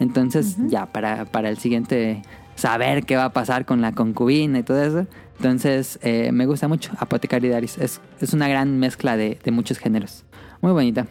Entonces 0.00 0.56
ya 0.68 0.86
para, 0.86 1.24
para 1.26 1.48
el 1.48 1.58
siguiente 1.58 2.22
saber 2.54 3.04
qué 3.04 3.16
va 3.16 3.26
a 3.26 3.32
pasar 3.32 3.64
con 3.64 3.80
la 3.80 3.92
concubina 3.92 4.60
y 4.60 4.62
todo 4.62 4.82
eso. 4.82 5.06
Entonces 5.36 5.98
eh, 6.02 6.30
me 6.32 6.46
gusta 6.46 6.68
mucho 6.68 6.92
Apothecary 6.98 7.48
Diaries. 7.48 7.78
Es, 7.78 8.00
es 8.20 8.32
una 8.32 8.48
gran 8.48 8.78
mezcla 8.78 9.16
de, 9.16 9.38
de 9.42 9.50
muchos 9.50 9.78
géneros. 9.78 10.24
Muy 10.60 10.72
bonita. 10.72 11.06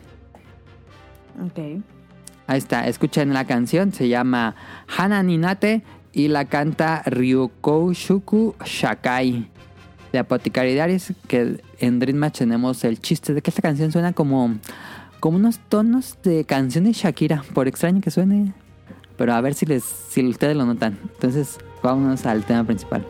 Ok. 1.45 1.83
Ahí 2.47 2.57
está, 2.57 2.87
escuchen 2.87 3.33
la 3.33 3.45
canción, 3.45 3.91
se 3.91 4.07
llama 4.07 4.55
Hana 4.97 5.21
Ninate 5.21 5.83
y 6.17 6.29
la 6.29 6.45
canta 6.45 7.03
Ryukou 7.05 7.93
Shuku 7.93 8.55
Shakai 8.65 9.47
de 10.11 10.17
Apothecary 10.17 10.73
Diaries, 10.73 11.13
que 11.27 11.61
en 11.77 11.99
Dream 11.99 12.17
Match 12.17 12.39
tenemos 12.39 12.83
el 12.85 12.99
chiste 12.99 13.35
de 13.35 13.43
que 13.43 13.51
esta 13.51 13.61
canción 13.61 13.91
suena 13.91 14.13
como, 14.13 14.57
como 15.19 15.37
unos 15.37 15.59
tonos 15.59 16.17
de 16.23 16.43
canción 16.43 16.85
de 16.85 16.93
Shakira, 16.93 17.43
por 17.53 17.67
extraño 17.67 18.01
que 18.01 18.09
suene, 18.09 18.51
pero 19.15 19.35
a 19.35 19.41
ver 19.41 19.53
si, 19.53 19.67
les, 19.67 19.83
si 19.83 20.25
ustedes 20.25 20.57
lo 20.57 20.65
notan. 20.65 20.97
Entonces, 21.03 21.59
vámonos 21.83 22.25
al 22.25 22.43
tema 22.45 22.63
principal. 22.63 23.05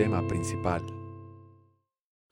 Tema 0.00 0.26
principal. 0.26 0.80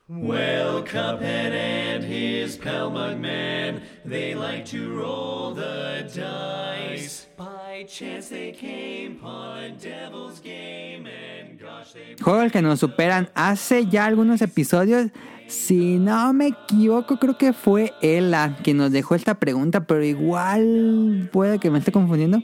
Well, 0.08 0.82
Cuphead 0.82 1.52
and 1.52 2.02
his 2.02 2.56
pal 2.56 2.90
Mugman, 2.90 3.82
they 4.06 4.34
like 4.34 4.64
to 4.70 4.90
roll 4.90 5.52
the 5.52 6.04
dice. 6.04 7.26
By 7.36 7.84
chance 7.86 8.30
they 8.30 8.52
came 8.52 9.18
upon 9.18 9.76
Devil's 9.76 10.40
Game, 10.40 11.06
and 11.06 11.60
gosh, 11.60 11.92
they 11.92 12.16
Juego 12.18 12.40
al 12.40 12.50
que 12.50 12.62
nos 12.62 12.80
superan 12.80 13.28
hace 13.34 13.84
ya 13.84 14.06
algunos 14.06 14.40
episodios. 14.40 15.10
Si 15.46 15.98
no 15.98 16.32
me 16.32 16.46
equivoco, 16.46 17.18
creo 17.18 17.36
que 17.36 17.52
fue 17.52 17.92
Ella 18.00 18.56
quien 18.64 18.78
nos 18.78 18.92
dejó 18.92 19.14
esta 19.14 19.34
pregunta, 19.34 19.86
pero 19.86 20.02
igual 20.02 21.28
puede 21.34 21.58
que 21.58 21.70
me 21.70 21.80
esté 21.80 21.92
confundiendo. 21.92 22.42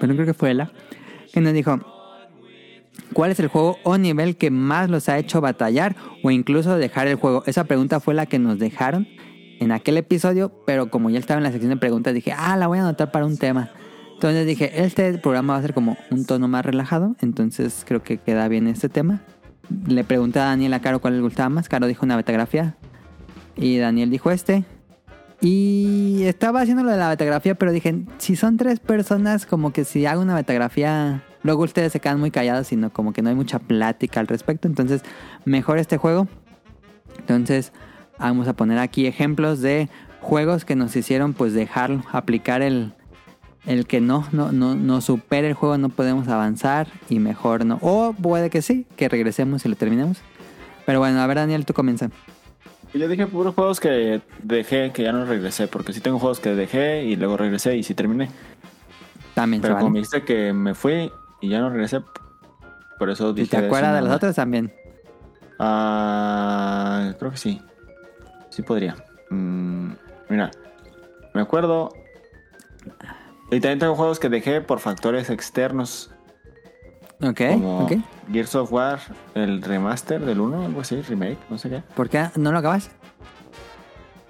Pero 0.00 0.14
creo 0.14 0.24
que 0.24 0.32
fue 0.32 0.52
Ella 0.52 0.72
que 1.30 1.42
nos 1.42 1.52
dijo: 1.52 1.97
¿Cuál 3.12 3.30
es 3.30 3.40
el 3.40 3.48
juego 3.48 3.78
o 3.84 3.98
nivel 3.98 4.36
que 4.36 4.50
más 4.50 4.90
los 4.90 5.08
ha 5.08 5.18
hecho 5.18 5.40
batallar 5.40 5.96
o 6.22 6.30
incluso 6.30 6.76
dejar 6.76 7.08
el 7.08 7.16
juego? 7.16 7.42
Esa 7.46 7.64
pregunta 7.64 8.00
fue 8.00 8.14
la 8.14 8.26
que 8.26 8.38
nos 8.38 8.58
dejaron 8.58 9.08
en 9.60 9.72
aquel 9.72 9.96
episodio, 9.96 10.52
pero 10.66 10.90
como 10.90 11.10
ya 11.10 11.18
estaba 11.18 11.38
en 11.38 11.44
la 11.44 11.50
sección 11.50 11.70
de 11.70 11.76
preguntas, 11.76 12.14
dije, 12.14 12.32
ah, 12.36 12.56
la 12.56 12.66
voy 12.66 12.78
a 12.78 12.82
anotar 12.82 13.10
para 13.10 13.26
un 13.26 13.36
tema. 13.36 13.70
Entonces 14.14 14.46
dije, 14.46 14.84
este 14.84 15.16
programa 15.18 15.54
va 15.54 15.58
a 15.60 15.62
ser 15.62 15.74
como 15.74 15.96
un 16.10 16.24
tono 16.26 16.48
más 16.48 16.64
relajado, 16.64 17.16
entonces 17.20 17.84
creo 17.86 18.02
que 18.02 18.18
queda 18.18 18.48
bien 18.48 18.66
este 18.66 18.88
tema. 18.88 19.22
Le 19.86 20.02
pregunté 20.04 20.40
a 20.40 20.46
Daniel 20.46 20.74
a 20.74 20.80
Caro 20.80 21.00
cuál 21.00 21.16
le 21.16 21.22
gustaba 21.22 21.48
más. 21.48 21.68
Caro 21.68 21.86
dijo 21.86 22.04
una 22.04 22.16
betagrafía 22.16 22.76
y 23.56 23.78
Daniel 23.78 24.10
dijo 24.10 24.30
este. 24.30 24.64
Y 25.40 26.22
estaba 26.24 26.62
haciendo 26.62 26.82
lo 26.82 26.90
de 26.90 26.96
la 26.96 27.10
betagrafía, 27.10 27.54
pero 27.54 27.70
dije, 27.70 28.02
si 28.18 28.34
son 28.34 28.56
tres 28.56 28.80
personas, 28.80 29.46
como 29.46 29.72
que 29.72 29.84
si 29.84 30.04
hago 30.04 30.20
una 30.20 30.34
betagrafía, 30.34 31.22
luego 31.42 31.64
ustedes 31.64 31.92
se 31.92 32.00
quedan 32.00 32.20
muy 32.20 32.30
callados, 32.30 32.66
sino 32.68 32.90
como 32.90 33.12
que 33.12 33.22
no 33.22 33.28
hay 33.28 33.34
mucha 33.34 33.58
plática 33.58 34.20
al 34.20 34.26
respecto. 34.26 34.68
Entonces, 34.68 35.02
mejor 35.44 35.78
este 35.78 35.96
juego. 35.96 36.28
Entonces, 37.18 37.72
vamos 38.18 38.48
a 38.48 38.54
poner 38.54 38.78
aquí 38.78 39.06
ejemplos 39.06 39.60
de 39.60 39.88
juegos 40.20 40.64
que 40.64 40.76
nos 40.76 40.94
hicieron 40.96 41.34
pues 41.34 41.52
dejarlo, 41.52 42.02
aplicar 42.12 42.62
el, 42.62 42.92
el 43.66 43.86
que 43.86 44.00
no, 44.00 44.26
no, 44.32 44.52
no, 44.52 44.74
no 44.74 45.00
supere 45.00 45.48
el 45.48 45.54
juego, 45.54 45.78
no 45.78 45.88
podemos 45.88 46.28
avanzar 46.28 46.88
y 47.08 47.18
mejor 47.18 47.64
no. 47.64 47.78
O 47.82 48.12
puede 48.12 48.50
que 48.50 48.62
sí, 48.62 48.86
que 48.96 49.08
regresemos 49.08 49.64
y 49.64 49.68
lo 49.68 49.76
terminemos. 49.76 50.18
Pero 50.86 51.00
bueno, 51.00 51.20
a 51.20 51.26
ver 51.26 51.36
Daniel, 51.36 51.66
tú 51.66 51.74
comienza. 51.74 52.10
Yo 52.94 53.06
dije 53.06 53.26
puros 53.26 53.54
juegos 53.54 53.80
que 53.80 54.22
dejé, 54.42 54.92
que 54.92 55.02
ya 55.02 55.12
no 55.12 55.26
regresé, 55.26 55.68
porque 55.68 55.92
sí 55.92 56.00
tengo 56.00 56.18
juegos 56.18 56.40
que 56.40 56.54
dejé 56.54 57.04
y 57.04 57.16
luego 57.16 57.36
regresé 57.36 57.76
y 57.76 57.82
sí 57.82 57.94
terminé. 57.94 58.30
También 59.34 59.60
Pero 59.60 59.76
como 59.76 59.90
me 59.90 59.98
dijiste 59.98 60.22
que 60.22 60.52
me 60.52 60.74
fui 60.74 61.12
y 61.40 61.48
ya 61.48 61.60
no 61.60 61.70
regresé, 61.70 62.02
por 62.98 63.10
eso 63.10 63.32
dije... 63.32 63.56
te 63.56 63.66
acuerdas 63.66 63.94
de 63.94 64.02
los 64.02 64.14
otros 64.14 64.34
también. 64.34 64.72
Ah, 65.58 67.12
creo 67.18 67.30
que 67.30 67.36
sí. 67.36 67.60
Sí 68.50 68.62
podría. 68.62 68.96
Mm, 69.30 69.92
mira, 70.28 70.50
me 71.34 71.40
acuerdo. 71.40 71.92
Y 73.50 73.60
también 73.60 73.78
tengo 73.78 73.94
juegos 73.94 74.18
que 74.18 74.28
dejé 74.28 74.60
por 74.60 74.80
factores 74.80 75.30
externos. 75.30 76.10
Ok, 77.20 77.40
como 77.52 77.84
ok. 77.84 77.92
Gears 78.30 78.54
of 78.54 78.72
War, 78.72 79.00
el 79.34 79.62
remaster 79.62 80.24
del 80.24 80.40
1, 80.40 80.66
algo 80.66 80.80
así, 80.80 81.00
remake, 81.02 81.38
no 81.50 81.58
sé 81.58 81.68
qué. 81.68 81.82
¿Por 81.94 82.08
qué 82.08 82.28
no 82.36 82.52
lo 82.52 82.58
acabas? 82.58 82.90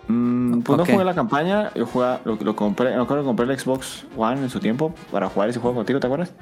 Mm, 0.06 0.60
pues 0.60 0.78
no 0.78 0.86
jugué 0.86 1.04
la 1.04 1.14
campaña, 1.14 1.70
yo 1.74 1.84
jugué, 1.84 2.18
lo, 2.24 2.36
lo 2.36 2.56
compré, 2.56 2.96
me 2.96 3.02
acuerdo 3.02 3.24
que 3.24 3.26
compré 3.26 3.44
el 3.44 3.58
Xbox 3.58 4.06
One 4.16 4.40
en 4.40 4.48
su 4.48 4.58
tiempo 4.58 4.94
para 5.10 5.28
jugar 5.28 5.50
ese 5.50 5.60
juego 5.60 5.76
contigo, 5.76 6.00
¿te 6.00 6.06
acuerdas? 6.06 6.32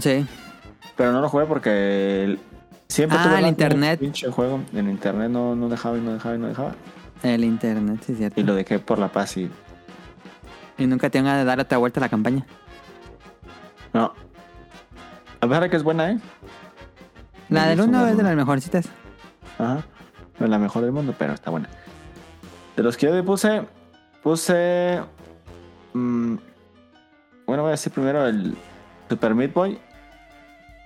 Sí. 0.00 0.26
Pero 0.96 1.12
no 1.12 1.20
lo 1.20 1.28
jugué 1.28 1.46
porque 1.46 2.38
siempre 2.88 3.18
Ah, 3.20 3.24
tuve 3.24 3.38
el 3.40 3.46
internet. 3.46 4.00
pinche 4.00 4.30
juego. 4.30 4.60
En 4.74 4.88
internet 4.90 5.30
no, 5.30 5.54
no 5.54 5.68
dejaba 5.68 5.98
y 5.98 6.00
no 6.00 6.12
dejaba 6.12 6.34
y 6.34 6.38
no 6.38 6.48
dejaba. 6.48 6.74
El 7.22 7.44
internet, 7.44 8.02
sí, 8.06 8.14
cierto. 8.14 8.40
Y 8.40 8.44
lo 8.44 8.54
dejé 8.54 8.78
por 8.78 8.98
la 8.98 9.08
paz 9.08 9.36
y 9.36 9.50
Y 10.78 10.86
nunca 10.86 11.08
te 11.10 11.20
van 11.20 11.28
a 11.30 11.44
dar 11.44 11.60
otra 11.60 11.78
vuelta 11.78 12.00
a 12.00 12.02
la 12.02 12.08
campaña. 12.08 12.44
No. 13.92 14.12
A 15.40 15.46
pesar 15.46 15.62
de 15.62 15.70
que 15.70 15.76
es 15.76 15.82
buena, 15.82 16.10
¿eh? 16.12 16.18
La 17.48 17.66
del 17.66 17.78
gustó 17.78 17.90
1 17.90 18.02
la 18.02 18.10
es 18.10 18.16
de 18.16 18.22
las 18.22 18.36
mejorcitas. 18.36 18.88
Ajá. 19.58 19.84
No 20.38 20.46
es 20.46 20.50
la 20.50 20.58
mejor 20.58 20.82
del 20.82 20.92
mundo, 20.92 21.14
pero 21.18 21.32
está 21.34 21.50
buena. 21.50 21.68
De 22.76 22.82
los 22.82 22.96
que 22.96 23.06
yo 23.06 23.24
puse, 23.24 23.62
puse. 24.22 25.00
mm, 25.92 26.34
bueno, 27.46 27.62
voy 27.62 27.68
a 27.68 27.72
decir 27.72 27.92
primero 27.92 28.26
el 28.26 28.56
Super 29.12 29.34
Meat 29.34 29.52
Boy. 29.52 29.78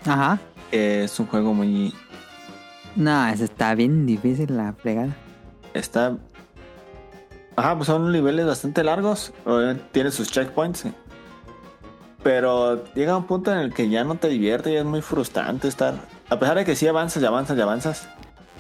Ajá. 0.04 0.38
que 0.70 1.04
es 1.04 1.20
un 1.20 1.26
juego 1.26 1.54
muy. 1.54 1.94
No, 2.96 3.26
eso 3.28 3.44
está 3.44 3.74
bien 3.76 4.04
difícil 4.04 4.56
la 4.56 4.72
fregada. 4.72 5.14
Está. 5.74 6.16
Ajá, 7.54 7.76
pues 7.76 7.86
son 7.86 8.10
niveles 8.10 8.44
bastante 8.46 8.82
largos. 8.82 9.32
Obviamente 9.44 9.84
tiene 9.92 10.10
sus 10.10 10.28
checkpoints. 10.30 10.86
Pero 12.24 12.84
llega 12.94 13.16
un 13.16 13.24
punto 13.28 13.52
en 13.52 13.58
el 13.58 13.72
que 13.72 13.88
ya 13.88 14.02
no 14.02 14.16
te 14.16 14.28
divierte 14.28 14.72
y 14.72 14.76
es 14.76 14.84
muy 14.84 15.02
frustrante 15.02 15.68
estar. 15.68 15.94
A 16.28 16.38
pesar 16.38 16.56
de 16.56 16.64
que 16.64 16.74
sí 16.74 16.88
avanzas 16.88 17.22
y 17.22 17.26
avanzas 17.26 17.56
y 17.56 17.60
avanzas. 17.60 18.08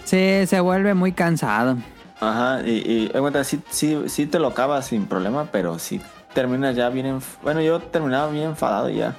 Sí, 0.04 0.46
se 0.46 0.60
vuelve 0.60 0.94
muy 0.94 1.10
cansado. 1.12 1.76
Ajá, 2.20 2.62
y, 2.64 2.70
y 2.70 3.10
en 3.12 3.20
cuenta, 3.20 3.42
sí, 3.42 3.60
sí, 3.70 3.98
sí 4.06 4.26
te 4.26 4.38
lo 4.38 4.46
acabas 4.48 4.86
sin 4.86 5.06
problema, 5.06 5.48
pero 5.50 5.78
sí 5.80 6.00
terminas 6.32 6.76
ya 6.76 6.88
bien. 6.88 7.06
enf- 7.18 7.40
Bueno, 7.42 7.60
yo 7.60 7.80
terminaba 7.80 8.30
bien 8.30 8.44
enfadado 8.50 8.88
ya. 8.88 9.16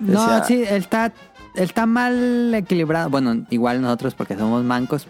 No, 0.00 0.20
Decía- 0.20 0.44
sí, 0.44 0.62
está, 0.68 1.12
está 1.54 1.86
mal 1.86 2.52
equilibrado. 2.54 3.08
Bueno, 3.10 3.44
igual 3.50 3.80
nosotros 3.80 4.14
porque 4.14 4.36
somos 4.36 4.62
mancos. 4.64 5.06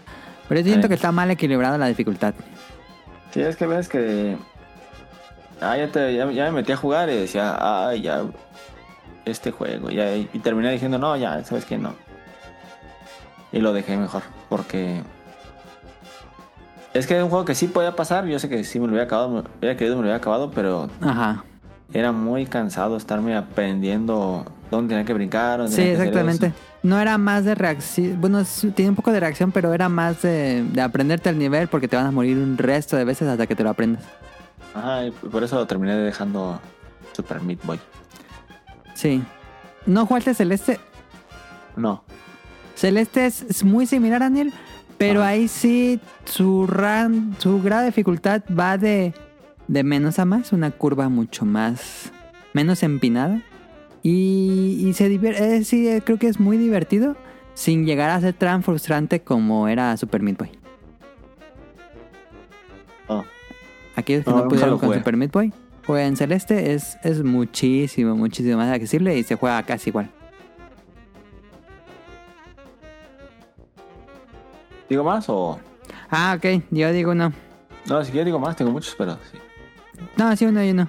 Pero 0.47 0.61
yo 0.61 0.67
siento 0.67 0.87
que 0.87 0.93
está 0.95 1.11
mal 1.11 1.29
equilibrada 1.29 1.77
la 1.77 1.87
dificultad. 1.87 2.33
Sí, 3.31 3.41
es 3.41 3.55
que 3.57 3.67
ves 3.67 3.89
que. 3.89 4.37
Ah, 5.59 5.75
ya, 5.77 5.91
te- 5.91 6.15
ya, 6.15 6.31
ya 6.31 6.45
me 6.45 6.51
metí 6.51 6.71
a 6.71 6.77
jugar 6.77 7.09
y 7.09 7.15
decía, 7.17 7.57
ay, 7.89 8.01
ya. 8.01 8.23
Este 9.25 9.51
juego. 9.51 9.89
Ya, 9.89 10.15
y 10.15 10.25
terminé 10.41 10.71
diciendo, 10.71 10.97
no, 10.97 11.17
ya, 11.17 11.43
sabes 11.43 11.65
que 11.65 11.77
no. 11.77 11.93
Y 13.51 13.59
lo 13.59 13.73
dejé 13.73 13.97
mejor, 13.97 14.23
porque. 14.47 15.01
Es 16.93 17.05
que 17.07 17.17
es 17.17 17.23
un 17.23 17.29
juego 17.29 17.43
que 17.45 17.53
sí 17.55 17.67
podía 17.67 17.95
pasar. 17.95 18.25
Yo 18.25 18.39
sé 18.39 18.47
que 18.49 18.63
sí 18.63 18.79
me 18.79 18.85
lo 18.87 18.91
hubiera 18.93 19.05
acabado, 19.05 19.29
me 19.29 19.39
hubiera 19.59 19.75
querido, 19.77 19.95
me 19.97 20.01
lo 20.01 20.05
hubiera 20.05 20.17
acabado, 20.17 20.49
pero 20.51 20.89
Ajá. 21.01 21.43
Era 21.93 22.11
muy 22.11 22.45
cansado 22.45 22.97
estarme 22.97 23.35
aprendiendo 23.35 24.45
dónde 24.69 24.89
tenía 24.93 25.05
que 25.05 25.13
brincar. 25.13 25.59
dónde 25.59 25.71
Sí, 25.71 25.77
tenía 25.81 25.95
que 25.97 26.03
exactamente. 26.03 26.53
No 26.83 26.99
era 26.99 27.17
más 27.17 27.43
de 27.45 27.55
reacción. 27.55 28.19
Bueno, 28.21 28.43
tiene 28.75 28.89
un 28.89 28.95
poco 28.95 29.11
de 29.11 29.19
reacción, 29.19 29.51
pero 29.51 29.73
era 29.73 29.89
más 29.89 30.21
de, 30.21 30.63
de 30.71 30.81
aprenderte 30.81 31.29
el 31.29 31.37
nivel 31.37 31.67
porque 31.67 31.87
te 31.87 31.95
van 31.95 32.05
a 32.05 32.11
morir 32.11 32.37
un 32.37 32.57
resto 32.57 32.95
de 32.97 33.03
veces 33.05 33.27
hasta 33.27 33.47
que 33.47 33.55
te 33.55 33.63
lo 33.63 33.69
aprendas. 33.69 34.03
Ajá, 34.73 35.05
y 35.05 35.11
por 35.11 35.43
eso 35.43 35.55
lo 35.55 35.65
terminé 35.65 35.95
dejando 35.95 36.59
Super 37.13 37.41
Meat 37.41 37.59
Boy. 37.65 37.79
Sí. 38.93 39.23
¿No 39.85 40.05
jugaste 40.05 40.33
Celeste? 40.33 40.79
No. 41.75 42.03
Celeste 42.75 43.25
es, 43.25 43.41
es 43.43 43.63
muy 43.63 43.87
similar 43.87 44.21
a 44.21 44.25
Daniel, 44.25 44.53
pero 44.97 45.21
Ajá. 45.21 45.29
ahí 45.29 45.47
sí 45.47 45.99
su, 46.25 46.67
ran, 46.67 47.35
su 47.39 47.61
grado 47.61 47.81
de 47.81 47.87
dificultad 47.87 48.41
va 48.57 48.77
de, 48.77 49.13
de 49.67 49.83
menos 49.83 50.19
a 50.19 50.25
más, 50.25 50.53
una 50.53 50.71
curva 50.71 51.09
mucho 51.09 51.45
más, 51.45 52.11
menos 52.53 52.83
empinada. 52.83 53.41
Y, 54.03 54.85
y 54.85 54.93
se 54.93 55.09
divierte, 55.09 55.63
sí, 55.63 55.87
eh, 55.87 56.01
creo 56.03 56.17
que 56.17 56.27
es 56.27 56.39
muy 56.39 56.57
divertido, 56.57 57.15
sin 57.53 57.85
llegar 57.85 58.09
a 58.09 58.21
ser 58.21 58.33
tan 58.33 58.63
frustrante 58.63 59.21
como 59.21 59.67
era 59.67 59.97
Super 59.97 60.21
Meat 60.21 60.37
Boy. 60.37 60.51
Ah. 63.09 63.23
Aquellos 63.95 64.23
que 64.23 64.31
No, 64.31 64.43
no, 64.43 64.47
pudieron 64.47 64.77
con. 64.77 64.93
Super 64.93 65.17
Meat 65.17 65.31
Boy, 65.31 65.53
jueguen 65.85 66.15
Celeste, 66.15 66.73
es, 66.73 66.97
es 67.03 67.23
muchísimo, 67.23 68.15
muchísimo 68.15 68.57
más 68.57 68.71
accesible 68.71 69.17
y 69.17 69.23
se 69.23 69.35
juega 69.35 69.61
casi 69.63 69.89
igual. 69.89 70.09
¿Digo 74.89 75.03
más 75.03 75.27
o.? 75.27 75.59
Ah, 76.09 76.35
ok, 76.37 76.63
yo 76.71 76.93
digo 76.93 77.13
no. 77.13 77.33
No, 77.87 78.03
si 78.03 78.11
quieres 78.11 78.25
digo 78.25 78.39
más, 78.39 78.55
tengo 78.55 78.71
muchos, 78.71 78.95
pero 78.97 79.17
sí. 79.31 79.37
No, 80.17 80.35
sí, 80.35 80.45
uno 80.45 80.63
y 80.65 80.71
uno. 80.71 80.87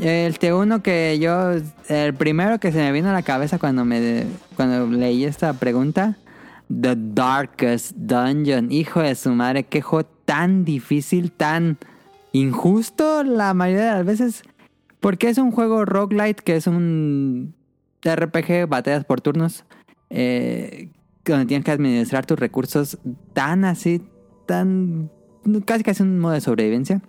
El 0.00 0.38
T1 0.38 0.80
que 0.80 1.18
yo, 1.18 1.52
el 1.88 2.14
primero 2.14 2.58
que 2.58 2.72
se 2.72 2.78
me 2.78 2.92
vino 2.92 3.10
a 3.10 3.12
la 3.12 3.22
cabeza 3.22 3.58
cuando 3.58 3.84
me 3.84 4.24
cuando 4.56 4.86
leí 4.86 5.24
esta 5.24 5.52
pregunta, 5.52 6.16
The 6.68 6.94
Darkest 6.96 7.92
Dungeon. 7.96 8.72
Hijo 8.72 9.00
de 9.00 9.14
su 9.14 9.30
madre, 9.32 9.64
qué 9.64 9.82
juego 9.82 10.08
tan 10.24 10.64
difícil, 10.64 11.30
tan 11.32 11.76
injusto 12.32 13.22
la 13.22 13.52
mayoría 13.52 13.86
de 13.86 13.94
las 13.98 14.06
veces. 14.06 14.42
Porque 15.00 15.28
es 15.28 15.38
un 15.38 15.50
juego 15.50 15.84
roguelite 15.84 16.42
que 16.42 16.56
es 16.56 16.66
un 16.66 17.54
RPG, 18.02 18.66
batallas 18.66 19.04
por 19.04 19.20
turnos, 19.20 19.64
eh, 20.08 20.88
donde 21.24 21.46
tienes 21.46 21.64
que 21.64 21.70
administrar 21.70 22.24
tus 22.24 22.38
recursos 22.38 22.98
tan 23.34 23.64
así, 23.64 24.02
tan... 24.46 25.10
casi 25.66 25.84
casi 25.84 26.02
un 26.02 26.18
modo 26.18 26.32
de 26.32 26.40
sobrevivencia. 26.40 27.02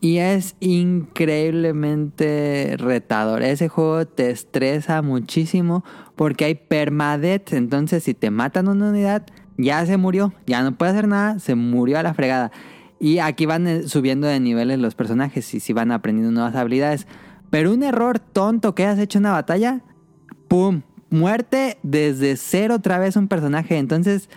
Y 0.00 0.18
es 0.18 0.54
increíblemente 0.60 2.76
retador. 2.78 3.42
Ese 3.42 3.66
juego 3.68 4.06
te 4.06 4.30
estresa 4.30 5.02
muchísimo 5.02 5.84
porque 6.14 6.44
hay 6.44 6.54
permadeath. 6.54 7.52
Entonces, 7.52 8.04
si 8.04 8.14
te 8.14 8.30
matan 8.30 8.68
una 8.68 8.90
unidad, 8.90 9.26
ya 9.56 9.84
se 9.86 9.96
murió. 9.96 10.32
Ya 10.46 10.62
no 10.62 10.78
puede 10.78 10.92
hacer 10.92 11.08
nada. 11.08 11.40
Se 11.40 11.56
murió 11.56 11.98
a 11.98 12.04
la 12.04 12.14
fregada. 12.14 12.52
Y 13.00 13.18
aquí 13.18 13.46
van 13.46 13.66
eh, 13.66 13.88
subiendo 13.88 14.26
de 14.26 14.40
niveles 14.40 14.78
los 14.78 14.94
personajes 14.94 15.54
y 15.54 15.60
si 15.60 15.72
van 15.72 15.92
aprendiendo 15.92 16.32
nuevas 16.32 16.54
habilidades. 16.54 17.06
Pero 17.50 17.72
un 17.72 17.82
error 17.82 18.18
tonto 18.18 18.74
que 18.74 18.86
has 18.86 18.98
hecho 18.98 19.18
en 19.18 19.24
una 19.24 19.32
batalla, 19.32 19.82
¡pum! 20.48 20.82
Muerte 21.10 21.78
desde 21.82 22.36
cero 22.36 22.76
otra 22.76 22.98
vez 22.98 23.16
un 23.16 23.28
personaje. 23.28 23.78
Entonces, 23.78 24.28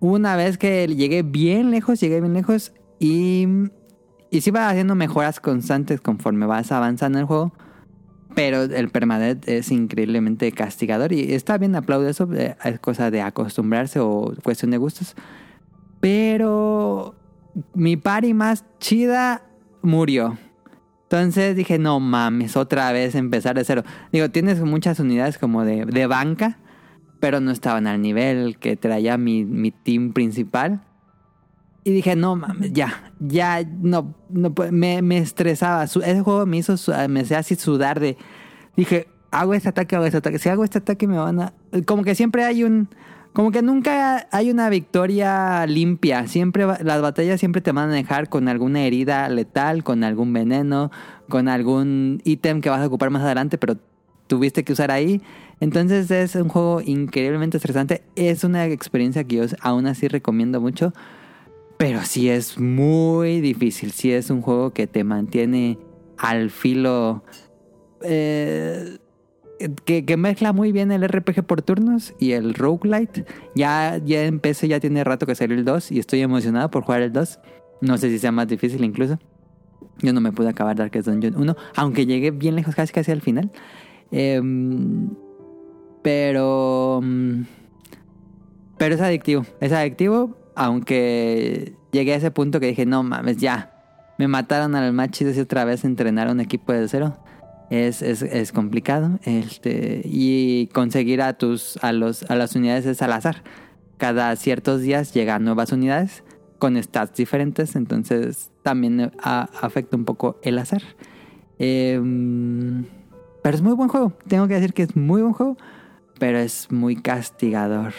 una 0.00 0.36
vez 0.36 0.58
que 0.58 0.86
llegué 0.86 1.22
bien 1.22 1.70
lejos, 1.70 2.00
llegué 2.00 2.20
bien 2.20 2.34
lejos 2.34 2.72
y, 2.98 3.46
y 4.34 4.40
sí 4.40 4.50
va 4.50 4.68
haciendo 4.68 4.94
mejoras 4.94 5.40
constantes 5.40 6.00
conforme 6.00 6.46
vas 6.46 6.72
avanzando 6.72 7.18
el 7.18 7.24
juego. 7.24 7.52
Pero 8.34 8.62
el 8.64 8.88
permadeath 8.88 9.48
es 9.48 9.70
increíblemente 9.70 10.50
castigador 10.50 11.12
y 11.12 11.34
está 11.34 11.56
bien, 11.56 11.76
aplaudo 11.76 12.08
eso. 12.08 12.28
eh, 12.34 12.56
Es 12.64 12.80
cosa 12.80 13.12
de 13.12 13.22
acostumbrarse 13.22 14.00
o 14.00 14.34
cuestión 14.42 14.72
de 14.72 14.78
gustos. 14.78 15.14
Pero 16.00 17.14
mi 17.74 17.96
pari 17.96 18.34
más 18.34 18.64
chida 18.80 19.42
murió. 19.82 20.36
Entonces 21.04 21.54
dije, 21.54 21.78
no 21.78 22.00
mames, 22.00 22.56
otra 22.56 22.90
vez 22.90 23.14
empezar 23.14 23.54
de 23.54 23.64
cero. 23.64 23.84
Digo, 24.12 24.28
tienes 24.30 24.60
muchas 24.60 24.98
unidades 24.98 25.38
como 25.38 25.64
de, 25.64 25.84
de 25.84 26.06
banca, 26.08 26.58
pero 27.20 27.38
no 27.38 27.52
estaban 27.52 27.86
al 27.86 28.02
nivel 28.02 28.58
que 28.58 28.76
traía 28.76 29.16
mi, 29.16 29.44
mi 29.44 29.70
team 29.70 30.12
principal. 30.12 30.82
Y 31.84 31.92
dije, 31.92 32.16
no 32.16 32.34
mames, 32.34 32.72
ya, 32.72 33.12
ya, 33.20 33.62
no, 33.62 34.14
no 34.30 34.54
me, 34.70 35.02
me 35.02 35.18
estresaba. 35.18 35.84
Ese 35.84 36.20
juego 36.22 36.46
me 36.46 36.56
hizo, 36.56 36.74
me 37.08 37.20
hacía 37.20 37.38
así 37.38 37.56
sudar 37.56 38.00
de, 38.00 38.16
dije, 38.74 39.06
hago 39.30 39.54
este 39.54 39.68
ataque, 39.68 39.96
hago 39.96 40.06
este 40.06 40.18
ataque. 40.18 40.38
Si 40.38 40.48
hago 40.48 40.64
este 40.64 40.78
ataque 40.78 41.06
me 41.06 41.18
van 41.18 41.40
a... 41.40 41.52
Como 41.86 42.04
que 42.04 42.14
siempre 42.14 42.44
hay 42.44 42.64
un... 42.64 42.88
Como 43.32 43.50
que 43.50 43.62
nunca 43.62 44.28
hay 44.30 44.50
una 44.50 44.68
victoria 44.70 45.66
limpia. 45.66 46.28
Siempre 46.28 46.66
las 46.66 47.02
batallas 47.02 47.40
siempre 47.40 47.60
te 47.60 47.72
van 47.72 47.90
a 47.90 47.94
dejar 47.94 48.28
con 48.28 48.48
alguna 48.48 48.82
herida 48.82 49.28
letal, 49.28 49.82
con 49.82 50.04
algún 50.04 50.32
veneno, 50.32 50.92
con 51.28 51.48
algún 51.48 52.22
ítem 52.24 52.60
que 52.60 52.70
vas 52.70 52.80
a 52.80 52.86
ocupar 52.86 53.10
más 53.10 53.22
adelante, 53.22 53.58
pero 53.58 53.76
tuviste 54.28 54.62
que 54.62 54.72
usar 54.72 54.92
ahí. 54.92 55.20
Entonces 55.58 56.12
es 56.12 56.36
un 56.36 56.48
juego 56.48 56.80
increíblemente 56.80 57.56
estresante. 57.56 58.04
Es 58.14 58.44
una 58.44 58.66
experiencia 58.66 59.24
que 59.24 59.36
yo 59.36 59.44
aún 59.60 59.86
así 59.86 60.06
recomiendo 60.06 60.60
mucho. 60.60 60.92
Pero 61.78 62.02
sí 62.04 62.28
es 62.28 62.58
muy 62.58 63.40
difícil. 63.40 63.90
Sí 63.92 64.12
es 64.12 64.30
un 64.30 64.42
juego 64.42 64.72
que 64.72 64.86
te 64.86 65.04
mantiene 65.04 65.78
al 66.18 66.50
filo. 66.50 67.24
eh, 68.02 68.98
que, 69.84 70.04
que 70.04 70.16
mezcla 70.16 70.52
muy 70.52 70.72
bien 70.72 70.90
el 70.92 71.06
RPG 71.08 71.44
por 71.44 71.62
turnos 71.62 72.12
y 72.18 72.32
el 72.32 72.54
roguelite. 72.54 73.24
Ya, 73.54 74.00
ya 74.04 74.24
en 74.24 74.40
PC 74.40 74.68
ya 74.68 74.80
tiene 74.80 75.04
rato 75.04 75.26
que 75.26 75.34
salió 75.34 75.56
el 75.56 75.64
2 75.64 75.92
y 75.92 75.98
estoy 76.00 76.20
emocionado 76.20 76.70
por 76.70 76.82
jugar 76.84 77.02
el 77.02 77.12
2. 77.12 77.38
No 77.80 77.96
sé 77.98 78.10
si 78.10 78.18
sea 78.18 78.32
más 78.32 78.48
difícil 78.48 78.84
incluso. 78.84 79.18
Yo 80.00 80.12
no 80.12 80.20
me 80.20 80.32
pude 80.32 80.48
acabar 80.48 80.74
Darkest 80.76 81.06
Dungeon 81.08 81.36
1, 81.36 81.56
aunque 81.76 82.04
llegué 82.04 82.30
bien 82.32 82.56
lejos, 82.56 82.74
casi 82.74 82.92
casi 82.92 83.12
al 83.12 83.20
final. 83.22 83.52
Em, 84.10 85.10
pero. 86.02 87.00
mm, 87.02 87.42
Pero 88.76 88.94
es 88.96 89.00
adictivo. 89.00 89.46
Es 89.60 89.72
adictivo, 89.72 90.36
aunque 90.54 91.74
llegué 91.92 92.12
a 92.14 92.16
ese 92.16 92.30
punto 92.30 92.60
que 92.60 92.66
dije, 92.66 92.86
no 92.86 93.02
mames, 93.02 93.38
ya. 93.38 93.70
Me 94.18 94.28
mataron 94.28 94.74
al 94.76 94.92
más 94.92 95.10
chido 95.10 95.32
y 95.32 95.40
otra 95.40 95.64
vez 95.64 95.84
entrenar 95.84 96.28
a 96.28 96.32
un 96.32 96.40
equipo 96.40 96.72
de 96.72 96.86
cero. 96.88 97.16
Es, 97.70 98.02
es, 98.02 98.22
es 98.22 98.52
complicado. 98.52 99.18
Este, 99.24 100.02
y 100.04 100.68
conseguir 100.68 101.22
a 101.22 101.32
tus 101.32 101.78
a 101.82 101.92
los 101.92 102.28
a 102.30 102.36
las 102.36 102.54
unidades 102.54 102.86
es 102.86 103.02
al 103.02 103.12
azar. 103.12 103.42
Cada 103.96 104.34
ciertos 104.36 104.82
días 104.82 105.14
llegan 105.14 105.44
nuevas 105.44 105.72
unidades 105.72 106.22
con 106.58 106.80
stats 106.80 107.16
diferentes. 107.16 107.74
Entonces 107.74 108.50
también 108.62 109.12
afecta 109.18 109.96
un 109.96 110.04
poco 110.04 110.38
el 110.42 110.58
azar. 110.58 110.82
Em, 111.58 112.84
pero 113.42 113.56
es 113.56 113.62
muy 113.62 113.74
buen 113.74 113.88
juego. 113.88 114.12
Tengo 114.28 114.46
que 114.46 114.54
decir 114.54 114.72
que 114.72 114.84
es 114.84 114.94
muy 114.94 115.22
buen 115.22 115.34
juego. 115.34 115.56
Pero 116.20 116.38
es 116.38 116.70
muy 116.70 116.94
castigador. 116.94 117.92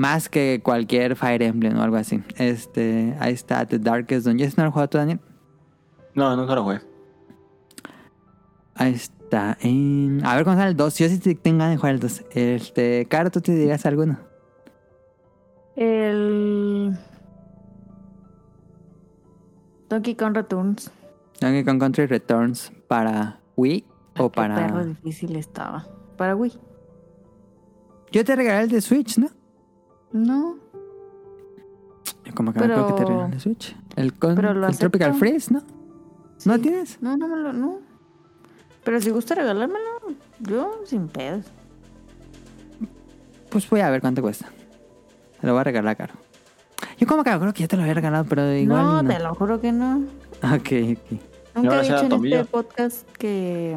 Más 0.00 0.30
que 0.30 0.60
cualquier 0.64 1.14
Fire 1.14 1.42
Emblem 1.42 1.76
o 1.78 1.82
algo 1.82 1.96
así. 1.96 2.22
Este, 2.38 3.14
ahí 3.20 3.34
está 3.34 3.66
The 3.66 3.78
Darkest 3.78 4.24
Dungeon. 4.26 4.50
¿No 4.56 4.62
lo 4.62 4.68
has 4.68 4.72
jugado 4.72 4.88
tú, 4.88 4.96
Daniel? 4.96 5.20
No, 6.14 6.34
nunca 6.36 6.54
lo 6.54 6.62
jugué. 6.64 6.80
Ahí 8.74 8.94
está. 8.94 9.58
En- 9.60 10.24
A 10.24 10.36
ver 10.36 10.44
cuándo 10.44 10.60
sale 10.62 10.70
el 10.70 10.76
2. 10.78 10.96
Yo 10.98 11.08
sí 11.10 11.18
te- 11.18 11.34
tengo 11.34 11.58
ganas 11.58 11.74
de 11.74 11.76
jugar 11.76 11.92
el 11.96 12.00
2. 12.00 12.24
Este, 12.30 13.04
Caro, 13.10 13.30
¿tú 13.30 13.42
te 13.42 13.52
dirías 13.54 13.84
alguno? 13.84 14.18
El. 15.76 16.96
Donkey 19.90 20.14
Kong 20.14 20.34
Returns. 20.34 20.90
Donkey 21.42 21.62
Kong 21.64 21.78
Country 21.78 22.06
Returns 22.06 22.72
para 22.88 23.38
Wii 23.56 23.84
o 24.18 24.30
Qué 24.30 24.40
perro 24.40 24.54
para... 24.54 24.84
difícil 24.84 25.36
estaba. 25.36 25.86
Para 26.16 26.34
Wii. 26.36 26.58
Yo 28.12 28.24
te 28.24 28.34
regalé 28.34 28.62
el 28.64 28.70
de 28.70 28.80
Switch, 28.80 29.18
¿no? 29.18 29.28
No. 30.12 30.56
Como 32.34 32.52
que 32.52 32.60
me 32.60 32.66
acuerdo 32.66 32.86
que 32.88 32.92
te 33.02 33.06
Pero- 33.06 33.28
de 33.28 33.40
Switch. 33.40 33.76
El, 33.96 34.14
con, 34.14 34.34
Pero 34.36 34.54
lo 34.54 34.66
el 34.68 34.76
Tropical. 34.78 35.14
Freeze, 35.14 35.52
¿no? 35.52 35.62
¿No 36.44 36.54
Sí. 36.56 36.60
tienes? 36.62 37.02
No, 37.02 37.16
no 37.16 37.28
me 37.28 37.36
lo. 37.36 37.52
No. 37.52 37.78
Pero 38.84 39.00
si 39.00 39.10
gusta 39.10 39.34
regalármelo, 39.34 39.84
yo 40.40 40.80
sin 40.84 41.08
pedos. 41.08 41.44
Pues 43.50 43.68
voy 43.68 43.80
a 43.80 43.90
ver 43.90 44.00
cuánto 44.00 44.22
cuesta. 44.22 44.46
Te 45.40 45.46
lo 45.46 45.52
voy 45.54 45.60
a 45.60 45.64
regalar 45.64 45.96
caro. 45.96 46.14
Yo 46.98 47.06
como 47.06 47.24
que 47.24 47.30
creo 47.30 47.52
que 47.52 47.60
ya 47.60 47.68
te 47.68 47.76
lo 47.76 47.82
había 47.82 47.94
regalado, 47.94 48.24
pero 48.26 48.52
igual 48.54 48.82
no, 48.84 49.02
no. 49.02 49.08
te 49.10 49.18
lo 49.18 49.34
juro 49.34 49.60
que 49.60 49.72
no. 49.72 50.04
Ok, 50.42 50.52
ok. 50.96 51.20
Nunca 51.56 51.80
he 51.80 51.82
dicho 51.82 51.98
en 52.16 52.24
este 52.26 52.44
podcast 52.44 53.10
que. 53.16 53.76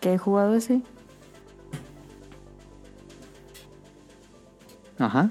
que 0.00 0.14
he 0.14 0.18
jugado 0.18 0.54
ese. 0.54 0.82
Ajá. 4.98 5.30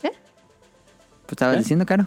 ¿Qué? 0.00 0.10
Pues 0.10 1.32
estabas 1.32 1.56
¿Qué? 1.56 1.60
diciendo, 1.60 1.86
Caro. 1.86 2.06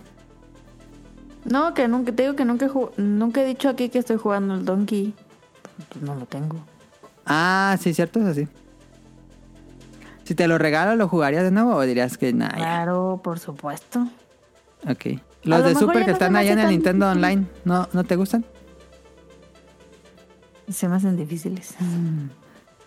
No, 1.45 1.73
que 1.73 1.87
nunca, 1.87 2.11
te 2.11 2.23
digo 2.23 2.35
que 2.35 2.45
nunca 2.45 2.69
nunca 2.97 3.41
he 3.41 3.45
dicho 3.45 3.69
aquí 3.69 3.89
que 3.89 3.99
estoy 3.99 4.17
jugando 4.17 4.55
el 4.55 4.65
Donkey. 4.65 5.13
Pues 5.89 6.03
no 6.03 6.15
lo 6.15 6.25
tengo. 6.25 6.57
Ah, 7.25 7.77
sí, 7.79 7.93
cierto, 7.93 8.19
es 8.19 8.25
así. 8.25 8.47
Si 10.23 10.35
te 10.35 10.47
lo 10.47 10.57
regalo, 10.57 10.95
¿lo 10.95 11.07
jugarías 11.07 11.43
de 11.43 11.51
nuevo 11.51 11.75
o 11.75 11.81
dirías 11.81 12.17
que 12.17 12.33
nada? 12.33 12.53
Claro, 12.55 13.21
por 13.23 13.39
supuesto. 13.39 14.07
Ok. 14.89 15.21
Los 15.43 15.61
lo 15.61 15.67
de 15.67 15.75
Super 15.75 16.01
que 16.01 16.07
no 16.07 16.13
están 16.13 16.35
allá 16.35 16.51
en 16.51 16.59
el 16.59 16.69
Nintendo 16.69 17.07
difícil. 17.07 17.23
Online, 17.25 17.47
¿no, 17.63 17.87
¿no 17.93 18.03
te 18.03 18.17
gustan? 18.17 18.45
Se 20.69 20.89
me 20.89 20.97
hacen 20.97 21.15
difíciles. 21.15 21.75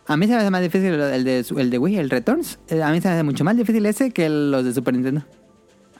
A 0.06 0.16
mí 0.16 0.26
se 0.26 0.32
me 0.32 0.38
hace 0.38 0.50
más 0.50 0.62
difícil 0.62 0.94
el 0.94 1.24
de, 1.24 1.44
el 1.56 1.70
de 1.70 1.78
Wii, 1.78 1.98
el 1.98 2.10
Returns. 2.10 2.58
Eh, 2.68 2.82
A 2.82 2.90
mí 2.90 3.00
se 3.00 3.08
me 3.08 3.14
hace 3.14 3.22
mucho 3.22 3.44
más 3.44 3.56
difícil 3.56 3.86
ese 3.86 4.10
que 4.10 4.28
los 4.28 4.64
de 4.64 4.74
Super 4.74 4.94
Nintendo. 4.94 5.22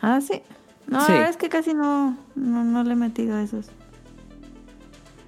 Ah, 0.00 0.20
sí. 0.20 0.42
No, 0.88 1.00
Sí. 1.04 1.12
la 1.12 1.18
verdad 1.18 1.30
es 1.30 1.36
que 1.36 1.48
casi 1.48 1.74
no, 1.74 2.16
no, 2.34 2.64
no 2.64 2.82
le 2.82 2.92
he 2.92 2.96
metido 2.96 3.36
a 3.36 3.42
esos. 3.42 3.66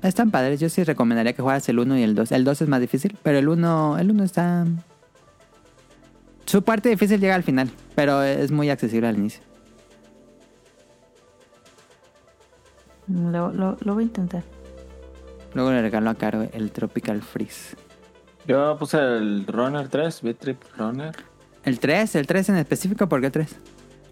Están 0.03 0.33
padres. 0.33 0.59
Yo 0.59 0.69
sí 0.69 0.83
recomendaría 0.83 1.33
que 1.33 1.43
juegas 1.43 1.69
el 1.69 1.79
1 1.79 1.97
y 1.99 2.03
el 2.03 2.15
2. 2.17 2.33
El 2.33 2.43
2 2.45 2.63
es 2.63 2.69
más 2.69 2.81
difícil, 2.81 3.17
pero 3.23 3.39
el 3.39 3.49
1, 3.49 3.99
el 3.99 4.11
1 4.11 4.25
está... 4.25 4.67
Su 6.47 6.63
parte 6.63 6.89
difícil 6.89 7.21
llega 7.21 7.37
al 7.37 7.45
final, 7.45 7.71
pero 7.95 8.23
es 8.25 8.51
muy 8.51 8.69
accesible 8.69 9.07
al 9.07 9.17
inicio. 9.17 9.43
Lo, 13.09 13.53
lo, 13.53 13.77
lo 13.81 13.95
voy 13.95 14.05
a 14.05 14.07
intentar. 14.07 14.43
Luego 15.55 15.71
le 15.71 15.83
regalo 15.83 16.11
a 16.11 16.15
Caro 16.15 16.49
el 16.53 16.73
Tropical 16.73 17.23
Freeze. 17.23 17.77
Yo 18.47 18.77
puse 18.79 18.99
el 18.99 19.47
Runner 19.47 19.89
3, 19.89 20.23
Beat 20.23 20.39
Trip 20.39 20.63
Runner. 20.77 21.15
El 21.65 21.79
3, 21.79 22.17
el 22.17 22.27
3 22.27 22.49
en 22.51 22.57
específico, 22.57 23.09
¿por 23.09 23.21
qué 23.21 23.31
3? 23.31 23.55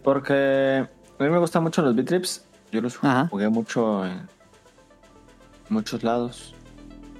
Porque 0.05 0.87
a 1.19 1.23
mí 1.25 1.29
me 1.31 1.39
gustan 1.39 1.63
mucho 1.63 1.83
los 1.83 1.95
Beat 1.95 2.07
Trips. 2.09 2.45
Yo 2.71 2.81
los 2.81 2.97
Ajá. 3.03 3.27
jugué 3.29 3.49
mucho 3.49 4.07
en 4.07 4.29
muchos 5.69 6.05
lados. 6.05 6.55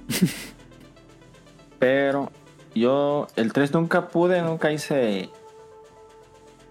Pero 1.79 2.31
yo 2.73 3.27
el 3.35 3.51
3 3.51 3.73
nunca 3.73 4.07
pude, 4.07 4.41
nunca 4.41 4.71
hice 4.71 5.29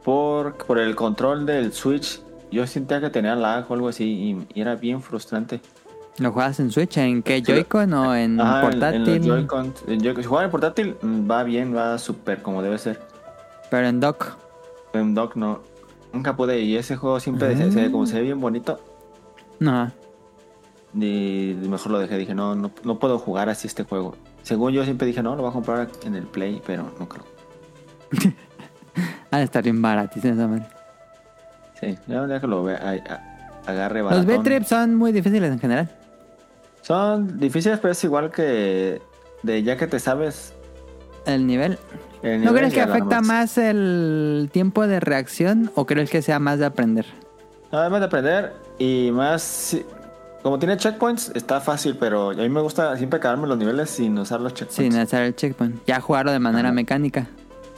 por, 0.05 0.57
por 0.57 0.79
el 0.79 0.95
control 0.97 1.45
del 1.45 1.73
Switch. 1.73 2.23
Yo 2.51 2.67
sentía 2.67 3.01
que 3.01 3.11
tenía 3.11 3.35
lag 3.37 3.71
o 3.71 3.75
algo 3.75 3.89
así 3.89 4.05
y, 4.05 4.59
y 4.59 4.61
era 4.62 4.75
bien 4.77 5.03
frustrante. 5.03 5.61
¿Lo 6.19 6.32
juegas 6.32 6.61
en 6.61 6.70
Switch? 6.70 6.99
¿En 6.99 7.23
qué? 7.23 7.43
¿Joy-Con 7.43 7.93
o 7.95 8.15
en 8.15 8.41
Ajá, 8.41 8.62
portátil? 8.62 9.09
En, 9.09 9.27
los 9.27 9.27
Joy-Con. 9.27 9.74
En 9.87 10.01
si 10.01 10.23
jugar 10.24 10.45
en 10.45 10.51
portátil 10.51 10.97
va 11.03 11.43
bien, 11.45 11.74
va 11.74 11.99
súper 11.99 12.43
como 12.43 12.62
debe 12.62 12.78
ser. 12.78 13.01
Pero 13.70 13.87
en 13.87 14.01
dock. 14.01 14.37
En 14.93 15.15
dock 15.15 15.37
no. 15.37 15.61
Nunca 16.12 16.37
pude 16.37 16.61
y 16.61 16.77
ese 16.77 16.97
juego 16.97 17.20
siempre 17.20 17.57
se, 17.57 17.70
se 17.70 17.82
ve 17.82 17.91
como 17.91 18.05
se 18.07 18.16
ve 18.16 18.23
bien 18.23 18.41
bonito. 18.41 18.81
No. 19.61 19.91
Y 20.95 21.57
mejor 21.69 21.93
lo 21.93 21.99
dejé, 22.01 22.19
dije, 22.19 22.35
no, 22.35 22.55
no, 22.55 22.73
no 22.82 22.99
puedo 22.99 23.19
jugar 23.19 23.49
así 23.49 23.69
este 23.69 23.85
juego. 23.85 24.16
Según 24.43 24.73
yo 24.73 24.85
siempre 24.85 25.07
dije, 25.07 25.23
no, 25.23 25.37
lo 25.37 25.43
voy 25.43 25.51
a 25.51 25.53
comprar 25.53 25.89
en 26.05 26.16
el 26.16 26.24
Play, 26.24 26.61
pero 26.66 26.91
no 26.99 27.09
creo. 27.09 27.24
Ha 29.31 29.39
de 29.39 29.45
estar 29.45 29.62
bien 29.62 29.81
baratísimo 29.81 30.35
esa 30.35 30.49
madre. 30.49 30.66
Sí, 31.81 31.97
ya 32.09 32.41
que 32.41 32.47
lo 32.49 32.65
vea, 32.65 32.78
agarre 33.65 34.01
Los 34.01 34.11
baratón. 34.11 34.43
B-Trips 34.43 34.69
son 34.69 34.97
muy 34.97 35.12
difíciles 35.12 35.53
en 35.53 35.61
general. 35.61 35.89
Son 36.91 37.39
difíciles, 37.39 37.79
pero 37.79 37.93
es 37.93 38.03
igual 38.03 38.33
que 38.33 39.01
de 39.45 39.62
ya 39.62 39.77
que 39.77 39.87
te 39.87 40.01
sabes. 40.01 40.55
El 41.25 41.47
nivel. 41.47 41.79
el 42.25 42.43
¿No 42.45 42.53
crees 42.53 42.75
que 42.75 42.81
afecta 42.81 43.21
más 43.21 43.59
el 43.59 44.51
tiempo 44.53 44.85
de 44.89 44.99
reacción 44.99 45.71
o 45.77 45.87
crees 45.87 46.11
que 46.11 46.21
sea 46.21 46.41
más 46.41 46.59
de 46.59 46.65
aprender? 46.67 47.07
Además 47.71 48.01
de 48.01 48.07
aprender 48.07 48.53
y 48.81 49.11
más... 49.12 49.77
Como 50.43 50.59
tiene 50.59 50.77
checkpoints, 50.79 51.31
está 51.37 51.61
fácil, 51.61 51.97
pero 51.97 52.31
a 52.31 52.35
mí 52.35 52.49
me 52.49 52.61
gusta 52.61 52.97
siempre 52.97 53.21
en 53.23 53.49
los 53.49 53.57
niveles 53.57 53.89
sin 53.89 54.19
usar 54.19 54.41
los 54.41 54.53
checkpoints. 54.55 54.93
Sin 54.93 55.01
hacer 55.01 55.23
el 55.23 55.37
checkpoint. 55.37 55.87
Ya 55.87 56.01
jugarlo 56.01 56.33
de 56.33 56.41
manera 56.41 56.71
Ajá. 56.71 56.75
mecánica. 56.75 57.29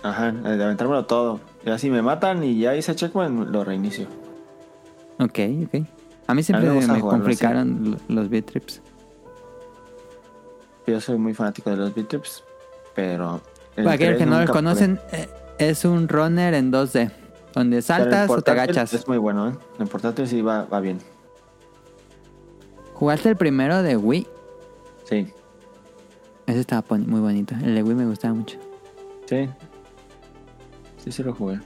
Ajá, 0.02 0.32
de 0.32 0.64
aventármelo 0.64 1.04
todo. 1.04 1.38
Ya 1.66 1.76
si 1.76 1.90
me 1.90 2.00
matan 2.00 2.42
y 2.44 2.58
ya 2.58 2.74
hice 2.74 2.96
checkpoint, 2.96 3.50
lo 3.50 3.62
reinicio. 3.62 4.06
Ok, 5.18 5.38
ok. 5.66 5.82
A 6.28 6.32
mí 6.34 6.42
siempre 6.42 6.70
me 6.70 7.00
complicaron 7.00 7.90
lo- 8.08 8.14
los 8.14 8.30
B-Trips. 8.30 8.80
Yo 10.86 11.00
soy 11.00 11.18
muy 11.18 11.34
fanático 11.34 11.70
de 11.70 11.76
los 11.76 11.94
beat-trips, 11.94 12.42
pero... 12.94 13.40
Para 13.76 13.92
aquellos 13.92 14.16
3 14.16 14.18
que 14.18 14.26
no 14.26 14.32
lo 14.32 14.38
nunca 14.40 14.52
conocen, 14.52 15.00
eh, 15.12 15.28
es 15.58 15.84
un 15.84 16.08
runner 16.08 16.54
en 16.54 16.70
2D. 16.72 17.10
Donde 17.54 17.82
saltas 17.82 18.28
o 18.30 18.40
te 18.40 18.50
agachas. 18.50 18.92
Es 18.94 19.06
muy 19.06 19.18
bueno, 19.18 19.48
¿eh? 19.50 19.52
En 19.78 19.86
portátil 19.88 20.26
sí 20.26 20.40
va, 20.42 20.64
va 20.64 20.80
bien. 20.80 20.98
¿Jugaste 22.94 23.28
el 23.28 23.36
primero 23.36 23.82
de 23.82 23.96
Wii? 23.96 24.26
Sí, 25.04 25.32
Ese 26.46 26.60
estaba 26.60 26.84
muy 26.96 27.20
bonito. 27.20 27.54
El 27.62 27.74
de 27.74 27.82
Wii 27.82 27.94
me 27.94 28.06
gustaba 28.06 28.34
mucho. 28.34 28.58
sí. 29.26 29.48
Sí, 30.98 31.10
sí 31.10 31.22
lo 31.24 31.34
jugué. 31.34 31.58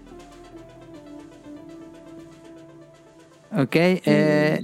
Ok, 3.55 3.74
eh, 3.74 4.60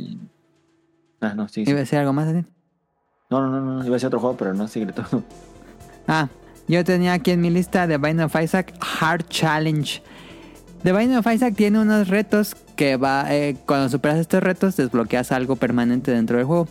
Ah, 1.20 1.35
no, 1.35 1.47
sí, 1.47 1.65
sí. 1.65 1.70
¿iba 1.70 1.79
a 1.79 1.81
decir 1.83 1.99
algo 1.99 2.12
más, 2.15 2.27
Daniel? 2.27 2.47
No, 3.33 3.41
no, 3.41 3.49
no, 3.49 3.61
no, 3.61 3.79
iba 3.79 3.93
a 3.93 3.95
decir 3.95 4.09
otro 4.09 4.21
juego, 4.21 4.37
pero 4.37 4.53
no, 4.53 4.69
sigue 4.69 4.93
todo. 4.93 5.23
Ah, 6.07 6.29
yo 6.69 6.85
tenía 6.85 7.15
aquí 7.15 7.31
en 7.31 7.41
mi 7.41 7.49
lista 7.49 7.89
The 7.89 7.97
Binding 7.97 8.25
of 8.27 8.37
Isaac 8.37 8.75
Hard 9.01 9.27
Challenge. 9.29 10.03
The 10.83 10.93
Binding 10.93 11.17
of 11.17 11.27
Isaac 11.27 11.55
tiene 11.57 11.81
unos 11.81 12.09
retos 12.09 12.55
que 12.77 12.97
va, 12.97 13.25
eh, 13.35 13.57
cuando 13.65 13.89
superas 13.89 14.19
estos 14.19 14.43
retos 14.43 14.77
desbloqueas 14.77 15.33
algo 15.33 15.57
permanente 15.57 16.11
dentro 16.11 16.37
del 16.37 16.45
juego. 16.45 16.69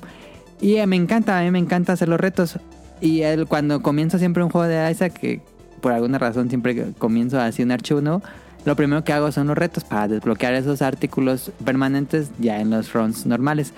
Y 0.60 0.76
eh, 0.76 0.86
me 0.86 0.98
encanta, 0.98 1.40
a 1.40 1.42
mí 1.42 1.50
me 1.50 1.58
encanta 1.58 1.94
hacer 1.94 2.10
los 2.10 2.20
retos. 2.20 2.60
Y 3.00 3.22
él, 3.22 3.48
cuando 3.48 3.82
comienzo 3.82 4.20
siempre 4.20 4.44
un 4.44 4.52
juego 4.52 4.68
de 4.68 4.92
Isaac, 4.92 5.14
que 5.14 5.42
por 5.82 5.94
alguna 5.94 6.20
razón 6.20 6.50
siempre 6.50 6.94
comienzo 7.00 7.42
así 7.42 7.64
un 7.64 7.72
archivo 7.72 8.02
nuevo, 8.02 8.22
lo 8.66 8.76
primero 8.76 9.04
que 9.04 9.14
hago 9.14 9.32
son 9.32 9.48
los 9.48 9.58
retos 9.58 9.84
para 9.84 10.08
desbloquear 10.08 10.54
esos 10.54 10.84
artículos 10.84 11.52
permanentes 11.66 12.30
ya 12.38 12.60
en 12.60 12.70
los 12.70 12.94
runs 12.94 13.26
normales. 13.26 13.74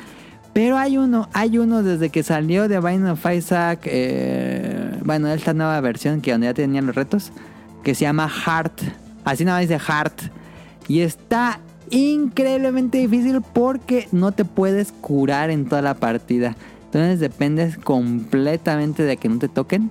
Pero 0.54 0.78
hay 0.78 0.98
uno, 0.98 1.28
hay 1.34 1.58
uno 1.58 1.82
desde 1.82 2.10
que 2.10 2.22
salió 2.22 2.68
de 2.68 2.80
Binding 2.80 3.08
of 3.08 3.26
Isaac, 3.26 3.82
eh, 3.86 5.00
bueno, 5.04 5.28
esta 5.30 5.54
nueva 5.54 5.82
versión 5.82 6.22
que 6.22 6.32
donde 6.32 6.46
ya 6.46 6.54
tenían 6.54 6.86
los 6.86 6.96
retos, 6.96 7.32
que 7.84 7.96
se 7.96 8.02
llama 8.02 8.30
Heart. 8.30 8.82
Así 9.26 9.46
nada 9.46 9.60
más 9.60 9.68
dice 9.68 9.80
Heart. 9.80 10.22
Y 10.88 11.00
está 11.00 11.60
increíblemente 11.90 13.00
difícil 13.00 13.42
porque 13.42 14.08
no 14.12 14.32
te 14.32 14.46
puedes 14.46 14.92
curar 14.92 15.50
en 15.50 15.66
toda 15.66 15.82
la 15.82 15.96
partida. 15.96 16.56
Entonces 16.86 17.20
dependes 17.20 17.78
completamente 17.78 19.02
de 19.02 19.18
que 19.18 19.30
no 19.30 19.40
te 19.40 19.48
toquen. 19.48 19.90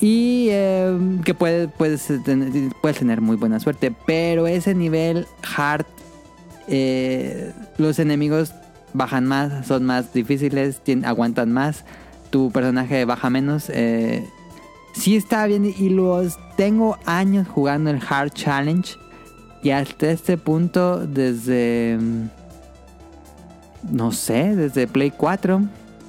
Y 0.00 0.48
eh, 0.50 0.98
que 1.24 1.32
puedes, 1.32 1.70
puedes, 1.78 2.12
puedes 2.82 2.98
tener 2.98 3.22
muy 3.22 3.36
buena 3.36 3.58
suerte. 3.58 3.94
Pero 4.06 4.46
ese 4.46 4.74
nivel 4.74 5.26
hard, 5.56 5.86
eh, 6.68 7.52
los 7.78 7.98
enemigos 7.98 8.52
bajan 8.94 9.26
más, 9.26 9.66
son 9.66 9.84
más 9.84 10.12
difíciles, 10.12 10.80
aguantan 11.04 11.52
más. 11.52 11.84
Tu 12.30 12.50
personaje 12.50 13.04
baja 13.04 13.30
menos. 13.30 13.68
Eh, 13.68 14.26
sí 14.94 15.16
está 15.16 15.46
bien 15.46 15.64
y 15.66 15.88
los 15.90 16.38
tengo 16.56 16.98
años 17.04 17.46
jugando 17.48 17.90
el 17.90 18.00
Hard 18.08 18.30
Challenge. 18.30 18.96
Y 19.62 19.70
hasta 19.70 20.10
este 20.10 20.36
punto, 20.38 21.06
desde... 21.06 21.96
mm, 22.00 22.28
No 23.92 24.12
sé, 24.12 24.56
desde 24.56 24.86
Play 24.86 25.10
4. 25.10 25.62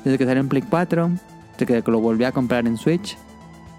Desde 0.03 0.17
que 0.17 0.25
salió 0.25 0.41
en 0.41 0.49
Play 0.49 0.63
4. 0.63 1.11
Desde 1.57 1.83
que 1.83 1.91
lo 1.91 1.99
volví 1.99 2.23
a 2.23 2.31
comprar 2.31 2.65
en 2.67 2.77
Switch. 2.77 3.17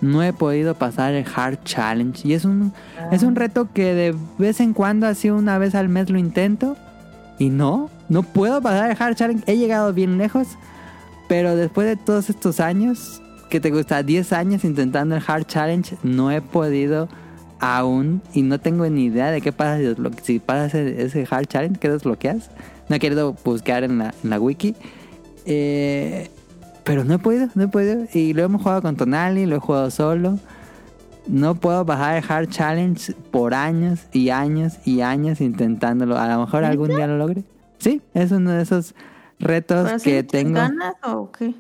No 0.01 0.23
he 0.23 0.33
podido 0.33 0.75
pasar 0.75 1.15
el 1.15 1.25
Hard 1.35 1.59
Challenge. 1.65 2.21
Y 2.29 2.35
es 2.35 2.45
un, 2.45 2.73
es 3.11 3.23
un 3.23 3.35
reto 3.37 3.69
que 3.73 3.95
de 3.95 4.15
vez 4.39 4.61
en 4.61 4.75
cuando, 4.75 5.07
así 5.07 5.31
una 5.31 5.59
vez 5.59 5.75
al 5.75 5.89
mes 5.89 6.11
lo 6.11 6.19
intento. 6.19 6.77
Y 7.39 7.51
no, 7.51 7.91
no 8.09 8.23
puedo 8.23 8.61
pasar 8.63 8.91
el 8.91 8.97
Hard 8.99 9.17
Challenge. 9.17 9.45
He 9.47 9.57
llegado 9.57 9.93
bien 9.93 10.19
lejos. 10.19 10.49
Pero 11.29 11.57
después 11.57 11.87
de 11.87 11.97
todos 11.97 12.31
estos 12.31 12.61
años, 12.61 13.23
que 13.49 13.61
te 13.61 13.71
gusta 13.71 14.03
10 14.03 14.33
años 14.33 14.65
intentando 14.65 15.17
el 15.17 15.23
Hard 15.27 15.47
Challenge, 15.47 15.97
no 16.03 16.31
he 16.31 16.43
podido 16.43 17.09
aún. 17.61 18.23
Y 18.35 18.43
no 18.43 18.61
tengo 18.61 18.87
ni 18.89 19.05
idea 19.05 19.31
de 19.31 19.41
qué 19.41 19.53
pasa 19.53 19.79
si, 19.79 19.95
si 20.23 20.39
pasas 20.39 20.75
ese, 20.75 21.27
Hard 21.29 21.47
Challenge, 21.47 21.79
que 21.79 21.89
desbloqueas. 21.89 22.51
No 22.89 22.97
he 22.97 22.99
querido 23.01 23.35
buscar 23.45 23.85
en 23.85 23.99
la, 23.99 24.15
en 24.23 24.31
la 24.31 24.39
wiki. 24.39 24.75
Eh, 25.47 26.31
pero 26.85 27.05
no 27.05 27.15
he 27.15 27.19
podido, 27.19 27.49
no 27.55 27.65
he 27.65 27.69
podido. 27.69 28.07
Y 28.13 28.35
lo 28.35 28.45
hemos 28.45 28.63
jugado 28.63 28.83
con 28.83 28.97
Tonali, 28.97 29.47
lo 29.47 29.57
he 29.57 29.61
jugado 29.61 29.91
solo. 29.91 30.39
No 31.27 31.55
puedo 31.55 31.85
bajar 31.85 32.17
el 32.17 32.25
Hard 32.31 32.49
Challenge 32.51 33.13
por 33.31 33.55
años 33.55 34.01
y 34.13 34.31
años 34.31 34.75
y 34.85 35.01
años 35.01 35.41
intentándolo. 35.41 36.19
A 36.19 36.29
lo 36.29 36.41
mejor 36.41 36.65
algún 36.65 36.89
día 36.89 37.07
lo 37.07 37.17
logre. 37.17 37.45
Sí, 37.79 38.03
es 38.13 38.31
uno 38.31 38.51
de 38.53 38.63
esos 38.63 38.95
retos 39.39 39.87
¿Pero 39.87 39.99
si 39.99 40.11
le 40.11 40.13
que 40.13 40.19
echas 40.21 40.31
tengo. 40.33 40.55
ganas 40.55 40.95
o 41.03 41.31
qué? 41.33 41.55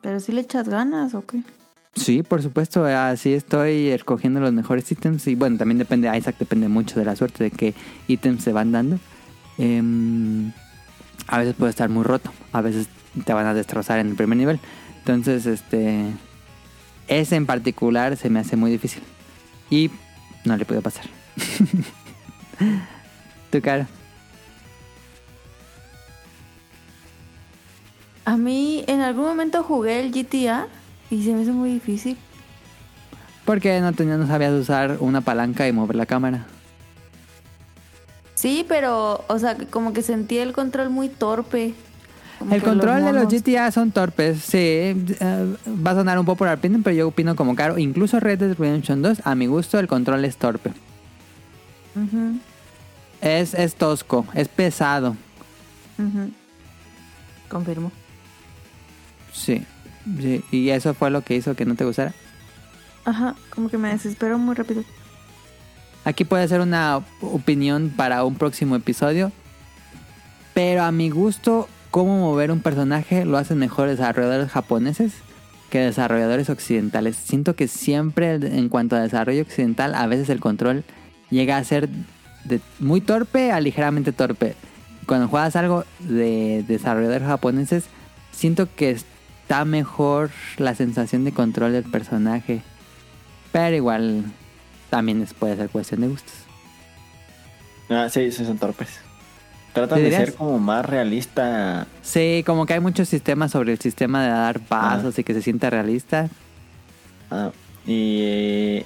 ¿Pero 0.00 0.20
si 0.20 0.32
le 0.32 0.40
echas 0.42 0.68
ganas 0.68 1.14
o 1.14 1.24
qué? 1.24 1.42
Sí, 1.94 2.22
por 2.22 2.42
supuesto, 2.42 2.84
así 2.84 3.32
estoy 3.32 3.88
escogiendo 3.88 4.40
los 4.40 4.52
mejores 4.52 4.90
ítems 4.90 5.26
y 5.28 5.36
bueno, 5.36 5.56
también 5.56 5.78
depende, 5.78 6.14
Isaac 6.16 6.36
depende 6.38 6.68
mucho 6.68 6.98
de 6.98 7.06
la 7.06 7.14
suerte 7.14 7.44
de 7.44 7.50
qué 7.50 7.74
ítems 8.08 8.42
se 8.42 8.52
van 8.52 8.72
dando. 8.72 8.98
Em, 9.58 10.52
a 11.28 11.38
veces 11.38 11.54
puede 11.54 11.70
estar 11.70 11.88
muy 11.88 12.02
roto, 12.02 12.30
a 12.52 12.60
veces 12.60 12.88
te 13.24 13.32
van 13.32 13.46
a 13.46 13.54
destrozar 13.54 14.00
en 14.00 14.08
el 14.08 14.14
primer 14.16 14.36
nivel. 14.36 14.60
Entonces, 14.98 15.46
este, 15.46 16.06
ese 17.08 17.36
en 17.36 17.46
particular 17.46 18.16
se 18.16 18.30
me 18.30 18.40
hace 18.40 18.56
muy 18.56 18.70
difícil 18.70 19.02
y 19.70 19.90
no 20.44 20.56
le 20.56 20.64
puedo 20.64 20.82
pasar. 20.82 21.04
tu 23.50 23.60
cara. 23.60 23.86
A 28.24 28.36
mí 28.36 28.84
en 28.86 29.00
algún 29.00 29.24
momento 29.24 29.62
jugué 29.62 30.00
el 30.00 30.10
GTA 30.10 30.66
Y 31.10 31.24
se 31.24 31.34
me 31.34 31.42
hizo 31.42 31.52
muy 31.52 31.70
difícil. 31.70 32.16
Porque 33.44 33.80
no, 33.80 33.92
tenía, 33.92 34.16
no 34.16 34.26
sabías 34.26 34.52
usar 34.52 34.96
una 35.00 35.20
palanca 35.20 35.68
y 35.68 35.72
mover 35.72 35.96
la 35.96 36.06
cámara. 36.06 36.46
Sí, 38.34 38.64
pero, 38.68 39.24
o 39.28 39.38
sea, 39.38 39.56
como 39.70 39.92
que 39.92 40.02
sentí 40.02 40.38
el 40.38 40.52
control 40.52 40.90
muy 40.90 41.08
torpe. 41.08 41.74
Como 42.44 42.54
El 42.56 42.60
los 42.60 42.68
control 42.70 43.04
de 43.04 43.12
los 43.14 43.32
GTA 43.32 43.70
son 43.72 43.90
torpes, 43.90 44.42
sí. 44.42 44.58
eh, 44.58 45.56
va 45.66 45.92
a 45.92 45.94
sonar 45.94 46.18
un 46.18 46.26
poco 46.26 46.36
por 46.38 46.48
opinión, 46.48 46.82
pero 46.82 46.94
yo 46.94 47.08
opino 47.08 47.34
como 47.36 47.54
caro. 47.56 47.78
Incluso 47.78 48.20
Red 48.20 48.38
Dead 48.38 48.54
Redemption 48.58 49.00
2, 49.00 49.22
a 49.24 49.34
mi 49.34 49.46
gusto, 49.46 49.78
el 49.78 49.88
control 49.88 50.24
es 50.26 50.36
torpe. 50.36 50.70
Ujú, 51.96 52.38
Es, 53.22 53.54
es 53.54 53.74
tosco, 53.76 54.26
es 54.34 54.48
pesado. 54.48 55.16
ujú. 55.98 56.30
Confirmo. 57.48 57.90
Sí, 59.32 59.64
sí. 60.20 60.44
Y 60.50 60.68
eso 60.68 60.92
fue 60.92 61.10
lo 61.10 61.22
que 61.22 61.36
hizo 61.36 61.54
que 61.54 61.64
no 61.64 61.76
te 61.76 61.84
gustara. 61.84 62.12
Ajá, 63.06 63.34
como 63.54 63.68
que 63.70 63.78
me 63.78 63.88
desespero 63.88 64.38
muy 64.38 64.54
rápido. 64.54 64.82
Aquí 66.04 66.24
puede 66.24 66.46
ser 66.48 66.60
una 66.60 67.00
opinión 67.22 67.90
para 67.96 68.24
un 68.24 68.34
próximo 68.34 68.76
episodio. 68.76 69.32
Pero 70.52 70.82
a 70.84 70.92
mi 70.92 71.10
gusto, 71.10 71.68
cómo 71.94 72.18
mover 72.18 72.50
un 72.50 72.58
personaje 72.58 73.24
lo 73.24 73.38
hacen 73.38 73.56
mejor 73.56 73.88
desarrolladores 73.88 74.50
japoneses 74.50 75.12
que 75.70 75.78
desarrolladores 75.78 76.50
occidentales. 76.50 77.14
Siento 77.14 77.54
que 77.54 77.68
siempre 77.68 78.34
en 78.34 78.68
cuanto 78.68 78.96
a 78.96 79.00
desarrollo 79.00 79.42
occidental, 79.42 79.94
a 79.94 80.08
veces 80.08 80.28
el 80.28 80.40
control 80.40 80.82
llega 81.30 81.56
a 81.56 81.62
ser 81.62 81.88
de 82.42 82.60
muy 82.80 83.00
torpe 83.00 83.52
a 83.52 83.60
ligeramente 83.60 84.10
torpe. 84.10 84.56
Cuando 85.06 85.28
juegas 85.28 85.54
algo 85.54 85.84
de 86.00 86.64
desarrolladores 86.66 87.28
japoneses, 87.28 87.84
siento 88.32 88.66
que 88.74 88.90
está 88.90 89.64
mejor 89.64 90.32
la 90.58 90.74
sensación 90.74 91.22
de 91.22 91.30
control 91.30 91.70
del 91.70 91.84
personaje. 91.84 92.62
Pero 93.52 93.76
igual 93.76 94.24
también 94.90 95.24
puede 95.38 95.54
ser 95.54 95.70
cuestión 95.70 96.00
de 96.00 96.08
gustos. 96.08 96.34
Ah, 97.88 98.08
sí, 98.10 98.32
sí, 98.32 98.44
son 98.44 98.58
torpes. 98.58 99.03
Tratan 99.74 99.98
¿Te 99.98 100.04
de 100.04 100.10
ser 100.16 100.34
como 100.34 100.58
más 100.58 100.86
realista. 100.86 101.86
Sí, 102.00 102.42
como 102.46 102.64
que 102.64 102.74
hay 102.74 102.80
muchos 102.80 103.08
sistemas 103.08 103.50
sobre 103.50 103.72
el 103.72 103.80
sistema 103.80 104.22
de 104.22 104.30
dar 104.30 104.60
pasos 104.60 105.18
y 105.18 105.24
que 105.24 105.34
se 105.34 105.42
sienta 105.42 105.68
realista. 105.68 106.28
ah, 107.30 107.50
y. 107.86 108.84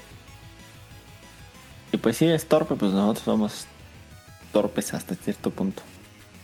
Y 1.92 1.96
pues 2.00 2.16
sí, 2.16 2.26
es 2.26 2.46
torpe, 2.46 2.74
pues 2.74 2.92
nosotros 2.92 3.24
somos 3.24 3.66
torpes 4.52 4.92
hasta 4.94 5.14
cierto 5.14 5.50
punto. 5.50 5.82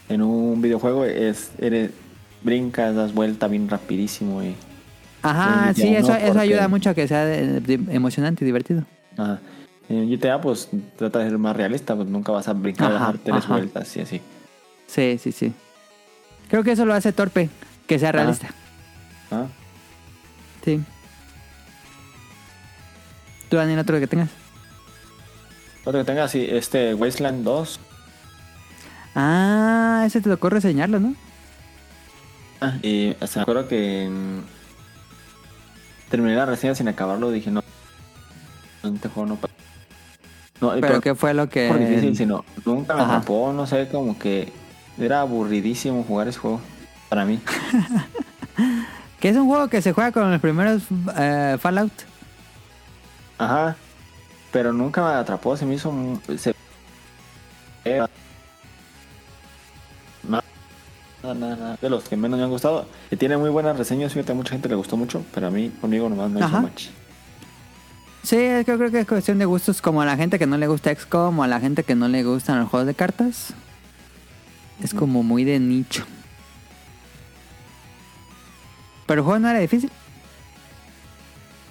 En 0.08 0.22
un 0.22 0.60
videojuego 0.62 1.04
es 1.04 1.50
eres 1.58 1.90
brincas, 2.42 2.94
das 2.94 3.12
vuelta 3.14 3.46
bien 3.48 3.68
rapidísimo 3.68 4.42
y 4.42 4.54
Ajá, 5.22 5.72
sí, 5.74 5.94
eso, 5.94 6.08
no, 6.08 6.14
eso 6.16 6.26
porque- 6.28 6.40
ayuda 6.40 6.68
mucho 6.68 6.90
a 6.90 6.94
que 6.94 7.08
sea 7.08 7.24
de- 7.24 7.60
de- 7.60 7.94
emocionante 7.94 8.44
y 8.44 8.46
divertido. 8.46 8.84
Ajá. 9.16 9.40
En 9.88 10.08
GTA, 10.10 10.40
pues 10.40 10.68
trata 10.96 11.18
de 11.20 11.30
ser 11.30 11.38
más 11.38 11.54
realista, 11.56 11.94
pues 11.94 12.08
nunca 12.08 12.32
vas 12.32 12.48
a 12.48 12.52
brincar, 12.54 12.92
Ajá, 12.92 13.04
dar 13.06 13.18
tres 13.18 13.36
ajá. 13.36 13.54
vueltas 13.54 13.96
y 13.96 14.00
así. 14.00 14.20
Sí, 14.94 15.18
sí, 15.18 15.32
sí. 15.32 15.52
Creo 16.48 16.62
que 16.62 16.72
eso 16.72 16.84
lo 16.84 16.94
hace 16.94 17.12
torpe, 17.12 17.48
que 17.86 17.98
sea 17.98 18.12
realista. 18.12 18.48
Ah, 19.30 19.46
Sí. 20.64 20.80
¿Tú, 23.50 23.56
Daniel, 23.56 23.78
otro 23.80 23.98
que 24.00 24.06
tengas? 24.06 24.30
Otro 25.84 26.00
que 26.00 26.04
tenga 26.04 26.24
así, 26.24 26.46
este 26.48 26.94
Wasteland 26.94 27.44
2. 27.44 27.80
Ah, 29.14 30.04
ese 30.06 30.20
te 30.20 30.30
tocó 30.30 30.48
reseñarlo, 30.48 30.98
¿no? 31.00 31.14
Ah, 32.60 32.74
y 32.82 33.14
hasta 33.20 33.40
me 33.40 33.42
acuerdo 33.42 33.68
que 33.68 34.08
terminé 36.08 36.34
la 36.36 36.46
reseña 36.46 36.74
sin 36.74 36.88
acabarlo, 36.88 37.30
dije 37.30 37.50
no. 37.50 37.62
Este 38.82 39.08
juego 39.08 39.28
no 39.30 39.38
No, 40.60 40.70
Pero 40.80 40.94
por- 40.94 41.02
¿qué 41.02 41.14
fue 41.14 41.34
lo 41.34 41.48
que...? 41.48 41.68
por 41.68 41.78
difícil, 41.78 42.16
sino 42.16 42.44
nunca 42.64 42.94
me 42.94 43.02
Ajá. 43.02 43.16
atrapó, 43.16 43.52
no 43.52 43.66
sé, 43.66 43.88
como 43.88 44.18
que 44.18 44.50
era 44.98 45.20
aburridísimo 45.20 46.04
jugar 46.04 46.28
ese 46.28 46.38
juego 46.38 46.60
para 47.08 47.24
mí. 47.24 47.40
Que 49.20 49.30
es 49.30 49.36
un 49.38 49.46
juego 49.46 49.68
que 49.68 49.80
se 49.80 49.92
juega 49.94 50.12
con 50.12 50.30
los 50.30 50.38
primeros 50.38 50.82
eh, 51.16 51.56
Fallout. 51.58 51.92
Ajá. 53.38 53.74
Pero 54.52 54.70
nunca 54.74 55.02
me 55.02 55.14
atrapó, 55.14 55.56
se 55.56 55.64
me 55.64 55.74
hizo. 55.76 55.90
Se... 56.36 56.54
Era- 57.86 58.08
Nada, 60.28 60.44
nada, 61.22 61.56
nada. 61.56 61.78
De 61.80 61.88
los 61.88 62.04
que 62.04 62.16
menos 62.18 62.38
me 62.38 62.44
han 62.44 62.50
gustado. 62.50 62.86
Que 63.08 63.16
tiene 63.16 63.36
muy 63.38 63.48
buenas 63.48 63.78
reseñas, 63.78 64.12
fíjate, 64.12 64.32
a 64.32 64.34
mucha 64.34 64.50
gente 64.52 64.68
le 64.68 64.74
gustó 64.74 64.96
mucho, 64.98 65.24
pero 65.32 65.46
a 65.46 65.50
mí, 65.50 65.70
conmigo 65.80 66.08
nomás 66.10 66.30
no 66.30 66.40
hizo 66.40 66.60
much. 66.60 66.88
Sí, 68.22 68.36
es 68.36 68.64
que 68.66 68.72
yo 68.72 68.78
creo 68.78 68.90
que 68.90 69.00
es 69.00 69.06
cuestión 69.06 69.38
de 69.38 69.46
gustos 69.46 69.80
como 69.80 70.02
a 70.02 70.04
la 70.06 70.16
gente 70.18 70.38
que 70.38 70.46
no 70.46 70.58
le 70.58 70.66
gusta 70.66 70.94
XCOM 70.94 71.38
o 71.38 71.42
a 71.44 71.46
la 71.48 71.60
gente 71.60 71.82
que 71.82 71.94
no 71.94 72.08
le 72.08 72.24
gustan 72.24 72.60
los 72.60 72.68
juegos 72.68 72.86
de 72.86 72.94
cartas. 72.94 73.54
Es 74.82 74.92
como 74.94 75.22
muy 75.22 75.44
de 75.44 75.58
nicho. 75.60 76.04
Pero 79.06 79.20
el 79.20 79.24
juego 79.24 79.38
no 79.40 79.48
era 79.48 79.58
difícil. 79.60 79.90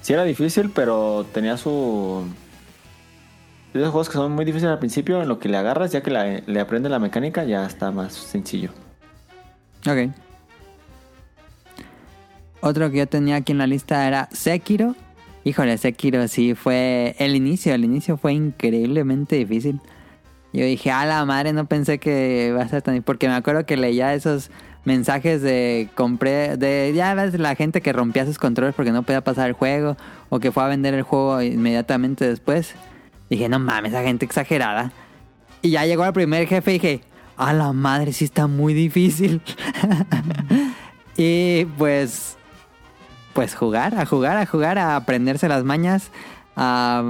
Sí 0.02 0.14
era 0.14 0.24
difícil, 0.24 0.70
pero 0.70 1.26
tenía 1.34 1.58
su... 1.58 2.26
Esos 3.74 3.90
juegos 3.90 4.08
que 4.10 4.14
son 4.14 4.34
muy 4.34 4.46
difíciles 4.46 4.72
al 4.72 4.80
principio, 4.80 5.22
en 5.22 5.28
lo 5.28 5.40
que 5.40 5.50
le 5.50 5.58
agarras, 5.58 5.92
ya 5.92 6.04
que 6.04 6.12
la- 6.12 6.42
le 6.46 6.60
aprendes 6.60 6.92
la 6.92 7.00
mecánica, 7.00 7.44
ya 7.44 7.66
está 7.66 7.92
más 7.92 8.14
sencillo. 8.14 8.70
Ok. 9.88 10.12
Otro 12.62 12.92
que 12.92 12.98
yo 12.98 13.08
tenía 13.08 13.38
aquí 13.38 13.52
en 13.52 13.58
la 13.58 13.68
lista 13.68 14.08
era 14.08 14.30
Sekiro. 14.32 14.96
Híjole, 15.44 15.78
Sekiro 15.78 16.28
sí 16.28 16.54
fue 16.54 17.16
el 17.20 17.36
inicio. 17.36 17.74
El 17.74 17.84
inicio 17.84 18.16
fue 18.18 18.34
increíblemente 18.34 19.36
difícil. 19.38 19.82
Yo 20.54 20.66
dije, 20.66 20.92
a 20.92 21.06
la 21.06 21.26
madre, 21.26 21.52
no 21.52 21.66
pensé 21.66 21.98
que 21.98 22.48
iba 22.50 22.62
a 22.62 22.68
ser 22.68 22.84
tan... 22.84 23.02
Porque 23.02 23.28
me 23.28 23.34
acuerdo 23.34 23.66
que 23.66 23.76
leía 23.76 24.14
esos 24.14 24.52
mensajes 24.86 25.42
de 25.42 25.90
compré... 25.96 26.58
De 26.58 26.94
ya 26.96 27.16
ves 27.16 27.38
la 27.40 27.56
gente 27.56 27.82
que 27.82 27.92
rompía 27.92 28.26
sus 28.26 28.38
controles 28.38 28.76
porque 28.76 28.92
no 28.92 29.02
podía 29.02 29.22
pasar 29.22 29.48
el 29.48 29.54
juego. 29.54 29.98
O 30.30 30.40
que 30.40 30.52
fue 30.52 30.64
a 30.64 30.68
vender 30.68 30.94
el 30.94 31.02
juego 31.02 31.42
inmediatamente 31.42 32.28
después. 32.28 32.76
Dije, 33.32 33.50
no 33.50 33.58
mames, 33.58 33.94
esa 33.94 34.04
gente 34.04 34.26
exagerada. 34.26 34.92
Y 35.64 35.72
ya 35.72 35.86
llegó 35.86 36.06
el 36.06 36.14
primer 36.14 36.48
jefe 36.48 36.72
y 36.72 36.74
dije, 36.76 37.02
a 37.38 37.54
la 37.54 37.74
madre, 37.74 38.14
sí 38.14 38.26
está 38.26 38.46
muy 38.46 38.76
difícil. 38.76 39.42
y 41.18 41.66
pues, 41.78 42.38
pues 43.34 43.56
jugar, 43.56 43.96
a 43.96 44.06
jugar, 44.06 44.38
a 44.38 44.46
jugar, 44.46 44.78
a 44.78 44.96
aprenderse 44.96 45.48
las 45.48 45.64
mañas, 45.64 46.12
a, 46.56 47.02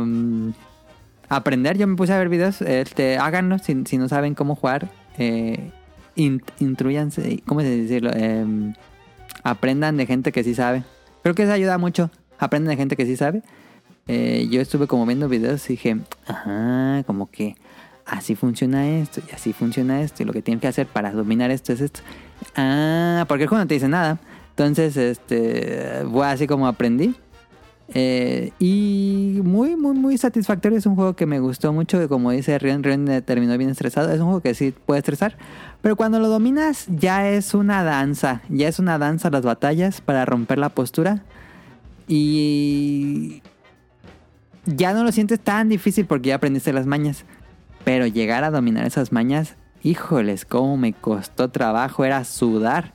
aprender. 1.35 1.77
Yo 1.77 1.87
me 1.87 1.95
puse 1.95 2.13
a 2.13 2.17
ver 2.17 2.29
videos, 2.29 2.61
este, 2.61 3.17
háganlo 3.17 3.57
si, 3.59 3.97
no 3.97 4.07
saben 4.07 4.35
cómo 4.35 4.55
jugar. 4.55 4.89
Eh, 5.17 5.71
¿cómo 7.45 7.61
se 7.61 7.69
decirlo? 7.69 8.11
Em, 8.13 8.73
aprendan 9.43 9.97
de 9.97 10.05
gente 10.05 10.31
que 10.31 10.43
sí 10.43 10.55
sabe. 10.55 10.83
Creo 11.21 11.35
que 11.35 11.43
eso 11.43 11.51
ayuda 11.51 11.77
mucho. 11.77 12.09
Aprendan 12.39 12.69
de 12.69 12.77
gente 12.77 12.95
que 12.95 13.05
sí 13.05 13.15
sabe. 13.15 13.41
Eh, 14.07 14.47
yo 14.51 14.59
estuve 14.61 14.87
como 14.87 15.05
viendo 15.05 15.29
videos 15.29 15.69
y 15.69 15.73
dije, 15.73 15.97
ajá, 16.27 17.03
como 17.05 17.31
que 17.31 17.55
así 18.05 18.35
funciona 18.35 18.89
esto 18.89 19.21
y 19.27 19.33
así 19.33 19.53
funciona 19.53 20.01
esto 20.01 20.23
y 20.23 20.25
lo 20.25 20.33
que 20.33 20.41
tienen 20.41 20.59
que 20.59 20.67
hacer 20.67 20.87
para 20.87 21.11
dominar 21.11 21.51
esto 21.51 21.71
es 21.73 21.81
esto. 21.81 22.01
Ah, 22.55 23.25
porque 23.27 23.43
el 23.43 23.49
juego 23.49 23.63
no 23.63 23.67
te 23.67 23.75
dice 23.75 23.87
nada. 23.87 24.19
Entonces, 24.49 24.97
este, 24.97 26.03
fue 26.11 26.27
así 26.27 26.47
como 26.47 26.67
aprendí. 26.67 27.15
Eh, 27.95 28.51
y 28.57 29.39
muy, 29.43 29.75
muy, 29.75 29.95
muy 29.95 30.17
satisfactorio. 30.17 30.77
Es 30.77 30.85
un 30.85 30.95
juego 30.95 31.15
que 31.15 31.25
me 31.25 31.39
gustó 31.39 31.73
mucho. 31.73 32.07
Como 32.09 32.31
dice 32.31 32.57
Rion, 32.57 32.83
Rion 32.83 33.07
eh, 33.09 33.21
terminó 33.21 33.57
bien 33.57 33.69
estresado. 33.69 34.11
Es 34.11 34.19
un 34.19 34.25
juego 34.25 34.41
que 34.41 34.53
sí 34.55 34.73
puede 34.85 34.99
estresar. 34.99 35.37
Pero 35.81 35.95
cuando 35.95 36.19
lo 36.19 36.27
dominas, 36.27 36.85
ya 36.89 37.29
es 37.29 37.53
una 37.53 37.83
danza. 37.83 38.41
Ya 38.49 38.67
es 38.67 38.79
una 38.79 38.97
danza 38.97 39.29
las 39.29 39.43
batallas 39.43 40.01
para 40.01 40.25
romper 40.25 40.57
la 40.57 40.69
postura. 40.69 41.23
Y 42.07 43.41
ya 44.65 44.93
no 44.93 45.03
lo 45.03 45.11
sientes 45.11 45.39
tan 45.39 45.69
difícil 45.69 46.05
porque 46.05 46.29
ya 46.29 46.35
aprendiste 46.35 46.73
las 46.73 46.85
mañas. 46.85 47.25
Pero 47.83 48.07
llegar 48.07 48.43
a 48.43 48.51
dominar 48.51 48.85
esas 48.87 49.11
mañas, 49.11 49.55
híjoles, 49.83 50.45
cómo 50.45 50.77
me 50.77 50.93
costó 50.93 51.49
trabajo, 51.49 52.05
era 52.05 52.23
sudar. 52.23 52.93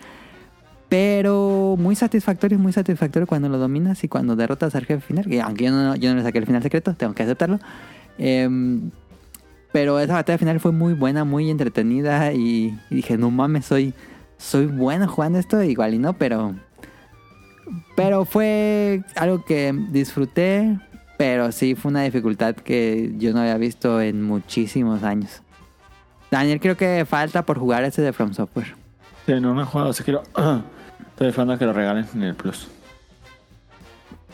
Pero 0.88 1.76
muy 1.78 1.94
satisfactorio, 1.94 2.58
muy 2.58 2.72
satisfactorio 2.72 3.26
cuando 3.26 3.48
lo 3.48 3.58
dominas 3.58 4.02
y 4.04 4.08
cuando 4.08 4.36
derrotas 4.36 4.74
al 4.74 4.86
jefe 4.86 5.00
final. 5.00 5.26
Que 5.26 5.40
aunque 5.42 5.64
yo 5.64 5.70
no, 5.70 5.96
yo 5.96 6.10
no 6.10 6.16
le 6.16 6.22
saqué 6.22 6.38
el 6.38 6.46
final 6.46 6.62
secreto, 6.62 6.94
tengo 6.94 7.14
que 7.14 7.22
aceptarlo. 7.22 7.58
Em, 8.16 8.90
pero 9.70 10.00
esa 10.00 10.14
batalla 10.14 10.38
final 10.38 10.60
fue 10.60 10.72
muy 10.72 10.94
buena, 10.94 11.24
muy 11.24 11.50
entretenida. 11.50 12.32
Y, 12.32 12.78
dije, 12.88 13.18
no 13.18 13.30
mames, 13.30 13.66
soy, 13.66 13.92
soy 14.38 14.66
bueno 14.66 15.08
jugando 15.08 15.38
esto. 15.38 15.62
Igual 15.62 15.94
y 15.94 15.98
no, 15.98 16.14
pero. 16.14 16.54
Pero 17.94 18.24
fue 18.24 19.02
algo 19.14 19.44
que 19.44 19.74
disfruté. 19.90 20.78
Pero 21.18 21.52
sí 21.52 21.74
fue 21.74 21.90
una 21.90 22.02
dificultad 22.02 22.54
que 22.54 23.12
yo 23.18 23.32
no 23.34 23.40
había 23.40 23.58
visto 23.58 24.00
en 24.00 24.22
muchísimos 24.22 25.02
años. 25.02 25.42
Daniel, 26.30 26.60
creo 26.60 26.76
que 26.76 27.04
falta 27.04 27.42
por 27.44 27.58
jugar 27.58 27.84
ese 27.84 28.00
de 28.00 28.12
From 28.12 28.32
Software. 28.32 28.74
Sí, 29.26 29.32
no, 29.40 29.52
no 29.52 29.62
he 29.62 29.64
jugado, 29.64 29.90
así 29.90 30.02
quiero. 30.02 30.22
Estoy 31.18 31.30
esperando 31.30 31.54
a 31.54 31.58
que 31.58 31.66
lo 31.66 31.72
regalen 31.72 32.06
en 32.14 32.22
el 32.22 32.36
Plus. 32.36 32.68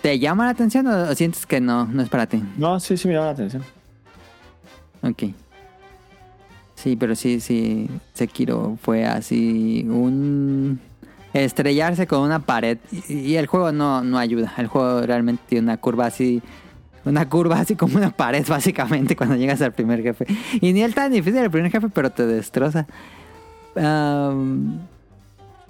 ¿Te 0.03 0.19
llama 0.19 0.45
la 0.45 0.51
atención 0.51 0.87
o, 0.87 1.15
sientes 1.15 1.47
que 1.47 1.59
no, 1.59 1.87
no 1.87 2.03
es 2.03 2.11
para 2.11 2.27
ti? 2.27 2.45
No, 2.59 2.79
sí, 2.79 2.99
sí 2.99 3.09
me 3.09 3.15
llama 3.15 3.29
la 3.29 3.33
atención. 3.33 3.65
Ok. 5.01 5.23
Sí, 6.75 6.95
pero 6.97 7.15
sí, 7.15 7.41
sí. 7.41 7.89
Sekiro 8.13 8.77
fue 8.83 9.07
así 9.07 9.87
un 9.89 10.79
estrellarse 11.33 12.07
con 12.07 12.21
una 12.21 12.41
pared 12.41 12.77
y, 13.09 13.15
y 13.15 13.37
el 13.39 13.47
juego 13.47 13.73
no, 13.73 14.05
no 14.05 14.19
ayuda. 14.19 14.53
El 14.59 14.67
juego 14.67 15.07
realmente 15.07 15.43
tiene 15.49 15.65
una 15.65 15.79
curva 15.79 16.05
así, 16.05 16.43
una 17.07 17.27
curva 17.31 17.61
así 17.61 17.77
como 17.77 17.97
una 17.97 18.11
pared 18.11 18.45
básicamente 18.47 19.17
cuando 19.17 19.37
llegas 19.37 19.63
al 19.63 19.73
primer 19.73 20.03
jefe. 20.03 20.27
Y 20.61 20.75
ni 20.75 20.83
el 20.83 20.95
tan 20.95 21.11
difícil 21.11 21.41
el 21.41 21.51
primer 21.51 21.73
jefe, 21.73 21.89
pero 21.89 22.11
te 22.11 22.27
destroza. 22.27 22.87
Am, 23.75 24.81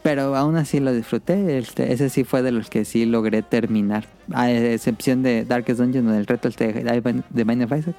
pero 0.04 0.36
aún 0.36 0.54
así 0.56 0.80
lo 0.80 0.92
disfruté. 0.92 1.56
Este, 1.56 1.94
ese 1.94 2.10
sí 2.10 2.24
fue 2.24 2.42
de 2.42 2.52
los 2.52 2.68
que 2.68 2.84
sí 2.84 3.06
logré 3.06 3.40
terminar. 3.40 4.04
A 4.34 4.50
excepción 4.50 5.22
de 5.22 5.46
Darkest 5.46 5.80
Dungeon 5.80 6.06
o 6.08 6.12
del 6.12 6.26
reto 6.26 6.48
este 6.48 6.70
de 6.74 7.44
Mind 7.46 7.62
of 7.64 7.72
Isaac. 7.78 7.96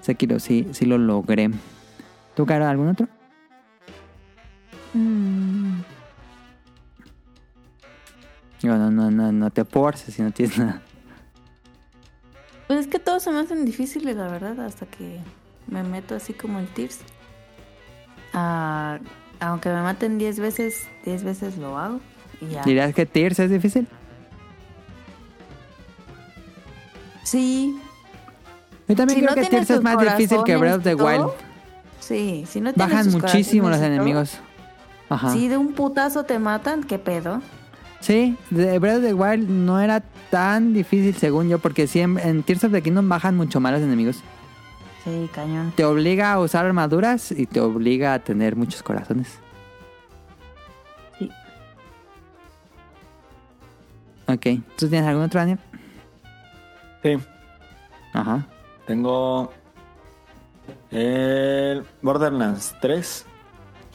Sekiro 0.00 0.38
sí, 0.38 0.68
sí 0.70 0.86
lo 0.86 0.96
logré. 0.96 1.50
¿Tú, 2.36 2.46
Caro, 2.46 2.68
algún 2.68 2.86
otro? 2.90 3.08
Mm, 4.94 5.80
No, 8.62 8.78
no, 8.78 8.90
no, 8.92 9.10
no, 9.10 9.32
no 9.32 9.50
te 9.50 9.64
forces 9.64 10.14
si 10.14 10.22
no 10.22 10.30
tienes 10.30 10.56
nada. 10.56 10.80
Pues 12.68 12.78
es 12.78 12.86
que 12.86 13.00
todos 13.00 13.24
se 13.24 13.32
me 13.32 13.40
hacen 13.40 13.64
difíciles, 13.64 14.14
la 14.14 14.28
verdad, 14.28 14.60
hasta 14.60 14.86
que 14.86 15.18
me 15.66 15.82
meto 15.82 16.14
así 16.14 16.32
como 16.32 16.60
el 16.60 16.68
Tears. 16.68 17.00
Ah, 18.32 19.00
aunque 19.40 19.68
me 19.70 19.82
maten 19.82 20.18
10 20.18 20.38
veces, 20.38 20.86
10 21.04 21.24
veces 21.24 21.56
lo 21.58 21.76
hago. 21.78 22.00
Y 22.40 22.48
ya. 22.48 22.62
¿Dirías 22.62 22.94
que 22.94 23.06
Tears 23.06 23.38
es 23.38 23.50
difícil? 23.50 23.86
Sí, 27.22 27.78
Yo 28.88 28.96
también 28.96 29.20
Si 29.20 29.24
creo 29.24 29.36
no 29.36 29.42
que 29.42 29.48
Tears 29.48 29.70
es 29.70 29.82
más 29.82 29.98
difícil 29.98 30.42
que 30.44 30.56
Breath 30.56 30.78
of 30.78 30.82
the 30.82 30.94
Wild. 30.94 31.28
Sí, 32.00 32.44
si 32.48 32.60
no 32.60 32.72
tiene 32.72 32.90
Bajan 32.90 33.10
muchísimo 33.10 33.68
los 33.68 33.80
enemigos. 33.80 34.38
Ajá. 35.08 35.32
Si 35.32 35.48
de 35.48 35.56
un 35.56 35.72
putazo 35.74 36.24
te 36.24 36.38
matan, 36.38 36.82
¿qué 36.82 36.98
pedo? 36.98 37.40
Sí, 38.00 38.36
de 38.50 38.78
Breath 38.78 38.98
of 38.98 39.04
the 39.04 39.14
Wild 39.14 39.48
no 39.48 39.80
era 39.80 40.02
tan 40.30 40.72
difícil 40.72 41.14
según 41.14 41.48
yo, 41.48 41.58
porque 41.58 41.86
siempre 41.86 42.28
en 42.28 42.42
Tears 42.42 42.64
of 42.64 42.72
the 42.72 42.82
Kingdom 42.82 43.08
bajan 43.08 43.36
mucho 43.36 43.60
más 43.60 43.72
los 43.72 43.82
enemigos. 43.82 44.22
Sí, 45.04 45.30
cañón. 45.32 45.72
Te 45.76 45.84
obliga 45.84 46.32
a 46.32 46.40
usar 46.40 46.66
armaduras 46.66 47.32
y 47.32 47.46
te 47.46 47.60
obliga 47.60 48.12
a 48.14 48.18
tener 48.18 48.54
muchos 48.56 48.82
corazones. 48.82 49.38
Sí. 51.18 51.30
Ok, 54.26 54.46
¿tú 54.76 54.88
tienes 54.88 55.08
algún 55.08 55.24
otro, 55.24 55.40
Daniel? 55.40 55.58
Sí, 57.02 57.16
Ajá. 58.12 58.46
tengo 58.86 59.52
el 60.90 61.82
Borderlands 62.02 62.76
3 62.80 63.26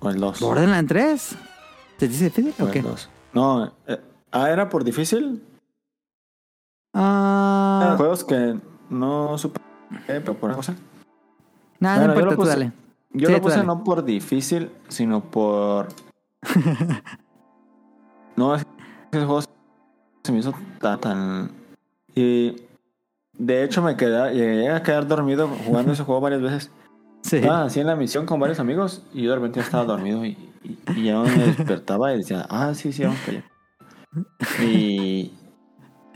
o 0.02 0.10
el 0.10 0.20
2. 0.20 0.40
¿Borderlands 0.40 0.90
3? 0.90 1.36
¿Te 2.00 2.08
dice 2.08 2.26
difícil 2.26 2.54
O 2.60 2.64
o 2.64 2.68
el 2.68 2.74
qué? 2.74 2.82
2. 2.82 3.10
No, 3.34 3.66
eh, 3.88 4.02
ah, 4.32 4.50
era 4.50 4.68
por 4.70 4.84
difícil. 4.84 5.44
Ah, 6.94 7.82
Eran 7.84 7.98
juegos 7.98 8.24
que 8.24 8.58
no 8.90 9.38
supe, 9.38 9.60
eh, 10.08 10.22
pero 10.24 10.34
por 10.36 10.50
una 10.50 10.56
cosa. 10.56 10.76
Nada, 11.80 11.98
Bueno, 12.08 12.14
no 12.14 12.20
yo 12.20 12.20
importa, 12.20 12.26
lo 12.26 12.32
tú 12.32 12.42
puse- 12.42 12.50
dale. 12.50 12.72
Yo 13.18 13.28
Sí, 13.28 13.34
lo 13.34 13.42
puse 13.42 13.64
no 13.64 13.84
por 13.84 14.04
difícil, 14.04 14.70
sino 14.90 15.22
por. 15.22 15.88
no, 18.36 18.56
es 18.56 18.66
que 19.12 19.18
ese 19.18 19.26
juego 19.26 19.42
se 20.24 20.32
me 20.32 20.40
hizo 20.40 20.54
tan. 20.80 21.00
tan- 21.00 21.52
Y 22.14 22.56
de 23.38 23.64
hecho 23.64 23.82
me 23.82 23.96
quedé, 23.98 24.34
llegué 24.34 24.70
a 24.70 24.84
quedar 24.84 25.08
dormido 25.08 25.48
jugando 25.66 25.94
ese 25.94 26.04
juego 26.04 26.22
varias 26.22 26.42
veces. 26.42 26.72
Sí. 27.26 27.38
Estaba 27.38 27.64
así 27.64 27.80
en 27.80 27.88
la 27.88 27.96
misión 27.96 28.28
con 28.28 28.40
varios 28.40 28.60
amigos 28.60 29.02
y 29.12 29.24
yo 29.24 29.32
de 29.32 29.38
repente 29.38 29.60
estaba 29.60 29.84
dormido 29.84 30.24
y, 30.24 30.38
y, 30.64 30.78
y 30.96 31.04
ya 31.06 31.18
me 31.22 31.32
despertaba 31.32 32.14
y 32.14 32.18
decía, 32.18 32.46
ah, 32.52 32.76
sí, 32.76 32.94
sí, 32.94 33.02
vamos 33.04 33.18
para 33.26 33.40
allá. 33.40 34.64
Y 34.64 35.34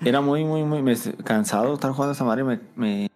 era 0.05 0.21
muy, 0.21 0.43
muy, 0.43 0.63
muy 0.63 0.83
cansado 1.23 1.73
estar 1.73 1.91
jugando 1.93 2.11
esa 2.11 2.25
madre. 2.25 2.43
Me, 2.43 2.59
me, 2.75 3.08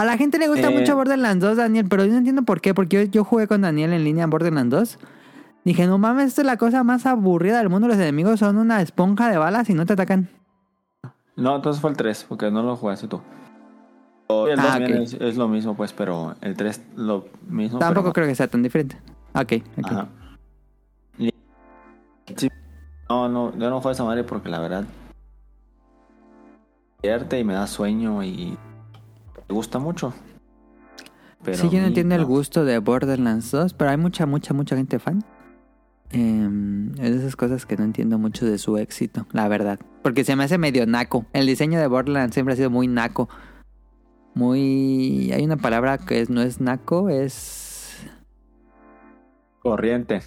A 0.00 0.04
la 0.06 0.16
gente 0.16 0.38
le 0.38 0.48
gusta 0.48 0.70
Eh, 0.70 0.78
mucho 0.78 0.96
Borderlands 0.96 1.44
2, 1.44 1.58
Daniel, 1.58 1.86
pero 1.86 2.06
yo 2.06 2.12
no 2.12 2.16
entiendo 2.16 2.42
por 2.42 2.62
qué. 2.62 2.72
Porque 2.72 3.04
yo, 3.04 3.10
yo 3.10 3.22
jugué 3.22 3.46
con 3.46 3.60
Daniel 3.60 3.92
en 3.92 4.02
línea 4.02 4.24
en 4.24 4.30
Borderlands 4.30 4.70
2. 4.70 4.98
Dije, 5.66 5.86
no 5.86 5.98
mames, 5.98 6.28
esto 6.28 6.40
es 6.40 6.46
la 6.46 6.56
cosa 6.56 6.82
más 6.84 7.04
aburrida 7.04 7.58
del 7.58 7.68
mundo. 7.68 7.86
Los 7.86 7.98
enemigos 7.98 8.40
son 8.40 8.56
una 8.56 8.80
esponja 8.80 9.28
de 9.28 9.36
balas 9.36 9.68
y 9.68 9.74
no 9.74 9.84
te 9.84 9.92
atacan. 9.92 10.30
No, 11.36 11.54
entonces 11.56 11.82
fue 11.82 11.90
el 11.90 11.98
3, 11.98 12.24
porque 12.30 12.50
no 12.50 12.62
lo 12.62 12.76
jugaste 12.76 13.08
tú. 13.08 13.20
O 14.28 14.48
el 14.48 14.56
2 14.56 14.66
Ah, 14.70 14.78
es, 14.78 15.12
es 15.12 15.36
lo 15.36 15.48
mismo, 15.48 15.76
pues, 15.76 15.92
pero 15.92 16.34
el 16.40 16.56
3 16.56 16.80
lo 16.96 17.26
mismo. 17.46 17.78
Tampoco 17.78 18.04
pero, 18.04 18.12
creo 18.14 18.26
que 18.28 18.34
sea 18.36 18.48
tan 18.48 18.62
diferente. 18.62 18.96
Ok, 19.34 19.52
ok. 19.76 19.84
Ajá. 19.84 20.08
Y- 21.18 21.30
sí. 22.36 22.48
No, 23.10 23.28
no, 23.28 23.50
yo 23.52 23.68
no 23.68 23.82
juego 23.82 23.90
esa 23.90 24.04
madre 24.04 24.24
porque 24.24 24.48
la 24.48 24.60
verdad. 24.60 24.84
Y 27.02 27.44
me 27.44 27.52
da 27.52 27.66
sueño 27.66 28.22
y. 28.24 28.56
Me 29.50 29.56
gusta 29.56 29.80
mucho. 29.80 30.14
Pero 31.42 31.58
sí, 31.58 31.68
yo 31.70 31.80
no 31.80 31.88
entiendo 31.88 32.14
el 32.14 32.24
gusto 32.24 32.64
de 32.64 32.78
Borderlands 32.78 33.50
2, 33.50 33.74
pero 33.74 33.90
hay 33.90 33.96
mucha, 33.96 34.24
mucha, 34.24 34.54
mucha 34.54 34.76
gente 34.76 35.00
fan. 35.00 35.24
Em, 36.10 36.92
es 36.92 37.10
de 37.10 37.16
esas 37.16 37.34
cosas 37.34 37.66
que 37.66 37.76
no 37.76 37.82
entiendo 37.82 38.16
mucho 38.16 38.46
de 38.46 38.58
su 38.58 38.76
éxito, 38.78 39.26
la 39.32 39.48
verdad. 39.48 39.80
Porque 40.04 40.22
se 40.22 40.36
me 40.36 40.44
hace 40.44 40.56
medio 40.56 40.86
naco. 40.86 41.26
El 41.32 41.48
diseño 41.48 41.80
de 41.80 41.88
Borderlands 41.88 42.32
siempre 42.32 42.52
ha 42.52 42.56
sido 42.56 42.70
muy 42.70 42.86
naco. 42.86 43.28
Muy... 44.34 45.32
Hay 45.32 45.42
una 45.42 45.56
palabra 45.56 45.98
que 45.98 46.20
es, 46.20 46.30
no 46.30 46.42
es 46.42 46.60
naco, 46.60 47.08
es... 47.08 47.96
Corriente. 49.58 50.22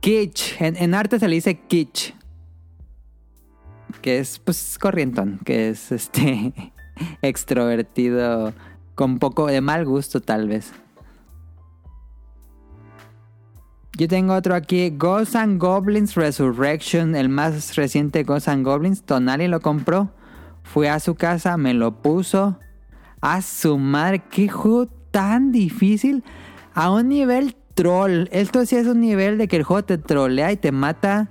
Kitsch. 0.00 0.60
En, 0.60 0.76
en 0.76 0.92
arte 0.92 1.18
se 1.18 1.26
le 1.26 1.36
dice 1.36 1.58
kitsch. 1.58 2.12
Que 4.02 4.18
es, 4.18 4.40
pues, 4.40 4.76
corrientón. 4.78 5.40
Que 5.42 5.70
es, 5.70 5.90
este... 5.90 6.52
extrovertido. 7.22 8.52
Con 8.94 9.18
poco 9.18 9.46
de 9.46 9.60
mal 9.60 9.84
gusto, 9.84 10.20
tal 10.20 10.48
vez. 10.48 10.72
Yo 13.96 14.08
tengo 14.08 14.34
otro 14.34 14.54
aquí. 14.54 14.90
Ghosts 14.90 15.38
Goblins 15.58 16.14
Resurrection. 16.14 17.14
El 17.14 17.28
más 17.28 17.76
reciente 17.76 18.24
Ghosts 18.24 18.62
Goblins. 18.62 19.02
Tonali 19.02 19.48
lo 19.48 19.60
compró. 19.60 20.12
Fui 20.62 20.86
a 20.86 21.00
su 21.00 21.14
casa, 21.14 21.56
me 21.56 21.72
lo 21.74 22.02
puso. 22.02 22.58
A 23.20 23.40
su 23.40 23.78
madre, 23.78 24.22
qué 24.30 24.48
juego 24.48 24.86
tan 25.10 25.52
difícil. 25.52 26.24
A 26.74 26.90
un 26.90 27.08
nivel 27.08 27.56
troll. 27.74 28.26
Esto 28.32 28.66
sí 28.66 28.76
es 28.76 28.86
un 28.86 29.00
nivel 29.00 29.38
de 29.38 29.48
que 29.48 29.56
el 29.56 29.62
juego 29.62 29.84
te 29.84 29.98
trolea 29.98 30.52
y 30.52 30.56
te 30.56 30.72
mata 30.72 31.30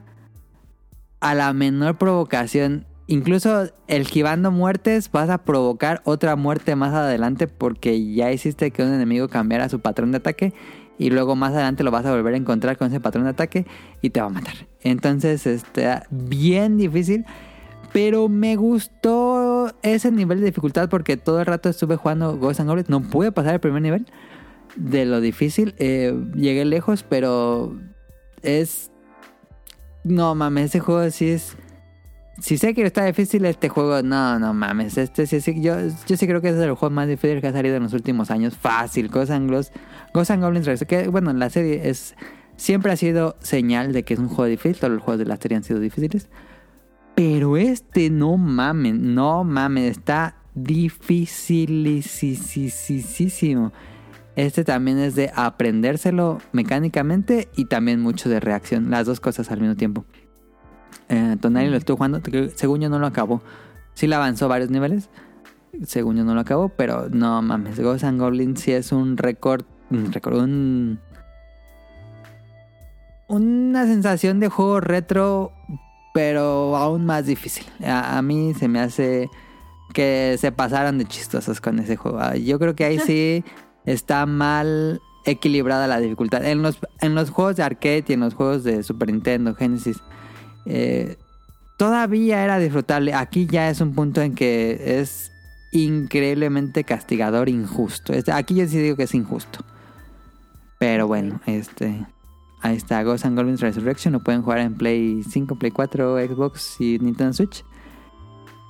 a 1.19 1.35
la 1.35 1.53
menor 1.53 1.97
provocación. 1.97 2.85
Incluso 3.07 3.69
esquivando 3.87 4.51
muertes 4.51 5.11
vas 5.11 5.29
a 5.29 5.39
provocar 5.39 6.01
otra 6.05 6.35
muerte 6.35 6.75
más 6.75 6.93
adelante 6.93 7.47
porque 7.47 8.13
ya 8.13 8.31
hiciste 8.31 8.71
que 8.71 8.81
un 8.81 8.93
enemigo 8.93 9.27
cambiara 9.27 9.69
su 9.69 9.79
patrón 9.79 10.11
de 10.11 10.17
ataque 10.17 10.53
y 10.97 11.11
luego 11.11 11.35
más 11.35 11.53
adelante 11.53 11.83
lo 11.83 11.91
vas 11.91 12.05
a 12.05 12.11
volver 12.15 12.33
a 12.33 12.37
encontrar 12.37 12.77
con 12.77 12.87
ese 12.87 12.99
patrón 12.99 13.25
de 13.25 13.31
ataque 13.31 13.65
y 14.01 14.09
te 14.09 14.21
va 14.21 14.27
a 14.27 14.29
matar. 14.29 14.55
Entonces 14.81 15.45
está 15.45 16.07
bien 16.09 16.77
difícil, 16.77 17.25
pero 17.93 18.27
me 18.27 18.55
gustó 18.55 19.71
ese 19.83 20.11
nivel 20.11 20.39
de 20.39 20.47
dificultad 20.47 20.89
porque 20.89 21.15
todo 21.15 21.39
el 21.39 21.45
rato 21.45 21.69
estuve 21.69 21.97
jugando 21.97 22.37
Ghosts 22.37 22.61
and 22.61 22.69
Goblins. 22.69 22.89
No 22.89 23.01
pude 23.01 23.31
pasar 23.31 23.53
el 23.53 23.59
primer 23.59 23.81
nivel 23.81 24.07
de 24.75 25.05
lo 25.05 25.21
difícil. 25.21 25.75
Eh, 25.77 26.13
llegué 26.35 26.65
lejos, 26.65 27.03
pero 27.03 27.75
es... 28.41 28.91
No 30.03 30.35
mames, 30.35 30.65
ese 30.65 30.79
juego 30.79 31.09
sí 31.11 31.29
es... 31.29 31.57
Si 32.39 32.57
sé 32.57 32.73
que 32.73 32.83
está 32.83 33.05
difícil 33.05 33.45
este 33.45 33.69
juego, 33.69 34.01
no, 34.03 34.37
no 34.39 34.53
mames. 34.53 34.97
Este 34.97 35.25
sí, 35.25 35.39
sí, 35.41 35.61
yo, 35.61 35.75
yo 36.07 36.17
sí 36.17 36.27
creo 36.27 36.41
que 36.41 36.49
es 36.49 36.55
el 36.55 36.73
juego 36.73 36.93
más 36.93 37.07
difícil 37.07 37.39
que 37.41 37.47
ha 37.47 37.53
salido 37.53 37.75
en 37.77 37.83
los 37.83 37.93
últimos 37.93 38.29
años. 38.29 38.57
Fácil, 38.57 39.07
Ghosts 39.07 39.31
and, 39.31 39.49
Ghosts- 39.49 39.71
Ghosts 40.13 40.31
and 40.31 40.43
Goblins 40.43 40.85
que 40.85 41.07
bueno, 41.07 41.31
la 41.33 41.49
serie 41.49 41.87
es 41.89 42.13
siempre 42.57 42.91
ha 42.91 42.97
sido 42.97 43.35
señal 43.39 43.93
de 43.93 44.03
que 44.03 44.13
es 44.15 44.19
un 44.19 44.27
juego 44.27 44.45
difícil. 44.45 44.77
Todos 44.77 44.93
los 44.93 45.01
juegos 45.03 45.19
de 45.19 45.25
la 45.25 45.37
serie 45.37 45.55
han 45.57 45.63
sido 45.63 45.79
difíciles. 45.79 46.29
Pero 47.15 47.55
este 47.55 48.09
no 48.09 48.35
mamen, 48.35 49.15
no 49.15 49.45
mamen, 49.45 49.85
está 49.85 50.35
dificilísimo. 52.65 53.71
Este 54.35 54.65
también 54.65 54.97
es 54.99 55.15
de 55.15 55.31
aprendérselo 55.33 56.39
mecánicamente 56.51 57.47
y 57.55 57.65
también 57.65 58.01
mucho 58.01 58.27
de 58.27 58.41
reacción. 58.41 58.89
Las 58.89 59.05
dos 59.05 59.21
cosas 59.21 59.49
al 59.51 59.61
mismo 59.61 59.75
tiempo. 59.75 60.05
Eh, 61.09 61.37
Tonali 61.39 61.69
lo 61.69 61.77
estuvo 61.77 61.97
jugando, 61.97 62.21
según 62.55 62.81
yo 62.81 62.89
no 62.89 62.99
lo 62.99 63.07
acabó. 63.07 63.41
Sí 63.93 64.07
le 64.07 64.15
avanzó 64.15 64.47
varios 64.47 64.69
niveles. 64.69 65.09
Según 65.85 66.15
yo 66.17 66.23
no 66.23 66.33
lo 66.33 66.41
acabó, 66.41 66.69
pero 66.69 67.09
no 67.09 67.41
mames. 67.41 67.79
Ghosts 67.79 68.03
and 68.05 68.19
Goblins 68.19 68.61
sí 68.61 68.71
es 68.71 68.91
un 68.91 69.17
récord. 69.17 69.65
Un 69.89 70.11
récord. 70.11 70.37
Un. 70.37 70.99
Una 73.27 73.85
sensación 73.85 74.39
de 74.39 74.49
juego 74.49 74.79
retro 74.79 75.51
pero 76.15 76.77
aún 76.77 77.05
más 77.05 77.25
difícil. 77.25 77.65
A, 77.83 78.17
a 78.17 78.21
mí 78.21 78.53
se 78.53 78.69
me 78.69 78.79
hace 78.79 79.29
que 79.93 80.37
se 80.39 80.53
pasaron 80.53 80.97
de 80.97 81.03
chistosos 81.03 81.59
con 81.59 81.77
ese 81.79 81.97
juego. 81.97 82.19
Ah, 82.21 82.37
Yo 82.37 82.57
creo 82.57 82.73
que 82.73 82.85
ahí 82.85 82.99
sí 83.05 83.43
está 83.85 84.25
mal 84.25 85.01
equilibrada 85.25 85.87
la 85.87 85.99
dificultad. 85.99 86.45
En 86.45 86.61
los, 86.61 86.79
en 87.01 87.15
los 87.15 87.31
juegos 87.31 87.57
de 87.57 87.63
arcade 87.63 88.05
y 88.07 88.13
en 88.13 88.21
los 88.21 88.33
juegos 88.33 88.63
de 88.63 88.81
Super 88.83 89.11
Nintendo, 89.11 89.55
Genesis, 89.55 89.97
eh, 90.65 91.17
todavía 91.77 92.43
era 92.43 92.57
disfrutable. 92.59 93.13
Aquí 93.13 93.47
ya 93.47 93.69
es 93.69 93.81
un 93.81 93.93
punto 93.93 94.21
en 94.21 94.35
que 94.35 94.99
es 94.99 95.31
increíblemente 95.71 96.83
castigador, 96.83 97.49
injusto. 97.49 98.13
Este- 98.13 98.31
Aquí 98.31 98.55
yo 98.55 98.67
sí 98.67 98.77
digo 98.79 98.95
que 98.95 99.03
es 99.03 99.13
injusto. 99.13 99.59
Pero 100.79 101.07
bueno, 101.07 101.41
este. 101.45 102.05
Ahí 102.61 102.75
está, 102.77 103.03
Ghosts 103.03 103.25
and 103.25 103.37
Goblins 103.37 103.61
Resurrection. 103.61 104.13
Lo 104.13 104.23
pueden 104.23 104.41
jugar 104.41 104.59
en 104.59 104.75
Play 104.75 105.23
5, 105.23 105.55
Play 105.59 105.71
4, 105.71 106.17
Xbox 106.27 106.79
y 106.79 106.97
Nintendo 106.99 107.33
Switch. 107.33 107.63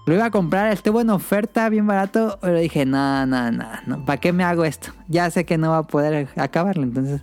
Lo 0.05 0.13
iba 0.13 0.25
a 0.25 0.31
comprar, 0.31 0.71
estuvo 0.71 1.01
en 1.01 1.09
oferta 1.09 1.67
bien 1.69 1.87
barato, 1.87 2.37
pero 2.39 2.59
dije, 2.59 2.85
no, 2.85 3.25
no, 3.25 3.51
no, 3.51 3.65
no, 3.87 4.05
¿para 4.05 4.19
qué 4.19 4.33
me 4.33 4.43
hago 4.43 4.63
esto? 4.63 4.91
Ya 5.07 5.31
sé 5.31 5.45
que 5.45 5.57
no 5.57 5.71
va 5.71 5.79
a 5.79 5.83
poder 5.83 6.27
acabarlo, 6.35 6.83
entonces, 6.83 7.21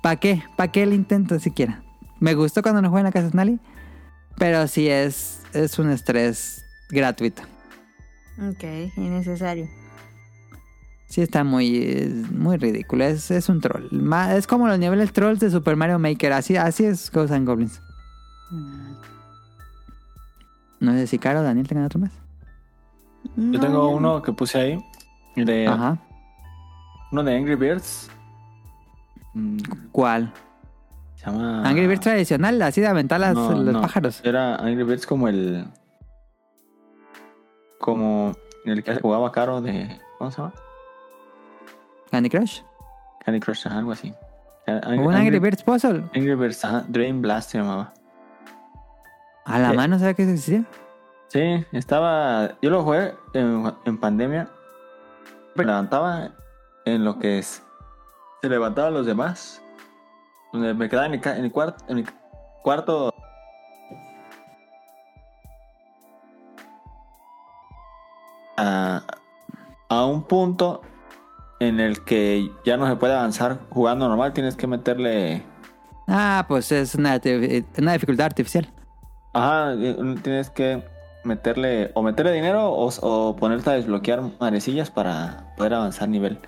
¿para 0.00 0.14
qué? 0.20 0.44
¿Para 0.56 0.70
qué 0.70 0.84
el 0.84 0.92
intento 0.92 1.40
siquiera? 1.40 1.82
Me 2.20 2.34
gustó 2.34 2.62
cuando 2.62 2.82
lo 2.82 2.88
jugué 2.88 3.00
en 3.00 3.06
la 3.06 3.10
casa 3.12 3.24
de 3.24 3.30
Snally, 3.32 3.58
pero 4.36 4.66
sí 4.68 4.88
es, 4.88 5.42
es 5.52 5.78
un 5.78 5.90
estrés 5.90 6.64
gratuito. 6.90 7.42
Ok, 8.38 8.64
innecesario. 8.96 9.68
Sí 11.08 11.20
está 11.20 11.44
muy, 11.44 12.26
muy 12.32 12.56
ridículo, 12.56 13.04
es, 13.04 13.30
es 13.30 13.48
un 13.48 13.60
troll. 13.60 13.86
Es 14.30 14.46
como 14.46 14.66
los 14.66 14.78
niveles 14.78 15.12
trolls 15.12 15.38
de 15.38 15.50
Super 15.50 15.76
Mario 15.76 15.98
Maker, 15.98 16.32
así, 16.32 16.56
así 16.56 16.84
es 16.84 17.10
Ghosts 17.12 17.32
and 17.32 17.46
Goblins. 17.46 17.80
No 20.80 20.92
sé 20.92 21.06
si 21.06 21.18
Caro 21.18 21.40
o 21.40 21.42
Daniel 21.42 21.68
tengan 21.68 21.84
otro 21.84 22.00
más. 22.00 22.10
Yo 23.36 23.58
tengo 23.60 23.88
uno 23.88 24.20
que 24.22 24.32
puse 24.32 24.58
ahí. 24.58 24.84
De, 25.36 25.66
Ajá. 25.66 25.98
Uno 27.10 27.22
de 27.22 27.36
Angry 27.36 27.54
Birds. 27.54 28.10
Mm, 29.34 29.58
¿Cuál? 29.92 30.32
Se 31.24 31.30
llama. 31.30 31.66
Angry 31.66 31.86
Birds 31.86 32.00
tradicional, 32.02 32.60
así 32.62 32.80
de 32.82 32.86
aventar 32.88 33.18
las- 33.20 33.34
No, 33.34 33.50
los 33.52 33.72
no. 33.74 33.80
pájaros. 33.80 34.20
Era 34.24 34.56
Angry 34.56 34.82
Birds 34.84 35.06
como 35.06 35.28
el. 35.28 35.64
Como 37.80 38.34
el 38.64 38.82
que 38.82 38.96
jugaba 39.00 39.30
Caro 39.32 39.60
de. 39.60 40.00
¿Cómo 40.18 40.30
se 40.30 40.38
llama? 40.38 40.52
Candy 42.10 42.30
Crush. 42.30 42.60
Candy 43.24 43.40
Crush, 43.40 43.66
algo 43.68 43.92
así. 43.92 44.14
O 44.66 44.90
un 44.90 45.14
Angry 45.14 45.38
Birds 45.38 45.62
Puzzle. 45.62 46.04
Angry 46.14 46.34
Birds, 46.34 46.64
ajá. 46.64 46.84
Dream 46.88 47.20
Blast 47.20 47.50
se 47.50 47.58
llamaba. 47.58 47.92
A 49.44 49.58
la 49.58 49.72
Eh, 49.72 49.76
mano, 49.76 49.98
¿sabes 49.98 50.16
qué 50.16 50.22
existía? 50.22 50.64
Sí, 51.28 51.64
estaba. 51.72 52.50
Yo 52.62 52.70
lo 52.70 52.82
jugué 52.82 53.14
en, 53.34 53.72
en 53.84 53.98
pandemia. 53.98 54.48
Me 55.54 55.64
levantaba 55.64 56.30
en 56.84 57.04
lo 57.04 57.18
que 57.18 57.38
es. 57.38 57.62
Se 58.42 58.48
levantaban 58.48 58.94
los 58.94 59.04
demás. 59.06 59.60
Me 60.54 60.88
quedaba 60.88 61.06
en 61.06 61.12
mi, 61.12 61.20
en 61.24 61.42
mi. 61.42 61.52
En 61.88 61.96
mi 61.96 62.04
cuarto. 62.62 63.12
A, 68.56 69.02
a 69.88 70.06
un 70.06 70.22
punto 70.22 70.82
en 71.58 71.80
el 71.80 72.04
que 72.04 72.48
ya 72.64 72.76
no 72.76 72.86
se 72.86 72.94
puede 72.94 73.14
avanzar 73.14 73.58
jugando 73.70 74.08
normal. 74.08 74.32
Tienes 74.32 74.54
que 74.54 74.68
meterle. 74.68 75.42
Ah, 76.06 76.44
pues 76.46 76.70
es 76.70 76.94
una, 76.94 77.18
dificultad 77.18 78.26
artificial. 78.26 78.68
Ajá, 79.32 79.74
eh, 79.74 79.96
tienes 80.22 80.50
que 80.50 80.84
meterle 81.24 81.90
o 81.94 82.02
meterle 82.02 82.32
dinero 82.32 82.70
o, 82.70 82.90
o 83.00 83.34
ponerte 83.34 83.70
a 83.70 83.72
desbloquear 83.72 84.22
manecillas 84.38 84.90
para 84.90 85.52
poder 85.56 85.74
avanzar 85.74 86.08
nivel. 86.08 86.38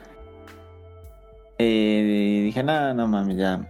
Eh, 1.58 2.42
dije, 2.44 2.62
nada, 2.62 2.94
no 2.94 3.08
mames, 3.08 3.36
ya. 3.36 3.60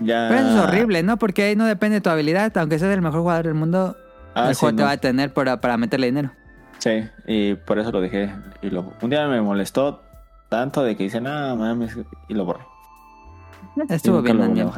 Ya. 0.00 0.26
Pero 0.28 0.40
eso 0.40 0.58
es 0.58 0.64
horrible, 0.68 1.02
¿no? 1.02 1.18
Porque 1.18 1.42
ahí 1.44 1.56
no 1.56 1.64
depende 1.66 1.96
de 1.96 2.00
tu 2.00 2.10
habilidad. 2.10 2.56
Aunque 2.58 2.78
seas 2.78 2.92
el 2.94 3.02
mejor 3.02 3.20
jugador 3.20 3.44
del 3.46 3.54
mundo, 3.54 3.96
Ah, 4.34 4.48
el 4.48 4.54
sí, 4.54 4.60
juego 4.60 4.76
te 4.76 4.82
va 4.82 4.92
a 4.92 4.96
tener 4.96 5.32
para, 5.34 5.60
para 5.60 5.76
meterle 5.76 6.06
dinero. 6.06 6.30
Sí, 6.78 7.04
y 7.26 7.54
por 7.54 7.78
eso 7.78 7.90
lo 7.92 8.00
dejé. 8.00 8.32
Y 8.62 8.70
lo, 8.70 8.92
un 9.02 9.10
día 9.10 9.26
me 9.28 9.40
molestó 9.42 10.02
tanto 10.48 10.82
de 10.82 10.96
que 10.96 11.02
dice, 11.04 11.20
nada, 11.20 11.54
mames, 11.54 11.96
y 12.28 12.34
lo 12.34 12.44
borré. 12.44 12.64
Estuvo 13.88 14.22
bien, 14.22 14.38
Daniel. 14.38 14.70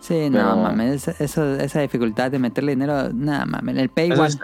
Sí, 0.00 0.30
no 0.30 0.56
mames. 0.56 1.08
Eso, 1.20 1.54
esa 1.56 1.80
dificultad 1.80 2.30
de 2.30 2.38
meterle 2.38 2.72
dinero, 2.72 3.10
nada 3.12 3.44
mames. 3.46 3.76
El 3.76 3.88
pay 3.90 4.10
Eso, 4.12 4.24
es- 4.24 4.38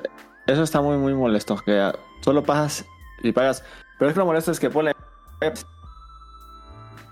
eso 0.47 0.63
está 0.63 0.81
muy, 0.81 0.97
muy 0.99 1.15
molesto. 1.15 1.57
Que 1.65 1.93
solo 2.23 2.43
pasas 2.43 2.85
y 3.23 3.33
pagas. 3.33 3.65
Pero 3.99 4.09
es 4.11 4.15
que 4.15 4.19
lo 4.21 4.27
molesto 4.27 4.51
es 4.51 4.61
que 4.61 4.69
ponle. 4.71 4.93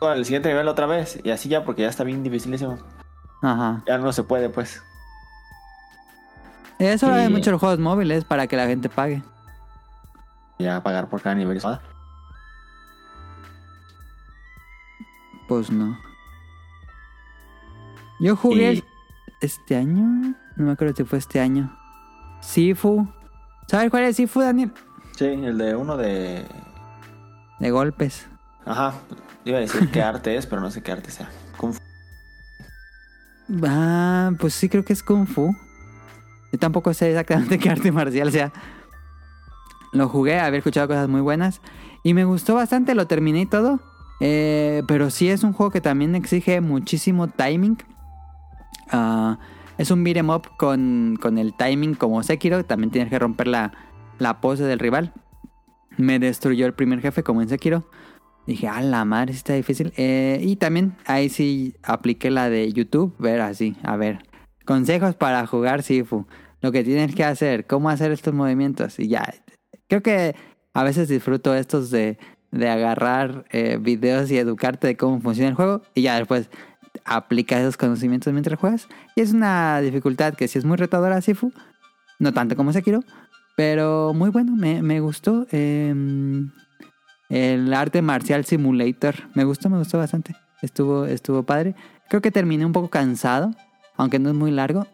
Con 0.04 0.12
el 0.18 0.24
siguiente 0.26 0.50
nivel 0.50 0.68
otra 0.68 0.84
vez. 0.84 1.18
Y 1.24 1.30
así 1.30 1.48
ya, 1.48 1.64
porque 1.64 1.80
ya 1.80 1.88
está 1.88 2.04
bien 2.04 2.22
dificilísimo. 2.22 2.76
Ajá. 3.40 3.82
Ya 3.86 3.96
no 3.96 4.12
se 4.12 4.22
puede, 4.22 4.50
pues. 4.50 4.82
Eso 6.78 7.10
hay 7.10 7.24
Y- 7.26 7.30
muchos 7.30 7.52
los 7.52 7.58
juegos 7.60 7.78
móviles 7.78 8.22
para 8.26 8.46
que 8.46 8.54
la 8.56 8.66
gente 8.66 8.90
pague. 8.90 9.22
Ya 10.58 10.82
pagar 10.82 11.08
por 11.08 11.22
cada 11.22 11.34
nivel. 11.36 11.58
Ah, 11.64 11.80
Pues 15.48 15.70
no. 15.70 15.98
Yo 18.20 18.36
jugué 18.36 18.74
Y- 18.74 18.84
este 19.40 19.76
año. 19.76 20.34
No 20.56 20.66
me 20.66 20.72
acuerdo 20.72 20.94
si 20.96 21.04
fue 21.04 21.18
este 21.18 21.40
año. 21.40 21.74
Sifu. 22.40 23.08
¿Sabes 23.68 23.90
cuál 23.90 24.04
es 24.04 24.16
Sifu, 24.16 24.40
Daniel? 24.40 24.70
Sí, 25.16 25.24
el 25.24 25.56
de 25.56 25.74
uno 25.76 25.96
de. 25.96 26.46
De 27.58 27.70
golpes. 27.70 28.28
Ajá. 28.66 28.92
Iba 29.44 29.58
a 29.58 29.60
decir 29.60 29.90
qué 29.90 30.02
arte 30.02 30.36
es, 30.36 30.46
pero 30.46 30.62
no 30.62 30.70
sé 30.70 30.82
qué 30.82 30.92
arte 30.92 31.10
sea. 31.10 31.28
Kung 31.56 31.74
Fu. 31.74 31.80
Ah, 33.66 34.32
pues 34.38 34.54
sí 34.54 34.68
creo 34.68 34.84
que 34.84 34.92
es 34.92 35.02
Kung 35.02 35.26
Fu. 35.26 35.54
Yo 36.52 36.58
tampoco 36.58 36.94
sé 36.94 37.10
exactamente 37.10 37.58
qué 37.60 37.68
arte 37.68 37.92
marcial 37.92 38.32
sea. 38.32 38.52
Lo 39.92 40.08
jugué, 40.08 40.40
había 40.40 40.58
escuchado 40.58 40.88
cosas 40.88 41.08
muy 41.08 41.20
buenas. 41.20 41.60
Y 42.02 42.14
me 42.14 42.24
gustó 42.24 42.54
bastante, 42.54 42.94
lo 42.94 43.06
terminé 43.06 43.42
y 43.42 43.46
todo. 43.46 43.80
Eh, 44.20 44.82
pero 44.86 45.10
sí 45.10 45.28
es 45.28 45.42
un 45.44 45.52
juego 45.52 45.70
que 45.70 45.80
también 45.80 46.14
exige 46.14 46.60
muchísimo 46.60 47.28
timing. 47.28 47.78
Ah, 48.90 49.38
es 49.76 49.90
un 49.90 50.04
beat'em 50.04 50.30
up 50.30 50.56
con, 50.56 51.18
con 51.20 51.38
el 51.38 51.54
timing 51.54 51.94
como 51.94 52.22
Sekiro. 52.22 52.64
También 52.64 52.90
tienes 52.90 53.10
que 53.10 53.18
romper 53.18 53.48
la, 53.48 53.72
la 54.18 54.40
pose 54.40 54.64
del 54.64 54.78
rival. 54.78 55.12
Me 55.96 56.18
destruyó 56.18 56.66
el 56.66 56.74
primer 56.74 57.00
jefe 57.00 57.22
como 57.22 57.42
en 57.42 57.48
Sekiro. 57.48 57.84
Dije, 58.46 58.68
a 58.68 58.82
la 58.82 59.04
madre, 59.04 59.32
sí 59.32 59.38
está 59.38 59.54
difícil. 59.54 59.92
Eh, 59.96 60.38
y 60.42 60.56
también 60.56 60.96
ahí 61.06 61.28
sí 61.28 61.74
apliqué 61.82 62.30
la 62.30 62.50
de 62.50 62.70
YouTube, 62.72 63.14
ver 63.18 63.40
así, 63.40 63.76
a 63.82 63.96
ver. 63.96 64.18
Consejos 64.64 65.14
para 65.14 65.46
jugar 65.46 65.82
Sifu. 65.82 66.26
Lo 66.60 66.72
que 66.72 66.84
tienes 66.84 67.14
que 67.14 67.24
hacer, 67.24 67.66
cómo 67.66 67.90
hacer 67.90 68.12
estos 68.12 68.34
movimientos. 68.34 68.98
Y 68.98 69.08
ya. 69.08 69.34
Creo 69.88 70.02
que 70.02 70.34
a 70.74 70.82
veces 70.82 71.08
disfruto 71.08 71.54
estos 71.54 71.90
de, 71.90 72.18
de 72.50 72.68
agarrar 72.68 73.44
eh, 73.50 73.78
videos 73.80 74.30
y 74.30 74.38
educarte 74.38 74.86
de 74.86 74.96
cómo 74.96 75.20
funciona 75.20 75.48
el 75.48 75.54
juego. 75.54 75.82
Y 75.94 76.02
ya 76.02 76.16
después 76.16 76.50
aplica 77.04 77.58
esos 77.58 77.76
conocimientos 77.76 78.32
mientras 78.32 78.58
juegas. 78.58 78.88
Y 79.16 79.22
es 79.22 79.32
una 79.32 79.80
dificultad 79.80 80.34
que 80.34 80.48
sí 80.48 80.58
es 80.58 80.64
muy 80.64 80.76
retadora 80.76 81.20
Sifu. 81.20 81.52
No 82.18 82.32
tanto 82.32 82.56
como 82.56 82.72
Sekiro. 82.72 83.00
Pero 83.56 84.12
muy 84.14 84.30
bueno, 84.30 84.56
me, 84.56 84.82
me 84.82 85.00
gustó. 85.00 85.46
Em, 85.50 86.50
el 87.28 87.72
arte 87.72 88.02
marcial 88.02 88.44
simulator. 88.44 89.14
Me 89.34 89.44
gustó, 89.44 89.70
me 89.70 89.78
gustó 89.78 89.98
bastante. 89.98 90.34
Estuvo, 90.62 91.06
estuvo 91.06 91.42
padre. 91.42 91.74
Creo 92.08 92.22
que 92.22 92.30
terminé 92.30 92.64
un 92.64 92.72
poco 92.72 92.88
cansado, 92.88 93.52
aunque 93.96 94.18
no 94.18 94.30
es 94.30 94.34
muy 94.34 94.50
largo. 94.50 94.86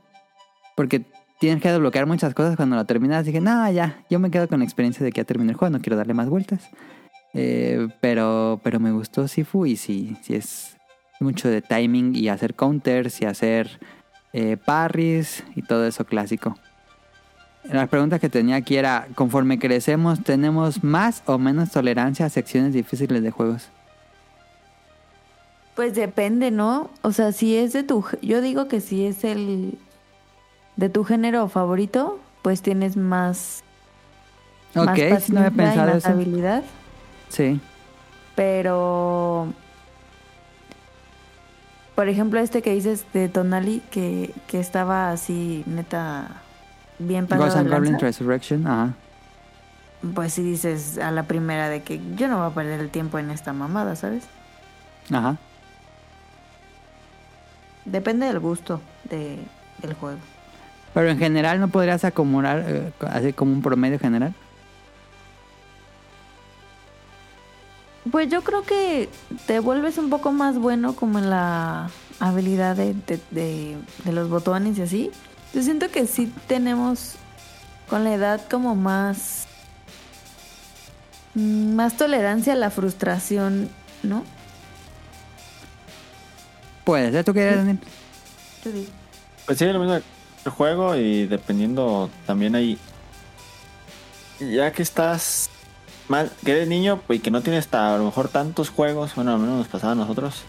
Porque 0.76 1.04
tienes 1.38 1.62
que 1.62 1.70
desbloquear 1.70 2.06
muchas 2.06 2.34
cosas 2.34 2.56
cuando 2.56 2.76
lo 2.76 2.84
terminas. 2.84 3.24
Dije, 3.24 3.40
no, 3.40 3.70
ya, 3.70 4.04
yo 4.08 4.18
me 4.18 4.30
quedo 4.30 4.48
con 4.48 4.60
la 4.60 4.64
experiencia 4.64 5.04
de 5.04 5.12
que 5.12 5.20
ya 5.20 5.24
terminé 5.24 5.52
el 5.52 5.56
juego, 5.56 5.76
no 5.76 5.82
quiero 5.82 5.96
darle 5.96 6.14
más 6.14 6.28
vueltas. 6.28 6.70
Eh, 7.32 7.88
pero, 8.00 8.60
pero 8.62 8.80
me 8.80 8.90
gustó 8.92 9.28
Sifu 9.28 9.66
y 9.66 9.76
sí, 9.76 10.16
sí 10.22 10.34
es 10.34 10.76
mucho 11.20 11.48
de 11.48 11.62
timing 11.62 12.16
y 12.16 12.28
hacer 12.28 12.54
counters 12.54 13.20
y 13.20 13.26
hacer 13.26 13.78
eh, 14.32 14.56
parries 14.56 15.44
y 15.54 15.62
todo 15.62 15.86
eso 15.86 16.04
clásico. 16.04 16.56
Las 17.64 17.88
preguntas 17.88 18.20
que 18.20 18.28
tenía 18.28 18.56
aquí 18.56 18.76
era, 18.76 19.06
conforme 19.14 19.58
crecemos, 19.58 20.22
¿tenemos 20.22 20.82
más 20.82 21.22
o 21.26 21.38
menos 21.38 21.70
tolerancia 21.70 22.26
a 22.26 22.30
secciones 22.30 22.72
difíciles 22.72 23.22
de 23.22 23.30
juegos? 23.30 23.68
Pues 25.74 25.94
depende, 25.94 26.50
¿no? 26.50 26.90
O 27.02 27.12
sea, 27.12 27.32
si 27.32 27.56
es 27.56 27.72
de 27.72 27.82
tu... 27.82 28.04
Yo 28.22 28.40
digo 28.40 28.66
que 28.68 28.80
si 28.80 29.06
es 29.06 29.24
el... 29.24 29.78
De 30.76 30.88
tu 30.88 31.04
género 31.04 31.48
favorito, 31.48 32.18
pues 32.42 32.62
tienes 32.62 32.96
más... 32.96 33.62
más 34.74 34.88
Ok, 34.88 34.96
sí, 34.96 35.32
no 35.32 35.40
había 35.40 35.50
paciencia 35.50 35.50
y 35.50 35.50
pensado 35.50 35.86
más 35.88 35.96
eso. 35.96 36.08
por 41.94 42.08
ejemplo, 42.08 42.40
este 42.40 42.62
que 42.62 42.72
dices 42.72 43.04
de 43.12 43.28
Tonali, 43.28 43.82
que, 43.90 44.32
que 44.46 44.58
estaba 44.58 45.10
así, 45.10 45.62
neta, 45.66 46.42
bien 47.00 47.26
pasado 47.26 47.46
Ghost 47.46 47.56
and 47.58 47.70
Goblins 47.72 48.00
Resurrection, 48.00 48.66
ajá. 48.66 48.94
pues 50.14 50.32
sí 50.34 50.42
dices 50.42 50.98
a 50.98 51.10
la 51.10 51.24
primera 51.24 51.68
de 51.68 51.82
que 51.82 52.00
yo 52.16 52.28
no 52.28 52.38
voy 52.38 52.46
a 52.50 52.54
perder 52.54 52.80
el 52.80 52.90
tiempo 52.90 53.18
en 53.18 53.30
esta 53.30 53.52
mamada, 53.52 53.96
¿sabes? 53.96 54.24
Ajá. 55.12 55.36
Depende 57.84 58.26
del 58.26 58.38
gusto 58.40 58.80
de, 59.08 59.38
del 59.78 59.94
juego. 59.94 60.18
Pero 60.94 61.08
en 61.08 61.18
general 61.18 61.60
no 61.60 61.68
podrías 61.68 62.04
acumular 62.04 62.64
eh, 62.66 62.92
así 63.10 63.32
como 63.32 63.52
un 63.52 63.62
promedio 63.62 63.98
general. 63.98 64.34
Pues 68.10 68.28
yo 68.28 68.42
creo 68.42 68.62
que 68.62 69.08
te 69.46 69.60
vuelves 69.60 69.98
un 69.98 70.08
poco 70.10 70.32
más 70.32 70.58
bueno 70.58 70.94
como 70.94 71.18
en 71.18 71.28
la 71.30 71.90
habilidad 72.18 72.74
de, 72.76 72.94
de, 72.94 73.20
de- 73.30 73.76
de 74.04 74.12
los 74.12 74.28
botones 74.28 74.78
y 74.78 74.82
así. 74.82 75.10
Yo 75.52 75.62
siento 75.62 75.88
que 75.90 76.06
sí 76.06 76.32
tenemos 76.46 77.14
con 77.88 78.04
la 78.04 78.14
edad 78.14 78.40
como 78.48 78.74
más... 78.74 79.46
mm, 81.34 81.74
Más 81.74 81.96
tolerancia 81.96 82.52
a 82.52 82.56
la 82.56 82.70
frustración, 82.70 83.68
¿no? 84.02 84.24
Puede 86.84 87.10
ser, 87.12 87.24
¿tú 87.24 87.34
qué 87.34 87.44
Daniel? 87.44 87.78
Pues 89.46 89.58
sí, 89.58 89.64
lo 89.66 89.78
mismo 89.78 89.94
el 89.96 90.50
juego 90.52 90.96
y 90.96 91.26
dependiendo 91.26 92.10
también 92.26 92.54
ahí. 92.54 92.78
Ya 94.40 94.72
que 94.72 94.82
estás 94.82 95.50
mal, 96.08 96.30
que 96.44 96.52
eres 96.52 96.68
niño 96.68 97.00
pues, 97.06 97.18
y 97.18 97.22
que 97.22 97.30
no 97.30 97.42
tienes 97.42 97.72
a 97.74 97.96
lo 97.98 98.04
mejor 98.04 98.28
tantos 98.28 98.70
juegos, 98.70 99.14
bueno, 99.14 99.32
al 99.32 99.38
menos 99.38 99.58
nos 99.58 99.68
pasaba 99.68 99.92
a 99.92 99.96
nosotros. 99.96 100.42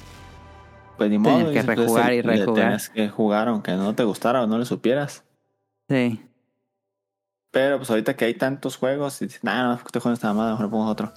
Pues 1.02 1.10
ni 1.10 1.18
modo. 1.18 1.46
Tenías 1.46 1.66
que 1.66 1.74
pues, 1.74 1.80
rejugar 1.80 2.14
y 2.14 2.22
rejugar. 2.22 2.64
Tenías 2.64 2.90
que 2.90 3.10
jugar 3.10 3.48
aunque 3.48 3.72
no 3.72 3.96
te 3.96 4.04
gustara 4.04 4.44
o 4.44 4.46
no 4.46 4.60
le 4.60 4.66
supieras. 4.66 5.24
Sí. 5.90 6.24
Pero 7.50 7.78
pues 7.78 7.90
ahorita 7.90 8.16
que 8.16 8.26
hay 8.26 8.36
tantos 8.36 8.78
juegos, 8.78 9.20
y 9.24 9.26
dices, 9.26 9.44
nah, 9.44 9.64
no, 9.64 9.78
juego 9.80 10.10
no 10.10 10.14
está 10.14 10.32
mal, 10.32 10.52
mejor 10.52 10.70
pongo 10.70 10.86
otro. 10.86 11.12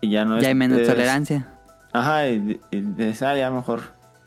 Y 0.00 0.10
ya 0.10 0.24
no 0.24 0.36
es. 0.36 0.42
ya 0.42 0.48
hay 0.48 0.56
menos 0.56 0.80
es- 0.80 0.88
tolerancia. 0.88 1.46
Ajá, 1.92 2.26
y, 2.26 2.60
y 2.72 2.80
dices, 2.80 3.22
ah, 3.22 3.36
ya 3.36 3.52
mejor, 3.52 3.82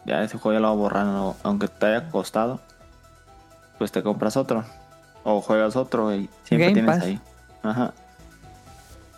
ya 0.06 0.24
ese 0.24 0.38
juego 0.38 0.54
ya 0.54 0.62
lo 0.62 0.70
voy 0.70 0.78
a 0.78 0.80
borrar, 0.80 1.06
no, 1.06 1.36
aunque 1.44 1.68
te 1.68 1.88
haya 1.88 2.10
costado, 2.10 2.62
pues 3.78 3.92
te 3.92 4.04
compras 4.04 4.38
otro. 4.38 4.64
O 5.26 5.42
juegas 5.42 5.76
otro 5.76 6.16
y 6.16 6.30
siempre 6.44 6.70
Game 6.70 6.74
tienes 6.76 6.96
Pass. 6.96 7.04
ahí. 7.04 7.20
Ajá. 7.62 7.94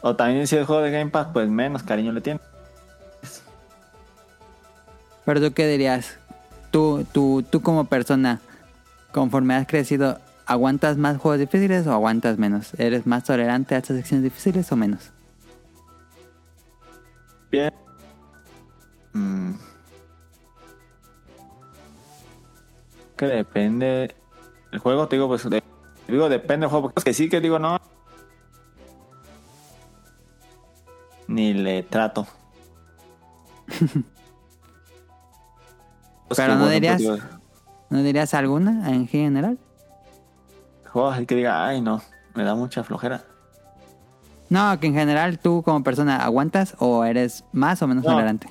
O 0.01 0.15
también 0.15 0.47
si 0.47 0.57
es 0.57 0.65
juego 0.65 0.81
de 0.81 0.89
Game 0.89 1.11
Pass, 1.11 1.27
pues 1.31 1.47
menos 1.47 1.83
cariño 1.83 2.11
le 2.11 2.21
tienes. 2.21 2.41
Pero 5.27 5.41
tú 5.41 5.53
qué 5.53 5.67
dirías? 5.67 6.17
Tú, 6.71 7.05
tú, 7.11 7.43
tú 7.43 7.61
como 7.61 7.83
persona, 7.83 8.39
conforme 9.11 9.55
has 9.55 9.67
crecido, 9.67 10.21
¿aguantas 10.45 10.95
más 10.95 11.17
juegos 11.17 11.41
difíciles 11.41 11.85
o 11.85 11.91
aguantas 11.91 12.37
menos? 12.37 12.73
¿Eres 12.77 13.05
más 13.05 13.25
tolerante 13.25 13.75
a 13.75 13.79
estas 13.79 13.97
secciones 13.97 14.23
difíciles 14.23 14.71
o 14.71 14.77
menos? 14.77 15.11
Bien. 17.51 17.73
Mm. 19.11 19.51
Que 23.17 23.25
depende. 23.25 24.15
El 24.71 24.79
juego, 24.79 25.09
te 25.09 25.17
digo, 25.17 25.27
pues. 25.27 25.49
de- 25.49 25.61
digo, 26.07 26.29
depende 26.29 26.63
del 26.67 26.69
juego. 26.69 26.83
Porque 26.83 26.99
es 26.99 27.03
que 27.03 27.13
sí 27.13 27.27
que 27.27 27.41
digo, 27.41 27.59
no. 27.59 27.81
Ni 31.27 31.53
le 31.53 31.83
trato. 31.83 32.25
Pero 36.35 36.55
no 36.55 36.67
dirías- 36.67 37.01
¿No 37.89 38.03
dirías 38.03 38.33
alguna 38.33 38.89
en 38.89 39.07
general? 39.07 39.57
así 41.11 41.25
que 41.27 41.35
diga, 41.35 41.65
ay, 41.65 41.79
no. 41.79 42.01
Me 42.33 42.43
da 42.43 42.55
mucha 42.55 42.83
flojera. 42.83 43.23
No, 44.49 44.79
que 44.79 44.87
en 44.87 44.93
general 44.95 45.37
tú 45.39 45.61
como 45.63 45.83
persona 45.83 46.23
aguantas 46.23 46.75
o 46.79 47.03
eres 47.05 47.43
más 47.51 47.81
o 47.81 47.87
menos 47.87 48.03
No. 48.03 48.11
tolerante. 48.11 48.49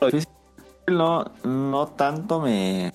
Lo 0.00 0.06
difícil 0.08 0.28
no, 0.88 1.24
no 1.44 1.86
tanto 1.88 2.40
me 2.40 2.92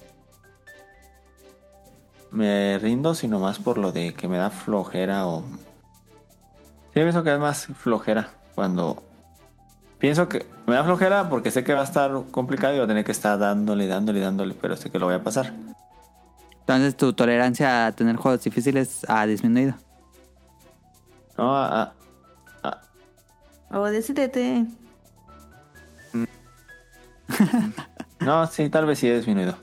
me 2.32 2.78
rindo, 2.78 3.16
sino 3.16 3.40
más 3.40 3.58
por 3.58 3.78
lo 3.80 3.92
de 3.92 4.14
que 4.14 4.28
me 4.28 4.38
da 4.38 4.52
flojera 4.52 5.26
o 5.26 5.42
sí 5.42 6.94
pienso 6.94 7.24
que 7.24 7.34
es 7.34 7.40
más 7.40 7.66
flojera 7.68 8.30
cuando 8.54 9.02
pienso 10.00 10.28
que 10.28 10.46
me 10.66 10.76
da 10.76 10.84
flojera 10.84 11.30
porque 11.30 11.52
sé 11.52 11.64
que 11.64 11.74
va 11.74 11.82
a 11.82 11.84
estar 11.84 12.12
complicado 12.32 12.74
y 12.74 12.78
voy 12.78 12.86
a 12.86 12.88
tener 12.88 13.04
que 13.06 13.12
estar 13.12 13.38
dándole, 13.38 13.86
dándole, 13.88 14.20
dándole, 14.20 14.56
pero 14.60 14.76
sé 14.76 14.90
que 14.90 14.98
lo 15.00 15.06
voy 15.06 15.16
a 15.16 15.24
pasar. 15.24 15.54
Entonces 16.62 16.96
tu 16.98 17.14
tolerancia 17.14 17.88
a 17.88 17.92
tener 17.92 18.16
juegos 18.16 18.44
difíciles 18.44 19.06
ha 19.08 19.26
disminuido. 19.26 19.74
No, 21.38 21.56
a- 21.56 21.94
a- 22.64 22.82
O 23.72 23.86
decídete. 23.86 24.66
no, 28.20 28.48
sí, 28.48 28.70
tal 28.70 28.86
vez 28.86 29.00
sí 29.00 29.08
he 29.08 29.16
disminuido. 29.18 29.56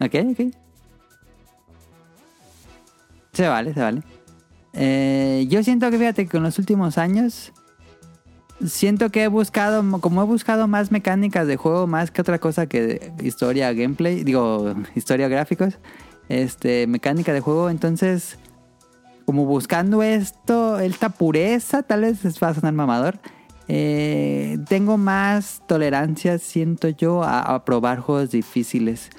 Ok, 0.00 0.14
ok. 0.32 0.54
Se 3.32 3.48
vale, 3.48 3.74
se 3.74 3.80
vale. 3.80 4.02
Eh, 4.72 5.46
yo 5.48 5.62
siento 5.62 5.90
que 5.90 5.98
fíjate 5.98 6.26
que 6.26 6.36
en 6.36 6.42
los 6.44 6.58
últimos 6.58 6.96
años 6.98 7.52
siento 8.64 9.10
que 9.10 9.24
he 9.24 9.28
buscado, 9.28 9.82
como 10.00 10.22
he 10.22 10.26
buscado 10.26 10.68
más 10.68 10.90
mecánicas 10.90 11.46
de 11.46 11.56
juego 11.56 11.86
más 11.86 12.10
que 12.10 12.20
otra 12.20 12.38
cosa 12.38 12.66
que 12.66 13.12
historia, 13.22 13.72
gameplay, 13.72 14.24
digo, 14.24 14.74
historia, 14.94 15.28
gráficos, 15.28 15.78
este, 16.28 16.86
mecánica 16.86 17.32
de 17.32 17.40
juego, 17.40 17.70
entonces 17.70 18.38
como 19.26 19.44
buscando 19.44 20.02
esto, 20.02 20.80
esta 20.80 21.08
pureza, 21.10 21.82
tal 21.84 22.00
vez 22.00 22.20
va 22.42 22.48
a 22.48 22.54
sonar 22.54 22.72
mamador, 22.72 23.18
eh, 23.68 24.58
tengo 24.68 24.96
más 24.96 25.62
tolerancia, 25.68 26.38
siento 26.38 26.88
yo, 26.88 27.22
a, 27.22 27.40
a 27.40 27.64
probar 27.64 28.00
juegos 28.00 28.32
difíciles. 28.32 29.10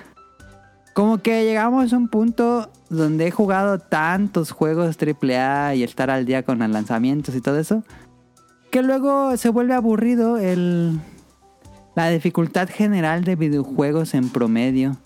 Como 0.93 1.19
que 1.19 1.45
llegamos 1.45 1.93
a 1.93 1.97
un 1.97 2.09
punto 2.09 2.69
donde 2.89 3.27
he 3.27 3.31
jugado 3.31 3.80
tantos 3.80 4.51
juegos 4.51 4.97
AAA 5.01 5.76
y 5.76 5.84
estar 5.84 6.09
al 6.09 6.26
día 6.26 6.43
con 6.43 6.59
los 6.59 6.69
lanzamientos 6.69 7.34
y 7.34 7.39
todo 7.39 7.57
eso, 7.57 7.84
que 8.72 8.81
luego 8.81 9.35
se 9.38 9.49
vuelve 9.49 9.73
aburrido 9.73 10.38
el, 10.38 10.99
la 11.93 12.10
dificultad 12.10 12.69
general 12.69 13.23
de 13.23 13.35
videojuegos 13.35 14.14
en 14.14 14.30
promedio. 14.30 14.98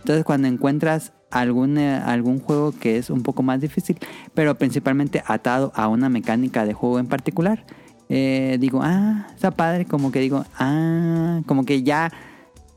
Entonces 0.00 0.24
cuando 0.24 0.48
encuentras 0.48 1.12
algún, 1.30 1.78
eh, 1.78 1.94
algún 1.94 2.40
juego 2.40 2.72
que 2.72 2.98
es 2.98 3.10
un 3.10 3.22
poco 3.22 3.44
más 3.44 3.60
difícil, 3.60 3.96
pero 4.34 4.56
principalmente 4.56 5.22
atado 5.26 5.72
a 5.76 5.86
una 5.86 6.08
mecánica 6.08 6.66
de 6.66 6.74
juego 6.74 6.98
en 6.98 7.06
particular, 7.06 7.64
eh, 8.08 8.58
digo, 8.60 8.80
ah, 8.82 9.28
está 9.32 9.52
padre, 9.52 9.86
como 9.86 10.10
que 10.10 10.18
digo, 10.18 10.44
ah, 10.58 11.40
como 11.46 11.64
que 11.64 11.84
ya, 11.84 12.12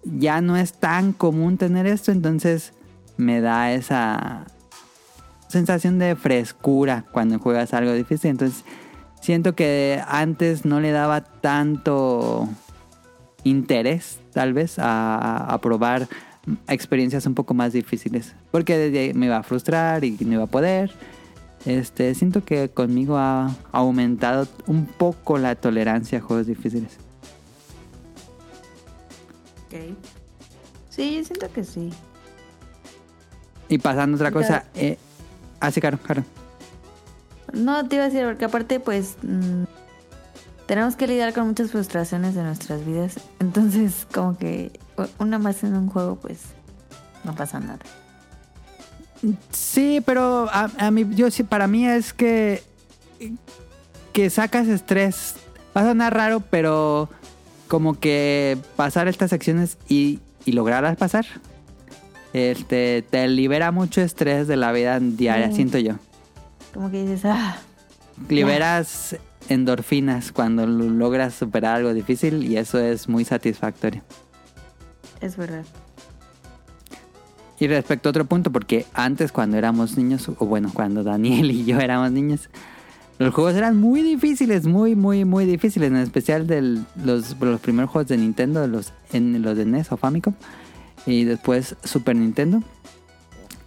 ya 0.03 0.41
no 0.41 0.55
es 0.55 0.73
tan 0.73 1.11
común 1.11 1.57
tener 1.57 1.87
esto, 1.87 2.11
entonces 2.11 2.73
me 3.17 3.41
da 3.41 3.73
esa 3.73 4.45
sensación 5.47 5.97
de 5.97 6.15
frescura 6.15 7.05
cuando 7.11 7.39
juegas 7.39 7.73
algo 7.73 7.93
difícil, 7.93 8.29
entonces 8.29 8.63
siento 9.25 9.55
que 9.55 10.01
antes 10.07 10.65
no 10.65 10.79
le 10.79 10.91
daba 10.91 11.21
tanto 11.21 12.47
interés, 13.43 14.19
tal 14.33 14.53
vez, 14.53 14.77
a, 14.79 15.37
a 15.51 15.59
probar 15.61 16.07
experiencias 16.67 17.25
un 17.25 17.33
poco 17.33 17.53
más 17.55 17.73
difíciles. 17.73 18.35
Porque 18.51 18.77
desde- 18.77 19.13
me 19.15 19.25
iba 19.25 19.37
a 19.37 19.43
frustrar 19.43 20.03
y 20.03 20.11
no 20.21 20.33
iba 20.33 20.43
a 20.43 20.47
poder. 20.47 20.91
Este, 21.65 22.13
siento 22.13 22.43
que 22.45 22.69
conmigo 22.69 23.17
ha 23.17 23.49
aumentado 23.71 24.47
un 24.67 24.85
poco 24.85 25.39
la 25.39 25.55
tolerancia 25.55 26.19
a 26.19 26.21
juegos 26.21 26.45
difíciles. 26.45 26.97
Ok. 29.65 29.95
Sí, 30.91 31.23
siento 31.25 31.51
que 31.51 31.63
sí. 31.63 31.91
Y 33.69 33.79
pasando 33.79 34.15
a 34.15 34.17
otra 34.17 34.31
cosa, 34.31 34.65
eh, 34.75 34.97
ah, 35.59 35.71
sí, 35.71 35.81
claro, 35.81 35.97
claro. 35.97 36.23
No, 37.55 37.87
te 37.87 37.95
iba 37.95 38.05
a 38.05 38.09
decir, 38.09 38.25
porque 38.25 38.45
aparte, 38.45 38.79
pues, 38.79 39.15
mm, 39.23 39.63
tenemos 40.67 40.95
que 40.95 41.07
lidiar 41.07 41.33
con 41.33 41.47
muchas 41.47 41.71
frustraciones 41.71 42.35
de 42.35 42.43
nuestras 42.43 42.85
vidas. 42.85 43.15
Entonces, 43.39 44.05
como 44.13 44.37
que 44.37 44.71
una 45.19 45.39
más 45.39 45.63
en 45.63 45.75
un 45.75 45.87
juego, 45.89 46.15
pues, 46.17 46.39
no 47.23 47.33
pasa 47.33 47.59
nada. 47.59 47.79
Sí, 49.51 50.01
pero 50.05 50.47
a, 50.51 50.69
a 50.77 50.91
mí, 50.91 51.05
yo 51.15 51.31
sí, 51.31 51.43
para 51.43 51.67
mí 51.67 51.87
es 51.87 52.13
que 52.13 52.61
que 54.13 54.29
sacas 54.29 54.67
estrés. 54.67 55.35
Va 55.75 55.81
a 55.81 55.85
sonar 55.85 56.13
raro, 56.13 56.39
pero 56.41 57.09
como 57.67 57.99
que 57.99 58.57
pasar 58.75 59.07
estas 59.07 59.29
secciones 59.31 59.77
y, 59.89 60.19
y 60.45 60.51
lograrlas 60.53 60.95
pasar, 60.95 61.25
este, 62.31 63.01
te 63.09 63.27
libera 63.27 63.71
mucho 63.71 64.01
estrés 64.01 64.47
de 64.47 64.55
la 64.57 64.71
vida 64.71 64.99
diaria, 65.01 65.47
Mm. 65.47 65.53
siento 65.53 65.77
yo. 65.79 65.93
Como 66.75 66.91
que 66.91 67.01
dices, 67.03 67.25
ah, 67.25 67.57
Liberas 68.29 69.17
endorfinas 69.49 70.31
cuando 70.31 70.67
lo- 70.67 70.89
logras 70.89 71.33
superar 71.33 71.77
algo 71.77 71.93
difícil 71.93 72.43
y 72.43 72.57
eso 72.57 72.77
es 72.79 73.09
muy 73.09 73.25
satisfactorio. 73.25 74.03
Es 75.21 75.35
verdad. 75.37 75.65
Y 77.59 77.67
respecto 77.67 78.09
a 78.09 78.11
otro 78.11 78.25
punto, 78.25 78.51
porque 78.51 78.85
antes 78.93 79.31
cuando 79.31 79.57
éramos 79.57 79.97
niños, 79.97 80.29
o 80.37 80.45
bueno, 80.45 80.69
cuando 80.73 81.03
Daniel 81.03 81.49
y 81.51 81.63
yo 81.65 81.79
éramos 81.79 82.11
niños, 82.11 82.49
los 83.17 83.33
juegos 83.33 83.55
eran 83.55 83.77
muy 83.79 84.01
difíciles, 84.01 84.65
muy, 84.65 84.93
muy, 84.95 85.23
muy 85.23 85.45
difíciles, 85.45 85.89
en 85.89 85.95
especial 85.97 86.47
de 86.47 86.61
los, 87.01 87.35
los 87.39 87.61
primeros 87.61 87.89
juegos 87.89 88.09
de 88.09 88.17
Nintendo, 88.17 88.67
los, 88.67 88.91
en 89.13 89.41
los 89.41 89.55
de 89.55 89.65
NES 89.65 89.89
o 89.93 89.97
Famicom, 89.97 90.33
y 91.05 91.23
después 91.23 91.77
Super 91.83 92.15
Nintendo. 92.17 92.61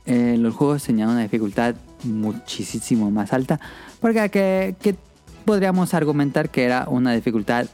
Eh, 0.05 0.37
los 0.39 0.55
juegos 0.55 0.85
tenían 0.85 1.09
una 1.09 1.23
dificultad 1.23 1.75
muchísimo 2.05 3.11
más 3.11 3.33
alta, 3.33 3.61
porque 4.01 4.29
que, 4.81 4.97
podríamos 5.45 5.95
argumentar 5.95 6.51
que 6.51 6.65
era 6.65 6.87
una 6.89 7.13
dificultad 7.13 7.67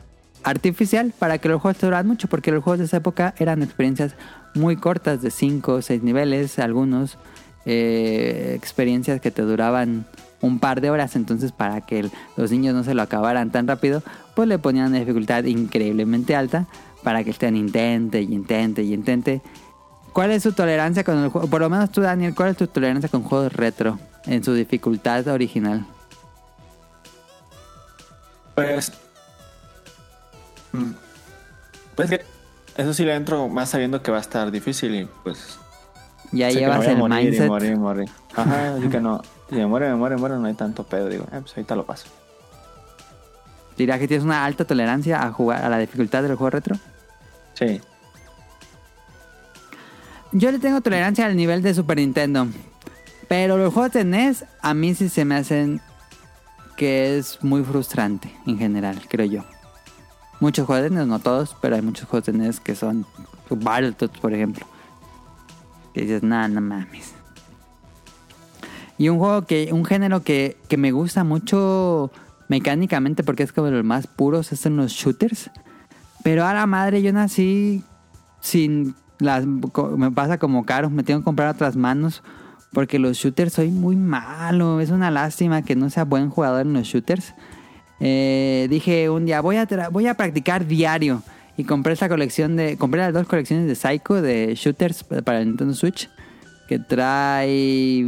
artificial 0.44 1.12
para 1.18 1.38
que 1.38 1.48
los 1.48 1.60
juegos 1.60 1.80
duraran 1.80 2.06
mucho, 2.06 2.28
porque 2.28 2.52
los 2.52 2.62
juegos 2.62 2.78
de 2.78 2.84
esa 2.84 2.98
época 2.98 3.34
eran 3.38 3.62
experiencias 3.62 4.14
muy 4.54 4.76
cortas, 4.76 5.22
de 5.22 5.30
5 5.30 5.72
o 5.72 5.82
6 5.82 6.02
niveles, 6.02 6.58
algunos 6.60 7.18
eh, 7.66 8.54
experiencias 8.56 9.20
que 9.20 9.30
te 9.30 9.42
duraban 9.42 10.06
un 10.40 10.60
par 10.60 10.80
de 10.80 10.90
horas, 10.90 11.16
entonces 11.16 11.50
para 11.50 11.80
que 11.80 12.08
los 12.36 12.50
niños 12.50 12.74
no 12.74 12.84
se 12.84 12.94
lo 12.94 13.02
acabaran 13.02 13.50
tan 13.50 13.66
rápido, 13.66 14.02
pues 14.36 14.46
le 14.48 14.58
ponían 14.58 14.88
una 14.88 15.00
dificultad 15.00 15.44
increíblemente 15.44 16.36
alta 16.36 16.66
para 17.02 17.24
que 17.24 17.30
estén 17.30 17.56
intente 17.56 18.22
y 18.22 18.32
intente 18.32 18.82
y 18.82 18.94
intente. 18.94 19.42
¿Cuál 20.12 20.30
es 20.30 20.44
su 20.44 20.52
tolerancia 20.52 21.02
con 21.02 21.18
el 21.18 21.28
juego? 21.30 21.48
Por 21.48 21.60
lo 21.60 21.68
menos 21.70 21.90
tú, 21.90 22.02
Daniel, 22.02 22.34
¿cuál 22.34 22.50
es 22.50 22.56
tu 22.56 22.66
tolerancia 22.68 23.08
con 23.08 23.22
juegos 23.22 23.52
retro 23.52 23.98
en 24.26 24.42
su 24.44 24.54
dificultad 24.54 25.26
original? 25.28 25.86
Pues. 28.54 28.92
mm, 30.72 30.92
Pues 31.96 32.10
que. 32.10 32.24
Eso 32.76 32.92
sí 32.92 33.04
le 33.04 33.14
entro 33.14 33.48
más 33.48 33.70
sabiendo 33.70 34.02
que 34.02 34.10
va 34.10 34.18
a 34.18 34.20
estar 34.20 34.50
difícil 34.50 34.94
y 34.94 35.08
pues. 35.22 35.58
Ya 36.32 36.50
llevas 36.50 36.84
el 36.86 36.96
morir 36.96 37.20
y 37.20 37.24
mindset. 37.26 37.46
morir 37.48 37.72
y 37.72 37.76
morir. 37.76 38.08
Ajá, 38.34 38.74
así 38.78 38.88
que 38.88 39.00
no. 39.00 39.22
Si 39.48 39.54
me 39.56 39.66
muere, 39.66 39.88
me 39.90 39.94
muere, 39.94 40.16
me 40.16 40.20
muere, 40.20 40.36
no 40.38 40.46
hay 40.46 40.54
tanto 40.54 40.82
pedo. 40.84 41.08
Digo, 41.08 41.24
eh, 41.32 41.38
pues 41.40 41.52
ahorita 41.56 41.76
lo 41.76 41.84
paso. 41.86 42.06
¿Dirías 43.76 43.98
que 43.98 44.08
tienes 44.08 44.24
una 44.24 44.44
alta 44.44 44.64
tolerancia 44.64 45.22
a 45.22 45.32
jugar 45.32 45.64
a 45.64 45.68
la 45.68 45.78
dificultad 45.78 46.22
del 46.22 46.34
juego 46.36 46.50
retro? 46.50 46.76
Sí. 47.54 47.80
Yo 50.32 50.50
le 50.50 50.58
tengo 50.58 50.80
tolerancia 50.80 51.26
al 51.26 51.36
nivel 51.36 51.62
de 51.62 51.74
Super 51.74 51.96
Nintendo. 51.98 52.48
Pero 53.28 53.56
los 53.56 53.72
juegos 53.72 53.92
de 53.92 54.04
NES 54.04 54.44
a 54.60 54.74
mí 54.74 54.94
sí 54.94 55.08
se 55.08 55.24
me 55.24 55.36
hacen 55.36 55.80
que 56.76 57.16
es 57.16 57.42
muy 57.42 57.62
frustrante 57.62 58.34
en 58.46 58.58
general, 58.58 59.00
creo 59.08 59.26
yo. 59.26 59.44
Muchos 60.40 60.66
juegos 60.66 60.84
de 60.84 60.90
NES, 60.90 61.06
no 61.06 61.18
todos, 61.18 61.56
pero 61.60 61.76
hay 61.76 61.82
muchos 61.82 62.08
juegos 62.08 62.26
de 62.26 62.32
NES 62.32 62.60
que 62.60 62.74
son 62.74 63.06
Battletoads, 63.48 64.18
por 64.18 64.32
ejemplo. 64.32 64.66
Que 65.92 66.02
dices, 66.02 66.22
nada, 66.22 66.48
no 66.48 66.60
mames. 66.60 67.14
Y 68.98 69.08
un 69.08 69.18
juego 69.18 69.42
que, 69.42 69.70
un 69.72 69.84
género 69.84 70.22
que, 70.22 70.56
que 70.68 70.76
me 70.76 70.92
gusta 70.92 71.24
mucho 71.24 72.10
mecánicamente 72.48 73.24
porque 73.24 73.42
es 73.42 73.52
como 73.52 73.68
los 73.68 73.84
más 73.84 74.06
puros, 74.06 74.52
es 74.52 74.66
en 74.66 74.76
los 74.76 74.92
shooters. 74.92 75.50
Pero 76.22 76.46
a 76.46 76.54
la 76.54 76.66
madre, 76.66 77.02
yo 77.02 77.12
nací 77.12 77.84
sin 78.40 78.94
las 79.18 79.46
me 79.46 80.10
pasa 80.10 80.38
como 80.38 80.64
caro, 80.66 80.90
me 80.90 81.02
tengo 81.02 81.20
que 81.20 81.24
comprar 81.24 81.54
otras 81.54 81.76
manos 81.76 82.22
porque 82.74 82.98
los 82.98 83.16
shooters 83.16 83.54
soy 83.54 83.70
muy 83.70 83.96
malo, 83.96 84.80
es 84.80 84.90
una 84.90 85.10
lástima 85.10 85.62
que 85.62 85.76
no 85.76 85.88
sea 85.88 86.04
buen 86.04 86.28
jugador 86.28 86.66
en 86.66 86.74
los 86.74 86.86
shooters. 86.86 87.32
Eh, 88.00 88.66
dije 88.68 89.08
un 89.08 89.24
día 89.24 89.40
voy 89.40 89.56
a 89.56 89.66
voy 89.90 90.08
a 90.08 90.14
practicar 90.14 90.66
diario 90.66 91.22
y 91.56 91.64
compré 91.64 91.92
esta 91.94 92.08
colección 92.08 92.56
de 92.56 92.76
compré 92.76 93.00
las 93.00 93.14
dos 93.14 93.26
colecciones 93.26 93.66
de 93.66 93.76
Psycho 93.76 94.20
de 94.20 94.54
shooters 94.56 95.04
para 95.04 95.40
el 95.40 95.46
Nintendo 95.46 95.72
Switch 95.72 96.10
que 96.68 96.78
trae 96.78 98.04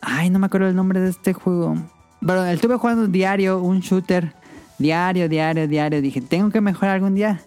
Ay, 0.00 0.30
no 0.30 0.38
me 0.38 0.46
acuerdo 0.46 0.68
el 0.68 0.76
nombre 0.76 1.00
de 1.00 1.10
este 1.10 1.32
juego. 1.32 1.76
Pero 2.20 2.44
estuve 2.46 2.76
jugando 2.76 3.06
diario, 3.06 3.60
un 3.60 3.80
shooter. 3.80 4.32
Diario, 4.78 5.28
diario, 5.28 5.66
diario. 5.66 6.00
Dije, 6.00 6.20
tengo 6.20 6.50
que 6.50 6.60
mejorar 6.60 6.94
algún 6.94 7.14
día. 7.14 7.40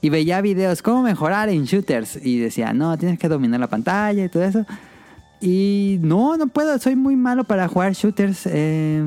Y 0.00 0.10
veía 0.10 0.40
videos, 0.40 0.82
cómo 0.82 1.02
mejorar 1.02 1.48
en 1.48 1.64
shooters. 1.64 2.18
Y 2.24 2.38
decía, 2.38 2.72
no, 2.72 2.96
tienes 2.96 3.18
que 3.18 3.28
dominar 3.28 3.60
la 3.60 3.66
pantalla 3.66 4.24
y 4.24 4.28
todo 4.28 4.44
eso. 4.44 4.64
Y 5.40 5.98
no, 6.02 6.36
no 6.36 6.48
puedo, 6.48 6.78
soy 6.78 6.96
muy 6.96 7.16
malo 7.16 7.44
para 7.44 7.68
jugar 7.68 7.92
shooters. 7.92 8.46
Eh, 8.46 9.02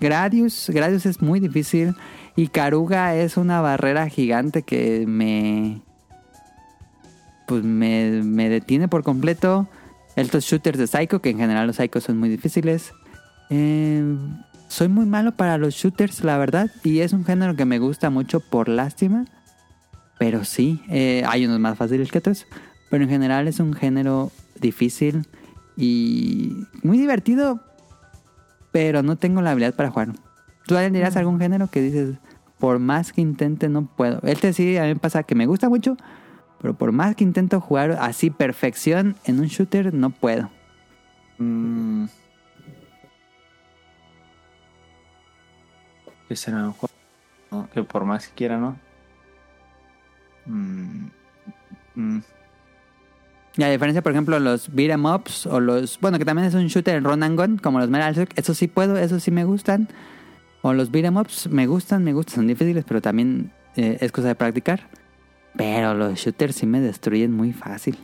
Gradius, 0.00 0.70
Gradius 0.70 1.06
es 1.06 1.20
muy 1.20 1.40
difícil. 1.40 1.94
Y 2.34 2.48
Karuga 2.48 3.14
es 3.16 3.36
una 3.36 3.60
barrera 3.60 4.08
gigante 4.08 4.62
que 4.62 5.04
me. 5.06 5.82
Pues 7.46 7.62
me, 7.62 8.22
me 8.22 8.48
detiene 8.48 8.88
por 8.88 9.04
completo. 9.04 9.68
Estos 10.16 10.44
shooters 10.44 10.78
de 10.78 10.86
Psycho, 10.86 11.20
que 11.20 11.30
en 11.30 11.38
general 11.38 11.66
los 11.66 11.76
Psychos 11.76 12.04
son 12.04 12.18
muy 12.18 12.28
difíciles. 12.28 12.92
Eh, 13.50 14.02
soy 14.68 14.88
muy 14.88 15.06
malo 15.06 15.32
para 15.32 15.58
los 15.58 15.74
shooters, 15.74 16.24
la 16.24 16.38
verdad. 16.38 16.70
Y 16.82 17.00
es 17.00 17.12
un 17.12 17.24
género 17.24 17.54
que 17.54 17.64
me 17.66 17.78
gusta 17.78 18.10
mucho 18.10 18.40
por 18.40 18.68
lástima. 18.68 19.26
Pero 20.18 20.44
sí, 20.44 20.82
eh, 20.88 21.22
hay 21.26 21.46
unos 21.46 21.60
más 21.60 21.76
fáciles 21.76 22.10
que 22.10 22.18
otros. 22.18 22.46
Pero 22.90 23.04
en 23.04 23.10
general 23.10 23.48
es 23.48 23.60
un 23.60 23.74
género 23.74 24.30
difícil 24.60 25.26
y 25.76 26.66
muy 26.82 26.98
divertido. 26.98 27.60
Pero 28.72 29.02
no 29.02 29.16
tengo 29.16 29.42
la 29.42 29.52
habilidad 29.52 29.74
para 29.74 29.90
jugar. 29.90 30.08
¿Tú 30.66 30.74
Daniel, 30.74 30.92
dirás 30.92 31.16
algún 31.16 31.38
género 31.38 31.68
que 31.68 31.80
dices, 31.80 32.16
por 32.58 32.78
más 32.78 33.12
que 33.12 33.20
intente, 33.20 33.68
no 33.68 33.86
puedo? 33.86 34.20
Este 34.22 34.52
sí, 34.52 34.76
a 34.76 34.82
mí 34.82 34.88
me 34.88 34.96
pasa 34.96 35.22
que 35.22 35.34
me 35.34 35.46
gusta 35.46 35.68
mucho. 35.68 35.96
Pero 36.60 36.74
por 36.74 36.92
más 36.92 37.14
que 37.14 37.24
intento 37.24 37.60
jugar 37.60 37.92
así 38.00 38.30
perfección 38.30 39.16
en 39.24 39.40
un 39.40 39.46
shooter, 39.46 39.92
no 39.92 40.10
puedo. 40.10 40.50
Mm. 41.38 42.06
¿Qué 46.28 46.36
será 46.36 46.64
un 46.64 46.72
juego? 46.72 46.94
No, 47.50 47.68
que 47.70 47.82
por 47.82 48.04
más 48.04 48.26
que 48.26 48.34
quiera, 48.34 48.58
¿no? 48.58 48.76
Mm. 50.46 51.06
Mm. 51.94 52.18
Y 53.58 53.62
a 53.62 53.70
diferencia, 53.70 54.02
por 54.02 54.12
ejemplo, 54.12 54.38
los 54.38 54.74
beat 54.74 54.90
'em 54.90 55.04
ups 55.06 55.46
o 55.46 55.60
los. 55.60 55.98
Bueno, 56.00 56.18
que 56.18 56.24
también 56.26 56.46
es 56.46 56.54
un 56.54 56.66
shooter 56.66 56.96
en 56.96 57.04
run 57.04 57.22
and 57.22 57.38
gun, 57.40 57.58
como 57.58 57.78
los 57.78 57.88
Metal 57.88 58.14
Slug, 58.14 58.28
eso 58.36 58.52
sí 58.54 58.68
puedo, 58.68 58.98
eso 58.98 59.18
sí 59.18 59.30
me 59.30 59.44
gustan. 59.44 59.88
O 60.62 60.72
los 60.74 60.90
beat 60.90 61.06
'em 61.06 61.16
ups 61.16 61.48
me 61.48 61.66
gustan, 61.66 62.04
me 62.04 62.12
gustan, 62.12 62.36
son 62.36 62.46
difíciles, 62.48 62.84
pero 62.86 63.00
también 63.00 63.52
eh, 63.76 63.98
es 64.00 64.12
cosa 64.12 64.28
de 64.28 64.34
practicar. 64.34 64.80
Pero 65.56 65.94
los 65.94 66.18
shooters 66.18 66.56
sí 66.56 66.66
me 66.66 66.80
destruyen 66.80 67.32
muy 67.32 67.52
fácil. 67.52 67.98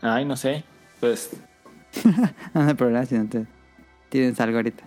Ay, 0.00 0.24
no 0.24 0.36
sé. 0.36 0.64
Pues 1.00 1.30
no 2.54 2.62
hay 2.62 2.74
problema 2.74 3.04
si 3.06 3.16
no 3.16 3.26
te 3.28 3.46
tienes 4.20 4.38
algo 4.40 4.58
ahorita. 4.58 4.84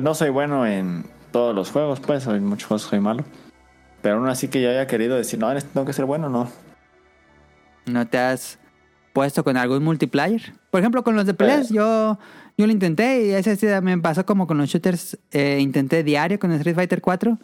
no 0.00 0.12
soy 0.12 0.30
bueno 0.30 0.66
en 0.66 1.04
todos 1.30 1.54
los 1.54 1.70
juegos, 1.70 2.00
pues. 2.00 2.26
En 2.26 2.44
muchos 2.44 2.66
juegos 2.66 2.82
soy 2.82 2.98
malo. 2.98 3.24
Pero 4.02 4.16
aún 4.16 4.28
así 4.28 4.48
que 4.48 4.60
yo 4.60 4.70
haya 4.70 4.88
querido 4.88 5.16
decir, 5.16 5.38
no, 5.38 5.50
en 5.52 5.60
tengo 5.60 5.86
que 5.86 5.92
ser 5.92 6.04
bueno, 6.04 6.28
no. 6.28 6.50
¿No 7.86 8.06
te 8.08 8.18
has 8.18 8.58
puesto 9.12 9.44
con 9.44 9.56
algún 9.56 9.84
multiplayer? 9.84 10.52
Por 10.70 10.80
ejemplo, 10.80 11.04
con 11.04 11.14
los 11.14 11.26
de 11.26 11.34
peleas, 11.34 11.68
yo, 11.68 12.18
yo 12.56 12.66
lo 12.66 12.72
intenté 12.72 13.26
y 13.26 13.30
ese 13.30 13.54
sí 13.54 13.66
me 13.82 13.96
pasó 13.98 14.26
como 14.26 14.48
con 14.48 14.58
los 14.58 14.68
shooters. 14.68 15.16
eh, 15.30 15.58
intenté 15.60 16.02
diario 16.02 16.40
con 16.40 16.50
Street 16.52 16.74
Fighter 16.74 17.00
4. 17.00 17.38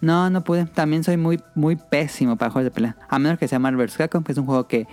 No, 0.00 0.30
no 0.30 0.44
pude. 0.44 0.66
También 0.66 1.02
soy 1.02 1.16
muy, 1.16 1.40
muy 1.56 1.74
pésimo 1.74 2.36
para 2.36 2.52
juegos 2.52 2.66
de 2.66 2.74
pelea. 2.74 2.96
A 3.08 3.18
menos 3.18 3.38
que 3.38 3.48
sea 3.48 3.58
Marvel 3.58 3.86
vs. 3.86 3.96
Capcom, 3.96 4.22
que 4.22 4.32
es 4.32 4.38
un 4.38 4.46
juego 4.46 4.68
que, 4.68 4.86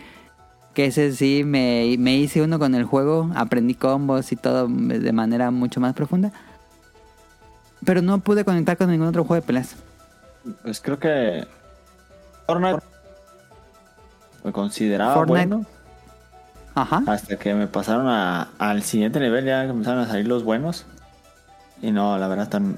que 0.73 0.85
ese 0.85 1.11
sí 1.13 1.43
me, 1.45 1.95
me 1.99 2.15
hice 2.15 2.41
uno 2.41 2.59
con 2.59 2.75
el 2.75 2.85
juego. 2.85 3.29
Aprendí 3.35 3.73
combos 3.75 4.31
y 4.31 4.35
todo 4.35 4.67
de 4.67 5.11
manera 5.11 5.51
mucho 5.51 5.79
más 5.79 5.93
profunda. 5.93 6.31
Pero 7.85 8.01
no 8.01 8.19
pude 8.19 8.45
conectar 8.45 8.77
con 8.77 8.89
ningún 8.91 9.07
otro 9.07 9.23
juego 9.23 9.41
de 9.41 9.45
peleas. 9.47 9.75
Pues 10.63 10.79
creo 10.81 10.99
que. 10.99 11.47
Fortnite. 12.45 12.79
Me 14.43 14.51
consideraba 14.51 15.13
Fortnite. 15.15 15.47
bueno. 15.47 15.65
Ajá. 16.73 17.03
Hasta 17.07 17.35
que 17.37 17.53
me 17.53 17.67
pasaron 17.67 18.07
a- 18.07 18.49
al 18.57 18.83
siguiente 18.83 19.19
nivel, 19.19 19.45
ya 19.45 19.63
empezaron 19.65 19.99
a 20.03 20.07
salir 20.07 20.27
los 20.27 20.43
buenos. 20.43 20.85
Y 21.81 21.91
no, 21.91 22.17
la 22.17 22.27
verdad 22.27 22.45
están 22.45 22.77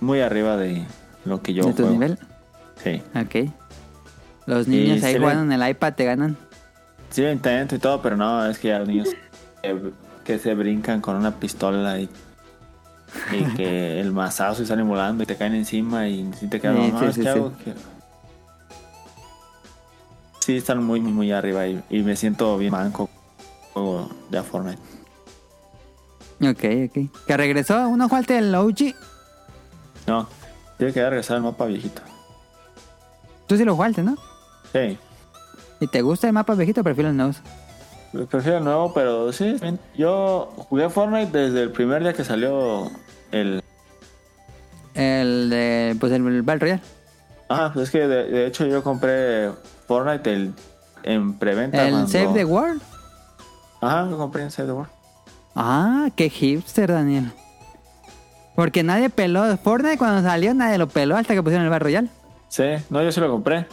muy 0.00 0.20
arriba 0.20 0.56
de 0.56 0.84
lo 1.24 1.42
que 1.42 1.52
yo 1.54 1.64
¿De 1.64 1.70
tu 1.72 1.82
juego. 1.82 1.90
nivel? 1.92 2.18
Sí. 2.82 3.02
Ok. 3.18 3.50
Los 4.48 4.66
niños 4.66 5.02
Y 5.02 5.04
ahí 5.04 5.18
jugando 5.18 5.42
en 5.42 5.60
el 5.60 5.70
iPad 5.70 5.92
te 5.92 6.06
ganan. 6.06 6.34
Sí 7.10 7.20
lo 7.20 7.30
intento 7.30 7.74
y 7.74 7.78
todo, 7.78 8.00
pero 8.00 8.16
no, 8.16 8.46
es 8.46 8.58
que 8.58 8.68
ya 8.68 8.78
los 8.78 8.88
niños 8.88 9.08
que, 9.62 9.92
que 10.24 10.38
se 10.38 10.54
brincan 10.54 11.02
con 11.02 11.16
una 11.16 11.32
pistola 11.38 12.00
y, 12.00 12.08
y 13.30 13.44
que 13.56 14.00
el 14.00 14.10
mazazo 14.10 14.62
y 14.62 14.66
salen 14.66 14.88
volando 14.88 15.22
y 15.22 15.26
te 15.26 15.36
caen 15.36 15.54
encima 15.54 16.08
y 16.08 16.32
si 16.32 16.48
te 16.48 16.62
quedas, 16.62 16.76
Sí, 16.76 16.92
no, 16.92 17.12
sí, 17.12 17.22
sí, 17.22 17.28
hago 17.28 17.52
sí 20.40 20.56
están 20.56 20.82
muy, 20.82 21.00
muy, 21.00 21.30
arriba 21.30 21.66
y, 21.66 21.82
y 21.90 22.02
me 22.02 22.16
siento 22.16 22.56
bien 22.56 22.72
manco 22.72 23.10
juego 23.74 24.08
de 24.30 24.42
Fortnite. 24.42 24.80
Ok, 26.40 26.88
ok. 26.88 27.26
¿Que 27.26 27.36
regresó? 27.36 27.86
¿Uno 27.86 28.08
jugaste 28.08 28.38
el 28.38 28.54
OG? 28.54 28.94
No, 30.06 30.26
tiene 30.78 30.94
que 30.94 31.02
regresar 31.02 31.36
al 31.36 31.42
mapa 31.42 31.66
viejito. 31.66 32.00
Tú 33.46 33.58
sí 33.58 33.64
lo 33.66 33.74
jugaste, 33.74 34.02
¿no? 34.02 34.16
Sí, 34.72 34.98
¿Y 35.80 35.86
te 35.86 36.02
gusta 36.02 36.26
el 36.26 36.32
mapa 36.32 36.54
viejito 36.54 36.80
o 36.80 36.84
prefieres 36.84 37.14
los 37.14 37.16
nuevos? 37.16 38.28
prefiero 38.30 38.58
el 38.58 38.64
nuevo, 38.64 38.92
pero 38.94 39.32
sí. 39.32 39.56
Yo 39.96 40.52
jugué 40.56 40.88
Fortnite 40.90 41.36
desde 41.38 41.62
el 41.62 41.72
primer 41.72 42.02
día 42.02 42.12
que 42.14 42.24
salió 42.24 42.90
el... 43.30 43.62
El 44.94 45.48
de. 45.50 45.96
Pues 46.00 46.10
el, 46.12 46.26
el 46.26 46.42
Battle 46.42 46.58
Royale. 46.60 46.82
Ah, 47.48 47.70
pues 47.72 47.84
es 47.84 47.90
que 47.92 48.08
de, 48.08 48.24
de 48.24 48.46
hecho 48.46 48.66
yo 48.66 48.82
compré 48.82 49.50
Fortnite 49.86 50.32
el, 50.32 50.54
en 51.04 51.34
preventa. 51.38 51.84
El 51.86 51.92
cuando- 51.92 52.08
Save 52.10 52.32
the 52.34 52.44
World. 52.44 52.82
Ajá, 53.80 54.02
lo 54.02 54.18
compré 54.18 54.42
en 54.42 54.50
Save 54.50 54.66
the 54.68 54.72
World. 54.72 54.90
Ah, 55.54 56.08
qué 56.16 56.28
hipster, 56.28 56.90
Daniel. 56.92 57.30
Porque 58.56 58.82
nadie 58.82 59.08
peló. 59.08 59.56
Fortnite 59.58 59.98
cuando 59.98 60.28
salió, 60.28 60.52
nadie 60.52 60.78
lo 60.78 60.88
peló 60.88 61.16
hasta 61.16 61.34
que 61.34 61.42
pusieron 61.42 61.64
el 61.64 61.70
Battle 61.70 61.84
Royale. 61.84 62.08
Sí, 62.48 62.64
no, 62.90 63.00
yo 63.02 63.12
sí 63.12 63.20
lo 63.20 63.30
compré. 63.30 63.66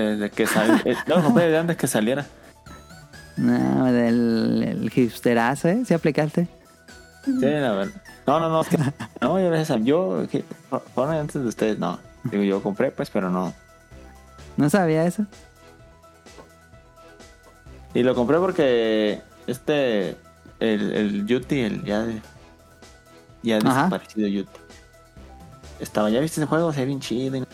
Desde 0.00 0.30
que 0.30 0.46
eh, 0.84 0.96
no, 1.06 1.22
antes 1.58 1.76
que 1.76 1.86
saliera. 1.86 2.26
No, 3.36 3.84
del 3.92 4.62
el 4.62 4.92
hipsterazo, 4.94 5.68
¿eh? 5.68 5.82
¿Sí 5.86 5.94
aplicaste? 5.94 6.48
Sí, 7.24 7.32
la 7.40 7.72
verdad. 7.72 8.02
No, 8.26 8.40
no, 8.40 8.48
no. 8.48 8.60
es 8.62 8.68
que- 8.68 8.78
no, 9.20 9.38
yo 9.40 9.46
a 9.46 9.50
yo. 9.84 10.26
que- 10.30 10.44
antes 11.20 11.42
de 11.42 11.48
ustedes, 11.48 11.78
no. 11.78 11.98
Digo, 12.24 12.42
yo 12.42 12.62
compré, 12.62 12.90
pues, 12.90 13.10
pero 13.10 13.30
no. 13.30 13.52
No 14.56 14.70
sabía 14.70 15.04
eso. 15.04 15.26
Y 17.94 18.02
lo 18.02 18.14
compré 18.14 18.38
porque 18.38 19.20
este. 19.46 20.16
El, 20.58 20.92
el 20.94 21.26
Yuti, 21.26 21.60
el 21.60 21.84
ya. 21.84 22.06
Ya 23.42 23.58
Ajá. 23.58 23.68
desaparecido 23.84 24.28
Yuti. 24.28 24.60
Estaba, 25.78 26.08
¿ya 26.10 26.20
viste 26.20 26.40
ese 26.40 26.48
juego? 26.48 26.72
Se 26.72 26.80
ve 26.80 26.86
bien 26.86 27.00
chido. 27.00 27.36
y- 27.36 27.46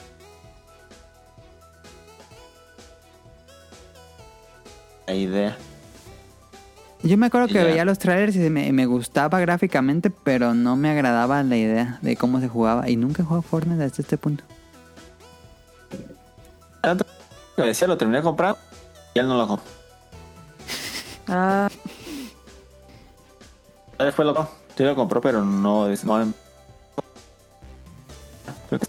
La 5.06 5.14
idea. 5.14 5.56
Yo 7.02 7.18
me 7.18 7.26
acuerdo 7.26 7.48
que 7.48 7.64
veía 7.64 7.84
los 7.84 7.98
trailers 7.98 8.36
y 8.36 8.38
me, 8.48 8.72
me 8.72 8.86
gustaba 8.86 9.40
gráficamente, 9.40 10.10
pero 10.10 10.54
no 10.54 10.76
me 10.76 10.88
agradaba 10.90 11.42
la 11.42 11.56
idea 11.56 11.98
de 12.00 12.16
cómo 12.16 12.38
se 12.40 12.48
jugaba. 12.48 12.88
Y 12.88 12.96
nunca 12.96 13.22
he 13.22 13.24
jugado 13.24 13.42
Fortnite 13.42 13.82
hasta 13.82 14.02
este 14.02 14.16
punto. 14.16 14.44
Tanto 16.80 17.04
que 17.56 17.62
me 17.62 17.68
decía, 17.68 17.88
lo 17.88 17.96
terminé 17.98 18.18
de 18.18 18.22
comprar 18.24 18.56
y 19.14 19.18
él 19.18 19.26
no 19.26 19.36
lo 19.36 19.48
compró. 19.48 19.66
Ah, 21.28 21.68
Ya 23.98 24.04
Después 24.04 24.26
lo 24.26 24.34
compró. 24.34 24.54
Sí 24.76 24.84
lo 24.84 24.94
compró, 24.94 25.20
pero 25.20 25.44
no. 25.44 25.88
es- 25.88 26.04
no 26.04 26.32
Creo 28.68 28.80
que 28.80 28.86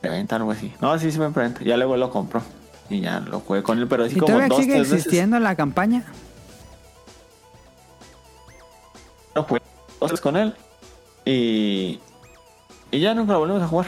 preventa 0.00 0.36
algo 0.36 0.50
así. 0.52 0.72
No, 0.80 0.98
sí, 0.98 1.10
sí 1.10 1.16
fue 1.16 1.26
en 1.26 1.32
preventa. 1.32 1.62
Ya 1.64 1.76
luego 1.76 1.96
lo 1.96 2.10
compró. 2.10 2.42
Y 2.88 3.00
ya 3.00 3.20
lo 3.20 3.40
jugué 3.40 3.62
con 3.62 3.78
él, 3.78 3.88
pero 3.88 4.04
así 4.04 4.16
¿Y 4.16 4.18
como 4.20 4.26
todavía 4.28 4.48
dos, 4.48 4.58
sigue 4.58 4.74
tres 4.74 4.82
veces. 4.90 4.98
existiendo 5.06 5.38
la 5.40 5.54
campaña? 5.56 6.04
Lo 9.34 9.42
jugué 9.42 9.60
dos 10.00 10.10
veces 10.10 10.20
con 10.20 10.36
él. 10.36 10.54
Y. 11.24 12.00
Y 12.90 13.00
ya 13.00 13.14
nunca 13.14 13.32
lo 13.34 13.40
volvimos 13.40 13.62
a 13.62 13.68
jugar. 13.68 13.86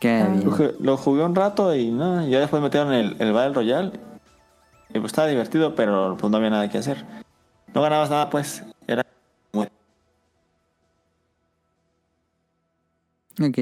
Qué 0.00 0.20
Ah. 0.20 0.28
bien. 0.28 0.74
Lo 0.80 0.96
jugué 0.96 1.22
un 1.24 1.34
rato 1.34 1.74
y 1.74 1.90
no, 1.90 2.26
ya 2.26 2.40
después 2.40 2.62
metieron 2.62 2.92
el, 2.92 3.16
el 3.20 3.32
Battle 3.32 3.54
Royale. 3.54 3.92
Y 4.90 4.98
pues 4.98 5.06
estaba 5.06 5.28
divertido, 5.28 5.74
pero 5.74 6.16
pues 6.18 6.30
no 6.30 6.36
había 6.36 6.50
nada 6.50 6.68
que 6.68 6.78
hacer. 6.78 7.04
No 7.74 7.82
ganabas 7.82 8.10
nada, 8.10 8.28
pues. 8.30 8.62
Era 8.86 9.04
muy. 9.52 9.68
Ok. 13.40 13.58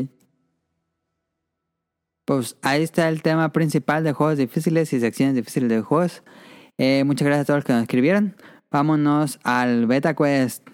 Pues 2.25 2.57
ahí 2.63 2.83
está 2.83 3.09
el 3.09 3.23
tema 3.23 3.53
principal 3.53 4.05
de 4.05 4.13
juegos 4.13 4.39
difíciles 4.39 4.93
y 4.93 5.01
secciones 5.01 5.35
difíciles 5.35 5.69
de 5.69 5.81
juegos. 5.83 6.23
Eh, 6.79 7.05
muchas 7.05 7.27
gracias 7.27 7.45
a 7.45 7.47
todos 7.47 7.59
los 7.59 7.65
que 7.65 7.73
nos 7.73 7.83
escribieron. 7.83 8.37
Vámonos 8.71 9.39
al 9.45 9.87
Beta 9.87 10.15
Quest. 10.15 10.69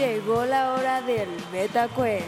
llegó 0.00 0.46
la 0.46 0.72
hora 0.72 1.02
del 1.02 1.28
Beta 1.52 1.86
Quest. 1.88 2.24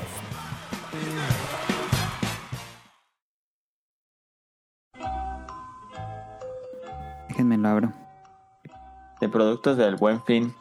Déjenme 7.29 7.57
lo 7.57 7.69
abro. 7.69 7.93
De 9.21 9.29
productos 9.29 9.77
del 9.79 9.97
buen 9.97 10.23
fin. 10.25 10.55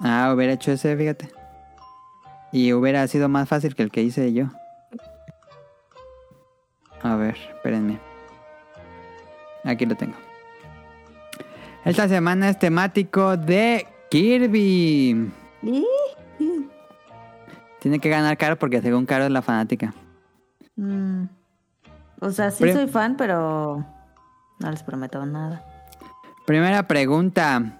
Ah, 0.00 0.32
hubiera 0.34 0.54
hecho 0.54 0.72
ese, 0.72 0.96
fíjate. 0.96 1.30
Y 2.52 2.72
hubiera 2.72 3.06
sido 3.06 3.28
más 3.28 3.48
fácil 3.48 3.74
que 3.74 3.82
el 3.82 3.90
que 3.90 4.02
hice 4.02 4.32
yo. 4.32 4.46
A 7.02 7.16
ver, 7.16 7.36
espérenme. 7.54 7.98
Aquí 9.64 9.86
lo 9.86 9.94
tengo. 9.94 10.16
Esta 11.84 12.08
semana 12.08 12.50
es 12.50 12.58
temático 12.58 13.36
de 13.36 13.86
Kirby. 14.10 15.30
Tiene 17.78 17.98
que 17.98 18.08
ganar 18.10 18.36
Caro 18.36 18.58
porque 18.58 18.82
según 18.82 19.06
Caro 19.06 19.24
es 19.24 19.30
la 19.30 19.42
fanática. 19.42 19.94
Mm. 20.76 21.24
O 22.20 22.30
sea, 22.30 22.50
sí 22.50 22.70
soy 22.70 22.86
fan, 22.86 23.16
pero 23.16 23.84
no 24.58 24.70
les 24.70 24.82
prometo 24.82 25.24
nada. 25.24 25.64
Primera 26.46 26.86
pregunta. 26.86 27.79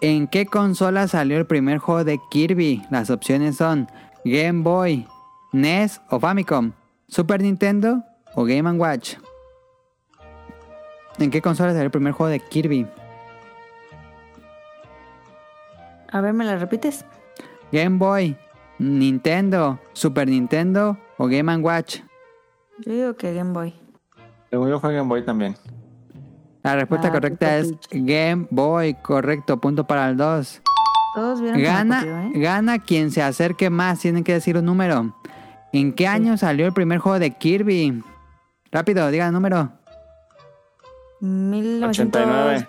¿En 0.00 0.28
qué 0.28 0.46
consola 0.46 1.08
salió 1.08 1.38
el 1.38 1.46
primer 1.46 1.78
juego 1.78 2.04
de 2.04 2.20
Kirby? 2.30 2.84
Las 2.88 3.10
opciones 3.10 3.56
son 3.56 3.88
Game 4.24 4.62
Boy, 4.62 5.08
NES 5.52 6.00
o 6.08 6.20
Famicom, 6.20 6.72
Super 7.08 7.42
Nintendo 7.42 8.04
o 8.36 8.44
Game 8.44 8.70
Watch. 8.72 9.16
¿En 11.18 11.32
qué 11.32 11.42
consola 11.42 11.70
salió 11.70 11.86
el 11.86 11.90
primer 11.90 12.12
juego 12.12 12.30
de 12.30 12.38
Kirby? 12.38 12.86
A 16.12 16.20
ver, 16.20 16.32
¿me 16.32 16.44
la 16.44 16.56
repites? 16.56 17.04
Game 17.72 17.98
Boy, 17.98 18.36
Nintendo, 18.78 19.80
Super 19.94 20.28
Nintendo 20.28 20.96
o 21.16 21.26
Game 21.26 21.56
Watch. 21.56 22.02
Yo 22.78 22.92
digo 22.92 23.16
que 23.16 23.34
Game 23.34 23.52
Boy. 23.52 23.74
Luego 24.52 24.68
yo 24.68 24.78
jugué 24.78 24.94
Game 24.94 25.08
Boy 25.08 25.24
también. 25.24 25.56
La 26.62 26.76
respuesta 26.76 27.08
Ah, 27.08 27.12
correcta 27.12 27.58
es 27.58 27.74
Game 27.90 28.46
Boy, 28.50 28.94
correcto, 28.94 29.60
punto 29.60 29.86
para 29.86 30.08
el 30.08 30.16
2. 30.16 30.62
Todos 31.14 31.40
vieron 31.40 31.62
Gana, 31.62 32.02
¿eh? 32.04 32.32
gana 32.34 32.78
quien 32.78 33.10
se 33.10 33.22
acerque 33.22 33.70
más, 33.70 34.00
tienen 34.00 34.24
que 34.24 34.34
decir 34.34 34.56
un 34.56 34.66
número. 34.66 35.14
¿En 35.72 35.92
qué 35.92 36.06
año 36.06 36.36
salió 36.36 36.66
el 36.66 36.72
primer 36.72 36.98
juego 36.98 37.18
de 37.18 37.30
Kirby? 37.30 38.02
Rápido, 38.70 39.10
diga 39.10 39.26
el 39.26 39.32
número. 39.32 39.72
89. 41.20 42.66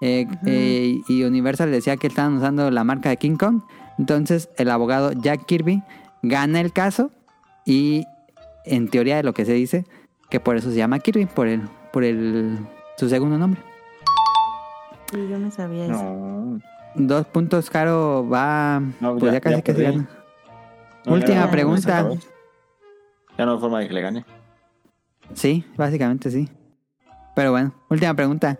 Eh, 0.00 0.26
eh, 0.46 1.00
y 1.08 1.24
Universal 1.24 1.72
decía 1.72 1.96
que 1.96 2.06
estaban 2.06 2.36
usando 2.36 2.70
la 2.70 2.84
marca 2.84 3.08
de 3.08 3.16
King 3.16 3.36
Kong. 3.36 3.62
Entonces 3.98 4.48
el 4.56 4.70
abogado 4.70 5.10
Jack 5.12 5.46
Kirby 5.46 5.82
gana 6.22 6.60
el 6.60 6.72
caso 6.72 7.10
y 7.64 8.04
en 8.64 8.88
teoría 8.88 9.16
de 9.16 9.24
lo 9.24 9.34
que 9.34 9.44
se 9.44 9.54
dice 9.54 9.84
que 10.30 10.38
por 10.38 10.56
eso 10.56 10.70
se 10.70 10.76
llama 10.76 11.00
Kirby, 11.00 11.26
por 11.26 11.48
el, 11.48 11.62
por 11.92 12.04
el 12.04 12.58
su 12.96 13.08
segundo 13.08 13.36
nombre. 13.38 13.60
Sí, 15.10 15.28
yo 15.28 15.38
me 15.38 15.50
sabía 15.50 15.86
eso. 15.86 15.92
No. 16.02 16.58
Dos 16.94 17.26
puntos, 17.26 17.70
Caro 17.70 18.28
va. 18.28 18.80
No, 19.00 19.16
pues 19.16 19.24
ya, 19.24 19.32
ya- 19.34 19.40
casi 19.40 19.56
ya 19.56 19.62
que 19.62 19.74
se 19.74 19.82
gana. 19.82 20.08
No, 21.06 21.12
Última 21.14 21.44
ya 21.44 21.50
pregunta. 21.50 22.08
Ya 23.38 23.46
no 23.46 23.52
hay 23.52 23.58
forma 23.58 23.78
de 23.80 23.88
que 23.88 23.94
le 23.94 24.00
gane. 24.02 24.24
Sí, 25.34 25.64
básicamente 25.76 26.30
sí. 26.30 26.48
Pero 27.34 27.52
bueno, 27.52 27.72
última 27.88 28.14
pregunta. 28.14 28.58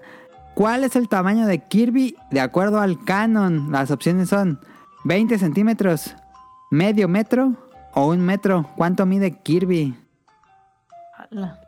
¿Cuál 0.54 0.84
es 0.84 0.96
el 0.96 1.08
tamaño 1.08 1.46
de 1.46 1.58
Kirby 1.66 2.16
de 2.30 2.40
acuerdo 2.40 2.80
al 2.80 3.02
canon? 3.04 3.70
Las 3.72 3.90
opciones 3.90 4.28
son 4.28 4.60
20 5.04 5.38
centímetros, 5.38 6.14
medio 6.70 7.08
metro 7.08 7.54
o 7.94 8.06
un 8.08 8.20
metro. 8.20 8.68
¿Cuánto 8.76 9.04
mide 9.06 9.32
Kirby? 9.42 9.96
Ala. 11.30 11.60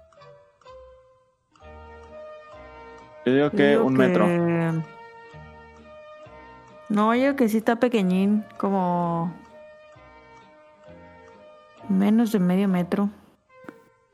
Yo 3.31 3.37
digo 3.37 3.51
que 3.51 3.69
digo 3.71 3.85
un 3.85 3.95
metro. 3.95 4.27
que- 4.27 4.73
No, 6.89 7.15
yo 7.15 7.37
que 7.37 7.49
sí 7.49 7.59
está 7.59 7.77
pequeñín, 7.77 8.45
como 8.59 9.33
menos 11.89 12.33
de 12.33 12.39
medio 12.41 12.67
metro. 12.69 13.09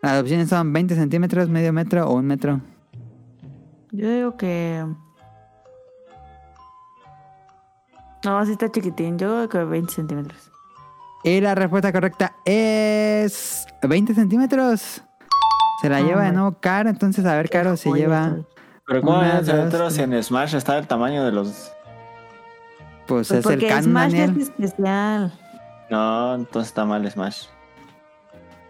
Las 0.02 0.20
opciones 0.20 0.48
son 0.50 0.72
20 0.72 0.94
centímetros, 0.94 1.48
medio 1.48 1.72
metro 1.72 2.06
o 2.06 2.14
un 2.16 2.26
metro. 2.26 2.60
Yo 3.92 4.10
digo 4.10 4.36
que 4.36 4.84
no, 8.24 8.44
sí 8.44 8.52
está 8.52 8.70
chiquitín. 8.70 9.18
Yo 9.18 9.34
digo 9.36 9.48
que 9.48 9.64
20 9.64 9.92
centímetros. 9.92 10.50
Y 11.24 11.40
la 11.40 11.54
respuesta 11.54 11.92
correcta 11.92 12.34
es 12.44 13.66
20 13.82 14.14
centímetros. 14.14 15.02
Se 15.80 15.88
la 15.88 15.98
Ah, 15.98 16.00
lleva 16.02 16.22
de 16.24 16.32
nuevo 16.32 16.56
Caro. 16.60 16.88
Entonces, 16.88 17.24
a 17.24 17.34
ver, 17.36 17.48
Caro 17.50 17.76
se 17.76 17.88
joya 17.88 18.02
lleva. 18.04 18.30
soy. 18.30 18.46
Pero 18.86 19.02
¿cómo 19.02 19.18
Una, 19.18 19.38
es 19.40 19.46
dos, 19.46 19.54
centímetros 19.56 19.94
tres. 19.94 20.04
en 20.08 20.22
Smash 20.22 20.54
está 20.54 20.78
el 20.78 20.86
tamaño 20.86 21.24
de 21.24 21.32
los... 21.32 21.72
Pues, 23.06 23.28
Pues 23.28 23.30
es 23.30 23.36
el 23.38 23.42
porque 23.42 23.68
canon, 23.68 23.84
Smash 23.84 24.12
Daniel. 24.12 24.30
es 24.40 24.48
especial. 24.48 25.32
No, 25.90 26.34
entonces 26.34 26.68
está 26.68 26.84
mal 26.84 27.08
Smash. 27.10 27.44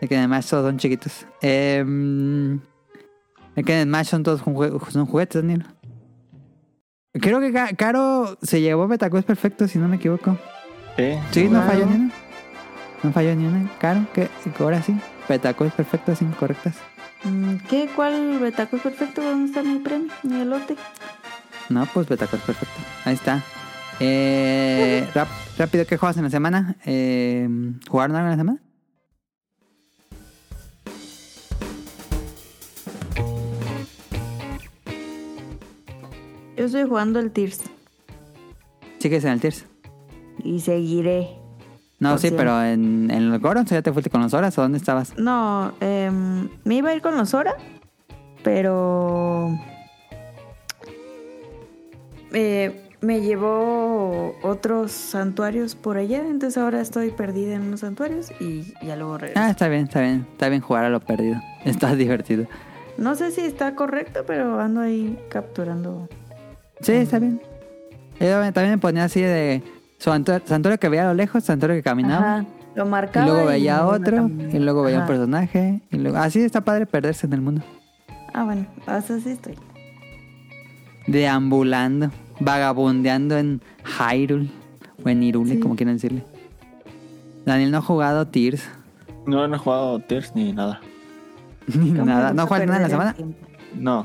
Es 0.00 0.08
que 0.08 0.16
además 0.16 0.46
todos 0.48 0.66
son 0.66 0.78
chiquitos. 0.78 1.26
Eh, 1.42 2.58
es 3.56 3.64
que 3.64 3.80
en 3.80 3.88
Smash 3.88 4.06
son 4.08 4.22
todos 4.22 4.40
son 4.90 5.06
juguetes, 5.06 5.42
Daniel. 5.42 5.66
Creo 7.14 7.40
que 7.40 7.50
Ca- 7.52 7.72
Caro 7.76 8.36
se 8.42 8.60
llevó 8.60 8.86
Betacuest 8.88 9.26
perfecto, 9.26 9.66
si 9.68 9.78
no 9.78 9.88
me 9.88 9.96
equivoco. 9.96 10.36
Sí, 10.98 11.18
Sí, 11.30 11.48
no 11.48 11.62
falló 11.62 11.86
ni 11.86 11.94
una. 11.94 12.10
No 13.02 13.12
falló 13.12 13.34
ni 13.34 13.46
una. 13.46 13.70
Caro, 13.78 14.00
que 14.12 14.28
que 14.54 14.62
ahora 14.62 14.82
sí. 14.82 14.94
Betacuest 15.26 15.74
perfecto, 15.76 16.14
cinco 16.14 16.36
correctas. 16.38 16.74
Mm, 16.74 16.95
¿Qué? 17.68 17.88
¿Cuál 17.94 18.38
betaco 18.38 18.76
es 18.76 18.82
perfecto? 18.82 19.22
¿Dónde 19.22 19.46
está 19.46 19.62
mi 19.62 19.78
premio? 19.80 20.12
Mi 20.22 20.40
elote. 20.40 20.76
No, 21.68 21.86
pues 21.92 22.06
Betacuest 22.08 22.44
perfecto. 22.46 22.74
Ahí 23.04 23.14
está. 23.14 23.42
Eh, 23.98 25.08
rap- 25.14 25.28
rápido, 25.58 25.86
¿qué 25.86 25.96
juegas 25.96 26.16
en 26.18 26.24
la 26.24 26.30
semana? 26.30 26.76
Eh, 26.84 27.48
¿Jugaron 27.88 28.14
algo 28.16 28.26
en 28.28 28.30
la 28.32 28.36
semana? 28.36 28.60
Yo 36.56 36.64
estoy 36.64 36.84
jugando 36.84 37.20
el 37.20 37.30
Tears 37.32 37.60
Sigues 38.98 39.24
en 39.24 39.32
el 39.32 39.40
Tears. 39.40 39.66
y 40.42 40.60
seguiré. 40.60 41.28
No, 41.98 42.18
sí, 42.18 42.30
pero 42.30 42.62
en, 42.62 43.10
en 43.10 43.30
los 43.30 43.40
Gorons 43.40 43.70
ya 43.70 43.80
te 43.80 43.92
fuiste 43.92 44.10
con 44.10 44.20
los 44.20 44.34
horas 44.34 44.56
o 44.58 44.62
dónde 44.62 44.76
estabas? 44.76 45.16
No, 45.16 45.72
em, 45.80 46.48
me 46.64 46.74
iba 46.74 46.90
a 46.90 46.94
ir 46.94 47.00
con 47.00 47.16
los 47.16 47.30
Sora, 47.30 47.56
pero 48.42 49.48
eh, 52.32 52.86
me 53.00 53.22
llevó 53.22 54.36
otros 54.42 54.92
santuarios 54.92 55.74
por 55.74 55.96
allá, 55.96 56.18
entonces 56.18 56.58
ahora 56.58 56.82
estoy 56.82 57.12
perdida 57.12 57.54
en 57.54 57.62
unos 57.62 57.80
santuarios 57.80 58.30
y 58.40 58.74
ya 58.84 58.96
luego 58.96 59.16
regreso. 59.16 59.40
Ah, 59.42 59.50
está 59.50 59.68
bien, 59.68 59.84
está 59.84 60.00
bien. 60.00 60.26
Está 60.32 60.48
bien 60.50 60.60
jugar 60.60 60.84
a 60.84 60.90
lo 60.90 61.00
perdido. 61.00 61.40
Está 61.64 61.94
divertido. 61.94 62.46
No 62.98 63.14
sé 63.14 63.30
si 63.30 63.42
está 63.42 63.74
correcto, 63.74 64.24
pero 64.26 64.58
ando 64.60 64.80
ahí 64.80 65.18
capturando. 65.28 66.08
Sí, 66.80 66.92
está 66.92 67.18
bien. 67.18 67.42
Yo 68.18 68.40
también 68.52 68.70
me 68.70 68.78
ponía 68.78 69.04
así 69.04 69.20
de 69.20 69.62
santu- 69.98 70.42
santuario 70.44 70.78
que 70.78 70.88
veía 70.88 71.04
a 71.04 71.08
lo 71.08 71.14
lejos, 71.14 71.44
santuario 71.44 71.76
que 71.76 71.82
caminaba. 71.82 72.38
Ajá, 72.38 72.46
lo 72.74 72.86
Y 72.86 72.88
marcaba. 72.88 73.26
luego 73.26 73.46
veía 73.46 73.86
otro, 73.86 74.28
y 74.52 74.58
luego 74.58 74.82
veía 74.82 75.00
un 75.00 75.06
personaje. 75.06 75.80
Y 75.90 75.96
luego... 75.98 76.18
Así 76.18 76.40
está 76.40 76.60
padre 76.62 76.86
perderse 76.86 77.26
en 77.26 77.32
el 77.32 77.40
mundo. 77.40 77.62
Ah, 78.34 78.44
bueno, 78.44 78.66
así 78.86 79.14
estoy. 79.30 79.54
Deambulando, 81.06 82.10
vagabundeando 82.40 83.38
en 83.38 83.60
Hyrule. 83.84 84.48
O 85.04 85.08
en 85.08 85.22
Irule, 85.22 85.54
Sí. 85.54 85.60
como 85.60 85.76
quieran 85.76 85.96
decirle. 85.96 86.24
Daniel 87.44 87.70
no 87.70 87.78
ha 87.78 87.82
jugado 87.82 88.26
Tears. 88.26 88.68
No, 89.26 89.46
no 89.46 89.54
he 89.56 89.58
jugado 89.58 90.00
Tears 90.00 90.34
ni 90.34 90.52
nada. 90.52 90.80
Ni 91.68 91.90
¿Cómo 91.92 92.04
nada. 92.06 92.32
¿No 92.32 92.46
juegas 92.46 92.66
nada 92.66 92.76
en 92.78 92.82
la 92.84 92.88
semana? 92.88 93.16
No, 93.74 94.04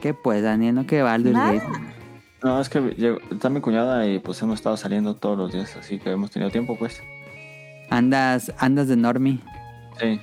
¿Qué 0.00 0.14
pues, 0.14 0.42
Daniel? 0.42 0.74
No 0.74 0.86
que 0.86 1.02
Baldur's. 1.02 1.34
Gate. 1.36 1.62
No, 2.46 2.60
es 2.60 2.68
que 2.68 2.80
llegó- 2.80 3.18
está 3.30 3.48
mi 3.50 3.60
cuñada 3.60 4.06
y 4.06 4.18
pues 4.18 4.40
hemos 4.42 4.56
estado 4.56 4.76
saliendo 4.76 5.14
todos 5.16 5.36
los 5.36 5.52
días, 5.52 5.76
así 5.76 5.98
que 5.98 6.10
hemos 6.10 6.30
tenido 6.30 6.50
tiempo, 6.50 6.76
pues. 6.78 7.02
Andas, 7.90 8.52
andas 8.58 8.88
de 8.88 8.96
normie. 8.96 9.38
Sí. 10.00 10.20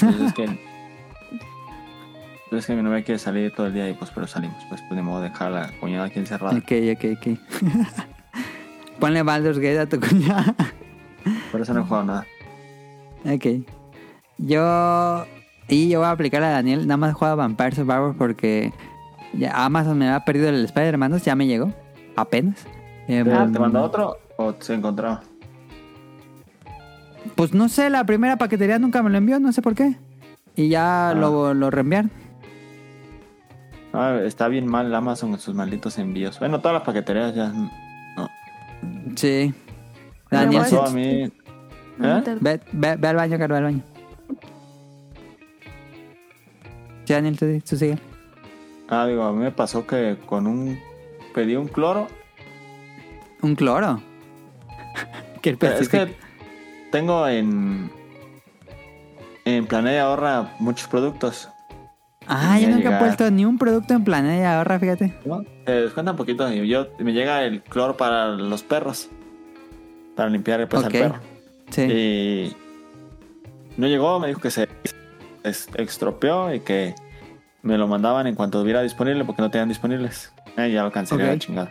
Pues 0.00 0.02
es 0.20 0.32
que... 0.34 0.46
Es 2.52 2.64
que 2.66 2.74
mi 2.76 2.82
novia 2.82 3.02
quiere 3.02 3.18
salir 3.18 3.52
todo 3.52 3.66
el 3.66 3.74
día 3.74 3.90
y 3.90 3.94
pues 3.94 4.10
pero 4.14 4.26
salimos. 4.28 4.56
Pues, 4.68 4.80
pues 4.82 4.92
ni 4.92 5.02
modo 5.02 5.20
de 5.20 5.28
dejar 5.30 5.48
a 5.48 5.50
la 5.62 5.72
cuñada 5.80 6.06
aquí 6.06 6.20
encerrada. 6.20 6.56
Ok, 6.56 6.72
ok, 6.94 7.04
ok. 7.18 7.38
Ponle 9.00 9.22
Baldur's 9.24 9.58
Gate 9.58 9.80
a 9.80 9.86
tu 9.86 9.98
cuñada. 10.00 10.54
Por 11.50 11.60
eso 11.60 11.74
no 11.74 11.80
he 11.80 11.82
jugado 11.82 12.04
nada. 12.04 12.26
Ok. 13.24 13.46
Yo. 14.38 15.26
Y 15.68 15.88
yo 15.88 15.98
voy 15.98 16.06
a 16.06 16.12
aplicar 16.12 16.42
a 16.44 16.50
Daniel. 16.50 16.86
Nada 16.86 16.96
más 16.96 17.10
he 17.10 17.14
jugado 17.14 17.36
Vampire 17.36 17.72
Survivor 17.74 18.16
porque 18.16 18.72
ya 19.38 19.64
Amazon 19.64 19.98
me 19.98 20.08
había 20.08 20.24
perdido 20.24 20.48
el 20.48 20.64
Spider-Man. 20.64 21.18
Ya 21.18 21.34
me 21.36 21.46
llegó. 21.46 21.72
Apenas. 22.16 22.66
Eh, 23.08 23.22
¿Te, 23.24 23.30
te 23.52 23.58
mandó 23.58 23.82
otro 23.82 24.18
o 24.38 24.54
se 24.58 24.74
encontró? 24.74 25.20
Pues 27.34 27.52
no 27.52 27.68
sé, 27.68 27.90
la 27.90 28.04
primera 28.04 28.36
paquetería 28.38 28.78
nunca 28.78 29.02
me 29.02 29.10
lo 29.10 29.18
envió, 29.18 29.38
no 29.40 29.52
sé 29.52 29.60
por 29.62 29.74
qué. 29.74 29.96
Y 30.54 30.68
ya 30.68 31.10
Ah. 31.10 31.14
lo, 31.14 31.52
lo 31.54 31.70
reenviaron. 31.70 32.10
Ah, 33.92 34.18
está 34.24 34.48
bien 34.48 34.66
mal 34.66 34.94
Amazon 34.94 35.30
en 35.32 35.38
sus 35.38 35.54
malditos 35.54 35.98
envíos. 35.98 36.38
Bueno, 36.38 36.60
todas 36.60 36.74
las 36.74 36.82
paqueterías 36.82 37.34
ya. 37.34 37.48
No. 37.48 38.28
Sí. 39.16 39.54
Daniel, 40.30 40.62
pasó 40.62 40.86
sí- 40.86 40.92
a 40.92 40.94
mí. 40.94 41.32
¿Eh? 42.02 42.22
te- 42.24 42.34
ve, 42.40 42.60
ve, 42.72 42.96
ve 42.96 43.08
al 43.08 43.16
baño, 43.16 43.38
Caro, 43.38 43.54
ve 43.54 43.58
al 43.58 43.64
baño. 43.64 43.82
Sí, 47.04 47.12
Daniel, 47.12 47.38
tú, 47.38 47.46
tú 47.68 47.76
sigue. 47.76 47.98
Ah, 48.88 49.06
digo, 49.06 49.24
a 49.24 49.32
mí 49.32 49.38
me 49.42 49.50
pasó 49.50 49.86
que 49.86 50.16
con 50.26 50.46
un. 50.46 50.78
Pedí 51.34 51.56
un 51.56 51.68
cloro. 51.68 52.06
Un 53.42 53.54
cloro. 53.56 54.00
Qué 55.42 55.56
Es 55.60 55.88
que 55.88 56.14
tengo 56.90 57.26
en. 57.28 57.90
en 59.44 59.66
Planeta 59.66 60.02
ahorra 60.02 60.54
muchos 60.58 60.88
productos. 60.88 61.48
Ah, 62.28 62.58
yo 62.58 62.68
nunca 62.68 62.96
he 62.96 62.98
puesto 62.98 63.30
ni 63.30 63.44
un 63.44 63.56
producto 63.56 63.94
en 63.94 64.02
Planeta 64.02 64.58
ahorra, 64.58 64.78
fíjate. 64.80 65.14
¿no? 65.24 65.44
Te 65.64 65.72
descuenta 65.82 66.10
un 66.12 66.16
poquito 66.16 66.50
yo 66.52 66.88
me 66.98 67.12
llega 67.12 67.44
el 67.44 67.62
cloro 67.62 67.96
para 67.96 68.28
los 68.28 68.62
perros. 68.62 69.08
Para 70.16 70.28
limpiar 70.30 70.66
pues, 70.68 70.80
Ok. 70.82 70.86
al 70.86 70.92
perro. 70.92 71.20
Sí. 71.70 71.82
Y 71.82 72.56
no 73.76 73.86
llegó, 73.86 74.18
me 74.18 74.28
dijo 74.28 74.40
que 74.40 74.50
se 74.50 74.68
es- 75.44 75.68
estropeó 75.76 76.52
y 76.54 76.60
que 76.60 76.94
me 77.66 77.76
lo 77.76 77.88
mandaban 77.88 78.28
en 78.28 78.36
cuanto 78.36 78.60
hubiera 78.60 78.80
disponible 78.80 79.24
porque 79.24 79.42
no 79.42 79.50
tenían 79.50 79.68
disponibles. 79.68 80.32
Eh, 80.56 80.70
ya 80.70 80.84
lo 80.84 80.92
cancelé 80.92 81.26
la 81.26 81.36
chingada. 81.38 81.68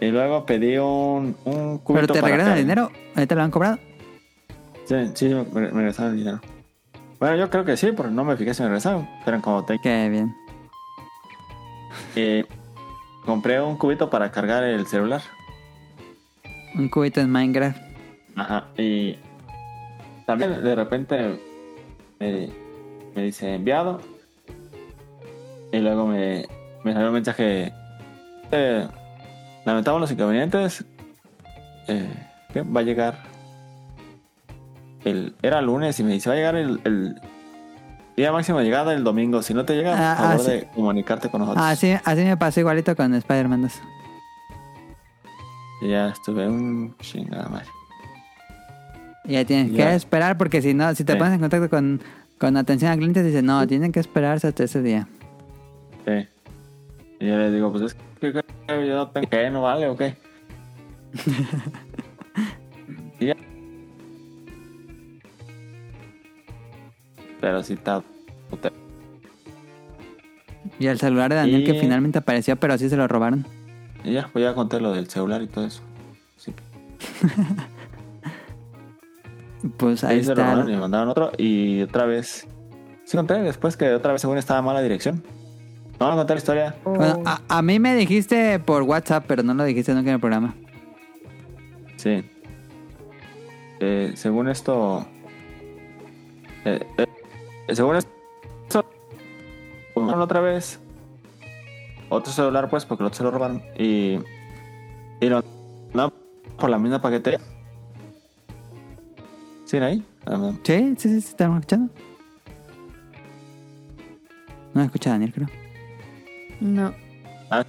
Y 0.00 0.10
luego 0.10 0.44
pedí 0.44 0.76
un, 0.76 1.34
un 1.46 1.78
cubito 1.78 2.12
Pero 2.12 2.12
te 2.12 2.20
regresan 2.20 2.52
el 2.52 2.58
dinero. 2.58 2.90
¿Ahorita 3.14 3.34
lo 3.36 3.42
han 3.42 3.50
cobrado? 3.50 3.78
Sí, 4.84 4.96
sí, 5.14 5.28
me, 5.28 5.44
me 5.44 5.70
regresaron 5.70 6.12
el 6.12 6.18
dinero. 6.18 6.40
Bueno, 7.18 7.36
yo 7.36 7.48
creo 7.48 7.64
que 7.64 7.78
sí, 7.78 7.92
porque 7.92 8.12
no 8.12 8.22
me 8.22 8.36
fijé 8.36 8.52
si 8.52 8.62
me 8.62 8.68
regresaron. 8.68 9.08
Eran 9.26 9.40
como 9.40 9.64
te... 9.64 9.78
Qué 9.78 10.10
bien. 10.10 10.34
Eh, 12.14 12.44
compré 13.24 13.62
un 13.62 13.78
cubito 13.78 14.10
para 14.10 14.30
cargar 14.30 14.62
el 14.62 14.86
celular. 14.86 15.22
Un 16.74 16.90
cubito 16.90 17.22
en 17.22 17.30
Minecraft. 17.30 17.78
Ajá. 18.36 18.66
Y 18.76 19.16
también 20.26 20.62
de 20.62 20.74
repente 20.74 21.40
me, 22.20 22.50
me 23.16 23.22
dice 23.22 23.54
enviado. 23.54 24.00
Y 25.74 25.80
luego 25.80 26.06
me, 26.06 26.46
me 26.84 26.92
salió 26.92 27.08
un 27.08 27.14
mensaje. 27.14 27.72
Eh, 28.52 28.86
lamentamos 29.64 30.00
los 30.00 30.10
inconvenientes. 30.12 30.84
Eh, 31.88 32.08
¿qué? 32.52 32.62
Va 32.62 32.80
a 32.80 32.84
llegar. 32.84 33.18
El, 35.04 35.34
era 35.42 35.60
lunes 35.60 35.98
y 36.00 36.04
me 36.04 36.12
dice, 36.12 36.28
va 36.30 36.34
a 36.34 36.36
llegar 36.38 36.54
el, 36.56 36.80
el 36.84 37.20
día 38.16 38.30
máximo 38.32 38.58
de 38.58 38.64
llegada 38.64 38.94
el 38.94 39.02
domingo. 39.04 39.42
Si 39.42 39.52
no 39.52 39.64
te 39.64 39.74
llega, 39.74 39.92
Ah, 40.12 40.16
favor 40.16 40.40
ah, 40.46 40.50
de 40.50 40.68
comunicarte 40.74 41.28
con 41.28 41.40
nosotros. 41.40 41.64
Ah, 41.64 41.70
así, 41.70 41.94
así 42.04 42.22
me 42.22 42.36
pasó 42.36 42.60
igualito 42.60 42.94
con 42.94 43.12
Spider-Man 43.14 43.62
2. 43.62 43.72
Y 45.82 45.88
ya 45.90 46.08
estuve 46.08 46.46
un 46.48 46.94
chingada 47.00 47.48
madre. 47.48 47.66
Ya 49.26 49.44
tienes 49.44 49.72
Ya. 49.72 49.88
que 49.90 49.94
esperar 49.96 50.38
porque 50.38 50.62
si 50.62 50.72
no, 50.72 50.94
si 50.94 51.02
te 51.04 51.14
Sí. 51.14 51.18
pones 51.18 51.34
en 51.34 51.40
contacto 51.40 51.68
con, 51.68 52.00
con 52.38 52.56
atención 52.56 52.92
al 52.92 52.98
cliente, 52.98 53.22
dice, 53.22 53.42
no, 53.42 53.66
tienen 53.66 53.90
que 53.90 53.98
esperarse 54.00 54.46
hasta 54.46 54.64
ese 54.64 54.80
día. 54.82 55.08
Sí. 56.06 56.28
Y 57.20 57.26
yo 57.28 57.38
le 57.38 57.50
digo, 57.50 57.70
pues 57.72 57.84
es 57.84 57.94
que, 58.20 58.32
yo 58.32 58.96
no 58.96 59.10
tengo 59.10 59.28
que, 59.28 59.50
no 59.50 59.62
vale 59.62 59.88
o 59.88 59.96
qué. 59.96 60.16
y 63.20 63.26
ya. 63.26 63.36
Pero 67.40 67.62
sí 67.62 67.74
está. 67.74 68.02
Y 70.78 70.86
el 70.86 70.98
celular 70.98 71.30
de 71.30 71.36
Daniel 71.36 71.60
Y- 71.60 71.64
que 71.64 71.74
finalmente 71.74 72.18
apareció, 72.18 72.56
pero 72.56 72.76
sí 72.78 72.88
se 72.88 72.96
lo 72.96 73.06
robaron. 73.06 73.46
Y 74.02 74.12
ya, 74.12 74.28
pues 74.32 74.44
ya 74.44 74.54
conté 74.54 74.80
lo 74.80 74.92
del 74.92 75.08
celular 75.08 75.42
y 75.42 75.46
todo 75.46 75.66
eso. 75.66 75.82
Sí. 76.36 76.52
Pues 79.78 80.04
ahí 80.04 80.18
Ahí 80.18 80.24
se 80.24 80.34
lo 80.34 80.42
mandaron 80.44 80.68
y 80.68 80.72
me 80.72 80.78
mandaron 80.78 81.08
otro. 81.08 81.32
Y 81.38 81.80
otra 81.80 82.04
vez. 82.04 82.46
Sí 83.04 83.16
conté 83.16 83.32
después 83.40 83.78
que 83.78 83.94
otra 83.94 84.12
vez 84.12 84.20
según 84.20 84.36
estaba 84.36 84.60
mala 84.60 84.82
dirección. 84.82 85.22
No, 86.04 86.10
no 86.10 86.16
conté 86.18 86.34
la 86.34 86.38
historia. 86.38 86.74
Bueno, 86.84 87.22
a, 87.24 87.40
a 87.48 87.62
mí 87.62 87.78
me 87.78 87.96
dijiste 87.96 88.58
por 88.58 88.82
WhatsApp, 88.82 89.24
pero 89.26 89.42
no 89.42 89.54
lo 89.54 89.64
dijiste 89.64 89.94
nunca 89.94 90.10
en 90.10 90.14
el 90.16 90.20
programa. 90.20 90.54
Sí. 91.96 92.22
Eh, 93.80 94.12
según 94.14 94.50
esto. 94.50 95.06
eh, 96.66 96.86
eh, 96.98 97.74
según 97.74 97.96
esto. 97.96 98.10
Otra 99.94 100.40
vez. 100.40 100.78
Otro 102.10 102.30
celular, 102.30 102.68
pues, 102.68 102.84
porque 102.84 103.02
el 103.02 103.06
otro 103.06 103.16
se 103.16 103.24
lo 103.24 103.30
robaron. 103.30 103.62
Y. 103.78 104.18
Y 105.22 105.28
lo. 105.30 105.42
No, 105.94 106.12
por 106.58 106.68
la 106.68 106.78
misma 106.78 107.00
paquetería. 107.00 107.40
¿Sí, 109.64 109.78
ahí? 109.78 110.04
Ah, 110.26 110.52
sí, 110.64 110.96
sí, 110.98 111.08
sí, 111.08 111.16
estamos 111.16 111.60
escuchando. 111.60 111.90
No 114.74 114.80
me 114.82 114.84
escucha 114.84 115.08
Daniel, 115.08 115.32
creo. 115.32 115.63
No. 116.60 116.92
Ah, 117.50 117.64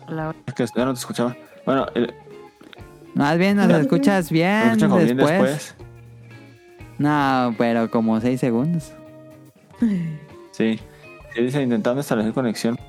es 0.46 0.54
que 0.54 0.66
ya 0.66 0.86
no 0.86 0.94
te 0.94 1.00
escuchaba. 1.00 1.36
Bueno, 1.66 1.86
el- 1.96 2.14
Más 3.14 3.38
bien 3.38 3.58
nos 3.58 3.70
escuchas 3.72 4.32
bien 4.32 4.78
después. 4.78 5.16
después. 5.16 5.76
No, 6.98 7.54
pero 7.58 7.90
como 7.92 8.20
6 8.20 8.40
segundos. 8.40 8.94
Sí. 10.52 10.80
Sí, 11.34 11.42
dice 11.42 11.62
intentando 11.62 12.00
establecer 12.00 12.32
conexión. 12.32 12.80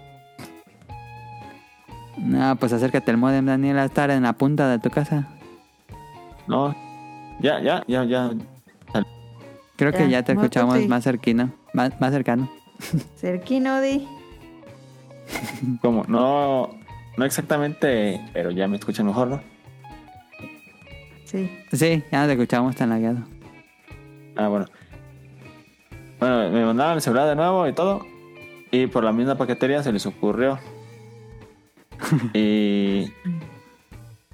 No, 2.17 2.55
pues 2.57 2.73
acércate 2.73 3.11
al 3.11 3.17
modem, 3.17 3.45
Daniel, 3.45 3.79
a 3.79 3.85
estar 3.85 4.09
en 4.11 4.23
la 4.23 4.35
punta 4.35 4.69
de 4.69 4.79
tu 4.79 4.89
casa. 4.91 5.29
No. 6.47 6.75
Ya, 7.41 7.61
ya, 7.61 7.83
ya, 7.89 8.05
ya. 8.05 8.31
Creo 9.77 9.93
que 9.93 10.09
Ya, 10.09 10.23
te 10.23 10.33
escuchamos 10.33 10.79
sí. 10.79 10.87
más 10.89 11.03
cerquino, 11.05 11.51
más, 11.75 12.01
más 12.01 12.13
cercano. 12.13 12.49
Cerquino, 13.17 13.81
Di. 13.81 14.07
Como, 15.83 16.05
no. 16.09 16.71
No 17.17 17.25
exactamente, 17.25 18.21
pero 18.35 18.51
ya 18.51 18.69
me 18.69 18.77
escuchan 18.77 19.07
mejor, 19.07 19.29
¿no? 19.29 19.41
Sí. 21.25 21.51
Sí, 21.73 22.03
ya 22.13 22.27
te 22.27 22.33
escuchamos 22.33 22.77
tan 22.77 22.91
lagueado. 22.91 23.21
Ah, 24.37 24.49
bueno. 24.49 24.67
Bueno, 26.21 26.51
me 26.51 26.65
mandaron 26.65 26.95
el 26.97 27.01
celular 27.01 27.27
de 27.29 27.37
nuevo 27.37 27.67
y 27.67 27.73
todo. 27.73 28.07
Y 28.71 28.87
por 28.87 29.03
la 29.03 29.13
misma 29.13 29.37
paquetería 29.37 29.83
se 29.83 29.93
les 29.93 30.05
ocurrió. 30.07 30.59
y. 32.35 33.11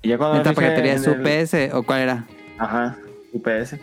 Y 0.05 0.09
ya 0.09 0.19
cuando 0.19 0.35
me 0.35 0.40
¿Esta 0.40 0.52
paquetería 0.52 0.94
es 0.94 1.06
el- 1.06 1.20
UPS 1.20 1.74
o 1.74 1.85
cuál 1.85 2.01
era? 2.01 2.27
Ajá, 2.59 2.97
UPS. 3.32 3.77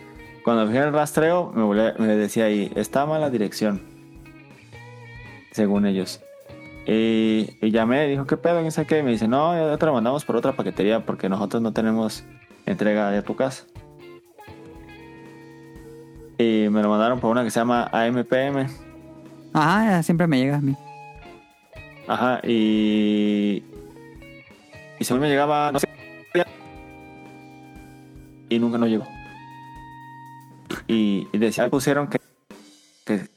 Cuando 0.44 0.66
me 0.66 0.72
fijé 0.72 0.84
el 0.84 0.92
rastreo, 0.92 1.52
me, 1.54 1.62
volé- 1.62 1.96
me 1.98 2.08
decía 2.08 2.44
ahí, 2.44 2.70
está 2.76 3.06
mala 3.06 3.30
dirección. 3.30 3.80
Según 5.52 5.86
ellos. 5.86 6.20
Y, 6.92 7.56
y 7.62 7.70
llamé, 7.70 8.08
dijo, 8.08 8.26
¿qué 8.26 8.36
pedo? 8.36 8.64
¿Qué 8.64 8.72
sé 8.72 8.84
qué? 8.84 8.98
Y 8.98 9.02
me 9.04 9.12
dice, 9.12 9.28
no, 9.28 9.54
ya 9.54 9.78
te 9.78 9.86
lo 9.86 9.92
mandamos 9.92 10.24
por 10.24 10.34
otra 10.34 10.56
paquetería 10.56 11.06
porque 11.06 11.28
nosotros 11.28 11.62
no 11.62 11.72
tenemos 11.72 12.24
entrega 12.66 13.12
de 13.12 13.22
tu 13.22 13.36
casa. 13.36 13.64
Y 16.36 16.66
me 16.68 16.82
lo 16.82 16.88
mandaron 16.88 17.20
por 17.20 17.30
una 17.30 17.44
que 17.44 17.50
se 17.52 17.60
llama 17.60 17.88
AMPM. 17.92 18.66
Ajá, 19.52 20.02
siempre 20.02 20.26
me 20.26 20.40
llega 20.40 20.56
a 20.56 20.60
mí. 20.60 20.76
Ajá, 22.08 22.40
y. 22.42 23.62
Y 24.98 25.04
según 25.04 25.20
me 25.20 25.28
llegaba, 25.28 25.70
no 25.70 25.78
sé. 25.78 25.88
Y 28.48 28.58
nunca 28.58 28.78
no 28.78 28.88
llegó. 28.88 29.06
Y, 30.88 31.28
y 31.32 31.38
decía, 31.38 31.70
pusieron 31.70 32.08
que. 32.08 32.18
que 33.04 33.28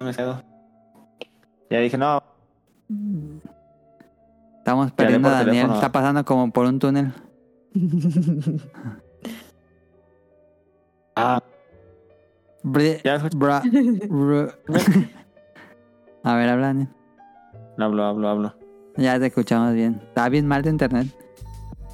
me. 0.00 0.12
Ya 1.70 1.80
dije, 1.80 1.98
no, 1.98 2.22
Estamos 4.58 4.92
perdiendo 4.92 5.28
a 5.28 5.32
Daniel. 5.32 5.46
teléfono. 5.50 5.74
Está 5.74 5.92
pasando 5.92 6.24
como 6.24 6.50
por 6.50 6.66
un 6.66 6.78
túnel. 6.78 7.12
ah, 11.16 11.42
Bre- 12.62 13.00
ya 13.04 13.18
bra- 13.30 13.62
a 16.24 16.34
ver, 16.34 16.48
habla 16.48 16.66
Daniel. 16.68 16.88
Hablo, 17.78 18.04
hablo, 18.04 18.28
hablo. 18.28 18.54
Ya 18.96 19.18
te 19.18 19.26
escuchamos 19.26 19.74
bien. 19.74 20.00
Está 20.08 20.28
bien 20.28 20.46
mal 20.46 20.62
de 20.62 20.70
internet. 20.70 21.06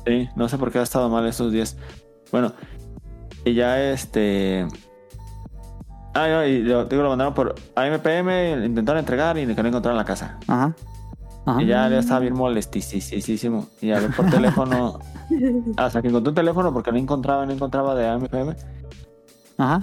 Sí, 0.07 0.29
no 0.37 0.49
sé 0.49 0.57
por 0.59 0.71
qué 0.73 0.79
ha 0.79 0.83
estado 0.83 1.09
mal 1.09 1.27
estos 1.27 1.53
días. 1.53 1.77
Bueno, 2.33 2.53
y 3.45 3.55
ya 3.55 3.83
este. 3.93 4.67
Ah, 6.15 6.29
no, 6.29 6.45
y 6.47 6.63
lo, 6.63 6.85
digo, 6.85 7.03
lo 7.03 7.09
mandaron 7.11 7.35
por 7.35 7.55
AMPM, 7.75 8.65
intentaron 8.67 9.01
entregar 9.01 9.37
y 9.37 9.47
que 9.53 9.63
no 9.63 9.69
encontraron 9.69 9.97
la 9.99 10.05
casa. 10.05 10.39
Ajá. 10.47 10.75
Ajá. 11.47 11.61
Y 11.63 11.67
ya, 11.67 11.89
ya 11.89 11.99
estaba 11.99 12.21
bien 12.21 12.35
molestísimo. 12.35 13.67
Y 13.81 13.91
hablé 13.91 14.09
por 14.11 14.27
teléfono. 14.31 14.99
hasta 15.77 16.01
que 16.01 16.09
encontré 16.09 16.29
un 16.31 16.35
teléfono 16.35 16.73
porque 16.73 16.93
no 16.93 16.99
encontraba, 16.99 17.45
no 17.47 17.53
encontraba 17.53 17.95
de 17.95 18.09
AMPM. 18.09 18.55
Ajá. 19.59 19.83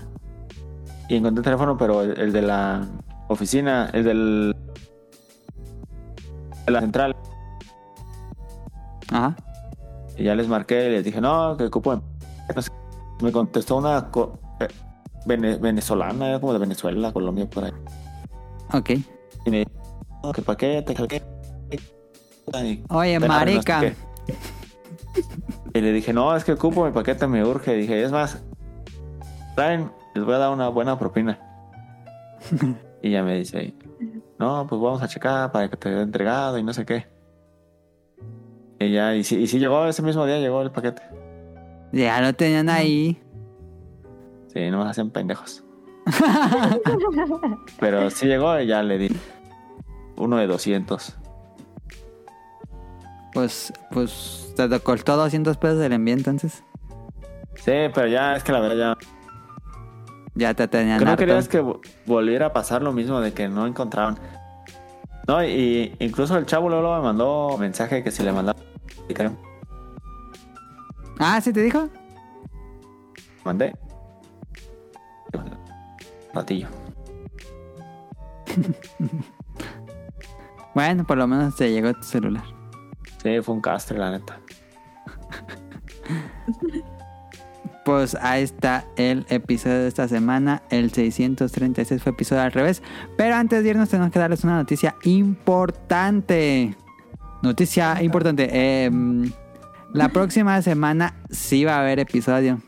Y 1.09 1.17
encontré 1.17 1.39
el 1.41 1.43
teléfono, 1.43 1.77
pero 1.77 2.01
el, 2.01 2.17
el 2.19 2.31
de 2.31 2.41
la 2.41 2.85
oficina, 3.27 3.89
el 3.93 4.03
del. 4.05 4.55
de 6.65 6.71
la 6.71 6.79
central. 6.79 7.15
Ajá. 9.11 9.35
Y 10.17 10.23
ya 10.23 10.35
les 10.35 10.47
marqué 10.47 10.87
y 10.87 10.91
les 10.91 11.03
dije, 11.03 11.19
no, 11.19 11.57
que 11.57 11.65
ocupo. 11.65 12.01
no 12.55 12.61
sé. 12.61 12.71
Me 13.21 13.31
contestó 13.31 13.75
una 13.77 14.09
co- 14.09 14.39
vene- 15.25 15.57
venezolana, 15.57 16.29
era 16.29 16.39
como 16.39 16.53
de 16.53 16.59
Venezuela, 16.59 17.11
Colombia, 17.11 17.49
por 17.49 17.65
ahí. 17.65 17.71
Ok. 18.73 18.89
Y 19.45 19.49
me 19.51 19.59
dijo, 19.59 19.71
no, 20.23 20.31
que 20.31 20.41
para 20.41 20.57
qué, 20.57 20.81
te 20.81 20.93
qué. 20.93 21.21
Y- 21.71 22.83
Oye, 22.89 23.19
no 23.19 23.27
marica. 23.27 23.81
Y 25.73 25.81
le 25.81 25.91
dije, 25.93 26.11
no, 26.13 26.35
es 26.35 26.43
que 26.43 26.53
ocupo 26.53 26.85
mi 26.85 26.91
paquete, 26.91 27.27
me 27.27 27.43
urge. 27.45 27.75
Y 27.77 27.81
dije, 27.81 28.03
es 28.03 28.11
más, 28.11 28.41
traen, 29.55 29.91
les 30.15 30.23
voy 30.25 30.33
a 30.35 30.37
dar 30.39 30.51
una 30.51 30.67
buena 30.69 30.97
propina. 30.99 31.39
y 33.01 33.07
ella 33.09 33.23
me 33.23 33.37
dice, 33.37 33.73
no, 34.39 34.65
pues 34.67 34.81
vamos 34.81 35.01
a 35.01 35.07
checar 35.07 35.51
para 35.51 35.69
que 35.69 35.77
te 35.77 35.89
dé 35.89 36.01
entregado 36.01 36.57
y 36.57 36.63
no 36.63 36.73
sé 36.73 36.85
qué. 36.85 37.07
Y 38.79 38.91
ya, 38.91 39.15
y 39.15 39.23
sí, 39.23 39.37
y 39.37 39.47
sí 39.47 39.59
llegó 39.59 39.85
ese 39.85 40.01
mismo 40.01 40.25
día, 40.25 40.39
llegó 40.39 40.61
el 40.61 40.71
paquete. 40.71 41.03
Ya 41.91 42.19
lo 42.21 42.33
tenían 42.33 42.67
ahí. 42.69 43.21
Sí, 44.53 44.69
no 44.69 44.83
me 44.83 44.89
hacen 44.89 45.09
pendejos. 45.11 45.63
Pero 47.79 48.09
sí 48.09 48.25
llegó 48.27 48.59
y 48.59 48.67
ya 48.67 48.83
le 48.83 48.97
di 48.97 49.15
uno 50.17 50.37
de 50.37 50.47
200. 50.47 51.17
Pues, 53.33 53.71
pues, 53.91 54.53
te 54.57 54.79
costó 54.81 55.15
200 55.15 55.57
pesos 55.57 55.79
el 55.81 55.93
envío 55.93 56.13
entonces. 56.15 56.63
Sí, 57.55 57.71
pero 57.93 58.07
ya 58.07 58.35
es 58.35 58.43
que 58.43 58.51
la 58.51 58.59
verdad 58.59 58.75
ya... 58.75 58.97
Ya 60.35 60.53
te 60.53 60.67
tenían 60.67 60.99
Que 60.99 61.05
no 61.05 61.11
harto. 61.11 61.19
querías 61.19 61.47
que 61.47 61.61
vo- 61.61 61.79
volviera 62.05 62.47
a 62.47 62.53
pasar 62.53 62.81
lo 62.81 62.91
mismo 62.93 63.19
de 63.21 63.33
que 63.33 63.47
no 63.49 63.67
encontraban. 63.67 64.17
No, 65.27 65.43
y 65.43 65.95
incluso 65.99 66.37
el 66.37 66.45
chavo 66.45 66.69
luego 66.69 66.95
me 66.95 67.01
mandó 67.03 67.57
mensaje 67.57 68.03
que 68.03 68.11
si 68.11 68.23
le 68.23 68.31
mandaba... 68.31 68.59
creo, 69.13 69.35
Ah, 71.19 71.39
¿sí 71.41 71.53
te 71.53 71.61
dijo? 71.61 71.87
Mandé. 73.45 73.75
Ratillo. 76.33 76.67
Bueno, 80.73 81.05
por 81.05 81.17
lo 81.17 81.27
menos 81.27 81.55
te 81.57 81.69
llegó 81.69 81.93
tu 81.93 82.03
celular. 82.03 82.45
Sí, 83.21 83.41
fue 83.41 83.55
un 83.55 83.61
castre, 83.61 83.97
la 83.97 84.11
neta. 84.11 84.39
Pues 87.83 88.13
ahí 88.21 88.43
está 88.43 88.85
el 88.95 89.25
episodio 89.29 89.79
de 89.79 89.87
esta 89.87 90.07
semana. 90.07 90.61
El 90.69 90.91
636 90.91 92.03
fue 92.03 92.11
episodio 92.11 92.43
al 92.43 92.51
revés. 92.51 92.83
Pero 93.17 93.33
antes 93.33 93.63
de 93.63 93.71
irnos 93.71 93.89
tenemos 93.89 94.11
que 94.11 94.19
darles 94.19 94.43
una 94.43 94.55
noticia 94.55 94.95
importante. 95.01 96.75
Noticia 97.41 98.03
importante. 98.03 98.83
Em, 98.83 99.31
la 99.93 100.09
próxima 100.09 100.61
semana 100.61 101.15
sí 101.31 101.65
va 101.65 101.77
a 101.77 101.81
haber 101.81 101.97
episodio. 101.97 102.61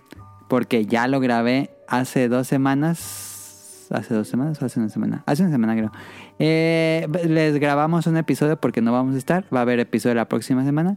Porque 0.49 0.87
ya 0.87 1.07
lo 1.07 1.19
grabé 1.19 1.69
hace 1.99 2.27
dos 2.29 2.47
semanas. 2.47 3.87
¿Hace 3.91 4.13
dos 4.15 4.27
semanas 4.27 4.61
o 4.61 4.65
hace 4.65 4.79
una 4.79 4.89
semana? 4.89 5.23
Hace 5.25 5.43
una 5.43 5.51
semana 5.51 5.75
creo. 5.75 5.91
Eh, 6.39 7.07
les 7.27 7.59
grabamos 7.59 8.07
un 8.07 8.17
episodio 8.17 8.59
porque 8.59 8.81
no 8.81 8.91
vamos 8.91 9.13
a 9.15 9.17
estar. 9.17 9.45
Va 9.53 9.59
a 9.59 9.61
haber 9.61 9.79
episodio 9.79 10.15
la 10.15 10.27
próxima 10.27 10.63
semana. 10.63 10.95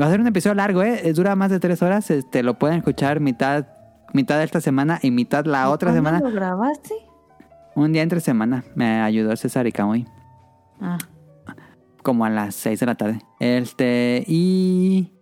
Va 0.00 0.06
a 0.06 0.10
ser 0.10 0.20
un 0.20 0.26
episodio 0.28 0.54
largo, 0.54 0.82
¿eh? 0.82 1.12
Dura 1.12 1.34
más 1.34 1.50
de 1.50 1.58
tres 1.58 1.82
horas. 1.82 2.10
Este, 2.10 2.42
lo 2.44 2.58
pueden 2.58 2.78
escuchar 2.78 3.18
mitad, 3.20 3.66
mitad 4.12 4.38
de 4.38 4.44
esta 4.44 4.60
semana 4.60 5.00
y 5.02 5.10
mitad 5.10 5.46
la 5.46 5.70
otra 5.70 5.90
¿Cuándo 5.90 6.10
semana. 6.10 6.28
lo 6.28 6.34
grabaste? 6.34 6.94
Un 7.74 7.92
día 7.92 8.02
entre 8.02 8.20
semana. 8.20 8.62
Me 8.76 9.00
ayudó 9.00 9.34
César 9.36 9.66
y 9.66 9.72
Camuy. 9.72 10.06
Ah, 10.80 10.98
Como 12.04 12.24
a 12.24 12.30
las 12.30 12.54
6 12.54 12.78
de 12.78 12.86
la 12.86 12.94
tarde. 12.94 13.20
Este, 13.40 14.22
y. 14.28 15.12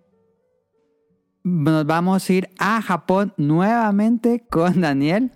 Nos 1.49 1.87
vamos 1.87 2.29
a 2.29 2.33
ir 2.33 2.49
a 2.59 2.83
Japón 2.83 3.33
nuevamente 3.37 4.45
con 4.51 4.81
Daniel. 4.81 5.31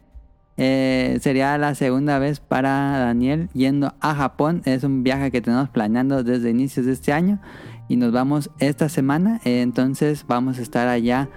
Eh, 0.56 1.18
sería 1.22 1.56
la 1.56 1.76
segunda 1.76 2.18
vez 2.18 2.40
para 2.40 2.98
Daniel 2.98 3.48
yendo 3.54 3.94
a 4.00 4.14
Japón. 4.16 4.60
Es 4.64 4.82
un 4.82 5.04
viaje 5.04 5.30
que 5.30 5.40
tenemos 5.40 5.68
planeando 5.68 6.24
desde 6.24 6.50
inicios 6.50 6.86
de 6.86 6.92
este 6.92 7.12
año. 7.12 7.40
Y 7.88 7.96
nos 7.96 8.10
vamos 8.12 8.50
esta 8.58 8.88
semana. 8.88 9.40
Eh, 9.44 9.62
entonces 9.62 10.24
vamos 10.26 10.58
a 10.58 10.62
estar 10.62 10.88
allá. 10.88 11.28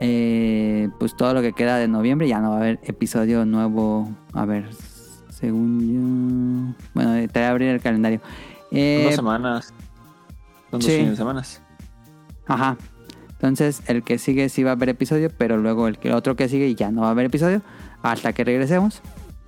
eh, 0.00 0.88
pues 0.98 1.16
todo 1.16 1.32
lo 1.32 1.40
que 1.40 1.52
queda 1.52 1.76
de 1.78 1.86
noviembre. 1.86 2.26
Ya 2.28 2.40
no 2.40 2.50
va 2.50 2.56
a 2.56 2.58
haber 2.58 2.80
episodio 2.82 3.46
nuevo. 3.46 4.10
A 4.32 4.44
ver. 4.44 4.68
Según 5.30 6.74
yo. 6.74 6.84
Bueno, 6.94 7.12
te 7.32 7.38
voy 7.38 7.42
a 7.42 7.50
abrir 7.50 7.68
el 7.68 7.80
calendario. 7.80 8.20
Son 8.20 8.68
Eh, 8.72 9.02
dos 9.04 9.14
semanas. 9.14 9.66
Son 10.70 10.80
dos 10.80 10.84
sí. 10.84 10.96
fines 10.96 11.10
de 11.10 11.16
semanas. 11.16 11.62
Ajá. 12.48 12.76
Entonces, 13.36 13.82
el 13.86 14.02
que 14.02 14.18
sigue 14.18 14.48
sí 14.48 14.62
va 14.62 14.70
a 14.70 14.72
haber 14.72 14.88
episodio, 14.88 15.30
pero 15.36 15.58
luego 15.58 15.88
el, 15.88 15.98
otro 16.12 16.36
que 16.36 16.48
sigue 16.48 16.74
ya 16.74 16.90
no 16.90 17.02
va 17.02 17.08
a 17.08 17.10
haber 17.10 17.26
episodio 17.26 17.62
hasta 18.02 18.32
que 18.32 18.44
regresemos. 18.44 19.02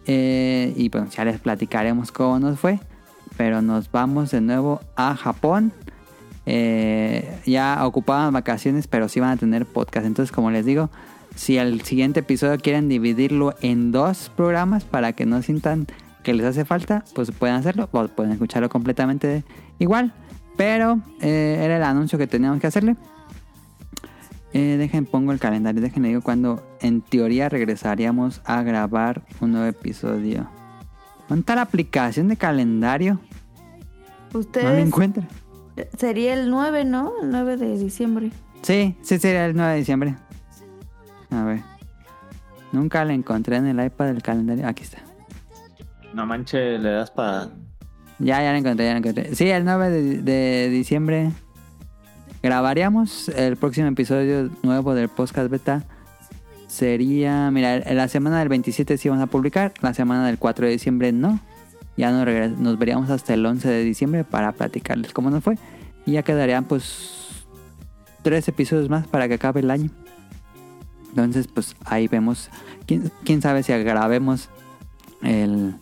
Eh, 0.07 0.73
y 0.77 0.89
pues 0.91 1.11
ya 1.11 1.25
les 1.25 1.41
platicaremos 1.41 2.13
cómo 2.13 2.39
nos 2.39 2.59
fue. 2.59 2.81
Pero 3.37 3.63
nos 3.63 3.91
vamos 3.91 4.31
de 4.31 4.41
nuevo 4.41 4.81
a 4.97 5.15
Japón. 5.15 5.73
Eh, 6.45 7.41
ya 7.47 7.87
ocupaban 7.87 8.33
vacaciones, 8.33 8.87
pero 8.87 9.09
sí 9.09 9.21
van 9.21 9.31
a 9.31 9.37
tener 9.37 9.65
podcast. 9.65 10.07
Entonces, 10.07 10.33
como 10.33 10.51
les 10.51 10.67
digo, 10.67 10.91
si 11.35 11.57
el 11.57 11.83
siguiente 11.83 12.21
episodio 12.21 12.59
quieren 12.59 12.89
dividirlo 12.89 13.55
en 13.63 13.93
dos 13.93 14.31
programas 14.35 14.85
para 14.85 15.13
que 15.13 15.25
no 15.25 15.41
sientan 15.41 15.87
que 16.23 16.35
les 16.35 16.45
hace 16.45 16.65
falta, 16.65 17.05
pues 17.15 17.31
pueden 17.31 17.57
hacerlo 17.57 17.89
o 17.91 18.09
pueden 18.09 18.33
escucharlo 18.33 18.69
completamente 18.69 19.45
igual. 19.79 20.13
Pero 20.57 21.01
eh, 21.21 21.61
era 21.63 21.77
el 21.77 21.83
anuncio 21.85 22.19
que 22.19 22.27
teníamos 22.27 22.61
que 22.61 22.67
hacerle. 22.67 22.97
Eh, 24.55 24.77
dejen, 24.79 25.05
pongo 25.05 25.33
el 25.33 25.39
calendario, 25.39 25.81
dejen, 25.83 26.03
le 26.03 26.09
digo 26.09 26.23
cuando 26.23 26.67
en 26.81 27.03
teoría 27.03 27.49
regresaríamos 27.49 28.41
a 28.45 28.63
grabar 28.63 29.23
un 29.41 29.53
nuevo 29.53 29.67
episodio. 29.67 30.49
¿Dónde 31.29 31.41
está 31.41 31.55
la 31.55 31.63
aplicación 31.63 32.29
de 32.29 32.37
calendario? 32.37 33.15
No 33.15 33.21
la 34.33 34.39
ustedes. 34.39 34.87
encuentro. 34.87 35.23
sería 35.99 36.33
el 36.35 36.51
9, 36.51 36.85
¿no? 36.87 37.13
El 37.23 37.31
9 37.31 37.57
de 37.59 37.79
diciembre. 37.79 38.31
Sí, 38.63 38.97
sí 39.03 39.19
sería 39.19 39.45
el 39.45 39.55
9 39.55 39.73
de 39.73 39.79
diciembre. 39.79 40.17
A 41.31 41.45
ver. 41.45 41.61
Nunca 42.73 43.05
la 43.05 43.13
encontré 43.13 43.57
en 43.57 43.67
el 43.67 43.85
iPad 43.85 44.07
del 44.07 44.23
calendario. 44.23 44.67
Aquí 44.67 44.83
está. 44.83 44.99
No 46.15 46.25
manches, 46.25 46.81
le 46.81 46.91
das 46.91 47.11
para. 47.11 47.51
Ya, 48.19 48.43
ya 48.43 48.53
la 48.53 48.59
encontré, 48.59 48.87
ya 48.87 48.93
la 48.93 48.99
encontré. 48.99 49.35
Sí, 49.35 49.49
el 49.49 49.65
9 49.65 49.91
de, 49.91 50.23
de 50.23 50.69
diciembre 50.71 51.31
grabaríamos 52.43 53.29
el 53.31 53.57
próximo 53.57 53.89
episodio 53.89 54.51
nuevo 54.63 54.95
del 54.95 55.09
podcast 55.09 55.51
beta. 55.51 55.85
Sería, 56.67 57.51
mira, 57.51 57.79
la 57.79 58.09
semana 58.09 58.39
del 58.39 58.49
27 58.49 58.99
sí 58.99 59.09
vamos 59.09 59.25
a 59.25 59.27
publicar, 59.27 59.73
la 59.81 59.95
semana 59.95 60.27
del 60.27 60.39
4 60.39 60.67
de 60.67 60.73
diciembre 60.73 61.13
no. 61.13 61.41
Ya 61.97 62.13
nos, 62.13 62.59
nos 62.59 62.79
veríamos 62.79 63.11
hasta 63.11 63.35
el 63.35 63.45
11 63.45 63.69
de 63.69 63.83
diciembre 63.83 64.25
para 64.25 64.53
platicarles 64.53 65.13
cómo 65.13 65.31
nos 65.31 65.43
fue. 65.43 65.59
Y 66.07 66.13
ya 66.13 66.23
quedarían 66.23 66.65
pues 66.65 67.45
tres 68.23 68.47
episodios 68.49 68.89
más 68.89 69.07
para 69.07 69.27
que 69.29 69.35
acabe 69.35 69.61
el 69.61 69.71
año. 69.71 69.91
Entonces, 71.11 71.49
pues 71.49 71.75
ahí 71.85 72.07
vemos. 72.07 72.51
Quién, 72.87 73.11
quién 73.25 73.43
sabe 73.43 73.63
si 73.63 73.73
grabemos 73.73 74.49
el, 75.23 75.75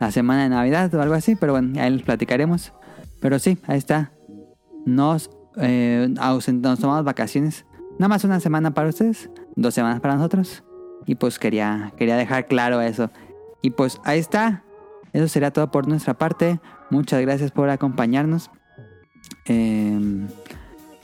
la 0.00 0.10
semana 0.10 0.42
de 0.44 0.48
Navidad 0.48 0.92
o 0.94 1.02
algo 1.02 1.14
así, 1.14 1.36
pero 1.36 1.52
bueno, 1.52 1.80
ahí 1.80 1.90
les 1.90 2.02
platicaremos. 2.02 2.72
Pero 3.20 3.38
sí, 3.38 3.58
ahí 3.66 3.78
está. 3.78 4.12
Nos, 4.86 5.30
eh, 5.60 6.08
nos 6.10 6.80
tomamos 6.80 7.04
vacaciones. 7.04 7.66
Nada 7.98 8.08
más 8.08 8.24
una 8.24 8.40
semana 8.40 8.72
para 8.72 8.88
ustedes, 8.88 9.28
dos 9.56 9.74
semanas 9.74 10.00
para 10.00 10.16
nosotros. 10.16 10.64
Y 11.06 11.16
pues 11.16 11.38
quería, 11.38 11.92
quería 11.96 12.16
dejar 12.16 12.46
claro 12.46 12.80
eso. 12.80 13.10
Y 13.62 13.70
pues 13.70 14.00
ahí 14.04 14.18
está. 14.18 14.64
Eso 15.12 15.28
sería 15.28 15.52
todo 15.52 15.70
por 15.70 15.86
nuestra 15.88 16.14
parte. 16.14 16.60
Muchas 16.90 17.20
gracias 17.20 17.50
por 17.50 17.68
acompañarnos. 17.68 18.50
Eh, 19.46 20.26